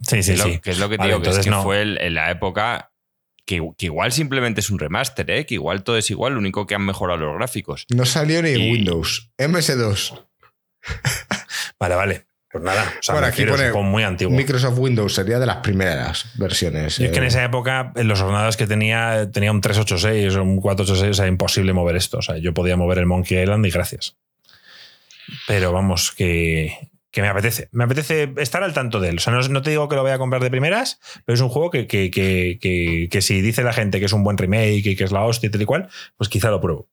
Sí, 0.01 0.23
sí, 0.23 0.33
que, 0.33 0.33
es 0.35 0.39
lo- 0.39 0.45
sí. 0.45 0.61
que 0.61 0.71
es 0.71 0.79
lo 0.79 0.89
que 0.89 0.97
te 0.97 0.99
Vale, 0.99 1.11
digo, 1.13 1.23
que 1.23 1.29
es 1.31 1.37
entonces 1.37 1.45
que 1.45 1.51
no. 1.51 1.63
fue 1.63 1.83
el- 1.83 1.99
en 2.01 2.15
la 2.15 2.31
época 2.31 2.93
que, 3.47 3.63
que 3.79 3.87
igual 3.87 4.13
simplemente 4.13 4.61
es 4.61 4.71
un 4.71 4.79
remaster, 4.79 5.31
¿eh? 5.31 5.47
que 5.47 5.55
igual 5.55 5.85
todo 5.85 5.97
es 5.97 6.11
igual, 6.11 6.33
lo 6.35 6.39
único 6.41 6.67
que 6.67 6.75
han 6.75 6.85
mejorado 6.85 7.19
los 7.21 7.35
gráficos. 7.37 7.87
No 7.95 8.05
salió 8.05 8.43
ni 8.43 8.51
en 8.51 8.61
Y- 8.61 8.73
Windows. 8.73 9.31
MS2. 9.39 10.21
Vale, 11.79 11.95
vale. 11.95 12.27
Pues 12.63 12.75
nada, 12.75 12.95
o 12.99 13.03
sea, 13.03 13.15
Bueno, 13.15 13.27
aquí 13.29 13.45
pone 13.45 13.71
muy 13.83 14.03
antiguo. 14.03 14.35
Microsoft 14.35 14.79
Windows 14.79 15.15
sería 15.15 15.39
de 15.39 15.45
las 15.47 15.57
primeras 15.59 16.27
versiones. 16.37 16.99
Y 16.99 17.05
es 17.05 17.11
que 17.11 17.19
en 17.19 17.25
eh. 17.25 17.29
esa 17.29 17.45
época, 17.45 17.93
en 17.97 18.09
los 18.09 18.21
ordenadores 18.21 18.57
que 18.57 18.67
tenía, 18.67 19.31
tenía 19.31 19.53
un 19.53 19.61
386 19.61 20.37
o 20.37 20.43
un 20.43 20.61
486, 20.61 21.11
o 21.11 21.15
sea, 21.15 21.27
imposible 21.27 21.73
mover 21.75 21.97
esto. 21.97 22.19
O 22.19 22.23
sea, 22.23 22.39
yo 22.39 22.55
podía 22.55 22.77
mover 22.77 22.99
el 22.99 23.07
Monkey 23.07 23.39
Island 23.43 23.67
y 23.67 23.71
gracias. 23.71 24.17
Pero 25.47 25.73
vamos, 25.73 26.13
que, 26.13 26.91
que 27.11 27.21
me 27.21 27.29
apetece. 27.29 27.69
Me 27.73 27.85
apetece 27.85 28.33
estar 28.39 28.63
al 28.63 28.73
tanto 28.73 29.01
de 29.01 29.09
él. 29.11 29.17
O 29.17 29.21
sea, 29.21 29.33
no, 29.33 29.41
no 29.49 29.61
te 29.63 29.71
digo 29.71 29.89
que 29.89 29.97
lo 29.97 30.03
voy 30.03 30.13
a 30.13 30.19
comprar 30.19 30.43
de 30.43 30.51
primeras, 30.51 31.01
pero 31.25 31.35
es 31.35 31.41
un 31.41 31.49
juego 31.49 31.71
que, 31.71 31.87
que, 31.87 32.11
que, 32.11 32.59
que- 32.61 33.09
que 33.11 33.23
si 33.23 33.43
dice 33.43 33.63
la 33.65 33.73
gente 33.73 33.99
que 34.01 34.07
es 34.07 34.13
un 34.13 34.25
buen 34.25 34.39
remake 34.39 34.87
y 34.87 34.97
que 34.97 35.05
es 35.05 35.13
la 35.13 35.23
hostia 35.25 35.49
y 35.49 35.51
tal 35.51 35.63
y 35.63 35.67
cual, 35.67 35.89
pues 36.17 36.29
quizá 36.31 36.51
lo 36.51 36.61
pruebo. 36.61 36.89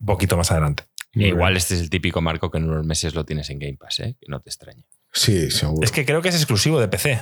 Un 0.00 0.06
poquito 0.06 0.36
más 0.36 0.50
adelante. 0.50 0.84
Igual 1.16 1.56
este 1.56 1.74
es 1.74 1.80
el 1.80 1.90
típico 1.90 2.20
marco 2.20 2.50
que 2.50 2.58
en 2.58 2.68
unos 2.68 2.84
meses 2.84 3.14
lo 3.14 3.24
tienes 3.24 3.48
en 3.50 3.58
Game 3.58 3.76
Pass, 3.78 4.00
¿eh? 4.00 4.16
que 4.20 4.26
no 4.28 4.40
te 4.40 4.50
extrañe. 4.50 4.84
Sí, 5.12 5.50
seguro. 5.50 5.82
Es 5.84 5.90
que 5.90 6.04
creo 6.04 6.20
que 6.20 6.28
es 6.28 6.34
exclusivo 6.34 6.78
de 6.80 6.88
PC. 6.88 7.20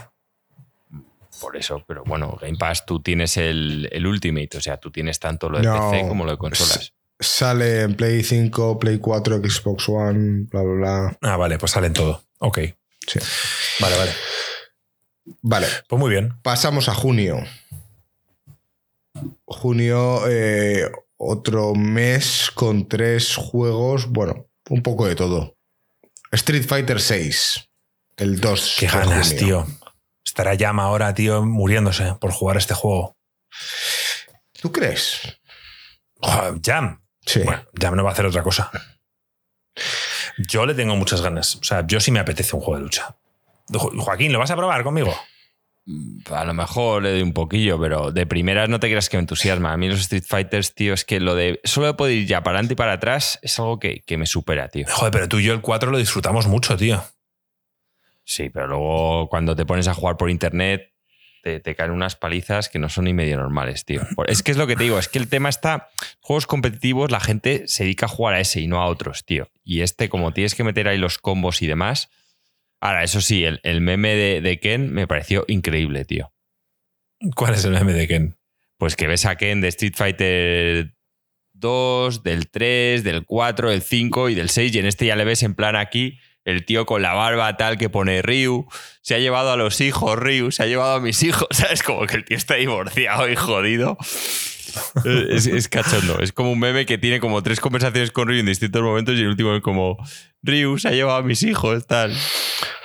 Por 1.40 1.56
eso, 1.56 1.84
pero 1.86 2.02
bueno, 2.04 2.36
Game 2.40 2.56
Pass 2.58 2.86
tú 2.86 3.00
tienes 3.02 3.36
el, 3.36 3.88
el 3.92 4.06
Ultimate, 4.06 4.56
o 4.56 4.60
sea, 4.60 4.78
tú 4.78 4.90
tienes 4.90 5.18
tanto 5.20 5.48
lo 5.48 5.58
de 5.58 5.64
No, 5.64 5.90
PC 5.90 6.08
como 6.08 6.24
lo 6.24 6.32
de 6.32 6.38
consolas. 6.38 6.92
Sale 7.20 7.82
en 7.82 7.94
Play 7.94 8.22
5, 8.24 8.78
Play 8.78 8.98
4, 8.98 9.38
Xbox 9.38 9.88
One, 9.88 10.46
bla, 10.50 10.62
bla, 10.62 10.74
bla. 10.74 11.18
Ah, 11.22 11.36
vale, 11.36 11.58
pues 11.58 11.72
salen 11.72 11.92
todo. 11.92 12.22
Ok. 12.38 12.58
Sí. 13.06 13.20
Vale, 13.80 13.96
vale. 13.96 14.10
Vale, 15.42 15.66
Pues 15.88 16.00
muy 16.00 16.10
bien. 16.10 16.34
pasamos 16.42 16.88
a 16.88 16.94
junio. 16.94 17.38
Junio, 19.44 20.22
eh, 20.28 20.90
otro 21.16 21.74
mes 21.74 22.50
con 22.54 22.88
tres 22.88 23.36
juegos, 23.36 24.06
bueno, 24.08 24.48
un 24.70 24.82
poco 24.82 25.06
de 25.06 25.14
todo. 25.16 25.56
Street 26.32 26.66
Fighter 26.66 27.00
6, 27.00 27.68
el 28.16 28.40
2. 28.40 28.76
Qué 28.80 28.86
ganas, 28.86 29.28
junio. 29.28 29.44
tío. 29.44 29.66
Estará 30.24 30.54
Llama 30.54 30.84
ahora, 30.84 31.14
tío, 31.14 31.44
muriéndose 31.44 32.14
por 32.20 32.32
jugar 32.32 32.56
este 32.56 32.74
juego. 32.74 33.16
¿Tú 34.60 34.72
crees? 34.72 35.20
Joder, 36.20 36.54
Jam. 36.64 37.02
Sí. 37.24 37.40
Bueno, 37.40 37.62
Jam 37.80 37.94
no 37.96 38.02
va 38.04 38.10
a 38.10 38.12
hacer 38.14 38.26
otra 38.26 38.42
cosa. 38.42 38.70
Yo 40.48 40.66
le 40.66 40.74
tengo 40.74 40.96
muchas 40.96 41.20
ganas. 41.20 41.56
O 41.56 41.64
sea, 41.64 41.86
yo 41.86 42.00
sí 42.00 42.10
me 42.10 42.18
apetece 42.20 42.56
un 42.56 42.62
juego 42.62 42.78
de 42.78 42.84
lucha. 42.84 43.16
Jo- 43.72 43.92
Joaquín, 43.96 44.32
¿lo 44.32 44.38
vas 44.38 44.50
a 44.50 44.56
probar 44.56 44.82
conmigo? 44.82 45.14
A 46.30 46.44
lo 46.44 46.54
mejor 46.54 47.02
le 47.02 47.10
doy 47.10 47.22
un 47.22 47.34
poquillo, 47.34 47.78
pero 47.78 48.10
de 48.10 48.24
primeras 48.26 48.70
no 48.70 48.80
te 48.80 48.88
creas 48.88 49.10
que 49.10 49.18
me 49.18 49.22
entusiasma. 49.22 49.72
A 49.72 49.76
mí 49.76 49.88
los 49.88 50.00
Street 50.00 50.24
Fighters, 50.26 50.74
tío, 50.74 50.94
es 50.94 51.04
que 51.04 51.20
lo 51.20 51.34
de 51.34 51.60
solo 51.64 51.88
de 51.88 51.94
poder 51.94 52.14
ir 52.14 52.26
ya 52.26 52.42
para 52.42 52.56
adelante 52.56 52.72
y 52.72 52.76
para 52.76 52.92
atrás 52.92 53.38
es 53.42 53.58
algo 53.58 53.78
que, 53.78 54.02
que 54.06 54.16
me 54.16 54.26
supera, 54.26 54.68
tío. 54.68 54.86
Joder, 54.88 55.12
pero 55.12 55.28
tú 55.28 55.40
y 55.40 55.44
yo 55.44 55.52
el 55.52 55.60
4 55.60 55.90
lo 55.90 55.98
disfrutamos 55.98 56.46
mucho, 56.46 56.76
tío. 56.76 57.04
Sí, 58.24 58.48
pero 58.48 58.66
luego 58.66 59.28
cuando 59.28 59.54
te 59.54 59.66
pones 59.66 59.86
a 59.86 59.92
jugar 59.92 60.16
por 60.16 60.30
internet, 60.30 60.94
te, 61.42 61.60
te, 61.60 61.74
caen 61.74 61.90
unas 61.90 62.16
palizas 62.16 62.70
que 62.70 62.78
no 62.78 62.88
son 62.88 63.04
ni 63.04 63.12
medio 63.12 63.36
normales, 63.36 63.84
tío. 63.84 64.00
Es 64.26 64.42
que 64.42 64.52
es 64.52 64.56
lo 64.56 64.66
que 64.66 64.76
te 64.76 64.84
digo, 64.84 64.98
es 64.98 65.08
que 65.08 65.18
el 65.18 65.28
tema 65.28 65.50
está. 65.50 65.90
Juegos 66.20 66.46
competitivos, 66.46 67.10
la 67.10 67.20
gente 67.20 67.64
se 67.66 67.84
dedica 67.84 68.06
a 68.06 68.08
jugar 68.08 68.36
a 68.36 68.40
ese 68.40 68.60
y 68.60 68.66
no 68.66 68.80
a 68.80 68.86
otros, 68.86 69.26
tío. 69.26 69.50
Y 69.62 69.82
este, 69.82 70.08
como 70.08 70.32
tienes 70.32 70.54
que 70.54 70.64
meter 70.64 70.88
ahí 70.88 70.96
los 70.96 71.18
combos 71.18 71.60
y 71.60 71.66
demás. 71.66 72.08
Ahora, 72.84 73.02
eso 73.02 73.22
sí, 73.22 73.46
el, 73.46 73.60
el 73.62 73.80
meme 73.80 74.14
de, 74.14 74.42
de, 74.42 74.60
Ken 74.60 74.92
me 74.92 75.06
pareció 75.06 75.46
increíble, 75.48 76.04
tío. 76.04 76.34
¿Cuál 77.34 77.54
es 77.54 77.64
el 77.64 77.70
meme 77.70 77.94
de 77.94 78.06
Ken? 78.06 78.36
Pues 78.76 78.94
que 78.94 79.06
ves 79.06 79.24
a 79.24 79.36
Ken 79.36 79.62
de 79.62 79.68
Street 79.68 79.94
Fighter 79.96 80.94
2, 81.54 82.22
del 82.22 82.50
3, 82.50 83.02
del 83.02 83.24
4, 83.24 83.70
del 83.70 83.80
5 83.80 84.28
y 84.28 84.34
del 84.34 84.50
6, 84.50 84.74
y 84.74 84.78
en 84.80 84.84
este 84.84 85.06
ya 85.06 85.16
le 85.16 85.24
ves 85.24 85.42
en 85.42 85.54
plan 85.54 85.76
aquí 85.76 86.18
el 86.44 86.66
tío 86.66 86.84
con 86.84 87.00
la 87.00 87.14
barba 87.14 87.56
tal 87.56 87.78
que 87.78 87.88
pone 87.88 88.20
Ryu, 88.20 88.66
se 89.00 89.14
ha 89.14 89.18
llevado 89.18 89.50
a 89.50 89.56
los 89.56 89.80
hijos 89.80 90.18
Ryu, 90.18 90.50
se 90.50 90.64
ha 90.64 90.66
llevado 90.66 90.96
a 90.96 91.00
mis 91.00 91.22
hijos, 91.22 91.48
¿sabes? 91.52 91.82
Como 91.82 92.06
que 92.06 92.16
el 92.16 92.26
tío 92.26 92.36
está 92.36 92.56
divorciado 92.56 93.30
y 93.30 93.34
jodido. 93.34 93.96
Es, 95.30 95.46
es, 95.46 95.68
cachondo. 95.68 96.18
Es 96.18 96.32
como 96.32 96.52
un 96.52 96.58
meme 96.58 96.84
que 96.84 96.98
tiene 96.98 97.20
como 97.20 97.42
tres 97.42 97.60
conversaciones 97.60 98.10
con 98.10 98.28
Ryu 98.28 98.40
en 98.40 98.46
distintos 98.46 98.82
momentos 98.82 99.14
y 99.14 99.20
el 99.20 99.28
último 99.28 99.54
es 99.54 99.62
como 99.62 99.96
Ryu 100.42 100.78
se 100.78 100.88
ha 100.88 100.90
llevado 100.90 101.18
a 101.18 101.22
mis 101.22 101.42
hijos, 101.44 101.86
tal. 101.86 102.12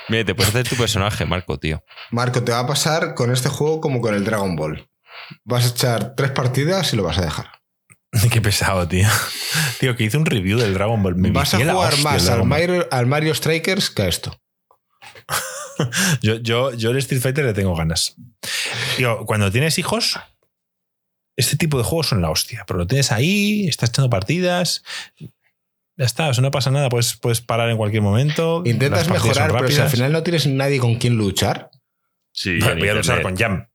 Mira, 0.09 0.25
te 0.25 0.35
puedes 0.35 0.49
hacer 0.49 0.67
tu 0.67 0.75
personaje, 0.75 1.25
Marco, 1.25 1.59
tío. 1.59 1.83
Marco, 2.11 2.43
te 2.43 2.51
va 2.51 2.59
a 2.59 2.67
pasar 2.67 3.13
con 3.13 3.31
este 3.31 3.49
juego 3.49 3.79
como 3.79 4.01
con 4.01 4.15
el 4.15 4.25
Dragon 4.25 4.55
Ball. 4.55 4.89
Vas 5.43 5.65
a 5.65 5.69
echar 5.69 6.15
tres 6.15 6.31
partidas 6.31 6.93
y 6.93 6.97
lo 6.97 7.03
vas 7.03 7.19
a 7.19 7.21
dejar. 7.21 7.51
Qué 8.31 8.41
pesado, 8.41 8.87
tío. 8.87 9.07
Tío, 9.79 9.95
que 9.95 10.03
hice 10.03 10.17
un 10.17 10.25
review 10.25 10.57
del 10.59 10.73
Dragon 10.73 11.01
Ball. 11.01 11.15
Me 11.15 11.31
Vas 11.31 11.53
a 11.53 11.59
jugar 11.59 11.97
más 11.99 12.27
al 12.27 12.45
Mario, 12.45 12.87
al 12.91 13.05
Mario, 13.05 13.33
Strikers 13.33 13.89
que 13.89 14.01
a 14.01 14.07
esto. 14.07 14.41
yo, 16.21 16.35
yo, 16.37 16.73
yo 16.73 16.91
el 16.91 16.97
Street 16.97 17.21
Fighter 17.21 17.45
le 17.45 17.53
tengo 17.53 17.75
ganas. 17.75 18.15
Tío, 18.97 19.25
cuando 19.25 19.51
tienes 19.51 19.77
hijos, 19.77 20.19
este 21.37 21.55
tipo 21.55 21.77
de 21.77 21.83
juegos 21.83 22.07
son 22.07 22.21
la 22.21 22.31
hostia. 22.31 22.63
Pero 22.67 22.79
lo 22.79 22.87
tienes 22.87 23.11
ahí, 23.11 23.67
estás 23.67 23.89
echando 23.89 24.09
partidas. 24.09 24.83
Ya 25.99 26.05
está, 26.05 26.29
eso 26.29 26.41
no 26.41 26.49
pasa 26.49 26.71
nada, 26.71 26.87
puedes, 26.87 27.17
puedes 27.17 27.41
parar 27.41 27.69
en 27.69 27.75
cualquier 27.75 28.01
momento. 28.01 28.63
Intentas 28.65 29.09
mejorar, 29.09 29.51
pero 29.51 29.67
si 29.67 29.81
al 29.81 29.89
final 29.89 30.13
no 30.13 30.23
tienes 30.23 30.47
nadie 30.47 30.79
con 30.79 30.95
quien 30.95 31.17
luchar. 31.17 31.71
Sí, 32.31 32.57
voy 32.57 32.87
a 32.87 32.93
luchar 32.93 33.21
con 33.21 33.35
Jam. 33.35 33.67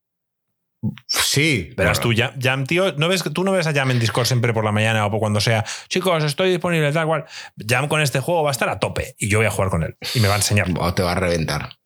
Sí. 1.06 1.74
Verás 1.76 2.00
tú, 2.00 2.14
Jam, 2.16 2.64
tío, 2.64 2.94
¿no 2.96 3.08
ves, 3.08 3.24
tú 3.24 3.44
no 3.44 3.52
ves 3.52 3.66
a 3.66 3.74
Jam 3.74 3.90
en 3.90 4.00
Discord 4.00 4.24
siempre 4.24 4.54
por 4.54 4.64
la 4.64 4.72
mañana 4.72 5.04
o 5.04 5.10
por 5.10 5.20
cuando 5.20 5.38
sea, 5.38 5.66
chicos, 5.88 6.24
estoy 6.24 6.48
disponible, 6.48 6.90
tal 6.92 7.06
cual. 7.06 7.26
Jam 7.58 7.88
con 7.88 8.00
este 8.00 8.20
juego 8.20 8.42
va 8.42 8.48
a 8.48 8.52
estar 8.52 8.70
a 8.70 8.78
tope 8.78 9.14
y 9.18 9.28
yo 9.28 9.40
voy 9.40 9.46
a 9.46 9.50
jugar 9.50 9.68
con 9.68 9.82
él 9.82 9.94
y 10.14 10.20
me 10.20 10.28
va 10.28 10.34
a 10.34 10.38
enseñar. 10.38 10.66
O 10.78 10.94
te 10.94 11.02
va 11.02 11.12
a 11.12 11.16
reventar. 11.16 11.76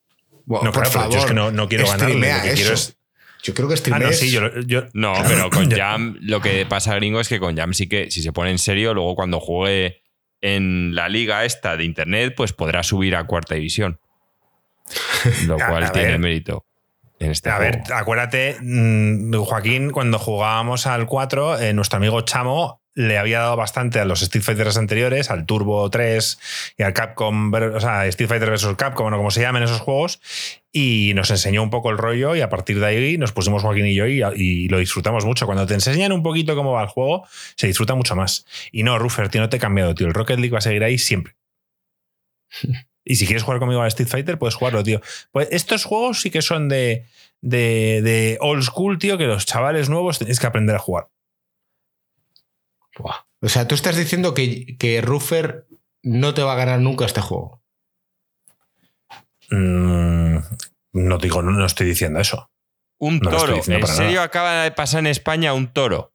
no, 0.46 0.70
por 0.70 0.86
favor, 0.86 1.12
yo 1.12 1.18
es 1.18 1.26
que 1.26 1.34
no, 1.34 1.50
no 1.50 1.68
quiero 1.68 1.88
ganarle. 1.88 2.32
Lo 2.32 2.42
que 2.42 2.52
quiero 2.54 2.74
es, 2.74 2.96
yo 3.42 3.54
creo 3.54 3.68
que 3.68 3.74
ah, 3.90 3.98
no, 3.98 4.12
sí, 4.12 4.30
yo, 4.30 4.60
yo, 4.60 4.84
no, 4.92 5.14
pero 5.26 5.50
con 5.50 5.68
Jam 5.76 6.16
lo 6.20 6.40
que 6.40 6.64
pasa, 6.64 6.94
gringo, 6.94 7.18
es 7.18 7.28
que 7.28 7.40
con 7.40 7.56
Jam 7.56 7.74
sí 7.74 7.88
que 7.88 8.08
si 8.12 8.22
se 8.22 8.32
pone 8.32 8.52
en 8.52 8.58
serio, 8.58 8.94
luego 8.94 9.16
cuando 9.16 9.40
juegue 9.40 10.02
en 10.40 10.94
la 10.94 11.08
liga 11.08 11.44
esta 11.44 11.76
de 11.76 11.84
internet, 11.84 12.34
pues 12.36 12.52
podrá 12.52 12.82
subir 12.82 13.16
a 13.16 13.24
cuarta 13.24 13.54
división. 13.54 14.00
Lo 15.46 15.56
cual 15.68 15.84
a 15.84 15.92
tiene 15.92 16.12
ver. 16.12 16.18
mérito. 16.18 16.64
Este 17.18 17.50
a 17.50 17.56
juego. 17.56 17.72
ver, 17.72 17.92
acuérdate, 17.92 18.56
mm, 18.60 19.34
Joaquín, 19.34 19.90
cuando 19.90 20.18
jugábamos 20.18 20.86
al 20.86 21.06
4, 21.06 21.58
eh, 21.58 21.72
nuestro 21.72 21.96
amigo 21.96 22.20
Chamo 22.20 22.80
le 22.98 23.16
había 23.16 23.38
dado 23.38 23.54
bastante 23.54 24.00
a 24.00 24.04
los 24.04 24.22
Street 24.22 24.42
Fighters 24.42 24.76
anteriores, 24.76 25.30
al 25.30 25.46
Turbo 25.46 25.88
3 25.88 26.74
y 26.78 26.82
al 26.82 26.92
Capcom, 26.92 27.54
o 27.54 27.80
sea, 27.80 28.04
Street 28.08 28.28
Fighter 28.28 28.50
vs. 28.50 28.74
Capcom, 28.76 29.12
o 29.12 29.16
como 29.16 29.30
se 29.30 29.40
llamen 29.40 29.62
esos 29.62 29.78
juegos, 29.78 30.20
y 30.72 31.12
nos 31.14 31.30
enseñó 31.30 31.62
un 31.62 31.70
poco 31.70 31.90
el 31.90 31.98
rollo 31.98 32.34
y 32.34 32.40
a 32.40 32.48
partir 32.48 32.80
de 32.80 32.86
ahí 32.86 33.16
nos 33.16 33.30
pusimos 33.30 33.62
Joaquín 33.62 33.86
y 33.86 33.94
yo 33.94 34.08
y, 34.08 34.20
y, 34.34 34.68
lo 34.68 34.78
disfrutamos 34.78 35.24
mucho. 35.24 35.46
Cuando 35.46 35.64
te 35.64 35.74
enseñan 35.74 36.10
un 36.10 36.24
poquito 36.24 36.56
cómo 36.56 36.72
va 36.72 36.82
el 36.82 36.88
juego, 36.88 37.24
se 37.54 37.68
disfruta 37.68 37.94
mucho 37.94 38.16
más. 38.16 38.44
Y 38.72 38.82
no, 38.82 38.98
Ruffer, 38.98 39.28
tío, 39.28 39.40
no 39.42 39.48
te 39.48 39.58
he 39.58 39.60
cambiado, 39.60 39.94
tío. 39.94 40.08
El 40.08 40.14
Rocket 40.14 40.40
League 40.40 40.52
va 40.52 40.58
a 40.58 40.62
seguir 40.62 40.82
ahí 40.82 40.98
siempre. 40.98 41.36
Y 43.04 43.14
si 43.14 43.26
quieres 43.26 43.44
jugar 43.44 43.60
conmigo 43.60 43.80
a 43.80 43.86
Street 43.86 44.08
Fighter, 44.08 44.38
puedes 44.38 44.56
jugarlo, 44.56 44.82
tío. 44.82 45.00
Pues 45.30 45.46
estos 45.52 45.84
juegos 45.84 46.20
sí 46.20 46.30
que 46.30 46.42
son 46.42 46.68
de, 46.68 47.06
de, 47.42 48.02
de 48.02 48.38
old 48.40 48.64
school, 48.64 48.98
tío, 48.98 49.16
que 49.16 49.26
los 49.26 49.46
chavales 49.46 49.88
nuevos 49.88 50.18
tenéis 50.18 50.40
que 50.40 50.48
aprender 50.48 50.74
a 50.74 50.80
jugar. 50.80 51.08
Buah. 52.98 53.24
O 53.40 53.48
sea, 53.48 53.66
tú 53.68 53.74
estás 53.74 53.96
diciendo 53.96 54.34
que, 54.34 54.76
que 54.78 55.00
Ruffer 55.00 55.66
no 56.02 56.34
te 56.34 56.42
va 56.42 56.52
a 56.52 56.56
ganar 56.56 56.80
nunca 56.80 57.06
este 57.06 57.20
juego. 57.20 57.62
Mm, 59.50 60.38
no 60.92 61.18
digo, 61.18 61.42
no, 61.42 61.52
no, 61.52 61.64
estoy 61.66 61.86
diciendo 61.86 62.20
eso. 62.20 62.50
Un 63.00 63.18
No 63.20 63.30
toro. 63.30 63.54
diciendo 63.54 63.76
¿En 63.76 63.80
para 63.82 63.94
serio 63.94 64.12
nada. 64.14 64.24
acaba 64.24 64.62
de 64.64 64.72
pasar 64.72 65.00
en 65.00 65.06
España 65.06 65.52
un 65.54 65.68
toro? 65.72 66.12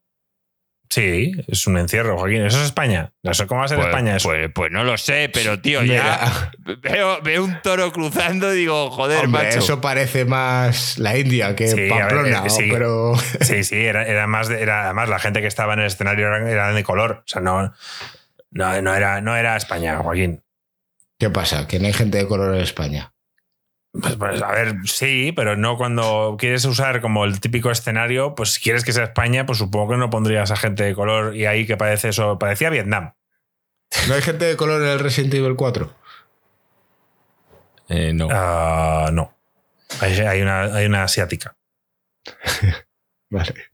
Sí, 0.93 1.31
es 1.47 1.65
un 1.65 1.79
encierro, 1.79 2.19
Joaquín. 2.19 2.43
Eso 2.45 2.59
es 2.59 2.65
España. 2.65 3.13
No 3.23 3.33
sé 3.33 3.47
cómo 3.47 3.59
va 3.61 3.65
a 3.65 3.67
ser 3.67 3.77
Pues, 3.77 3.87
España 3.87 4.15
eso. 4.17 4.29
pues- 4.29 4.51
pues 4.53 4.71
no 4.71 4.83
lo 4.83 4.95
sé, 4.97 5.27
pero 5.33 5.59
tío, 5.59 5.81
Mira. 5.81 5.95
ya 5.95 6.51
veo, 6.83 7.19
veo 7.23 7.43
un 7.43 7.59
toro 7.63 7.91
cruzando 7.91 8.53
y 8.53 8.57
digo, 8.59 8.91
joder, 8.91 9.25
Hombre, 9.25 9.45
macho. 9.45 9.57
eso 9.59 9.81
parece 9.81 10.25
más 10.25 10.99
la 10.99 11.17
India 11.17 11.55
que 11.55 11.67
Sí, 11.67 11.73
a 11.73 11.75
ver, 11.81 11.89
Pamplona, 11.99 12.43
eh, 12.45 12.49
sí. 12.51 12.67
pero 12.71 13.13
Sí, 13.41 13.63
sí, 13.63 13.75
era, 13.83 14.03
era 14.05 14.27
más 14.27 14.49
de- 14.49 14.61
era 14.61 14.83
además 14.85 15.09
la 15.09 15.17
gente 15.17 15.41
que 15.41 15.47
estaba 15.47 15.73
en 15.73 15.79
el 15.79 15.87
escenario 15.87 16.27
eran, 16.27 16.47
eran 16.47 16.75
de 16.75 16.83
color. 16.83 17.21
O 17.25 17.27
sea, 17.27 17.41
no, 17.41 17.73
no, 18.51 18.81
no 18.83 18.95
era, 18.95 19.19
no 19.21 19.35
era 19.35 19.55
España, 19.57 19.97
Joaquín. 19.97 20.43
¿qué 21.17 21.29
pasa? 21.31 21.67
Que 21.67 21.79
no 21.79 21.87
hay 21.87 21.93
gente 21.93 22.17
de 22.19 22.27
color 22.27 22.53
en 22.53 22.61
España. 22.61 23.12
Pues, 23.99 24.15
pues, 24.15 24.41
a 24.41 24.51
ver, 24.51 24.75
sí, 24.85 25.31
pero 25.35 25.55
no 25.55 25.77
cuando 25.77 26.35
quieres 26.39 26.65
usar 26.65 26.99
como 26.99 27.25
el 27.25 27.39
típico 27.39 27.69
escenario, 27.69 28.33
pues 28.33 28.53
si 28.53 28.61
quieres 28.61 28.83
que 28.83 28.91
sea 28.91 29.03
España, 29.03 29.45
pues 29.45 29.59
supongo 29.59 29.91
que 29.91 29.97
no 29.97 30.09
pondrías 30.09 30.49
a 30.49 30.55
gente 30.55 30.83
de 30.83 30.95
color 30.95 31.35
y 31.35 31.45
ahí 31.45 31.67
que 31.67 31.77
parece 31.77 32.09
eso, 32.09 32.39
parecía 32.39 32.71
Vietnam. 32.71 33.13
¿No 34.07 34.15
hay 34.15 34.21
gente 34.23 34.45
de 34.45 34.57
color 34.57 34.81
en 34.81 34.87
el 34.89 34.99
Resident 34.99 35.35
Evil 35.35 35.55
4? 35.55 35.93
Eh, 37.89 38.13
no. 38.13 38.29
Ah, 38.31 39.11
no. 39.13 39.37
Hay, 40.01 40.13
hay 40.19 40.41
una, 40.41 40.63
hay 40.63 40.87
una 40.87 41.03
asiática. 41.03 41.55
Vale. 43.29 43.72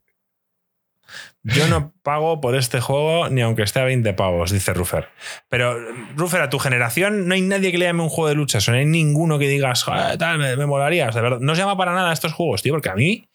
Yo 1.43 1.67
no 1.69 1.93
pago 2.03 2.41
por 2.41 2.55
este 2.55 2.81
juego 2.81 3.29
ni 3.29 3.41
aunque 3.41 3.63
esté 3.63 3.79
a 3.79 3.85
20 3.85 4.13
pavos, 4.13 4.51
dice 4.51 4.73
Ruffer. 4.73 5.07
Pero, 5.47 5.77
Ruffer, 6.15 6.41
a 6.41 6.49
tu 6.49 6.59
generación 6.59 7.27
no 7.27 7.33
hay 7.33 7.41
nadie 7.41 7.71
que 7.71 7.77
le 7.77 7.85
llame 7.85 8.03
un 8.03 8.09
juego 8.09 8.27
de 8.27 8.35
lucha. 8.35 8.57
O 8.59 8.71
no 8.71 8.77
hay 8.77 8.85
ninguno 8.85 9.39
que 9.39 9.47
digas, 9.47 9.83
"Joder, 9.83 10.17
tal, 10.17 10.37
me, 10.37 10.55
me 10.57 10.65
molarías. 10.65 11.15
De 11.15 11.21
verdad. 11.21 11.39
No 11.39 11.55
se 11.55 11.61
llama 11.61 11.77
para 11.77 11.93
nada 11.93 12.11
estos 12.11 12.33
juegos, 12.33 12.61
tío, 12.61 12.73
porque 12.73 12.89
a 12.89 12.95
mí 12.95 13.27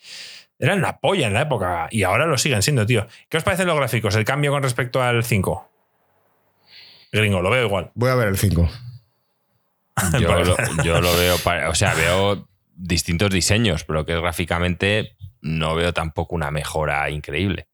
eran 0.59 0.82
la 0.82 0.98
polla 1.01 1.26
en 1.26 1.35
la 1.35 1.40
época 1.43 1.89
y 1.90 2.02
ahora 2.02 2.26
lo 2.26 2.36
siguen 2.36 2.62
siendo, 2.62 2.85
tío. 2.85 3.06
¿Qué 3.31 3.39
os 3.39 3.43
parecen 3.43 3.66
los 3.66 3.76
gráficos? 3.76 4.14
El 4.16 4.24
cambio 4.24 4.51
con 4.52 4.62
respecto 4.62 5.02
al 5.02 5.24
5. 5.24 5.70
Gringo, 7.10 7.40
lo 7.43 7.51
veo 7.51 7.64
igual. 7.66 7.90
Voy 7.94 8.10
a 8.10 8.14
ver 8.16 8.28
el 8.28 8.36
5. 8.39 8.68
Yo, 10.20 10.28
lo, 10.44 10.56
yo 10.82 11.01
lo 11.01 11.16
veo, 11.16 11.39
para- 11.39 11.70
o 11.70 11.74
sea, 11.74 11.94
veo 11.94 12.48
distintos 12.74 13.31
diseños, 13.31 13.85
pero 13.85 14.05
que 14.05 14.18
gráficamente 14.20 15.16
no 15.40 15.76
veo 15.76 15.93
tampoco 15.94 16.35
una 16.35 16.51
mejora 16.51 17.09
increíble. 17.10 17.68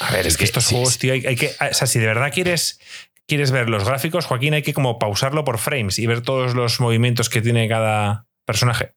A 0.00 0.12
ver, 0.12 0.26
es 0.26 0.36
que, 0.36 0.40
que 0.40 0.44
estos 0.44 0.64
sí, 0.64 0.74
juegos, 0.74 0.94
sí. 0.94 0.98
tío, 1.00 1.12
hay, 1.12 1.26
hay 1.26 1.36
que. 1.36 1.48
O 1.48 1.74
sea, 1.74 1.86
si 1.86 1.98
de 1.98 2.06
verdad 2.06 2.32
quieres, 2.32 2.80
quieres 3.26 3.50
ver 3.50 3.68
los 3.68 3.84
gráficos, 3.84 4.26
Joaquín, 4.26 4.54
hay 4.54 4.62
que 4.62 4.74
como 4.74 4.98
pausarlo 4.98 5.44
por 5.44 5.58
frames 5.58 5.98
y 5.98 6.06
ver 6.06 6.22
todos 6.22 6.54
los 6.54 6.80
movimientos 6.80 7.28
que 7.28 7.40
tiene 7.40 7.68
cada 7.68 8.26
personaje. 8.44 8.94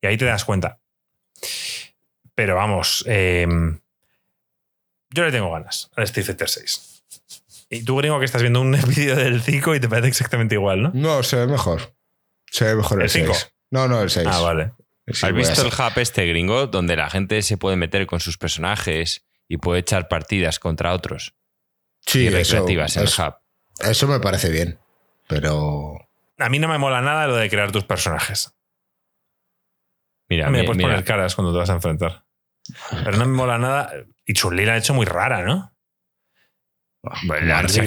Y 0.00 0.06
ahí 0.06 0.16
te 0.16 0.24
das 0.24 0.44
cuenta. 0.44 0.78
Pero 2.34 2.56
vamos, 2.56 3.04
eh, 3.06 3.46
yo 5.10 5.24
le 5.24 5.32
tengo 5.32 5.50
ganas 5.50 5.90
al 5.96 6.04
Street 6.04 6.26
Fighter 6.26 6.48
6. 6.48 7.04
Y 7.70 7.84
tú, 7.84 7.96
gringo, 7.96 8.18
que 8.18 8.24
estás 8.24 8.42
viendo 8.42 8.60
un 8.60 8.72
vídeo 8.88 9.16
del 9.16 9.42
5 9.42 9.74
y 9.74 9.80
te 9.80 9.88
parece 9.88 10.08
exactamente 10.08 10.54
igual, 10.54 10.82
¿no? 10.82 10.90
No, 10.94 11.22
se 11.22 11.36
ve 11.36 11.46
mejor. 11.46 11.94
Se 12.50 12.64
ve 12.64 12.76
mejor 12.76 12.98
el, 12.98 13.04
¿El 13.04 13.10
cinco? 13.10 13.34
6. 13.34 13.52
No, 13.70 13.88
no, 13.88 14.02
el 14.02 14.10
6. 14.10 14.26
Ah, 14.30 14.40
vale. 14.40 14.72
Sí, 15.08 15.26
¿Has 15.26 15.32
visto 15.32 15.62
el 15.62 15.68
hub 15.68 15.98
este 15.98 16.26
gringo 16.26 16.66
donde 16.68 16.96
la 16.96 17.10
gente 17.10 17.42
se 17.42 17.56
puede 17.56 17.76
meter 17.76 18.06
con 18.06 18.20
sus 18.20 18.38
personajes 18.38 19.24
y 19.52 19.58
puede 19.58 19.80
echar 19.80 20.08
partidas 20.08 20.58
contra 20.58 20.94
otros? 20.94 21.34
Sí, 22.00 22.20
y 22.24 22.26
eso, 22.28 22.36
recreativas 22.36 22.96
en 22.96 23.02
el 23.02 23.08
eso, 23.08 23.26
hub. 23.26 23.34
eso 23.86 24.08
me 24.08 24.18
parece 24.18 24.48
bien. 24.50 24.78
Pero 25.28 25.98
A 26.38 26.48
mí 26.48 26.58
no 26.58 26.68
me 26.68 26.78
mola 26.78 27.02
nada 27.02 27.26
lo 27.26 27.36
de 27.36 27.50
crear 27.50 27.70
tus 27.70 27.84
personajes. 27.84 28.54
Mira, 30.28 30.46
A 30.46 30.50
mí 30.50 30.56
me 30.56 30.62
mi- 30.62 30.66
puedes 30.66 30.78
mira, 30.78 30.90
poner 30.90 31.04
caras 31.04 31.34
cuando 31.34 31.52
te 31.52 31.58
vas 31.58 31.70
a 31.70 31.74
enfrentar. 31.74 32.24
Pero 33.04 33.16
no 33.18 33.26
me 33.26 33.32
mola 33.34 33.58
nada. 33.58 33.92
Y 34.24 34.32
Chun-Li 34.32 34.64
la 34.64 34.74
ha 34.74 34.76
hecho 34.78 34.94
muy 34.94 35.04
rara, 35.04 35.42
¿no? 35.42 35.71
Bueno, 37.24 37.46
la 37.48 37.58
han 37.58 37.68
Sí, 37.68 37.80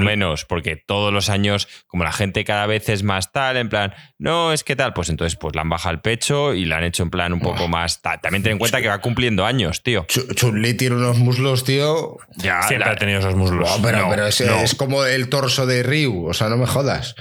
menos, 0.00 0.44
porque 0.44 0.74
todos 0.74 1.12
los 1.12 1.28
años, 1.28 1.68
como 1.86 2.02
la 2.02 2.10
gente 2.10 2.42
cada 2.44 2.66
vez 2.66 2.88
es 2.88 3.04
más 3.04 3.30
tal, 3.30 3.56
en 3.56 3.68
plan, 3.68 3.94
no, 4.18 4.52
es 4.52 4.64
que 4.64 4.74
tal, 4.74 4.92
pues 4.92 5.08
entonces 5.08 5.36
pues 5.38 5.54
la 5.54 5.60
han 5.62 5.68
bajado 5.68 5.94
el 5.94 6.00
pecho 6.00 6.52
y 6.52 6.64
la 6.64 6.78
han 6.78 6.84
hecho 6.84 7.04
en 7.04 7.10
plan 7.10 7.32
un 7.32 7.38
poco 7.38 7.68
más 7.68 8.02
tal. 8.02 8.20
También 8.20 8.42
ten 8.42 8.52
en 8.52 8.58
cuenta 8.58 8.82
que 8.82 8.88
va 8.88 8.98
cumpliendo 9.00 9.46
años, 9.46 9.84
tío. 9.84 10.04
Chu- 10.08 10.26
Chun-Li 10.34 10.74
tiene 10.74 10.96
unos 10.96 11.16
muslos, 11.18 11.62
tío. 11.62 12.16
Ya, 12.38 12.60
Siempre 12.62 12.88
la- 12.88 12.94
ha 12.94 12.96
tenido 12.96 13.20
esos 13.20 13.36
muslos. 13.36 13.70
No, 13.70 13.82
pero, 13.82 13.98
No, 14.00 14.10
pero 14.10 14.26
es, 14.26 14.40
no. 14.40 14.56
es 14.56 14.74
como 14.74 15.04
el 15.04 15.28
torso 15.28 15.64
de 15.66 15.84
Ryu. 15.84 16.26
O 16.26 16.34
sea, 16.34 16.48
no 16.48 16.56
me 16.56 16.66
jodas. 16.66 17.14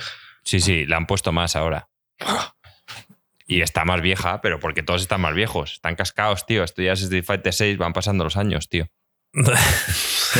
Sí, 0.43 0.59
sí, 0.59 0.85
la 0.87 0.97
han 0.97 1.05
puesto 1.05 1.31
más 1.31 1.55
ahora. 1.55 1.89
Y 3.47 3.61
está 3.61 3.85
más 3.85 4.01
vieja, 4.01 4.41
pero 4.41 4.59
porque 4.59 4.81
todos 4.81 5.03
están 5.03 5.21
más 5.21 5.35
viejos. 5.35 5.73
Están 5.73 5.95
cascados, 5.95 6.47
tío. 6.47 6.63
Esto 6.63 6.81
ya 6.81 6.93
es 6.93 7.01
Street 7.03 7.23
Fighter 7.23 7.53
6, 7.53 7.77
van 7.77 7.93
pasando 7.93 8.23
los 8.23 8.35
años, 8.35 8.67
tío. 8.67 8.87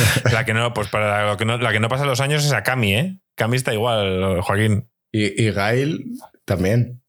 la 0.32 0.44
que 0.44 0.54
no, 0.54 0.72
pues 0.74 0.88
para 0.88 1.26
lo 1.26 1.36
que 1.36 1.44
no, 1.44 1.58
la 1.58 1.72
que 1.72 1.80
no 1.80 1.88
pasa 1.88 2.04
los 2.04 2.20
años 2.20 2.44
es 2.44 2.52
a 2.52 2.62
Cami, 2.62 2.94
¿eh? 2.94 3.18
Cami 3.34 3.56
está 3.56 3.72
igual, 3.74 4.40
Joaquín. 4.42 4.90
Y, 5.12 5.42
y 5.44 5.50
Gail 5.52 6.04
también. 6.44 7.02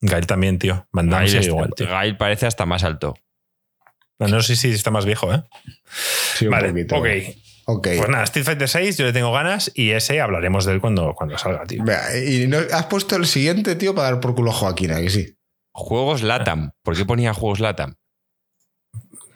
Gail 0.00 0.26
también, 0.26 0.58
tío. 0.58 0.86
Gail, 0.92 1.44
igual, 1.44 1.70
tío. 1.76 1.86
Gail 1.88 2.16
parece 2.16 2.46
hasta 2.46 2.66
más 2.66 2.82
alto. 2.84 3.14
No, 4.18 4.40
sé 4.42 4.56
si 4.56 4.70
está 4.70 4.90
más 4.90 5.04
viejo, 5.04 5.32
¿eh? 5.32 5.42
Sí, 6.34 6.46
un 6.46 6.52
vale, 6.52 6.68
poquito. 6.70 6.96
ok. 6.96 7.06
Ok. 7.64 7.88
Pues 7.96 8.08
nada, 8.08 8.24
Street 8.24 8.44
Fighter 8.44 8.68
6 8.68 8.96
yo 8.98 9.04
le 9.04 9.12
tengo 9.12 9.32
ganas 9.32 9.70
y 9.74 9.90
ese 9.92 10.20
hablaremos 10.20 10.64
de 10.64 10.72
él 10.72 10.80
cuando, 10.80 11.14
cuando 11.14 11.38
salga, 11.38 11.64
tío. 11.64 11.84
Y 12.26 12.46
no- 12.48 12.58
has 12.72 12.86
puesto 12.86 13.14
el 13.16 13.26
siguiente, 13.26 13.76
tío, 13.76 13.94
para 13.94 14.10
dar 14.10 14.20
por 14.20 14.34
culo 14.34 14.50
a 14.50 14.54
Joaquín, 14.54 14.90
¿a 14.92 15.00
que 15.00 15.10
sí? 15.10 15.36
Juegos 15.72 16.22
Latam. 16.22 16.72
¿Por 16.82 16.96
qué 16.96 17.04
ponía 17.04 17.32
juegos 17.34 17.60
Latam? 17.60 17.94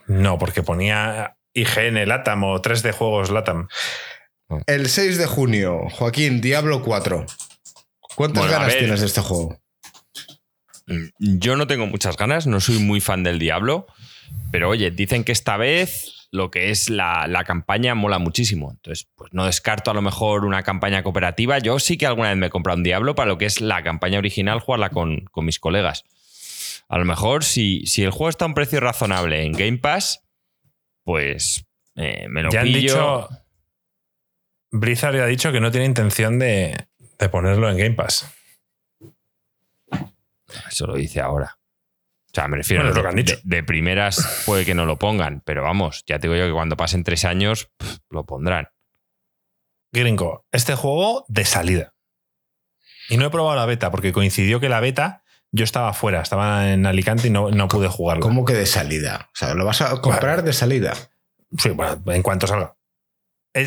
No, 0.09 0.39
porque 0.39 0.63
ponía 0.63 1.36
IGN 1.57 2.07
Latam 2.07 2.45
o 2.45 2.61
3D 2.61 2.93
Juegos 2.93 3.31
Latam. 3.31 3.69
El 4.67 4.89
6 4.89 5.19
de 5.19 5.27
junio, 5.27 5.89
Joaquín, 5.91 6.41
Diablo 6.41 6.83
4. 6.83 7.27
¿Cuántas 8.15 8.45
Bueno, 8.45 8.59
ganas 8.59 8.79
tienes 8.79 9.01
de 9.01 9.07
este 9.07 9.21
juego? 9.21 9.61
Yo 11.19 11.57
no 11.57 11.67
tengo 11.67 11.87
muchas 11.87 12.17
ganas, 12.17 12.47
no 12.47 12.61
soy 12.61 12.79
muy 12.79 13.01
fan 13.01 13.25
del 13.25 13.39
Diablo, 13.41 13.87
pero 14.53 14.69
oye, 14.69 14.91
dicen 14.93 15.25
que 15.25 15.33
esta 15.33 15.57
vez 15.57 16.29
lo 16.31 16.51
que 16.51 16.71
es 16.71 16.91
la, 16.91 17.27
la 17.27 17.45
campaña 17.45 17.95
mola 17.95 18.19
muchísimo. 18.19 18.71
Entonces, 18.71 19.09
pues 19.17 19.33
no 19.33 19.47
descarto 19.47 19.91
a 19.91 19.95
lo 19.95 20.03
mejor 20.03 20.45
una 20.45 20.63
campaña 20.63 21.03
cooperativa. 21.03 21.59
Yo 21.59 21.79
sí 21.79 21.97
que 21.97 22.07
alguna 22.07 22.29
vez 22.29 22.39
me 22.39 22.47
he 22.47 22.51
comprado 22.51 22.77
un 22.77 22.85
Diablo 22.85 23.15
para 23.15 23.29
lo 23.29 23.39
que 23.39 23.47
es 23.47 23.61
la 23.61 23.83
campaña 23.83 24.19
original, 24.19 24.61
jugarla 24.61 24.91
con, 24.91 25.25
con 25.33 25.45
mis 25.45 25.59
colegas. 25.59 26.05
A 26.89 26.99
lo 26.99 27.05
mejor, 27.05 27.43
si, 27.43 27.85
si 27.87 28.03
el 28.03 28.11
juego 28.11 28.29
está 28.29 28.45
a 28.45 28.49
un 28.49 28.55
precio 28.55 28.79
razonable 28.79 29.45
en 29.45 29.53
Game 29.53 29.79
Pass, 29.79 30.26
pues 31.07 31.65
eh, 31.95 32.27
me 32.29 32.43
lo 32.43 32.51
Ya 32.51 32.61
han 32.63 32.67
dicho. 32.67 33.29
Blizzard 34.73 35.15
ya 35.17 35.23
ha 35.23 35.27
dicho 35.27 35.53
que 35.53 35.61
no 35.61 35.71
tiene 35.71 35.87
intención 35.87 36.39
de, 36.41 36.89
de 37.19 37.29
ponerlo 37.29 37.71
en 37.71 37.79
Game 37.79 37.95
Pass. 37.95 38.29
Eso 40.69 40.87
lo 40.89 40.95
dice 40.97 41.21
ahora. 41.21 41.59
O 42.31 42.35
sea, 42.35 42.49
me 42.49 42.57
refiero 42.59 42.83
Bueno, 42.83 42.91
es 42.91 42.97
lo 42.97 43.03
de, 43.03 43.03
que 43.03 43.09
han 43.09 43.25
dicho. 43.25 43.37
de- 43.45 43.57
de 43.57 43.63
primeras 43.65 44.43
puede 44.45 44.65
que 44.65 44.75
no 44.75 44.85
lo 44.85 44.99
pongan, 44.99 45.41
pero 45.47 45.63
vamos, 45.63 46.03
ya 46.07 46.19
te 46.19 46.27
digo 46.29 46.37
yo 46.39 46.47
que 46.49 46.53
cuando 46.53 46.77
pasen 46.77 47.05
tres 47.05 47.25
años 47.25 47.71
pff, 47.79 47.99
lo 48.11 48.27
pondrán. 48.27 48.69
Gringo, 49.93 50.45
este 50.53 50.75
juego 50.75 51.25
de 51.29 51.45
salida. 51.45 51.95
Y 53.09 53.17
no 53.17 53.27
he 53.27 53.31
probado 53.31 53.57
la 53.57 53.65
beta 53.67 53.91
porque 53.93 54.13
coincidió 54.13 54.59
que 54.61 54.69
la 54.69 54.81
beta 54.81 55.23
yo 55.57 55.65
estaba 55.65 55.93
fuera, 55.95 56.21
estaba 56.23 56.71
en 56.73 56.85
Alicante 56.87 57.29
y 57.29 57.31
no, 57.31 57.51
no 57.51 57.67
pude 57.69 57.89
jugarlo. 57.89 58.23
¿Cómo 58.23 58.45
que 58.45 58.53
de 58.53 58.67
salida? 58.67 59.29
O 59.33 59.37
sea, 59.37 59.55
¿lo 59.55 59.65
vas 59.65 59.81
a 59.81 60.01
comprar 60.01 60.43
de 60.43 60.53
salida? 60.53 60.93
Sí, 61.59 61.71
bueno, 61.71 62.01
en 62.13 62.23
cuanto 62.23 62.47
salga. 62.47 62.77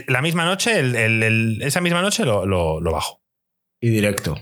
La 0.08 0.22
misma 0.22 0.46
noche, 0.46 0.78
el- 0.80 0.96
el- 0.96 1.24
el- 1.24 1.62
esa 1.64 1.82
misma 1.82 2.02
noche 2.02 2.24
lo, 2.26 2.46
lo- 2.46 2.80
lo 2.80 2.92
bajo. 2.92 3.22
Y 3.82 3.90
directo. 3.90 4.36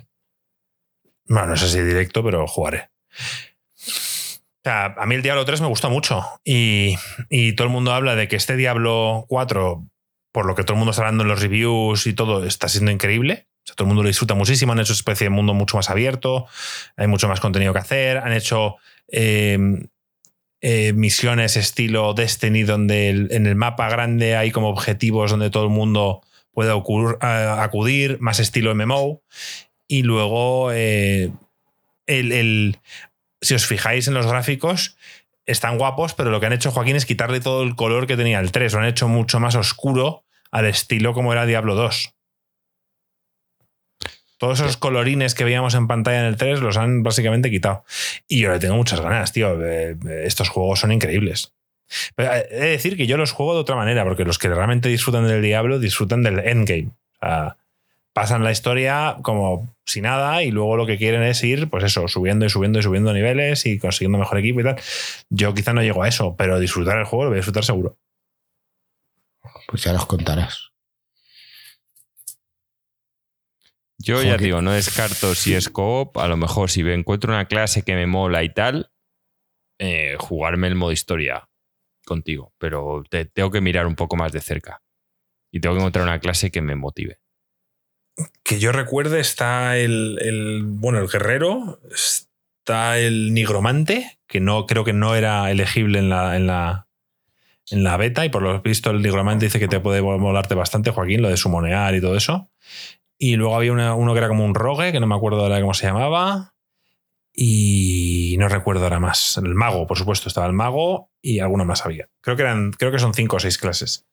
Bueno, 1.25 1.47
no 1.47 1.57
sé 1.57 1.69
si 1.69 1.79
directo, 1.81 2.23
pero 2.23 2.45
jugaré. 2.47 2.89
O 3.79 4.59
sea, 4.63 4.85
a 4.97 5.05
mí 5.05 5.15
el 5.15 5.21
Diablo 5.21 5.45
3 5.45 5.61
me 5.61 5.67
gustó 5.67 5.89
mucho. 5.89 6.25
Y, 6.43 6.95
y 7.29 7.53
todo 7.53 7.67
el 7.67 7.73
mundo 7.73 7.93
habla 7.93 8.15
de 8.15 8.27
que 8.27 8.35
este 8.35 8.57
Diablo 8.57 9.25
4, 9.29 9.87
por 10.33 10.45
lo 10.45 10.55
que 10.55 10.63
todo 10.63 10.73
el 10.73 10.79
mundo 10.79 10.91
está 10.91 11.03
hablando 11.03 11.23
en 11.23 11.29
los 11.29 11.41
reviews 11.41 12.05
y 12.07 12.13
todo, 12.13 12.43
está 12.45 12.67
siendo 12.67 12.91
increíble. 12.91 13.47
Todo 13.75 13.83
el 13.85 13.87
mundo 13.87 14.03
lo 14.03 14.07
disfruta 14.09 14.33
muchísimo. 14.33 14.71
Han 14.71 14.79
hecho 14.79 14.93
una 14.93 14.97
especie 14.97 15.25
de 15.25 15.29
mundo 15.29 15.53
mucho 15.53 15.77
más 15.77 15.89
abierto. 15.89 16.47
Hay 16.95 17.07
mucho 17.07 17.27
más 17.27 17.39
contenido 17.39 17.73
que 17.73 17.79
hacer. 17.79 18.17
Han 18.17 18.33
hecho 18.33 18.75
eh, 19.09 19.57
eh, 20.61 20.93
misiones 20.93 21.55
estilo 21.57 22.13
Destiny, 22.13 22.63
donde 22.63 23.09
el- 23.09 23.27
en 23.31 23.45
el 23.45 23.55
mapa 23.55 23.89
grande 23.89 24.35
hay 24.35 24.51
como 24.51 24.69
objetivos 24.69 25.31
donde 25.31 25.49
todo 25.49 25.63
el 25.65 25.69
mundo 25.69 26.21
puede 26.51 26.71
acudir, 26.71 28.17
más 28.19 28.39
estilo 28.39 28.71
MMO. 28.73 29.21
Y 29.87 30.01
luego, 30.03 30.71
eh, 30.73 31.31
el, 32.07 32.31
el- 32.31 32.79
si 33.41 33.53
os 33.53 33.65
fijáis 33.67 34.07
en 34.07 34.15
los 34.15 34.25
gráficos, 34.25 34.97
están 35.45 35.77
guapos, 35.77 36.13
pero 36.15 36.31
lo 36.31 36.39
que 36.39 36.47
han 36.47 36.53
hecho 36.53 36.71
Joaquín 36.71 36.95
es 36.95 37.05
quitarle 37.05 37.39
todo 37.39 37.61
el 37.63 37.75
color 37.75 38.07
que 38.07 38.17
tenía 38.17 38.39
el 38.39 38.51
3. 38.51 38.73
Lo 38.73 38.79
han 38.79 38.85
hecho 38.87 39.07
mucho 39.07 39.39
más 39.39 39.55
oscuro 39.55 40.23
al 40.51 40.65
estilo 40.65 41.13
como 41.13 41.31
era 41.31 41.45
Diablo 41.45 41.75
2. 41.75 42.13
Todos 44.37 44.59
esos 44.59 44.77
colorines 44.77 45.33
que 45.33 45.43
veíamos 45.43 45.73
en 45.73 45.87
pantalla 45.87 46.19
en 46.19 46.25
el 46.25 46.37
3 46.37 46.61
los 46.61 46.77
han 46.77 47.03
básicamente 47.03 47.49
quitado. 47.49 47.83
Y 48.27 48.41
yo 48.41 48.51
le 48.51 48.59
tengo 48.59 48.75
muchas 48.75 49.01
ganas, 49.01 49.33
tío. 49.33 49.57
Eh, 49.63 49.97
Estos 50.23 50.49
juegos 50.49 50.79
son 50.79 50.91
increíbles. 50.91 51.53
Pero 52.15 52.33
eh, 52.33 52.47
he 52.51 52.59
de 52.59 52.69
decir 52.69 52.97
que 52.97 53.07
yo 53.07 53.17
los 53.17 53.31
juego 53.31 53.53
de 53.55 53.61
otra 53.61 53.75
manera, 53.75 54.03
porque 54.03 54.25
los 54.25 54.37
que 54.37 54.49
realmente 54.49 54.89
disfrutan 54.89 55.27
del 55.27 55.41
Diablo 55.41 55.79
disfrutan 55.79 56.21
del 56.23 56.39
endgame. 56.39 56.89
O 57.21 57.25
sea, 57.25 57.57
pasan 58.13 58.43
la 58.43 58.51
historia 58.51 59.17
como 59.21 59.75
si 59.85 60.01
nada 60.01 60.43
y 60.43 60.51
luego 60.51 60.75
lo 60.75 60.85
que 60.85 60.97
quieren 60.97 61.23
es 61.23 61.43
ir, 61.43 61.69
pues 61.69 61.83
eso, 61.83 62.07
subiendo 62.07 62.45
y 62.45 62.49
subiendo 62.49 62.79
y 62.79 62.83
subiendo 62.83 63.13
niveles 63.13 63.65
y 63.65 63.79
consiguiendo 63.79 64.17
mejor 64.17 64.39
equipo 64.39 64.59
y 64.61 64.63
tal. 64.63 64.75
Yo 65.29 65.53
quizá 65.53 65.73
no 65.73 65.81
llego 65.81 66.03
a 66.03 66.07
eso, 66.07 66.35
pero 66.37 66.59
disfrutar 66.59 66.97
el 66.97 67.05
juego 67.05 67.25
lo 67.25 67.29
voy 67.29 67.37
a 67.37 67.41
disfrutar 67.41 67.63
seguro. 67.63 67.95
Pues 69.67 69.83
ya 69.83 69.93
nos 69.93 70.05
contarás. 70.05 70.66
Yo 73.99 74.21
ya 74.21 74.37
digo, 74.37 74.61
no 74.61 74.71
descarto 74.71 75.33
si 75.35 75.53
es 75.55 75.69
coop, 75.69 76.17
a 76.17 76.27
lo 76.27 76.37
mejor 76.37 76.69
si 76.69 76.81
encuentro 76.81 77.33
una 77.33 77.45
clase 77.47 77.81
que 77.83 77.95
me 77.95 78.05
mola 78.07 78.43
y 78.43 78.53
tal, 78.53 78.91
eh, 79.79 80.15
jugarme 80.19 80.67
el 80.67 80.75
modo 80.75 80.91
historia 80.91 81.49
contigo, 82.05 82.53
pero 82.57 83.03
te, 83.09 83.25
tengo 83.25 83.51
que 83.51 83.61
mirar 83.61 83.87
un 83.87 83.95
poco 83.95 84.15
más 84.15 84.31
de 84.31 84.41
cerca. 84.41 84.81
Y 85.51 85.59
tengo 85.59 85.75
que 85.75 85.79
encontrar 85.81 86.03
una 86.05 86.19
clase 86.19 86.51
que 86.51 86.61
me 86.61 86.75
motive. 86.75 87.19
Que 88.43 88.59
yo 88.59 88.71
recuerde 88.71 89.19
está 89.19 89.77
el, 89.77 90.17
el- 90.21 90.63
bueno, 90.65 90.99
el 90.99 91.07
guerrero, 91.07 91.79
está 91.91 92.97
el 92.99 93.33
nigromante, 93.33 94.19
que 94.27 94.39
no 94.39 94.65
creo 94.65 94.83
que 94.83 94.93
no 94.93 95.15
era 95.15 95.49
elegible 95.51 95.99
en 95.99 96.09
la, 96.09 96.35
en 96.35 96.47
la, 96.47 96.87
en 97.69 97.83
la 97.83 97.97
beta 97.97 98.25
y 98.25 98.29
por 98.29 98.41
lo 98.41 98.61
visto 98.61 98.89
el 98.91 99.01
nigromante 99.01 99.45
dice 99.45 99.59
que 99.59 99.67
te 99.67 99.79
puede 99.79 100.01
molarte 100.01 100.55
bastante, 100.55 100.91
Joaquín, 100.91 101.21
lo 101.21 101.29
de 101.29 101.37
sumonear 101.37 101.93
y 101.95 102.01
todo 102.01 102.15
eso. 102.15 102.49
Y 103.17 103.35
luego 103.35 103.55
había 103.55 103.71
una- 103.71 103.95
uno 103.95 104.13
que 104.13 104.19
era 104.19 104.27
como 104.27 104.45
un 104.45 104.53
rogue, 104.55 104.91
que 104.91 104.99
no 104.99 105.07
me 105.07 105.15
acuerdo 105.15 105.41
ahora 105.41 105.59
cómo 105.61 105.73
se 105.73 105.87
llamaba. 105.87 106.53
Y 107.33 108.35
no 108.39 108.47
recuerdo 108.47 108.83
ahora 108.83 108.99
más. 108.99 109.37
El 109.37 109.53
mago, 109.55 109.85
por 109.87 109.97
supuesto, 109.97 110.27
estaba 110.27 110.47
el 110.47 110.53
mago 110.53 111.11
y 111.21 111.39
alguno 111.39 111.65
más 111.65 111.85
había. 111.85 112.09
Creo 112.21 112.35
que 112.35 112.41
eran, 112.43 112.71
creo 112.71 112.91
que 112.91 112.99
son 112.99 113.13
cinco 113.13 113.35
o 113.35 113.39
seis 113.39 113.57
clases. 113.57 114.05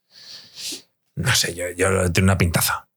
No 1.17 1.35
sé, 1.35 1.55
yo, 1.55 1.71
yo 1.71 2.13
tengo 2.13 2.25
una 2.27 2.39
pintaza. 2.39 2.89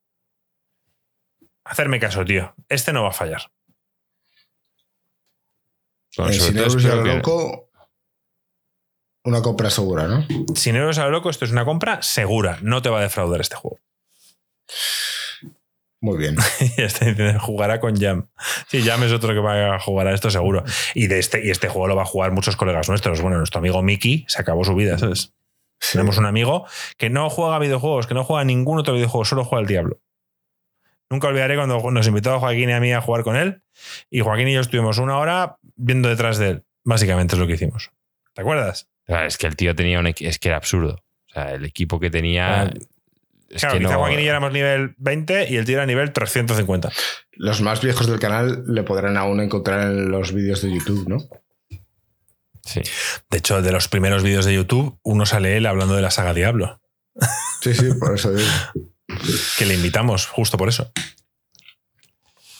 Hacerme 1.64 2.00
caso, 2.00 2.26
tío. 2.26 2.54
Este 2.70 2.92
no 2.94 3.04
va 3.04 3.10
a 3.10 3.14
fallar. 3.14 3.52
Bueno, 6.18 6.32
Eh, 6.32 6.40
sin 6.40 6.58
euros 6.58 6.76
a 6.76 6.78
espero 6.80 6.96
lo 6.98 7.04
que- 7.04 7.16
loco, 7.18 7.70
una 9.24 9.42
compra 9.42 9.70
segura, 9.70 10.08
¿no? 10.08 10.26
Sin 10.56 10.76
euros 10.76 10.98
a 10.98 11.06
lo 11.06 11.12
loco, 11.12 11.30
esto 11.30 11.46
es 11.46 11.52
una 11.52 11.66
compra 11.66 12.02
segura. 12.02 12.58
No 12.62 12.82
te 12.82 12.90
va 12.90 13.00
a 13.00 13.04
defraudar 13.04 13.42
este 13.42 13.56
juego. 13.56 13.80
Muy 16.00 16.18
bien. 16.18 16.36
este 16.78 17.38
jugará 17.40 17.80
con 17.80 17.96
Jam. 17.96 18.28
Sí, 18.68 18.84
Jam 18.84 19.04
es 19.04 19.12
otro 19.12 19.34
que 19.34 19.40
va 19.40 19.76
a 19.76 19.80
jugar 19.80 20.08
a 20.08 20.14
esto 20.14 20.30
seguro. 20.30 20.64
Y, 20.94 21.08
de 21.08 21.20
este, 21.20 21.46
y 21.46 21.50
este 21.50 21.70
juego 21.70 21.88
lo 21.88 21.96
va 21.96 22.04
a 22.04 22.06
jugar 22.06 22.32
muchos 22.32 22.56
colegas 22.56 22.90
nuestros. 22.90 23.22
Bueno, 23.22 23.38
nuestro 23.38 23.60
amigo 23.60 23.82
Mickey 23.82 24.26
se 24.28 24.42
acabó 24.42 24.64
su 24.64 24.76
vida, 24.76 24.98
¿sabes? 24.98 25.34
Sí. 25.80 25.94
Tenemos 25.94 26.18
un 26.18 26.26
amigo 26.26 26.66
que 26.98 27.10
no 27.10 27.30
juega 27.30 27.60
videojuegos, 27.60 28.08
que 28.08 28.14
no 28.14 28.24
juega 28.24 28.44
ningún 28.44 28.80
otro 28.80 28.94
videojuego, 28.94 29.26
solo 29.26 29.44
juega 29.44 29.62
al 29.62 29.68
Diablo. 29.68 30.00
Nunca 31.10 31.28
olvidaré 31.28 31.56
cuando 31.56 31.80
nos 31.92 32.08
invitó 32.08 32.34
a 32.34 32.40
Joaquín 32.40 32.70
y 32.70 32.74
a 32.74 32.80
mí 32.80 32.92
a 32.92 33.02
jugar 33.02 33.24
con 33.24 33.36
él. 33.36 33.62
Y 34.10 34.20
Joaquín 34.20 34.50
y 34.50 34.54
yo 34.54 34.62
estuvimos 34.62 34.98
una 34.98 35.18
hora 35.18 35.58
viendo 35.76 36.10
detrás 36.10 36.38
de 36.38 36.50
él. 36.50 36.64
Básicamente 36.84 37.36
es 37.36 37.40
lo 37.40 37.48
que 37.48 37.54
hicimos. 37.54 37.92
¿Te 38.34 38.42
acuerdas? 38.42 38.90
Es 39.08 39.38
que 39.38 39.48
el 39.48 39.56
tío 39.56 39.74
tenía 39.74 40.00
un 40.00 40.08
es 40.08 40.40
que 40.40 40.50
era 40.50 40.58
absurdo. 40.58 41.04
O 41.30 41.34
sea, 41.34 41.54
el 41.54 41.66
equipo 41.66 42.00
que 42.00 42.10
tenía. 42.10 42.74
Es 43.50 43.62
claro, 43.62 43.76
que 43.78 43.80
quizá 43.86 43.94
no- 43.94 44.00
Joaquín 44.00 44.20
y 44.20 44.24
yo 44.24 44.30
éramos 44.30 44.52
nivel 44.52 44.94
20 44.98 45.48
y 45.50 45.56
el 45.58 45.66
tío 45.66 45.76
era 45.78 45.86
nivel 45.86 46.12
350. 46.12 46.92
Los 47.34 47.62
más 47.62 47.82
viejos 47.82 48.08
del 48.08 48.20
canal 48.20 48.64
le 48.68 48.84
podrán 48.84 49.16
aún 49.18 49.40
encontrar 49.40 49.82
en 49.92 50.12
los 50.12 50.34
vídeos 50.34 50.62
de 50.62 50.74
YouTube, 50.74 51.08
¿no? 51.08 51.18
Sí. 52.64 52.82
De 53.30 53.38
hecho, 53.38 53.62
de 53.62 53.72
los 53.72 53.88
primeros 53.88 54.24
vídeos 54.24 54.44
de 54.46 54.54
YouTube, 54.54 55.00
uno 55.04 55.26
sale 55.26 55.56
él 55.56 55.66
hablando 55.66 55.96
de 55.96 56.02
la 56.02 56.12
saga 56.12 56.34
Diablo, 56.34 56.82
Sí, 57.62 57.74
sí, 57.74 57.86
por 58.00 58.14
eso 58.14 58.32
digo. 58.34 58.50
que 59.58 59.66
le 59.66 59.74
invitamos 59.76 60.26
justo 60.28 60.58
por 60.58 60.68
eso. 60.70 60.92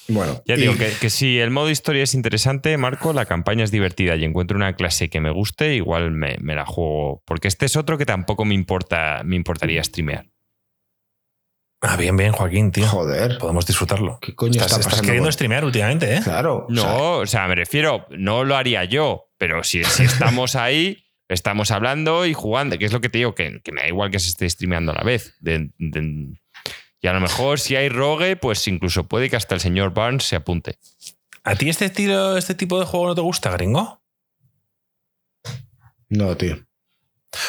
Bueno, 0.08 0.42
Ya 0.46 0.56
y- 0.56 0.62
digo 0.62 0.78
que, 0.78 0.92
que 1.02 1.10
si 1.10 1.38
el 1.40 1.52
modo 1.52 1.70
historia 1.70 2.04
es 2.04 2.14
interesante, 2.14 2.78
Marco, 2.78 3.12
la 3.12 3.26
campaña 3.26 3.66
es 3.66 3.72
divertida 3.72 4.16
y 4.16 4.24
encuentro 4.24 4.56
una 4.56 4.74
clase 4.78 5.10
que 5.10 5.20
me 5.20 5.32
guste, 5.32 5.76
igual 5.76 6.12
me, 6.12 6.38
me 6.40 6.56
la 6.56 6.66
juego. 6.66 7.22
Porque 7.26 7.50
este 7.50 7.66
es 7.66 7.76
otro 7.76 7.98
que 7.98 8.06
tampoco 8.06 8.46
me 8.46 8.56
importa, 8.56 9.22
me 9.26 9.36
importaría 9.36 9.84
streamear. 9.84 10.28
Ah, 11.88 11.96
bien, 11.96 12.18
bien, 12.18 12.32
Joaquín, 12.34 12.72
tío. 12.72 12.88
Joder. 12.88 13.38
Podemos 13.38 13.66
disfrutarlo. 13.66 14.20
¿Qué 14.22 14.36
coño 14.36 14.52
estás, 14.54 14.66
está 14.66 14.76
estás 14.80 14.86
pasando 14.94 15.06
queriendo 15.08 15.28
con- 15.28 15.34
streamear 15.34 15.66
últimamente, 15.66 16.16
¿eh? 16.16 16.22
Claro. 16.24 16.66
o 16.68 16.72
No, 16.72 16.82
sea, 16.82 16.94
o 16.98 17.26
sea, 17.26 17.48
me 17.48 17.56
refiero, 17.56 18.06
no 18.10 18.44
lo 18.44 18.56
haría 18.56 18.84
yo, 18.86 19.30
pero 19.38 19.64
si, 19.64 19.84
si 19.86 20.04
estamos 20.04 20.56
ahí, 20.56 21.04
estamos 21.30 21.72
hablando 21.72 22.26
y 22.26 22.34
jugando, 22.34 22.78
que 22.78 22.86
es 22.86 22.94
lo 22.94 23.00
que 23.02 23.10
te 23.10 23.20
digo, 23.20 23.36
que, 23.36 23.62
que 23.64 23.72
me 23.72 23.82
da 23.82 23.88
igual 23.88 24.12
que 24.12 24.20
se 24.20 24.30
esté 24.30 24.50
streameando 24.50 24.92
a 24.92 24.96
la 24.96 25.04
vez. 25.04 25.36
De- 25.40 25.72
de- 25.78 26.38
y 27.00 27.08
a 27.08 27.14
lo 27.14 27.20
mejor 27.20 27.60
si 27.60 27.76
hay 27.76 27.90
rogue, 27.90 28.36
pues 28.38 28.68
incluso 28.68 29.08
puede 29.08 29.30
que 29.30 29.36
hasta 29.36 29.54
el 29.56 29.62
señor 29.62 29.94
Barnes 29.94 30.24
se 30.24 30.36
apunte. 30.36 30.78
¿A 31.44 31.56
ti 31.56 31.70
este 31.70 31.86
estilo, 31.86 32.36
este 32.38 32.56
tipo 32.56 32.80
de 32.80 32.86
juego 32.86 33.08
no 33.08 33.16
te 33.16 33.22
gusta, 33.22 33.52
gringo? 33.52 34.02
no, 36.10 36.36
tío. 36.38 36.58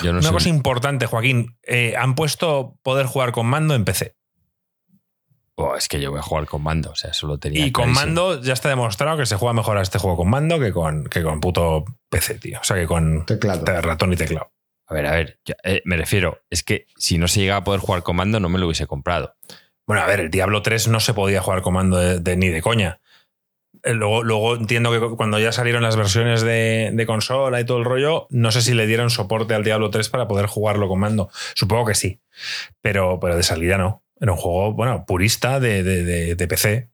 Yo 0.02 0.12
no 0.12 0.18
Una 0.18 0.28
sé. 0.28 0.32
cosa 0.34 0.48
importante, 0.48 1.06
Joaquín. 1.06 1.56
eh, 1.62 1.94
han 1.96 2.14
puesto 2.14 2.78
poder 2.82 3.06
jugar 3.06 3.32
con 3.32 3.46
mando 3.46 3.74
en 3.74 3.84
PC. 3.84 4.16
Oh, 5.60 5.74
es 5.74 5.88
que 5.88 6.00
yo 6.00 6.10
voy 6.12 6.20
a 6.20 6.22
jugar 6.22 6.46
con 6.46 6.62
mando, 6.62 6.90
o 6.92 6.94
sea, 6.94 7.12
solo 7.12 7.38
tenía. 7.38 7.66
Y 7.66 7.72
con 7.72 7.86
clarísimo. 7.92 8.06
mando 8.06 8.40
ya 8.42 8.52
está 8.52 8.68
demostrado 8.68 9.18
que 9.18 9.26
se 9.26 9.34
juega 9.34 9.52
mejor 9.52 9.76
a 9.76 9.82
este 9.82 9.98
juego 9.98 10.16
con 10.18 10.30
mando 10.30 10.60
que 10.60 10.72
con, 10.72 11.04
que 11.06 11.22
con 11.24 11.40
puto 11.40 11.84
PC, 12.08 12.34
tío. 12.38 12.60
O 12.60 12.64
sea, 12.64 12.76
que 12.76 12.86
con 12.86 13.26
Teclado. 13.26 13.64
ratón 13.82 14.12
y 14.12 14.16
teclado. 14.16 14.52
A 14.86 14.94
ver, 14.94 15.06
a 15.06 15.12
ver, 15.12 15.40
ya, 15.44 15.56
eh, 15.64 15.82
me 15.84 15.96
refiero, 15.96 16.42
es 16.48 16.62
que 16.62 16.86
si 16.96 17.18
no 17.18 17.26
se 17.26 17.40
llega 17.40 17.56
a 17.56 17.64
poder 17.64 17.80
jugar 17.80 18.04
con 18.04 18.14
mando, 18.16 18.38
no 18.38 18.48
me 18.48 18.58
lo 18.60 18.66
hubiese 18.66 18.86
comprado. 18.86 19.34
Bueno, 19.84 20.00
a 20.02 20.06
ver, 20.06 20.20
el 20.20 20.30
Diablo 20.30 20.62
3 20.62 20.86
no 20.88 21.00
se 21.00 21.12
podía 21.12 21.42
jugar 21.42 21.62
con 21.62 21.74
mando 21.74 21.96
de- 21.98 22.20
de- 22.20 22.36
ni 22.36 22.48
de 22.50 22.62
coña. 22.62 23.00
Eh, 23.82 23.94
Luego, 23.94 24.22
luego 24.22 24.54
entiendo 24.54 24.90
que 24.92 25.16
cuando 25.16 25.38
ya 25.40 25.50
salieron 25.52 25.82
las 25.82 25.96
versiones 25.96 26.42
de, 26.42 26.90
de 26.92 27.06
consola 27.06 27.60
y 27.60 27.64
todo 27.66 27.78
el 27.78 27.84
rollo, 27.84 28.26
no 28.30 28.50
sé 28.52 28.62
si 28.62 28.74
le 28.74 28.86
dieron 28.86 29.10
soporte 29.10 29.54
al 29.54 29.64
Diablo 29.64 29.90
3 29.90 30.08
para 30.08 30.28
poder 30.28 30.46
jugarlo 30.46 30.88
con 30.88 31.00
mando. 31.00 31.30
Supongo 31.54 31.84
que 31.86 31.94
sí. 31.94 32.20
Pero, 32.80 33.18
pero 33.20 33.36
de 33.36 33.42
salida 33.42 33.76
no. 33.76 34.04
Era 34.20 34.32
un 34.32 34.38
juego, 34.38 34.72
bueno, 34.74 35.04
purista 35.06 35.60
de, 35.60 35.82
de- 35.82 36.04
de- 36.04 36.34
de 36.34 36.48
PC. 36.48 36.90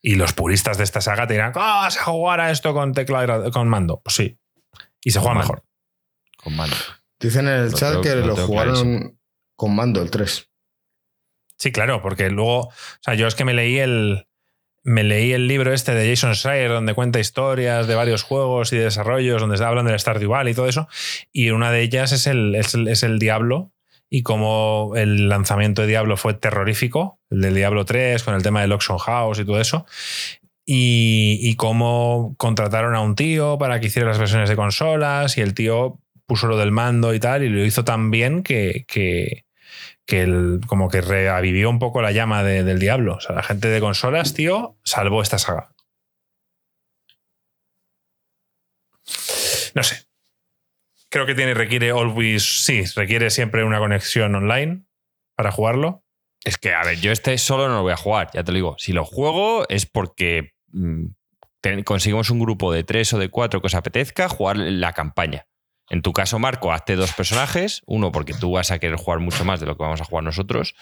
Y 0.00 0.14
los 0.14 0.32
puristas 0.32 0.78
de 0.78 0.84
esta 0.84 1.00
saga 1.00 1.26
te 1.26 1.34
dirán, 1.34 1.52
"Ah, 1.56 1.80
¿vas 1.82 1.98
a 1.98 2.04
jugar 2.04 2.40
a 2.40 2.50
esto 2.50 2.72
con 2.72 2.94
ra- 2.94 3.50
con 3.50 3.68
mando? 3.68 4.00
Pues 4.00 4.14
sí. 4.16 4.38
Y 5.02 5.10
se 5.10 5.18
Con 5.18 5.24
juega 5.24 5.38
mando. 5.40 5.52
mejor. 5.54 5.64
Con 6.36 6.56
mando. 6.56 6.76
Dicen 7.18 7.48
en 7.48 7.54
el 7.54 7.70
Lo 7.72 7.76
chat 7.76 7.90
tengo- 7.90 8.02
que 8.02 8.14
lo 8.14 8.36
jugaron 8.36 8.74
clarísimo. 8.74 9.18
con 9.56 9.74
mando 9.74 10.00
el 10.02 10.10
3. 10.10 10.48
Sí, 11.58 11.72
claro, 11.72 12.00
porque 12.00 12.30
luego, 12.30 12.68
o 12.68 12.72
sea, 13.00 13.14
yo 13.14 13.26
es 13.26 13.34
que 13.34 13.44
me 13.44 13.54
leí 13.54 13.78
el 13.78 14.24
me 14.84 15.02
leí 15.02 15.32
el 15.32 15.48
libro 15.48 15.74
este 15.74 15.92
de 15.92 16.08
Jason 16.08 16.34
Schreier 16.34 16.70
donde 16.70 16.94
cuenta 16.94 17.18
historias 17.18 17.86
de 17.88 17.94
varios 17.96 18.22
juegos 18.22 18.72
y 18.72 18.76
desarrollos 18.78 19.40
donde 19.40 19.62
hablan 19.62 19.84
del 19.84 19.98
Stardew 19.98 20.30
Valley 20.30 20.52
y 20.52 20.54
todo 20.56 20.66
eso 20.68 20.88
y 21.30 21.50
una 21.50 21.70
de 21.72 21.82
ellas 21.82 22.12
es 22.12 22.26
el, 22.28 22.54
es 22.54 22.72
el, 22.74 22.88
es 22.88 23.02
el 23.02 23.18
Diablo 23.18 23.72
y 24.10 24.22
cómo 24.22 24.92
el 24.96 25.28
lanzamiento 25.28 25.82
de 25.82 25.88
Diablo 25.88 26.16
fue 26.16 26.34
terrorífico, 26.34 27.20
el 27.30 27.40
del 27.42 27.54
Diablo 27.54 27.84
3 27.84 28.22
con 28.22 28.34
el 28.34 28.42
tema 28.42 28.60
del 28.62 28.72
Auction 28.72 28.98
House 28.98 29.38
y 29.38 29.44
todo 29.44 29.60
eso. 29.60 29.84
Y, 30.66 31.38
y 31.42 31.56
cómo 31.56 32.34
contrataron 32.36 32.94
a 32.94 33.00
un 33.00 33.14
tío 33.16 33.56
para 33.58 33.80
que 33.80 33.86
hiciera 33.86 34.08
las 34.08 34.18
versiones 34.18 34.48
de 34.50 34.56
consolas 34.56 35.38
y 35.38 35.40
el 35.40 35.54
tío 35.54 35.98
puso 36.26 36.46
lo 36.46 36.58
del 36.58 36.72
mando 36.72 37.14
y 37.14 37.20
tal 37.20 37.42
y 37.42 37.48
lo 37.48 37.64
hizo 37.64 37.84
tan 37.84 38.10
bien 38.10 38.42
que, 38.42 38.84
que, 38.86 39.46
que 40.06 40.22
el- 40.22 40.60
como 40.66 40.88
que 40.90 41.00
reavivió 41.00 41.70
un 41.70 41.78
poco 41.78 42.02
la 42.02 42.12
llama 42.12 42.42
de- 42.42 42.64
del 42.64 42.78
diablo. 42.78 43.14
O 43.16 43.20
sea, 43.20 43.34
la 43.36 43.42
gente 43.42 43.68
de 43.68 43.80
consolas, 43.80 44.34
tío, 44.34 44.76
salvó 44.84 45.22
esta 45.22 45.38
saga. 45.38 45.70
No 49.74 49.82
sé. 49.82 50.07
Creo 51.10 51.26
que 51.26 51.34
tiene, 51.34 51.54
requiere 51.54 51.90
always, 51.90 52.64
sí, 52.64 52.84
requiere 52.94 53.30
siempre 53.30 53.64
una 53.64 53.78
conexión 53.78 54.34
online 54.34 54.84
para 55.36 55.50
jugarlo. 55.50 56.04
Es 56.44 56.58
que, 56.58 56.72
a 56.74 56.82
ver, 56.84 57.00
yo 57.00 57.12
este 57.12 57.36
solo 57.38 57.68
no 57.68 57.76
lo 57.76 57.82
voy 57.82 57.92
a 57.92 57.96
jugar, 57.96 58.30
ya 58.32 58.44
te 58.44 58.52
lo 58.52 58.56
digo. 58.56 58.76
Si 58.78 58.92
lo 58.92 59.04
juego 59.04 59.66
es 59.68 59.86
porque 59.86 60.52
mm, 60.72 61.06
conseguimos 61.84 62.30
un 62.30 62.38
grupo 62.38 62.72
de 62.72 62.84
tres 62.84 63.12
o 63.12 63.18
de 63.18 63.28
cuatro 63.28 63.60
que 63.60 63.66
os 63.66 63.74
apetezca 63.74 64.28
jugar 64.28 64.56
la 64.56 64.92
campaña. 64.92 65.46
En 65.90 66.02
tu 66.02 66.12
caso, 66.12 66.38
Marco, 66.38 66.72
hazte 66.72 66.96
dos 66.96 67.12
personajes. 67.14 67.82
Uno, 67.86 68.12
porque 68.12 68.34
tú 68.34 68.52
vas 68.52 68.70
a 68.70 68.78
querer 68.78 68.96
jugar 68.96 69.20
mucho 69.20 69.44
más 69.44 69.60
de 69.60 69.66
lo 69.66 69.76
que 69.76 69.82
vamos 69.82 70.00
a 70.00 70.04
jugar 70.04 70.24
nosotros, 70.24 70.74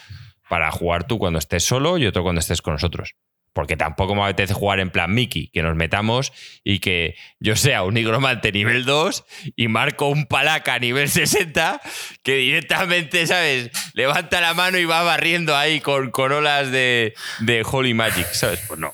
para 0.49 0.71
jugar 0.73 1.07
tú 1.07 1.19
cuando 1.19 1.39
estés 1.39 1.65
solo 1.65 1.99
y 1.99 2.07
otro 2.07 2.23
cuando 2.23 2.41
estés 2.41 2.61
con 2.61 2.75
nosotros. 2.75 3.15
Porque 3.57 3.75
tampoco 3.75 4.15
me 4.15 4.23
apetece 4.23 4.53
jugar 4.53 4.81
en 4.81 4.91
plan 4.91 5.15
Mickey, 5.15 5.49
que 5.49 5.63
nos 5.63 5.75
metamos 5.77 6.31
y 6.63 6.79
que 6.79 7.15
yo 7.41 7.57
sea 7.57 7.85
un 7.85 7.95
nigromante 7.95 8.53
nivel 8.53 8.85
2 8.85 9.25
y 9.57 9.69
Marco 9.69 10.09
un 10.09 10.27
palaca 10.27 10.79
nivel 10.79 11.09
60 11.09 11.81
que 12.23 12.35
directamente, 12.37 13.27
¿sabes? 13.27 13.71
Levanta 13.95 14.43
la 14.43 14.53
mano 14.53 14.77
y 14.77 14.85
va 14.85 15.03
barriendo 15.05 15.57
ahí 15.57 15.81
con, 15.81 16.11
con 16.11 16.33
olas 16.33 16.71
de, 16.71 17.15
de 17.41 17.65
Holy 17.65 17.95
Magic, 17.95 18.27
¿sabes? 18.27 18.63
Pues 18.69 18.79
no. 18.79 18.93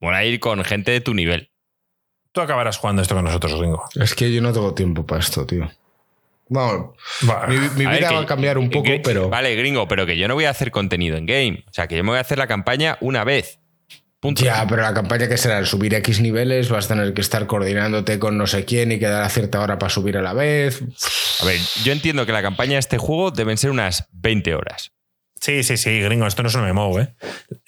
Voy 0.00 0.14
a 0.14 0.24
ir 0.24 0.38
con 0.38 0.62
gente 0.62 0.92
de 0.92 1.00
tu 1.00 1.12
nivel. 1.12 1.50
Tú 2.30 2.42
acabarás 2.42 2.76
jugando 2.78 3.02
esto 3.02 3.16
con 3.16 3.24
nosotros, 3.24 3.58
Ringo. 3.58 3.84
Es 3.96 4.14
que 4.14 4.32
yo 4.32 4.40
no 4.40 4.52
tengo 4.52 4.72
tiempo 4.72 5.04
para 5.04 5.20
esto, 5.20 5.44
tío. 5.46 5.68
Vamos, 6.48 6.94
Va. 7.28 7.46
mi, 7.48 7.56
mi 7.56 7.84
A 7.86 7.90
ver, 7.90 7.98
vida 7.98 8.08
que- 8.10 8.14
va 8.14 8.20
a 8.20 8.26
cambiar 8.26 8.58
un 8.58 8.70
poco, 8.70 8.84
que- 8.84 9.00
pero. 9.00 9.28
Vale, 9.30 9.56
gringo, 9.56 9.88
pero 9.88 10.06
que 10.06 10.16
yo 10.16 10.28
no 10.28 10.34
voy 10.34 10.44
a 10.44 10.50
hacer 10.50 10.70
contenido 10.70 11.16
en 11.16 11.26
game. 11.26 11.64
O 11.68 11.72
sea, 11.72 11.88
que 11.88 11.96
yo 11.96 12.04
me 12.04 12.10
voy 12.10 12.18
a 12.18 12.20
hacer 12.20 12.38
la 12.38 12.46
campaña 12.46 12.98
una 13.00 13.24
vez. 13.24 13.58
Punto. 14.24 14.42
Ya, 14.42 14.66
pero 14.66 14.80
la 14.80 14.94
campaña 14.94 15.28
que 15.28 15.36
será 15.36 15.58
el 15.58 15.66
subir 15.66 15.92
X 15.92 16.20
niveles, 16.22 16.70
vas 16.70 16.86
a 16.86 16.88
tener 16.88 17.12
que 17.12 17.20
estar 17.20 17.46
coordinándote 17.46 18.18
con 18.18 18.38
no 18.38 18.46
sé 18.46 18.64
quién 18.64 18.90
y 18.90 18.98
quedar 18.98 19.22
a 19.22 19.28
cierta 19.28 19.60
hora 19.60 19.78
para 19.78 19.90
subir 19.90 20.16
a 20.16 20.22
la 20.22 20.32
vez. 20.32 20.80
A 21.42 21.44
ver, 21.44 21.60
yo 21.84 21.92
entiendo 21.92 22.24
que 22.24 22.32
la 22.32 22.40
campaña 22.40 22.72
de 22.72 22.78
este 22.78 22.96
juego 22.96 23.32
deben 23.32 23.58
ser 23.58 23.70
unas 23.70 24.08
20 24.12 24.54
horas. 24.54 24.92
Sí, 25.42 25.62
sí, 25.62 25.76
sí, 25.76 26.00
gringo, 26.00 26.26
esto 26.26 26.42
no 26.42 26.48
es 26.48 26.54
un 26.54 26.66
MMO, 26.66 27.00
¿eh? 27.00 27.14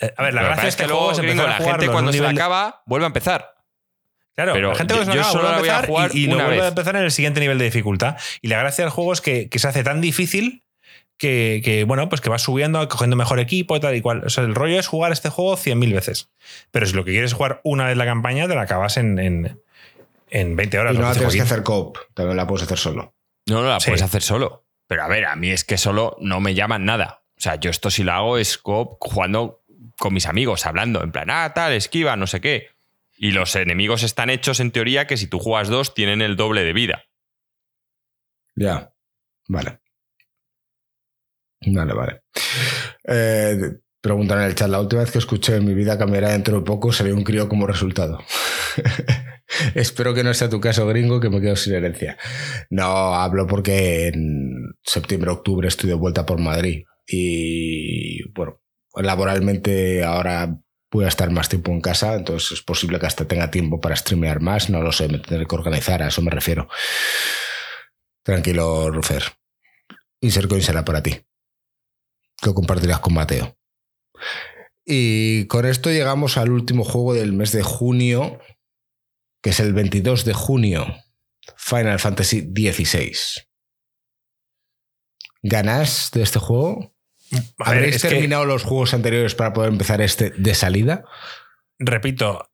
Eh, 0.01 0.15
A 0.17 0.23
ver, 0.23 0.33
la 0.33 0.41
que 0.41 0.47
gracia 0.47 0.63
es 0.63 0.69
este 0.71 0.85
que 0.85 0.89
luego, 0.89 1.13
es 1.13 1.19
gringo, 1.21 1.43
a 1.43 1.47
la 1.47 1.57
gente 1.59 1.89
cuando 1.89 2.11
se 2.11 2.21
la 2.23 2.31
acaba 2.31 2.83
vuelve 2.87 3.05
a 3.05 3.09
empezar. 3.09 3.55
Claro, 4.35 4.55
Pero 4.55 4.69
la 4.71 4.77
gente 4.77 4.95
yo- 4.95 5.01
que 5.01 5.07
se 5.07 5.13
yo 5.13 5.21
acaba 5.21 5.33
solo 5.33 5.49
vuelve 5.49 5.67
la 5.69 5.77
a 5.79 5.81
voy 5.83 5.85
a 5.85 5.87
jugar 5.89 6.11
y, 6.15 6.25
y 6.25 6.27
lo 6.27 6.37
vuelve 6.37 6.63
a 6.63 6.69
empezar 6.69 6.97
en 6.97 7.03
el 7.03 7.11
siguiente 7.11 7.41
nivel 7.41 7.59
de 7.59 7.67
dificultad. 7.67 8.17
Y 8.41 8.49
la 8.49 8.59
gracia 8.61 8.83
del 8.85 8.91
juego 8.93 9.13
es 9.13 9.21
que, 9.21 9.51
que 9.51 9.59
se 9.59 9.69
hace 9.69 9.83
tan 9.85 10.01
difícil 10.01 10.65
que, 11.19 11.61
que, 11.65 11.85
bueno, 11.85 12.09
pues 12.09 12.21
que 12.21 12.29
vas 12.29 12.43
subiendo, 12.43 12.87
cogiendo 12.89 13.17
mejor 13.17 13.39
equipo 13.41 13.77
y 13.77 13.81
tal 13.81 13.95
y 13.97 14.01
cual. 14.03 14.23
O 14.27 14.31
sea, 14.31 14.45
el 14.45 14.55
rollo 14.55 14.79
es 14.79 14.87
jugar 14.87 15.13
este 15.13 15.29
juego 15.31 15.57
100.000 15.57 15.93
veces. 15.95 16.31
Pero 16.71 16.87
si 16.87 16.93
lo 16.95 17.05
que 17.05 17.13
quieres 17.13 17.31
es 17.31 17.35
jugar 17.37 17.61
una 17.65 17.87
vez 17.87 17.97
la 17.97 18.05
campaña, 18.05 18.47
te 18.49 18.55
la 18.55 18.63
acabas 18.63 18.97
en, 18.97 19.19
en, 19.19 19.61
en 20.31 20.57
20 20.57 20.79
horas. 20.79 20.95
Y 20.95 20.99
no 20.99 21.05
la 21.05 21.13
tienes 21.15 21.35
que 21.35 21.41
hacer 21.43 21.63
coop, 21.63 21.99
también 22.15 22.37
la 22.37 22.47
puedes 22.47 22.65
hacer 22.65 22.79
solo. 22.79 23.15
No, 23.47 23.63
no 23.63 23.69
la 23.69 23.81
Sí. 23.81 23.87
puedes 23.91 24.03
hacer 24.03 24.23
solo. 24.23 24.65
Pero 24.87 25.03
a 25.05 25.09
ver, 25.09 25.25
a 25.25 25.37
mí 25.37 25.51
es 25.51 25.65
que 25.65 25.79
solo 25.79 26.17
no 26.21 26.41
me 26.41 26.55
llaman 26.55 26.85
nada. 26.85 27.23
O 27.39 27.41
sea, 27.41 27.57
yo 27.57 27.71
esto 27.71 27.91
si 27.91 28.03
lo 28.05 28.13
hago 28.13 28.39
es 28.39 28.57
co- 28.59 28.97
jugando 29.01 29.63
con 29.99 30.13
mis 30.15 30.27
amigos, 30.27 30.67
hablando, 30.67 31.03
en 31.03 31.13
plan, 31.13 31.29
ah, 31.31 31.53
tal, 31.55 31.73
esquiva, 31.73 32.17
no 32.17 32.27
sé 32.27 32.41
qué. 32.41 32.69
Y 33.19 33.31
los 33.31 33.57
enemigos 33.57 34.03
están 34.03 34.29
hechos 34.31 34.61
en 34.61 34.71
teoría 34.71 35.07
que 35.07 35.17
si 35.17 35.27
tú 35.27 35.39
juegas 35.39 35.69
dos 35.69 35.95
tienen 35.95 36.21
el 36.21 36.37
doble 36.37 36.65
de 36.65 36.73
vida. 36.75 37.05
Ya. 38.55 38.93
Vale. 39.49 39.81
Vale, 41.65 41.95
vale. 41.95 42.21
Eh, 43.05 43.79
preguntan 44.01 44.41
en 44.41 44.45
el 44.45 44.55
chat, 44.55 44.69
la 44.69 44.81
última 44.81 45.03
vez 45.03 45.11
que 45.11 45.19
escuché 45.19 45.61
mi 45.61 45.75
vida 45.75 45.99
cambiará 45.99 46.31
dentro 46.31 46.59
de 46.59 46.65
poco, 46.65 46.93
sería 46.93 47.15
un 47.15 47.25
crío 47.25 47.49
como 47.49 47.67
resultado. 47.67 48.19
Espero 49.75 50.13
que 50.15 50.25
no 50.25 50.35
sea 50.35 50.49
tu 50.49 50.61
caso, 50.61 50.87
gringo, 50.87 51.21
que 51.21 51.31
me 51.31 51.41
quedo 51.41 51.57
sin 51.57 51.75
herencia. 51.75 52.19
No, 52.71 53.15
hablo 53.15 53.47
porque 53.47 54.09
en 54.09 54.75
septiembre, 54.83 55.31
octubre 55.31 55.69
estoy 55.69 55.89
de 55.89 55.95
vuelta 55.95 56.27
por 56.27 56.39
Madrid. 56.41 56.85
Y 57.07 58.29
bueno, 58.33 58.61
laboralmente 58.95 60.05
ahora 60.05 60.59
voy 60.91 61.05
a 61.05 61.09
estar 61.09 61.31
más 61.31 61.49
tiempo 61.49 61.73
en 61.73 61.81
casa, 61.81 62.15
entonces 62.15 62.53
es 62.53 62.63
posible 62.63 62.99
que 62.99 63.07
hasta 63.07 63.27
tenga 63.27 63.51
tiempo 63.51 63.81
para 63.81 63.97
streamear 63.97 64.41
más. 64.41 64.71
No 64.71 64.83
lo 64.83 64.93
sé, 64.93 65.09
me 65.09 65.19
tendré 65.19 65.47
que 65.47 65.55
organizar, 65.55 66.03
a 66.03 66.09
eso 66.09 66.23
me 66.23 66.31
refiero. 66.31 66.69
Tranquilo, 68.23 68.91
Rufer. 68.91 69.23
Insercoin 70.21 70.63
será 70.63 70.85
para 70.85 71.03
ti. 71.03 71.17
Lo 72.45 72.55
compartirás 72.55 73.01
con 73.01 73.15
Mateo. 73.15 73.57
Y 74.85 75.47
con 75.47 75.67
esto 75.67 75.91
llegamos 75.91 76.37
al 76.37 76.51
último 76.51 76.85
juego 76.85 77.15
del 77.15 77.33
mes 77.33 77.53
de 77.53 77.63
junio, 77.63 78.39
que 79.43 79.51
es 79.51 79.61
el 79.61 79.73
22 79.73 80.25
de 80.25 80.33
junio, 80.33 80.87
Final 81.57 81.99
Fantasy 81.99 82.41
XVI. 82.43 83.13
¿Ganás 85.43 86.11
de 86.13 86.23
este 86.23 86.39
juego? 86.39 86.95
A 87.59 87.71
ver, 87.71 87.79
¿Habréis 87.79 88.03
que- 88.03 88.09
terminado 88.09 88.45
los 88.45 88.63
juegos 88.63 88.95
anteriores 88.95 89.35
para 89.35 89.53
poder 89.53 89.71
empezar 89.73 90.01
este 90.01 90.31
de 90.31 90.55
salida? 90.55 91.05
repito, 91.79 92.49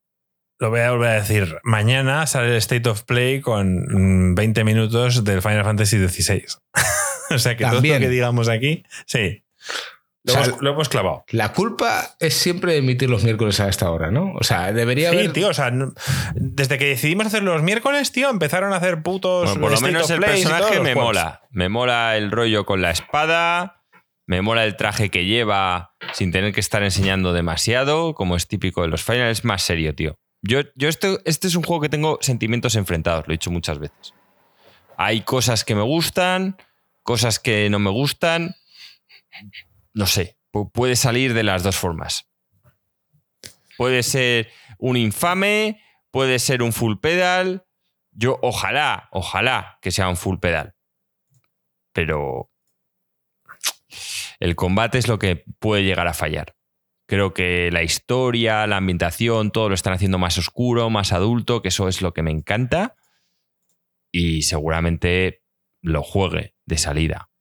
lo 0.58 0.70
voy 0.70 0.80
a 0.80 0.90
volver 0.90 1.10
a 1.10 1.20
decir. 1.20 1.56
Mañana 1.62 2.26
sale 2.26 2.48
el 2.48 2.56
State 2.56 2.88
of 2.88 3.02
Play 3.04 3.40
con 3.40 4.30
mm, 4.30 4.34
20 4.34 4.64
minutos 4.64 5.22
del 5.24 5.42
Final 5.42 5.64
Fantasy 5.64 5.96
XVI. 6.08 6.44
o 7.30 7.38
sea 7.38 7.56
que 7.56 7.64
todo 7.64 7.76
lo 7.76 7.82
que 7.82 8.08
digamos 8.08 8.48
aquí, 8.48 8.84
sí. 9.06 9.44
Lo, 10.24 10.32
O 10.32 10.36
sea, 10.36 10.44
hemos, 10.46 10.62
lo 10.62 10.70
hemos 10.70 10.88
clavado. 10.88 11.24
La 11.30 11.52
culpa 11.52 12.14
es 12.20 12.34
siempre 12.34 12.76
emitir 12.76 13.10
los 13.10 13.24
miércoles 13.24 13.58
a 13.58 13.68
esta 13.68 13.90
hora, 13.90 14.10
¿no? 14.12 14.32
O 14.34 14.44
sea, 14.44 14.72
debería 14.72 15.10
Sí, 15.10 15.16
haber... 15.16 15.32
tío, 15.32 15.48
o 15.48 15.54
sea, 15.54 15.72
desde 16.34 16.78
que 16.78 16.84
decidimos 16.86 17.26
hacerlo 17.26 17.54
los 17.54 17.62
miércoles, 17.62 18.12
tío, 18.12 18.30
empezaron 18.30 18.72
a 18.72 18.76
hacer 18.76 19.02
putos. 19.02 19.50
Bueno, 19.50 19.60
por 19.60 19.72
lo 19.72 19.80
menos 19.80 20.04
of 20.04 20.10
el 20.12 20.20
personaje 20.20 20.78
me 20.80 20.94
mola. 20.94 21.42
Me 21.50 21.68
mola 21.68 22.16
el 22.16 22.30
rollo 22.30 22.64
con 22.66 22.82
la 22.82 22.90
espada. 22.90 23.82
Me 24.24 24.40
mola 24.40 24.64
el 24.64 24.76
traje 24.76 25.10
que 25.10 25.24
lleva 25.24 25.94
sin 26.12 26.30
tener 26.30 26.54
que 26.54 26.60
estar 26.60 26.84
enseñando 26.84 27.32
demasiado, 27.32 28.14
como 28.14 28.36
es 28.36 28.46
típico 28.46 28.82
de 28.82 28.88
los 28.88 29.02
finals. 29.02 29.38
Es 29.40 29.44
más 29.44 29.62
serio, 29.62 29.94
tío. 29.94 30.14
Yo, 30.42 30.60
yo 30.76 30.88
este, 30.88 31.18
este 31.24 31.48
es 31.48 31.56
un 31.56 31.64
juego 31.64 31.82
que 31.82 31.88
tengo 31.88 32.18
sentimientos 32.20 32.76
enfrentados, 32.76 33.26
lo 33.26 33.32
he 33.32 33.36
dicho 33.36 33.50
muchas 33.50 33.80
veces. 33.80 34.14
Hay 34.96 35.22
cosas 35.22 35.64
que 35.64 35.74
me 35.74 35.82
gustan, 35.82 36.56
cosas 37.02 37.40
que 37.40 37.68
no 37.70 37.80
me 37.80 37.90
gustan. 37.90 38.54
No 39.94 40.06
sé, 40.06 40.38
puede 40.72 40.96
salir 40.96 41.34
de 41.34 41.42
las 41.42 41.62
dos 41.62 41.76
formas. 41.76 42.28
Puede 43.76 44.02
ser 44.02 44.50
un 44.78 44.96
infame, 44.96 45.80
puede 46.10 46.38
ser 46.38 46.62
un 46.62 46.72
full 46.72 46.96
pedal. 46.98 47.66
Yo 48.10 48.38
ojalá, 48.42 49.08
ojalá 49.10 49.78
que 49.80 49.90
sea 49.90 50.08
un 50.08 50.16
full 50.16 50.38
pedal. 50.38 50.74
Pero 51.92 52.50
el 54.40 54.56
combate 54.56 54.98
es 54.98 55.08
lo 55.08 55.18
que 55.18 55.44
puede 55.58 55.84
llegar 55.84 56.08
a 56.08 56.14
fallar. 56.14 56.54
Creo 57.06 57.34
que 57.34 57.70
la 57.70 57.82
historia, 57.82 58.66
la 58.66 58.78
ambientación, 58.78 59.50
todo 59.50 59.68
lo 59.68 59.74
están 59.74 59.92
haciendo 59.92 60.18
más 60.18 60.38
oscuro, 60.38 60.88
más 60.88 61.12
adulto, 61.12 61.60
que 61.60 61.68
eso 61.68 61.88
es 61.88 62.00
lo 62.00 62.14
que 62.14 62.22
me 62.22 62.30
encanta. 62.30 62.96
Y 64.10 64.42
seguramente 64.42 65.42
lo 65.80 66.02
juegue 66.02 66.54
de 66.64 66.78
salida. 66.78 67.31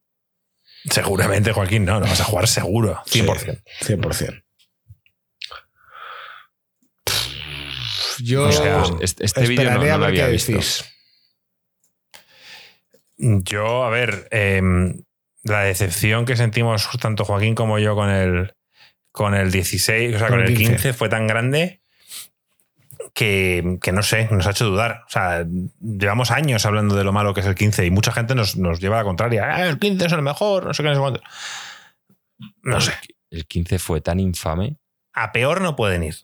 Seguramente, 0.89 1.51
Joaquín, 1.51 1.85
no, 1.85 1.99
lo 1.99 2.07
vas 2.07 2.21
a 2.21 2.23
jugar 2.23 2.47
seguro, 2.47 3.01
100%. 3.05 3.61
100%. 3.81 4.43
Yo 8.23 8.49
este, 9.01 9.25
este 9.25 9.47
vídeo 9.47 9.71
no, 9.71 9.97
lo 9.97 10.05
había 10.05 10.27
visto. 10.27 10.59
Yo, 13.17 13.83
a 13.83 13.89
ver, 13.89 14.27
em, 14.31 15.03
la 15.43 15.61
decepción 15.61 16.25
que 16.25 16.35
sentimos 16.35 16.87
tanto 16.99 17.25
Joaquín 17.25 17.55
como 17.55 17.79
yo 17.79 17.95
con 17.95 18.09
el, 18.09 18.53
con 19.11 19.33
el 19.33 19.51
16, 19.51 20.15
o 20.15 20.19
sea, 20.19 20.27
con, 20.27 20.41
el 20.41 20.53
15. 20.55 20.93
fue 20.93 21.09
tan 21.09 21.27
grande 21.27 21.80
que, 23.13 23.79
no 23.93 24.03
sé, 24.03 24.27
nos 24.31 24.47
ha 24.47 24.51
hecho 24.51 24.65
dudar. 24.65 25.03
O 25.07 25.09
sea, 25.09 25.45
llevamos 25.79 26.31
años 26.31 26.65
hablando 26.65 26.95
de 26.95 27.03
lo 27.03 27.11
malo 27.11 27.33
que 27.33 27.41
es 27.41 27.47
el 27.47 27.55
15 27.55 27.85
y 27.85 27.91
mucha 27.91 28.11
gente 28.11 28.35
nos, 28.35 28.55
lleva 28.79 28.97
a 28.97 28.99
la 28.99 29.05
contraria. 29.05 29.55
Ah, 29.55 29.67
el 29.67 29.79
15 29.79 30.05
es 30.05 30.11
el 30.13 30.21
mejor, 30.21 30.65
no 30.65 30.73
sé 30.73 30.83
qué, 30.83 30.89
no 30.89 30.95
sé 30.95 31.01
cuánto. 31.01 31.21
No 32.63 32.81
sé. 32.81 32.93
El 33.29 33.45
15 33.45 33.79
fue 33.79 34.01
tan 34.01 34.19
infame. 34.19 34.77
A 35.13 35.31
peor 35.31 35.61
no 35.61 35.75
pueden 35.75 36.03
ir. 36.03 36.15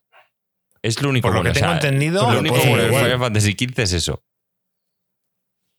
Es 0.81 1.01
lo 1.01 1.09
único 1.09 1.27
Por 1.27 1.35
lo 1.35 1.43
que 1.43 1.51
tengo 1.51 1.73
entendido. 1.73 2.31
Lo 2.31 2.39
único 2.39 2.55
bueno 2.55 2.83
de 2.83 2.89
Final 2.89 3.19
Fantasy 3.19 3.55
15 3.55 3.83
es 3.83 3.93
eso. 3.93 4.23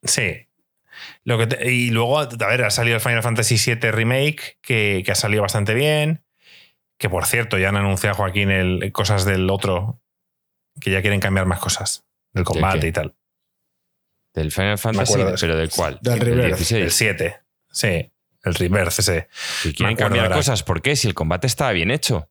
Sí. 0.02 0.48
Lo 1.24 1.38
que 1.38 1.70
y 1.70 1.90
luego, 1.90 2.18
a 2.18 2.26
ver, 2.26 2.64
ha 2.64 2.70
salido 2.70 2.96
el 2.96 3.00
Final 3.00 3.22
Fantasy 3.22 3.56
VII 3.56 3.90
Remake, 3.90 4.58
que, 4.60 5.02
que, 5.04 5.12
ha 5.12 5.14
salido 5.14 5.42
bastante 5.42 5.74
bien. 5.74 6.24
Que 6.98 7.08
por 7.08 7.26
cierto, 7.26 7.58
ya 7.58 7.68
han 7.68 7.76
anunciado 7.76 8.16
Joaquín 8.16 8.50
el, 8.50 8.90
cosas 8.92 9.24
del 9.24 9.48
otro, 9.50 10.00
que 10.80 10.90
ya 10.90 11.00
quieren 11.00 11.20
cambiar 11.20 11.46
más 11.46 11.60
cosas, 11.60 12.04
del 12.32 12.44
combate 12.44 12.88
y 12.88 12.92
tal. 12.92 13.14
Del 14.34 14.52
Final 14.52 14.78
Fantasy, 14.78 15.14
pero 15.40 15.56
¿del 15.56 15.70
cuál? 15.70 15.98
Del 16.00 16.20
Reverse. 16.20 16.80
El 16.80 16.90
7. 16.90 17.40
Sí, 17.70 18.12
el 18.44 18.54
Reverse 18.54 19.00
ese. 19.02 19.28
Y 19.64 19.72
quieren 19.72 19.96
cambiar 19.96 20.30
cosas, 20.32 20.62
¿por 20.62 20.82
qué? 20.82 20.96
Si 20.96 21.08
el 21.08 21.14
combate 21.14 21.46
estaba 21.46 21.72
bien 21.72 21.90
hecho. 21.90 22.30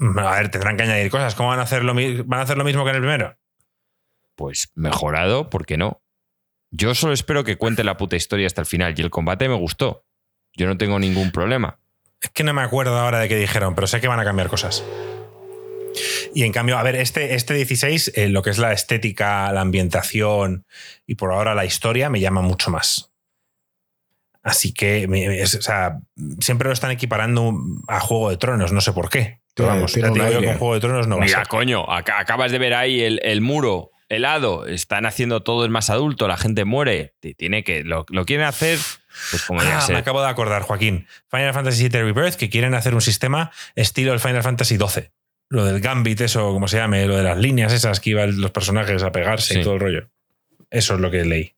A 0.00 0.36
ver, 0.36 0.50
tendrán 0.50 0.76
que 0.76 0.84
añadir 0.84 1.10
cosas. 1.10 1.34
¿Cómo 1.34 1.48
van 1.48 1.58
a 1.58 1.62
hacer 1.62 1.82
lo, 1.82 1.94
van 1.94 2.40
a 2.40 2.42
hacer 2.42 2.56
lo 2.56 2.64
mismo 2.64 2.84
que 2.84 2.90
en 2.90 2.96
el 2.96 3.02
primero? 3.02 3.36
Pues 4.36 4.70
mejorado, 4.74 5.50
¿por 5.50 5.66
qué 5.66 5.76
no? 5.76 6.02
Yo 6.70 6.94
solo 6.94 7.12
espero 7.12 7.44
que 7.44 7.56
cuente 7.56 7.82
la 7.82 7.96
puta 7.96 8.14
historia 8.14 8.46
hasta 8.46 8.60
el 8.60 8.66
final. 8.66 8.94
Y 8.96 9.02
el 9.02 9.10
combate 9.10 9.48
me 9.48 9.56
gustó. 9.56 10.04
Yo 10.54 10.66
no 10.66 10.76
tengo 10.76 10.98
ningún 10.98 11.32
problema. 11.32 11.80
Es 12.20 12.30
que 12.30 12.44
no 12.44 12.52
me 12.52 12.62
acuerdo 12.62 12.98
ahora 12.98 13.20
de 13.20 13.28
qué 13.28 13.36
dijeron, 13.36 13.74
pero 13.74 13.86
sé 13.86 14.00
que 14.00 14.08
van 14.08 14.20
a 14.20 14.24
cambiar 14.24 14.48
cosas. 14.48 14.84
Y 16.34 16.44
en 16.44 16.52
cambio, 16.52 16.78
a 16.78 16.82
ver, 16.82 16.96
este, 16.96 17.34
este 17.34 17.54
16, 17.54 18.12
eh, 18.14 18.28
lo 18.28 18.42
que 18.42 18.50
es 18.50 18.58
la 18.58 18.72
estética, 18.72 19.50
la 19.52 19.60
ambientación 19.60 20.66
y 21.06 21.14
por 21.14 21.32
ahora 21.32 21.54
la 21.54 21.64
historia, 21.64 22.10
me 22.10 22.20
llama 22.20 22.42
mucho 22.42 22.70
más. 22.70 23.12
Así 24.42 24.72
que, 24.72 25.06
o 25.42 25.46
sea, 25.46 25.98
siempre 26.40 26.68
lo 26.68 26.72
están 26.72 26.90
equiparando 26.90 27.54
a 27.86 28.00
Juego 28.00 28.30
de 28.30 28.36
Tronos, 28.36 28.72
no 28.72 28.80
sé 28.80 28.92
por 28.92 29.10
qué. 29.10 29.40
Pero 29.54 29.68
vamos, 29.68 29.92
ya 29.94 30.08
digo 30.10 30.28
yo 30.28 30.42
con 30.42 30.58
Juego 30.58 30.74
de 30.74 30.80
Tronos 30.80 31.08
no 31.08 31.18
va 31.18 31.24
Mira, 31.24 31.44
coño, 31.46 31.84
acabas 31.90 32.52
de 32.52 32.58
ver 32.58 32.74
ahí 32.74 33.02
el, 33.02 33.20
el 33.24 33.40
muro 33.40 33.90
helado, 34.08 34.66
están 34.66 35.06
haciendo 35.06 35.42
todo 35.42 35.64
el 35.64 35.70
más 35.70 35.90
adulto, 35.90 36.28
la 36.28 36.36
gente 36.36 36.64
muere, 36.64 37.14
tiene 37.36 37.62
que, 37.62 37.84
lo, 37.84 38.04
quieren 38.24 38.46
hacer, 38.46 38.78
pues 39.30 39.42
como 39.42 39.60
ah, 39.60 39.86
Me 39.88 39.96
acabo 39.96 40.22
de 40.22 40.28
acordar, 40.28 40.62
Joaquín. 40.62 41.06
Final 41.30 41.52
Fantasy 41.52 41.88
VII 41.88 42.02
Rebirth, 42.02 42.36
que 42.36 42.48
quieren 42.48 42.74
hacer 42.74 42.94
un 42.94 43.00
sistema 43.00 43.50
estilo 43.74 44.12
el 44.12 44.20
Final 44.20 44.42
Fantasy 44.42 44.76
XII. 44.76 45.10
Lo 45.50 45.64
del 45.64 45.80
Gambit, 45.80 46.20
eso, 46.20 46.52
como 46.52 46.68
se 46.68 46.76
llame, 46.76 47.06
lo 47.06 47.16
de 47.16 47.22
las 47.22 47.38
líneas 47.38 47.72
esas 47.72 48.00
que 48.00 48.10
iban 48.10 48.40
los 48.40 48.50
personajes 48.50 49.02
a 49.02 49.12
pegarse 49.12 49.58
y 49.58 49.62
todo 49.62 49.74
el 49.74 49.80
rollo. 49.80 50.10
Eso 50.70 50.94
es 50.94 51.00
lo 51.00 51.10
que 51.10 51.24
leí. 51.24 51.54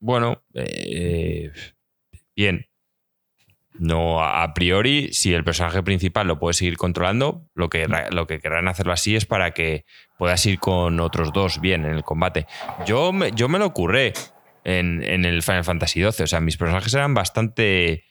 Bueno, 0.00 0.42
eh, 0.54 1.52
bien. 2.34 2.66
No, 3.74 4.24
a 4.24 4.54
priori, 4.54 5.12
si 5.12 5.34
el 5.34 5.44
personaje 5.44 5.82
principal 5.82 6.26
lo 6.26 6.38
puede 6.38 6.54
seguir 6.54 6.76
controlando, 6.76 7.48
lo 7.54 7.68
que, 7.68 7.86
lo 8.10 8.26
que 8.26 8.40
querrán 8.40 8.66
hacerlo 8.66 8.92
así 8.92 9.14
es 9.14 9.24
para 9.24 9.52
que 9.52 9.84
puedas 10.16 10.44
ir 10.46 10.58
con 10.58 10.98
otros 10.98 11.32
dos 11.32 11.60
bien 11.60 11.84
en 11.84 11.94
el 11.94 12.02
combate. 12.02 12.46
Yo 12.86 13.12
me, 13.12 13.30
yo 13.32 13.48
me 13.48 13.60
lo 13.60 13.66
ocurré 13.66 14.14
en, 14.64 15.24
el 15.24 15.42
Final 15.42 15.64
Fantasy 15.64 16.00
XII. 16.00 16.24
O 16.24 16.26
sea, 16.26 16.40
mis 16.40 16.56
personajes 16.56 16.92
eran 16.94 17.14
bastante 17.14 18.04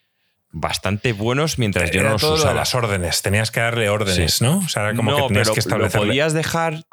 bastante 0.52 1.14
buenos 1.14 1.60
mientras 1.60 1.92
yo 1.92 2.04
no 2.04 2.12
los 2.12 2.24
usaba. 2.24 2.54
las 2.54 2.74
órdenes, 2.76 3.22
tenías 3.22 3.52
que 3.52 3.60
darle 3.60 3.90
órdenes, 3.90 4.42
¿no? 4.42 4.60
O 4.60 4.70
sea, 4.70 4.84
era 4.84 4.96
como 4.96 5.16
que 5.16 5.22
tenías 5.28 5.52
que 5.52 5.60
establecer. 5.60 6.02
Lo 6.02 6.08
podías 6.08 6.34
dejar 6.34 6.84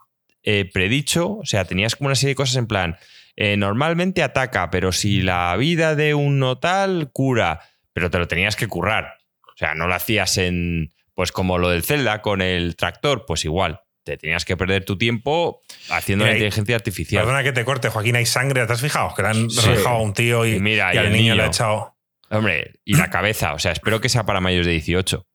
eh, 0.42 0.68
predicho, 0.72 1.36
o 1.36 1.46
sea, 1.46 1.64
tenías 1.64 1.96
como 1.96 2.08
una 2.08 2.14
serie 2.14 2.32
de 2.32 2.36
cosas 2.36 2.56
en 2.56 2.66
plan. 2.66 2.98
Eh, 3.36 3.56
normalmente 3.56 4.22
ataca, 4.22 4.70
pero 4.70 4.92
si 4.92 5.22
la 5.22 5.56
vida 5.56 5.96
de 5.96 6.14
un 6.14 6.38
notal 6.38 7.10
cura, 7.12 7.60
pero 7.92 8.10
te 8.10 8.18
lo 8.18 8.28
tenías 8.28 8.56
que 8.56 8.68
currar. 8.68 9.18
O 9.42 9.56
sea, 9.56 9.74
no 9.74 9.86
lo 9.86 9.94
hacías 9.94 10.36
en. 10.38 10.92
Pues 11.14 11.30
como 11.30 11.58
lo 11.58 11.70
del 11.70 11.84
Zelda 11.84 12.22
con 12.22 12.42
el 12.42 12.74
tractor, 12.74 13.24
pues 13.24 13.44
igual 13.44 13.80
te 14.04 14.18
tenías 14.18 14.44
que 14.44 14.56
perder 14.56 14.84
tu 14.84 14.98
tiempo 14.98 15.62
haciendo 15.88 16.26
la 16.26 16.32
inteligencia 16.32 16.76
artificial. 16.76 17.22
Perdona 17.22 17.42
que 17.42 17.52
te 17.52 17.64
corte, 17.64 17.88
Joaquín, 17.88 18.16
hay 18.16 18.26
sangre, 18.26 18.66
¿te 18.66 18.72
has 18.72 18.80
fijado? 18.80 19.14
Que 19.14 19.22
le 19.22 19.28
han 19.28 19.48
dejado 19.48 19.96
a 19.96 20.02
un 20.02 20.12
tío 20.12 20.44
y, 20.44 20.60
Mira, 20.60 20.94
y, 20.94 20.98
al 20.98 21.10
niño, 21.10 21.34
le 21.34 21.44
ha 21.44 21.46
echado. 21.46 21.93
Hombre, 22.30 22.74
y 22.84 22.96
la 22.96 23.10
cabeza, 23.10 23.54
o 23.54 23.58
sea, 23.58 23.72
espero 23.72 24.00
que 24.00 24.08
sea 24.08 24.24
para 24.24 24.40
mayores 24.40 24.66
de 24.66 24.72
18. 24.72 25.26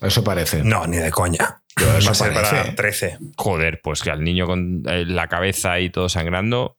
Eso 0.00 0.22
parece. 0.22 0.62
No, 0.62 0.86
ni 0.86 0.98
de 0.98 1.10
coña. 1.10 1.62
eso 1.76 2.06
Va 2.06 2.12
a 2.12 2.14
ser 2.14 2.32
para 2.32 2.74
13. 2.74 3.18
Joder, 3.36 3.80
pues 3.82 4.02
que 4.02 4.10
al 4.10 4.22
niño 4.22 4.46
con 4.46 4.82
eh, 4.86 5.04
la 5.04 5.28
cabeza 5.28 5.80
y 5.80 5.90
todo 5.90 6.08
sangrando. 6.08 6.78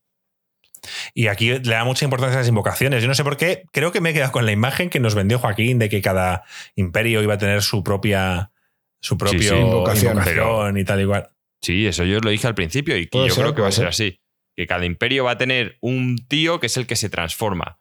Y 1.13 1.27
aquí 1.27 1.49
le 1.49 1.59
da 1.59 1.83
mucha 1.83 2.05
importancia 2.05 2.37
a 2.37 2.41
las 2.41 2.47
invocaciones. 2.47 3.01
Yo 3.01 3.09
no 3.09 3.15
sé 3.15 3.23
por 3.23 3.35
qué, 3.35 3.63
creo 3.73 3.91
que 3.91 3.99
me 3.99 4.11
he 4.11 4.13
quedado 4.13 4.31
con 4.31 4.45
la 4.45 4.53
imagen 4.53 4.89
que 4.89 5.01
nos 5.01 5.15
vendió 5.15 5.39
Joaquín 5.39 5.79
de 5.79 5.89
que 5.89 6.01
cada 6.01 6.45
imperio 6.75 7.21
iba 7.21 7.33
a 7.33 7.37
tener 7.37 7.61
su 7.61 7.83
propia 7.83 8.51
su 9.01 9.17
propio 9.17 9.57
invocación, 9.57 10.77
y 10.77 10.83
tal 10.83 11.01
igual. 11.01 11.29
Sí, 11.61 11.87
eso 11.87 12.03
yo 12.03 12.19
lo 12.19 12.29
dije 12.29 12.47
al 12.47 12.55
principio 12.55 12.97
y 12.97 13.09
yo 13.11 13.35
creo 13.35 13.55
que 13.55 13.61
va 13.61 13.69
a 13.69 13.73
ser 13.73 13.87
así. 13.87 14.21
Que 14.55 14.67
cada 14.67 14.85
imperio 14.85 15.23
va 15.25 15.31
a 15.31 15.37
tener 15.37 15.77
un 15.81 16.17
tío 16.27 16.59
que 16.59 16.67
es 16.67 16.77
el 16.77 16.85
que 16.85 16.95
se 16.95 17.09
transforma. 17.09 17.78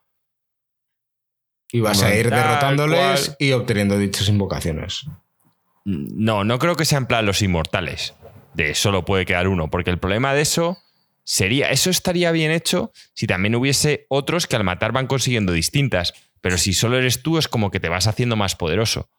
Y 1.71 1.81
vas 1.81 2.03
a 2.03 2.15
ir 2.15 2.31
derrotándoles 2.31 3.37
y 3.39 3.53
obteniendo 3.53 3.99
dichas 3.99 4.29
invocaciones. 4.29 5.07
No, 5.85 6.45
no 6.45 6.59
creo 6.59 6.77
que 6.77 6.85
sean 6.85 7.07
plan 7.07 7.27
los 7.27 7.43
inmortales. 7.43 8.15
De 8.55 8.75
solo 8.75 9.05
puede 9.05 9.27
quedar 9.27 9.49
uno. 9.49 9.71
Porque 9.71 9.91
el 9.91 9.99
problema 9.99 10.35
de 10.35 10.43
eso 10.43 10.79
sería. 11.25 11.71
Eso 11.71 11.91
estaría 11.91 12.33
bien 12.33 12.51
hecho 12.51 12.93
si 13.15 13.27
también 13.27 13.55
hubiese 13.55 14.07
otros 14.09 14.47
que 14.47 14.57
al 14.57 14.65
matar 14.65 14.93
van 14.93 15.07
consiguiendo 15.07 15.53
distintas. 15.53 16.15
Pero 16.41 16.59
si 16.59 16.73
solo 16.73 16.99
eres 16.99 17.23
tú, 17.23 17.39
es 17.39 17.49
como 17.49 17.71
que 17.71 17.81
te 17.81 17.89
vas 17.89 18.07
haciendo 18.07 18.37
más 18.37 18.57
poderoso. 18.57 19.11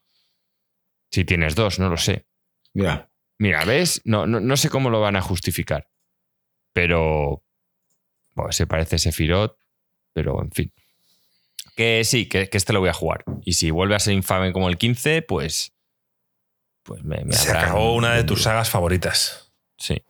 Si 1.12 1.26
tienes 1.26 1.56
dos, 1.56 1.80
no 1.80 1.90
lo 1.90 1.98
sé. 1.98 2.28
Mira. 2.74 3.10
Mira, 3.38 3.64
¿ves? 3.66 4.02
No, 4.04 4.28
no, 4.28 4.58
sé 4.58 4.70
cómo 4.70 4.90
lo 4.90 5.02
van 5.02 5.16
a 5.16 5.22
justificar. 5.22 5.90
Pero. 6.74 7.44
Bueno, 8.36 8.52
se 8.52 8.68
parece 8.68 8.98
Sephiroth, 9.00 9.58
pero 10.14 10.42
en 10.42 10.52
fin. 10.52 10.74
Que 11.80 12.04
sí, 12.04 12.26
que, 12.26 12.50
este 12.52 12.74
lo 12.74 12.82
voy 12.82 12.90
a 12.90 12.94
jugar. 12.94 13.24
Y 13.46 13.54
si 13.54 13.72
vuelve 13.72 13.96
a 13.96 14.00
ser 14.00 14.14
infame 14.14 14.52
como 14.52 14.68
el 14.68 14.78
15, 14.78 15.22
pues. 15.22 15.72
Pues 16.84 17.06
me, 17.06 17.24
me 17.24 17.32
Se 17.32 17.54
acabó 17.54 17.96
una 17.96 18.16
de 18.16 18.26
tus 18.26 18.42
sagas 18.42 18.70
favoritas. 18.70 19.54
Sí. 19.78 20.04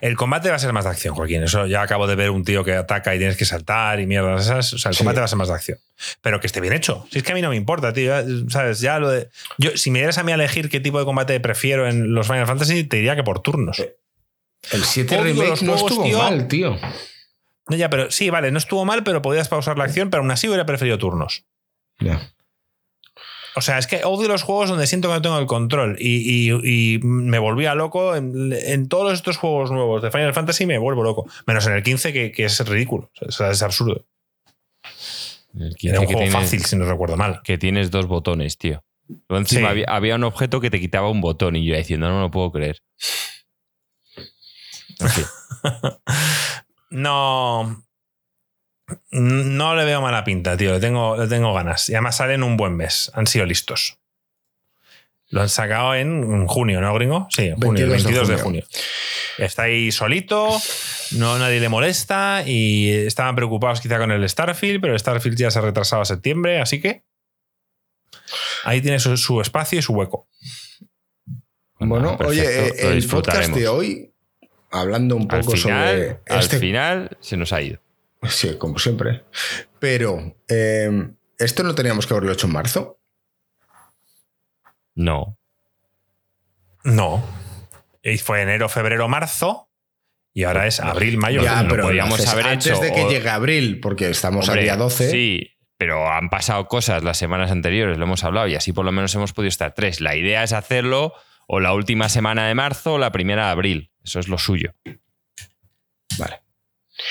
El 0.00 0.16
combate 0.16 0.48
va 0.48 0.56
a 0.56 0.58
ser 0.58 0.72
más 0.72 0.84
de 0.84 0.92
acción, 0.92 1.14
Joaquín. 1.14 1.42
Eso 1.42 1.66
ya 1.66 1.82
acabo 1.82 2.06
de 2.06 2.14
ver 2.14 2.30
un 2.30 2.42
tío 2.42 2.64
que 2.64 2.72
ataca 2.72 3.14
y 3.14 3.18
tienes 3.18 3.36
que 3.36 3.44
saltar 3.44 4.00
y 4.00 4.06
mierdas 4.06 4.46
esas. 4.46 4.72
O 4.72 4.78
sea, 4.78 4.92
el 4.92 4.96
combate 4.96 5.18
va 5.18 5.26
a 5.26 5.28
ser 5.28 5.36
más 5.36 5.48
de 5.48 5.54
acción. 5.54 5.78
Pero 6.22 6.40
que 6.40 6.46
esté 6.46 6.62
bien 6.62 6.72
hecho. 6.72 7.06
Si 7.10 7.18
es 7.18 7.22
que 7.22 7.32
a 7.32 7.34
mí 7.34 7.42
no 7.42 7.50
me 7.50 7.56
importa, 7.56 7.92
tío. 7.92 8.14
¿Sabes? 8.48 8.80
Ya 8.80 8.98
lo 8.98 9.10
de. 9.10 9.28
Yo, 9.58 9.76
si 9.76 9.90
me 9.90 9.98
dieras 9.98 10.16
a 10.16 10.22
mí 10.22 10.32
a 10.32 10.36
elegir 10.36 10.70
qué 10.70 10.80
tipo 10.80 10.98
de 10.98 11.04
combate 11.04 11.38
prefiero 11.38 11.86
en 11.86 12.14
los 12.14 12.28
Final 12.28 12.46
Fantasy, 12.46 12.84
te 12.84 12.96
diría 12.96 13.14
que 13.14 13.24
por 13.24 13.40
turnos. 13.40 13.76
El 14.70 14.84
7 14.84 15.20
remake 15.20 15.60
no 15.64 15.74
estuvo 15.74 16.08
mal, 16.16 16.48
tío. 16.48 16.78
No, 17.68 17.76
ya, 17.76 17.88
pero 17.88 18.10
sí, 18.10 18.30
vale, 18.30 18.50
no 18.50 18.58
estuvo 18.58 18.84
mal, 18.84 19.04
pero 19.04 19.22
podías 19.22 19.48
pausar 19.48 19.78
la 19.78 19.84
acción, 19.84 20.10
pero 20.10 20.22
aún 20.22 20.30
así 20.30 20.48
hubiera 20.48 20.66
preferido 20.66 20.98
turnos. 20.98 21.44
Ya. 21.98 22.34
O 23.56 23.60
sea, 23.60 23.78
es 23.78 23.86
que 23.86 24.04
odio 24.04 24.26
los 24.28 24.42
juegos 24.42 24.68
donde 24.68 24.86
siento 24.86 25.08
que 25.08 25.14
no 25.14 25.22
tengo 25.22 25.38
el 25.38 25.46
control. 25.46 25.96
Y, 26.00 26.98
me 27.02 27.38
volvía 27.38 27.74
loco. 27.74 28.16
En, 28.16 28.88
todos 28.88 29.14
estos 29.14 29.36
juegos 29.36 29.70
nuevos 29.70 30.02
de 30.02 30.10
Final 30.10 30.34
Fantasy 30.34 30.66
me 30.66 30.78
vuelvo 30.78 31.04
loco. 31.04 31.26
Menos 31.46 31.66
en 31.66 31.74
el 31.74 31.82
15, 31.82 32.32
que, 32.32 32.44
es 32.44 32.68
ridículo. 32.68 33.10
O 33.20 33.30
sea, 33.30 33.50
es 33.50 33.62
absurdo. 33.62 34.04
El 35.56 35.76
15 35.76 35.88
Era 35.88 36.00
un 36.00 36.06
juego 36.06 36.30
fácil, 36.32 36.64
si 36.64 36.74
no 36.76 36.84
recuerdo 36.84 37.16
mal. 37.16 37.42
Que 37.44 37.56
tienes 37.56 37.92
dos 37.92 38.06
botones, 38.06 38.58
tío. 38.58 38.82
encima 39.28 39.72
había, 39.86 40.16
un 40.16 40.24
objeto 40.24 40.60
que 40.60 40.70
te 40.70 40.80
quitaba 40.80 41.08
un 41.08 41.20
botón 41.20 41.54
y 41.54 41.64
yo 41.64 41.76
diciendo, 41.76 42.08
no, 42.08 42.14
no 42.14 42.22
lo 42.22 42.30
puedo 42.32 42.50
creer. 42.50 42.82
no. 46.94 47.84
No 49.10 49.74
le 49.74 49.84
veo 49.84 50.02
mala 50.02 50.24
pinta, 50.24 50.56
tío. 50.56 50.72
Le 50.72 50.80
tengo, 50.80 51.16
le 51.16 51.26
tengo 51.26 51.54
ganas. 51.54 51.88
Y 51.88 51.94
además 51.94 52.16
salen 52.16 52.42
un 52.42 52.56
buen 52.56 52.76
mes. 52.76 53.10
Han 53.14 53.26
sido 53.26 53.46
listos. 53.46 53.98
Lo 55.30 55.40
han 55.40 55.48
sacado 55.48 55.94
en 55.94 56.46
junio, 56.46 56.80
¿no, 56.80 56.94
gringo? 56.94 57.26
Sí, 57.30 57.46
en 57.46 57.60
junio, 57.60 57.88
22, 57.88 58.28
de 58.28 58.36
junio. 58.36 58.64
Está 59.38 59.62
ahí 59.64 59.90
solito, 59.90 60.48
no 61.12 61.38
nadie 61.38 61.58
le 61.58 61.68
molesta 61.68 62.44
y 62.46 62.90
estaban 62.90 63.34
preocupados 63.34 63.80
quizá 63.80 63.98
con 63.98 64.12
el 64.12 64.28
Starfield, 64.28 64.80
pero 64.80 64.92
el 64.92 65.00
Starfield 65.00 65.36
ya 65.36 65.50
se 65.50 65.58
ha 65.58 65.62
retrasado 65.62 66.02
a 66.02 66.04
septiembre, 66.04 66.60
así 66.60 66.80
que 66.80 67.02
ahí 68.62 68.80
tiene 68.80 69.00
su, 69.00 69.40
espacio 69.40 69.80
y 69.80 69.82
su 69.82 69.92
hueco. 69.92 70.28
Bueno, 71.80 72.16
oye, 72.24 72.68
eh, 72.68 72.92
el 72.92 73.04
podcast 73.08 73.52
de 73.52 73.66
hoy, 73.66 74.13
hablando 74.74 75.16
un 75.16 75.28
poco 75.28 75.56
sobre. 75.56 76.20
Al 76.28 76.40
este 76.40 76.58
final 76.58 77.16
se 77.20 77.36
nos 77.36 77.52
ha 77.52 77.62
ido. 77.62 77.80
Sí, 78.28 78.56
como 78.56 78.78
siempre. 78.78 79.24
Pero, 79.78 80.36
eh, 80.48 81.10
¿esto 81.38 81.62
no 81.62 81.74
teníamos 81.74 82.06
que 82.06 82.14
haberlo 82.14 82.32
hecho 82.32 82.46
en 82.46 82.52
marzo? 82.52 82.98
No. 84.94 85.38
No. 86.84 87.22
Y 88.02 88.18
fue 88.18 88.42
enero, 88.42 88.68
febrero, 88.68 89.08
marzo. 89.08 89.68
Y 90.32 90.44
ahora 90.44 90.66
es 90.66 90.80
abril, 90.80 91.16
mayo. 91.16 91.42
Ya, 91.42 91.64
pero 91.68 91.84
podríamos 91.84 92.26
haber 92.26 92.46
antes 92.46 92.80
de 92.80 92.92
que 92.92 93.04
llegue 93.04 93.28
abril, 93.28 93.80
porque 93.80 94.10
estamos 94.10 94.48
al 94.48 94.60
día 94.60 94.76
12. 94.76 95.10
Sí, 95.10 95.56
pero 95.76 96.08
han 96.10 96.28
pasado 96.28 96.66
cosas 96.66 97.04
las 97.04 97.18
semanas 97.18 97.50
anteriores, 97.50 97.98
lo 97.98 98.04
hemos 98.04 98.24
hablado, 98.24 98.48
y 98.48 98.56
así 98.56 98.72
por 98.72 98.84
lo 98.84 98.92
menos 98.92 99.14
hemos 99.14 99.32
podido 99.32 99.48
estar 99.48 99.74
tres. 99.74 100.00
La 100.00 100.16
idea 100.16 100.42
es 100.42 100.52
hacerlo 100.52 101.14
o 101.46 101.60
la 101.60 101.72
última 101.72 102.08
semana 102.08 102.48
de 102.48 102.54
marzo 102.54 102.94
o 102.94 102.98
la 102.98 103.12
primera 103.12 103.46
de 103.46 103.50
abril. 103.52 103.90
Eso 104.04 104.20
es 104.20 104.28
lo 104.28 104.38
suyo. 104.38 104.74
Vale. 106.18 106.42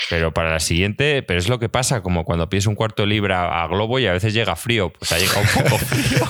Pero 0.08 0.32
para 0.32 0.50
la 0.50 0.60
siguiente, 0.60 1.22
pero 1.22 1.38
es 1.38 1.48
lo 1.48 1.58
que 1.58 1.68
pasa, 1.68 2.02
como 2.02 2.24
cuando 2.24 2.48
pides 2.48 2.66
un 2.66 2.74
cuarto 2.74 3.02
de 3.02 3.08
libra 3.08 3.62
a 3.62 3.66
globo 3.66 3.98
y 3.98 4.06
a 4.06 4.12
veces 4.12 4.32
llega 4.32 4.56
frío, 4.56 4.92
pues 4.92 5.12
ha 5.12 5.18
llegado 5.18 5.40
un 5.40 5.62
poco 5.62 5.78
frío. 5.84 6.26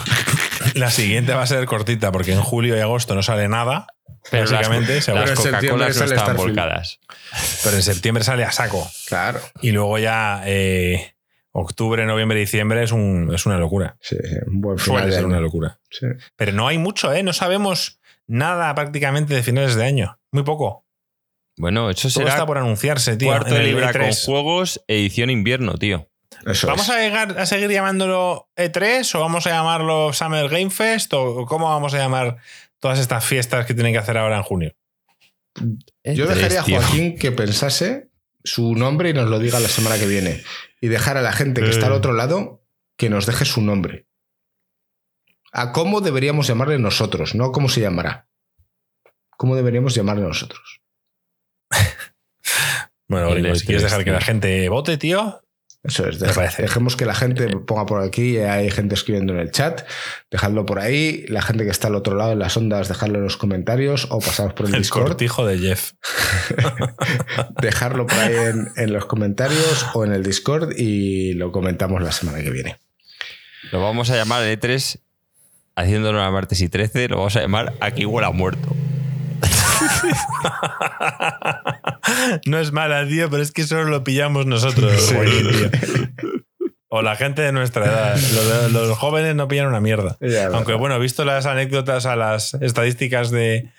La 0.74 0.90
siguiente 0.90 1.34
va 1.34 1.42
a 1.42 1.46
ser 1.46 1.64
cortita 1.66 2.10
porque 2.10 2.32
en 2.32 2.40
julio 2.40 2.76
y 2.76 2.80
agosto 2.80 3.14
no 3.14 3.22
sale 3.22 3.48
nada. 3.48 3.86
Pero 4.30 4.50
básicamente 4.50 4.94
las, 4.94 5.08
las 5.08 5.30
Coca-Colas 5.32 5.98
no 5.98 6.04
están 6.04 6.36
volcadas. 6.36 7.00
Pero 7.62 7.76
en 7.76 7.82
septiembre 7.82 8.24
sale 8.24 8.44
a 8.44 8.52
saco. 8.52 8.90
Claro. 9.06 9.40
Y 9.60 9.72
luego 9.72 9.98
ya 9.98 10.42
eh, 10.46 11.14
octubre, 11.52 12.04
noviembre, 12.06 12.38
diciembre 12.38 12.82
es, 12.82 12.90
un, 12.92 13.30
es 13.34 13.46
una 13.46 13.58
locura. 13.58 13.96
Sí, 14.00 14.16
un 14.46 14.60
buen 14.60 14.78
final 14.78 15.00
Suele 15.00 15.12
ser 15.14 15.26
una 15.26 15.40
locura. 15.40 15.78
Pero 16.36 16.52
no 16.52 16.66
hay 16.66 16.78
mucho, 16.78 17.12
¿eh? 17.12 17.22
No 17.22 17.32
sabemos 17.32 18.00
nada 18.26 18.74
prácticamente 18.74 19.34
de 19.34 19.42
finales 19.42 19.74
de 19.74 19.84
año. 19.84 20.18
Muy 20.34 20.42
poco. 20.42 20.84
Bueno, 21.56 21.90
eso 21.90 22.10
será. 22.10 22.30
está 22.30 22.44
por 22.44 22.58
anunciarse, 22.58 23.16
tío. 23.16 23.28
Cuarto 23.28 23.54
de 23.54 23.62
libra 23.62 23.92
con 23.92 24.12
juegos, 24.12 24.82
edición 24.88 25.30
invierno, 25.30 25.78
tío. 25.78 26.10
¿Vamos 26.64 26.90
a, 26.90 26.98
llegar, 26.98 27.38
a 27.38 27.46
seguir 27.46 27.70
llamándolo 27.70 28.48
E3 28.56 29.14
o 29.14 29.20
vamos 29.20 29.46
a 29.46 29.50
llamarlo 29.50 30.12
Summer 30.12 30.48
Game 30.48 30.70
Fest 30.70 31.14
o 31.14 31.46
cómo 31.46 31.66
vamos 31.68 31.94
a 31.94 31.98
llamar 31.98 32.38
todas 32.80 32.98
estas 32.98 33.24
fiestas 33.24 33.64
que 33.64 33.74
tienen 33.74 33.92
que 33.92 34.00
hacer 34.00 34.18
ahora 34.18 34.36
en 34.36 34.42
junio? 34.42 34.74
Yo 36.02 36.26
dejaría 36.26 36.62
a 36.62 36.64
Joaquín 36.64 37.16
que 37.16 37.30
pensase 37.30 38.10
su 38.42 38.74
nombre 38.74 39.10
y 39.10 39.12
nos 39.14 39.30
lo 39.30 39.38
diga 39.38 39.60
la 39.60 39.68
semana 39.68 40.00
que 40.00 40.08
viene. 40.08 40.42
Y 40.80 40.88
dejar 40.88 41.16
a 41.16 41.22
la 41.22 41.32
gente 41.32 41.62
que 41.62 41.70
está 41.70 41.86
al 41.86 41.92
eh. 41.92 41.96
otro 41.96 42.12
lado 42.12 42.66
que 42.96 43.08
nos 43.08 43.26
deje 43.26 43.44
su 43.44 43.62
nombre. 43.62 44.08
A 45.52 45.70
cómo 45.70 46.00
deberíamos 46.00 46.48
llamarle 46.48 46.80
nosotros, 46.80 47.36
no 47.36 47.52
cómo 47.52 47.68
se 47.68 47.80
llamará. 47.80 48.26
¿Cómo 49.36 49.56
deberíamos 49.56 49.94
llamarle 49.94 50.22
nosotros? 50.22 50.80
bueno, 53.08 53.54
si 53.54 53.66
quieres 53.66 53.82
dejar 53.82 54.04
que 54.04 54.12
la 54.12 54.20
gente 54.20 54.68
vote, 54.68 54.96
tío, 54.98 55.44
eso 55.84 56.08
es, 56.08 56.18
dejemos 56.18 56.96
que 56.96 57.04
la 57.04 57.14
gente 57.14 57.46
ponga 57.58 57.84
por 57.84 58.02
aquí, 58.02 58.38
hay 58.38 58.70
gente 58.70 58.94
escribiendo 58.94 59.34
en 59.34 59.40
el 59.40 59.50
chat, 59.50 59.86
dejadlo 60.30 60.64
por 60.64 60.78
ahí, 60.78 61.26
la 61.28 61.42
gente 61.42 61.64
que 61.64 61.70
está 61.70 61.88
al 61.88 61.94
otro 61.94 62.16
lado 62.16 62.32
en 62.32 62.38
las 62.38 62.56
ondas, 62.56 62.88
dejadlo 62.88 63.18
en 63.18 63.24
los 63.24 63.36
comentarios 63.36 64.06
o 64.10 64.18
pasamos 64.18 64.54
por 64.54 64.64
el, 64.64 64.72
Discord. 64.78 65.02
El 65.02 65.08
cortijo 65.08 65.46
de 65.46 65.58
Jeff. 65.58 65.92
dejarlo 67.60 68.06
por 68.06 68.18
ahí 68.18 68.34
en, 68.76 68.92
los 68.94 69.04
comentarios 69.04 69.84
o 69.92 70.06
en 70.06 70.14
el 70.14 70.22
Discord 70.22 70.72
y 70.74 71.34
lo 71.34 71.52
comentamos 71.52 72.02
la 72.02 72.12
semana 72.12 72.42
que 72.42 72.50
viene. 72.50 72.78
Lo 73.70 73.82
vamos 73.82 74.08
a 74.08 74.16
llamar 74.16 74.42
E3, 74.42 75.00
haciéndolo 75.76 76.22
a 76.22 76.30
martes 76.30 76.62
y 76.62 76.70
13, 76.70 77.08
lo 77.08 77.18
vamos 77.18 77.36
a 77.36 77.42
llamar 77.42 77.74
Aquí 77.80 78.06
huele 78.06 78.26
a 78.26 78.30
muerto. 78.30 78.74
no 82.46 82.58
es 82.58 82.72
mala, 82.72 83.06
tío, 83.06 83.30
pero 83.30 83.42
es 83.42 83.52
que 83.52 83.64
solo 83.64 83.84
lo 83.84 84.04
pillamos 84.04 84.46
nosotros. 84.46 85.12
O 86.88 87.02
la 87.02 87.16
gente 87.16 87.42
de 87.42 87.50
nuestra 87.50 87.86
edad. 87.86 88.16
Los, 88.70 88.96
jóvenes 88.96 89.34
no 89.34 89.48
pillan 89.48 89.66
una 89.66 89.80
mierda. 89.80 90.16
Aunque, 90.52 90.74
bueno, 90.74 90.96
visto 91.00 91.24
las 91.24 91.44
anécdotas 91.44 92.06
a 92.06 92.14
las 92.14 92.54
estadísticas 92.54 93.32
de, 93.32 93.72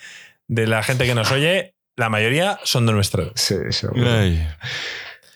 la 0.50 0.84
gente 0.84 1.06
que 1.06 1.16
nos 1.16 1.32
oye, 1.32 1.76
la 1.96 2.10
mayoría 2.10 2.60
son 2.64 2.86
de 2.86 2.92
nuestra 2.92 3.24
edad. 3.24 3.32
Sí, 3.36 3.56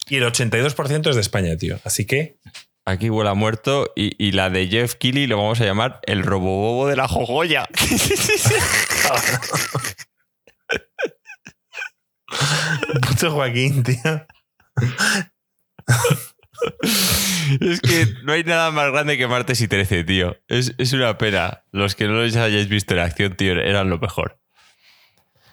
Y 0.09 0.17
el 0.17 0.23
82% 0.23 1.09
es 1.09 1.15
de 1.15 1.21
España, 1.21 1.55
tío. 1.55 1.79
Así 1.85 2.05
que. 2.05 2.35
Aquí 2.85 3.09
huele 3.09 3.29
a 3.29 3.33
muerto 3.33 3.91
y, 3.95 4.31
la 4.31 4.49
de 4.49 4.67
Jeff 4.67 4.95
Kelly 4.95 5.27
lo 5.27 5.37
vamos 5.37 5.61
a 5.61 5.65
llamar 5.65 6.01
el 6.07 6.23
robobobo 6.23 6.87
de 6.87 6.97
la 6.97 7.07
jojoya. 7.07 7.69
Puto 13.07 13.31
Joaquín, 13.31 13.84
tío. 13.84 14.27
Es 17.61 17.81
que 17.81 18.06
no 18.23 18.34
hay 18.34 18.43
nada 18.43 18.72
más 18.72 18.91
grande 18.91 19.18
que 19.18 19.27
martes 19.27 19.61
y 19.61 19.68
13, 19.68 20.03
tío. 20.03 20.38
Es, 20.47 20.93
una 20.93 21.18
pena. 21.18 21.64
Los 21.72 21.95
que 21.95 22.06
no 22.07 22.14
los 22.14 22.35
hayáis 22.35 22.68
visto 22.68 22.93
en 22.93 22.99
acción, 22.99 23.35
tío, 23.35 23.53
eran 23.53 23.89
lo 23.89 23.97
mejor. 23.97 24.39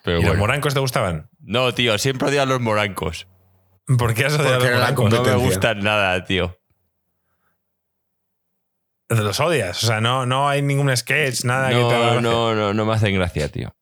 Pero 0.03 0.20
¿Y 0.20 0.24
los 0.24 0.36
morancos 0.36 0.74
te 0.74 0.81
gustaban? 0.81 1.31
No, 1.40 1.73
tío, 1.74 1.97
siempre 1.98 2.28
odiado 2.28 2.43
a 2.43 2.55
los 2.55 2.61
morancos. 2.61 3.27
¿Por 3.98 4.15
qué 4.15 4.27
has 4.27 4.35
odiado 4.35 4.57
a 4.57 4.59
los 4.59 4.70
morancos? 4.70 5.12
No 5.12 5.24
me 5.24 5.35
gustan 5.36 5.81
nada, 5.81 6.24
tío. 6.24 6.59
Los 9.09 9.39
odias. 9.40 9.82
O 9.82 9.86
sea, 9.86 10.01
no, 10.01 10.27
no 10.27 10.48
hay 10.48 10.62
ningún 10.62 10.94
sketch, 10.97 11.44
nada 11.44 11.70
no, 11.70 11.89
que 11.89 11.94
te 11.94 12.20
No, 12.20 12.55
no, 12.55 12.74
no 12.74 12.85
me 12.85 12.94
hacen 12.94 13.15
gracia, 13.15 13.48
tío. 13.48 13.74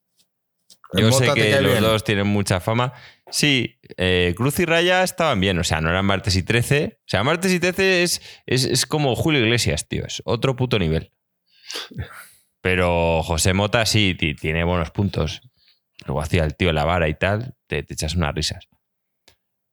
Yo 0.97 1.13
sé 1.13 1.33
que 1.35 1.61
los 1.61 1.81
dos 1.81 2.05
tienen 2.05 2.27
mucha 2.27 2.61
fama. 2.61 2.93
Sí, 3.31 3.81
eh, 3.97 4.35
Cruz 4.37 4.61
y 4.61 4.65
Raya 4.65 5.03
estaban 5.03 5.41
bien, 5.41 5.59
o 5.59 5.65
sea, 5.65 5.81
no 5.81 5.91
eran 5.91 6.05
martes 6.05 6.37
y 6.37 6.43
13. 6.43 6.99
O 7.01 7.05
sea, 7.07 7.25
martes 7.25 7.53
y 7.53 7.61
13 7.61 8.03
es, 8.03 8.21
es, 8.47 8.87
como 8.87 9.17
Julio 9.17 9.41
Iglesias, 9.41 9.89
tío, 9.89 10.05
es 10.07 10.23
otro 10.25 10.57
puto 10.57 10.79
nivel. 10.79 11.11
Pero 12.61 13.23
José 13.23 13.53
Mota 13.53 13.85
sí, 13.87 14.15
tiene 14.15 14.65
buenos 14.65 14.91
puntos. 14.91 15.43
Luego 16.07 16.21
hacía 16.21 16.45
el 16.45 16.55
tío 16.55 16.73
la 16.73 16.85
vara 16.85 17.09
y 17.09 17.15
tal, 17.15 17.55
te, 17.67 17.79
echas 17.79 18.15
unas 18.15 18.35
risas. 18.35 18.69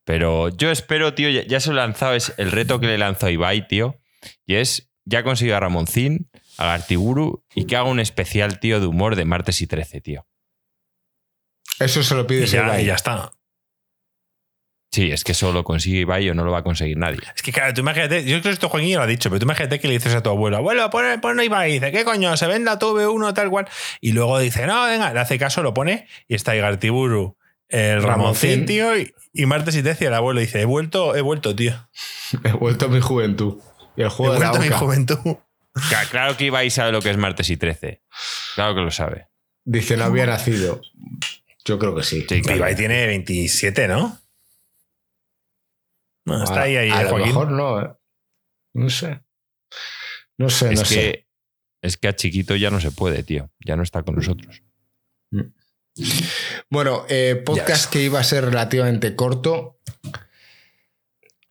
Pero 0.05 0.49
yo 0.49 0.71
espero, 0.71 1.13
tío, 1.13 1.29
ya, 1.29 1.59
se 1.59 1.69
lo 1.69 1.75
he 1.75 1.85
lanzado, 1.85 2.15
es 2.15 2.33
el 2.37 2.51
reto 2.51 2.79
que 2.79 2.87
le 2.87 2.97
lanzó 2.97 3.27
a 3.27 3.31
Ibai, 3.31 3.67
tío, 3.67 3.99
y 4.45 4.55
es, 4.55 4.91
ya 5.05 5.23
consiguió 5.23 5.55
a 5.55 5.59
Ramoncín, 5.59 6.29
a 6.57 6.65
Gartiburu, 6.65 7.45
y 7.53 7.65
que 7.65 7.75
haga 7.75 7.89
un 7.89 7.99
especial, 7.99 8.59
tío, 8.59 8.79
de 8.79 8.87
humor 8.87 9.15
de 9.15 9.25
martes 9.25 9.61
y 9.61 9.67
13, 9.67 10.01
tío. 10.01 10.25
Eso 11.81 12.03
se 12.03 12.15
lo 12.15 12.27
pide 12.27 12.43
y 12.43 12.47
ya, 12.47 12.81
y 12.81 12.85
ya 12.85 12.95
está. 12.95 13.31
Sí, 14.91 15.09
es 15.09 15.23
que 15.23 15.33
solo 15.33 15.63
consigue 15.63 16.01
Ibai 16.01 16.29
o 16.29 16.33
no 16.33 16.43
lo 16.43 16.51
va 16.51 16.59
a 16.59 16.63
conseguir 16.63 16.97
nadie. 16.97 17.21
Es 17.33 17.41
que, 17.41 17.53
claro, 17.53 17.73
tú 17.73 17.79
imagínate, 17.79 18.25
yo 18.25 18.31
creo 18.31 18.41
que 18.41 18.49
esto 18.49 18.67
Joaquín 18.67 18.89
ya 18.89 18.97
lo 18.97 19.03
ha 19.03 19.07
dicho, 19.07 19.29
pero 19.29 19.39
tú 19.39 19.45
imagínate 19.45 19.79
que 19.79 19.87
le 19.87 19.93
dices 19.93 20.13
a 20.13 20.21
tu 20.21 20.29
abuelo, 20.29 20.57
abuelo, 20.57 20.89
pon, 20.89 21.05
pon 21.21 21.41
Ibai, 21.41 21.71
dice, 21.71 21.93
¿qué 21.93 22.03
coño? 22.03 22.35
Se 22.35 22.45
venda 22.45 22.77
tu 22.77 22.87
V1 22.87 23.33
tal 23.33 23.49
cual. 23.49 23.69
Y 24.01 24.11
luego 24.11 24.37
dice, 24.39 24.67
no, 24.67 24.83
venga, 24.85 25.13
le 25.13 25.19
hace 25.21 25.39
caso, 25.39 25.63
lo 25.63 25.73
pone 25.73 26.07
y 26.27 26.35
está 26.35 26.57
Igartiburu, 26.57 27.37
el 27.69 28.03
Ramoncín, 28.03 28.65
tío, 28.65 28.91
y, 28.97 29.45
Martes 29.45 29.77
y 29.77 29.83
Tecia, 29.83 30.09
el 30.09 30.13
abuelo 30.13 30.41
dice, 30.41 30.59
he 30.59 30.65
vuelto, 30.65 31.15
he 31.15 31.21
vuelto, 31.21 31.55
tío. 31.55 31.73
he 32.43 32.51
vuelto 32.51 32.85
a 32.85 32.89
mi 32.89 32.99
juventud. 32.99 33.59
Y 33.95 34.01
el 34.01 34.09
juego 34.09 34.35
he 34.35 34.37
vuelto 34.39 34.57
a 34.57 34.61
mi 34.61 34.69
juventud. 34.69 35.37
Claro, 36.09 36.35
que 36.35 36.45
Ibai 36.45 36.69
sabe 36.69 36.91
lo 36.91 37.01
que 37.01 37.11
es 37.11 37.17
Martes 37.17 37.49
y 37.49 37.55
13. 37.55 38.01
Claro 38.55 38.75
que 38.75 38.81
lo 38.81 38.91
sabe. 38.91 39.27
Dice, 39.63 39.95
no 39.95 40.03
había 40.03 40.25
nacido. 40.25 40.81
Yo 41.65 41.77
creo 41.77 41.95
que 41.95 42.03
sí. 42.03 42.25
sí 42.27 42.41
Ibai 42.43 42.75
tiene 42.75 43.05
27, 43.07 43.87
¿no? 43.87 44.19
No, 46.25 46.43
está 46.43 46.63
ahí, 46.63 46.75
ahí. 46.75 46.89
A 46.89 47.03
lo 47.03 47.17
mejor 47.17 47.51
no, 47.51 47.81
¿eh? 47.81 47.93
No 48.73 48.89
sé. 48.89 49.21
No 50.37 50.49
sé, 50.49 50.71
no 50.73 50.85
sé. 50.85 51.27
es 51.81 51.97
que 51.97 52.07
a 52.07 52.15
chiquito 52.15 52.55
ya 52.55 52.69
no 52.69 52.79
se 52.79 52.91
puede, 52.91 53.23
tío. 53.23 53.51
Ya 53.59 53.75
no 53.75 53.83
está 53.83 54.03
con 54.03 54.15
nosotros. 54.15 54.63
Bueno, 56.69 57.05
eh, 57.09 57.41
podcast 57.45 57.91
que 57.91 58.01
iba 58.01 58.19
a 58.19 58.23
ser 58.23 58.45
relativamente 58.45 59.15
corto. 59.15 59.79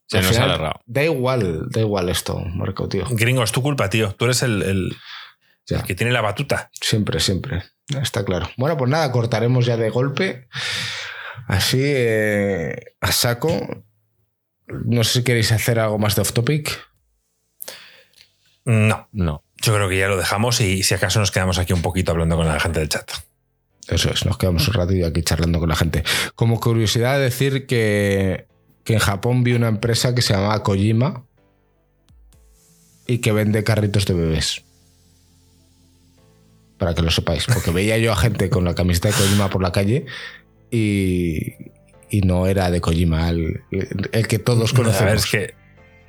Se 0.06 0.22
nos 0.22 0.36
ha 0.38 0.44
alargado. 0.44 0.80
Da 0.86 1.04
igual, 1.04 1.68
da 1.68 1.80
igual 1.80 2.08
esto, 2.08 2.40
Marco, 2.40 2.88
tío. 2.88 3.04
Gringo, 3.10 3.44
es 3.44 3.52
tu 3.52 3.62
culpa, 3.62 3.88
tío. 3.90 4.12
Tú 4.14 4.24
eres 4.24 4.42
el, 4.42 4.62
el, 4.62 4.96
que 5.86 5.94
tiene 5.94 6.12
la 6.12 6.20
batuta. 6.20 6.70
Siempre, 6.72 7.20
siempre. 7.20 7.62
Está 8.00 8.24
claro. 8.24 8.48
Bueno, 8.56 8.76
pues 8.76 8.90
nada, 8.90 9.10
cortaremos 9.12 9.66
ya 9.66 9.76
de 9.76 9.90
golpe. 9.90 10.48
Así, 11.46 11.80
eh, 11.82 12.94
a 13.00 13.12
saco. 13.12 13.84
No 14.66 15.02
sé 15.02 15.20
si 15.20 15.24
queréis 15.24 15.50
hacer 15.52 15.78
algo 15.80 15.98
más 15.98 16.14
de 16.14 16.22
off 16.22 16.32
topic. 16.32 16.78
No, 18.64 19.08
no. 19.12 19.44
Yo 19.56 19.74
creo 19.74 19.88
que 19.88 19.98
ya 19.98 20.08
lo 20.08 20.16
dejamos 20.16 20.60
y 20.60 20.82
si 20.82 20.94
acaso 20.94 21.18
nos 21.18 21.30
quedamos 21.30 21.58
aquí 21.58 21.72
un 21.72 21.82
poquito 21.82 22.12
hablando 22.12 22.36
con 22.36 22.46
la 22.46 22.60
gente 22.60 22.78
del 22.78 22.88
chat. 22.88 23.10
Eso 23.88 24.10
es, 24.10 24.24
nos 24.24 24.38
quedamos 24.38 24.68
un 24.68 24.74
ratillo 24.74 25.06
aquí 25.06 25.22
charlando 25.22 25.58
con 25.58 25.68
la 25.68 25.76
gente. 25.76 26.04
Como 26.34 26.60
curiosidad, 26.60 27.18
decir 27.18 27.66
que, 27.66 28.46
que 28.84 28.94
en 28.94 28.98
Japón 29.00 29.42
vi 29.42 29.54
una 29.54 29.68
empresa 29.68 30.14
que 30.14 30.22
se 30.22 30.34
llamaba 30.34 30.62
Kojima 30.62 31.24
y 33.06 33.18
que 33.18 33.32
vende 33.32 33.64
carritos 33.64 34.06
de 34.06 34.14
bebés. 34.14 34.64
Para 36.80 36.94
que 36.94 37.02
lo 37.02 37.12
sepáis. 37.12 37.46
Porque 37.46 37.70
veía 37.70 37.96
yo 37.98 38.12
a 38.12 38.16
gente 38.16 38.50
con 38.50 38.64
la 38.64 38.74
camiseta 38.74 39.08
de 39.08 39.14
Kojima 39.14 39.48
por 39.50 39.62
la 39.62 39.70
calle 39.70 40.06
y, 40.70 41.54
y 42.10 42.22
no 42.22 42.48
era 42.48 42.70
de 42.72 42.80
Kojima, 42.80 43.30
el, 43.30 43.60
el 44.10 44.26
que 44.26 44.40
todos 44.40 44.72
conocemos. 44.72 45.02
A 45.02 45.04
ver, 45.04 45.16
es 45.16 45.26
que, 45.26 45.54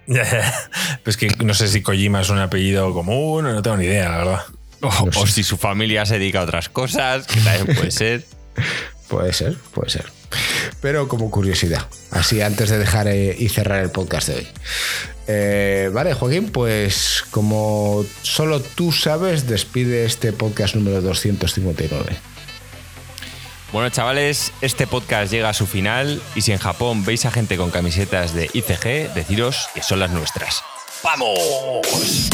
pues 1.03 1.17
que 1.17 1.27
no 1.43 1.53
sé 1.53 1.67
si 1.67 1.81
Kojima 1.81 2.21
es 2.21 2.29
un 2.29 2.39
apellido 2.39 2.91
común, 2.93 3.43
no 3.43 3.61
tengo 3.61 3.77
ni 3.77 3.85
idea, 3.85 4.09
la 4.09 4.17
verdad. 4.17 4.41
O, 4.81 5.27
si 5.27 5.43
su 5.43 5.57
familia 5.57 6.05
se 6.07 6.17
dedica 6.17 6.39
a 6.39 6.43
otras 6.43 6.69
cosas, 6.69 7.27
que 7.27 7.39
también 7.41 7.75
puede 7.75 7.91
ser. 7.91 8.25
Puede 9.11 9.33
ser, 9.33 9.57
puede 9.73 9.91
ser. 9.91 10.05
Pero 10.79 11.07
como 11.09 11.29
curiosidad, 11.29 11.85
así 12.09 12.41
antes 12.41 12.69
de 12.69 12.79
dejar 12.79 13.07
eh, 13.09 13.35
y 13.37 13.49
cerrar 13.49 13.83
el 13.83 13.91
podcast 13.91 14.29
de 14.29 14.35
hoy. 14.35 14.47
Eh, 15.27 15.89
vale, 15.93 16.13
Joaquín, 16.13 16.49
pues 16.49 17.23
como 17.29 18.05
solo 18.23 18.61
tú 18.61 18.91
sabes, 18.91 19.47
despide 19.47 20.05
este 20.05 20.31
podcast 20.31 20.75
número 20.75 21.01
259. 21.01 22.17
Bueno, 23.73 23.89
chavales, 23.89 24.51
este 24.61 24.87
podcast 24.87 25.31
llega 25.31 25.49
a 25.49 25.53
su 25.53 25.67
final 25.67 26.21
y 26.35 26.41
si 26.41 26.51
en 26.53 26.57
Japón 26.57 27.05
veis 27.05 27.25
a 27.25 27.31
gente 27.31 27.57
con 27.57 27.69
camisetas 27.69 28.33
de 28.33 28.49
ICG, 28.53 29.13
deciros 29.13 29.67
que 29.73 29.83
son 29.83 29.99
las 29.99 30.11
nuestras. 30.11 30.63
¡Vamos! 31.03 32.29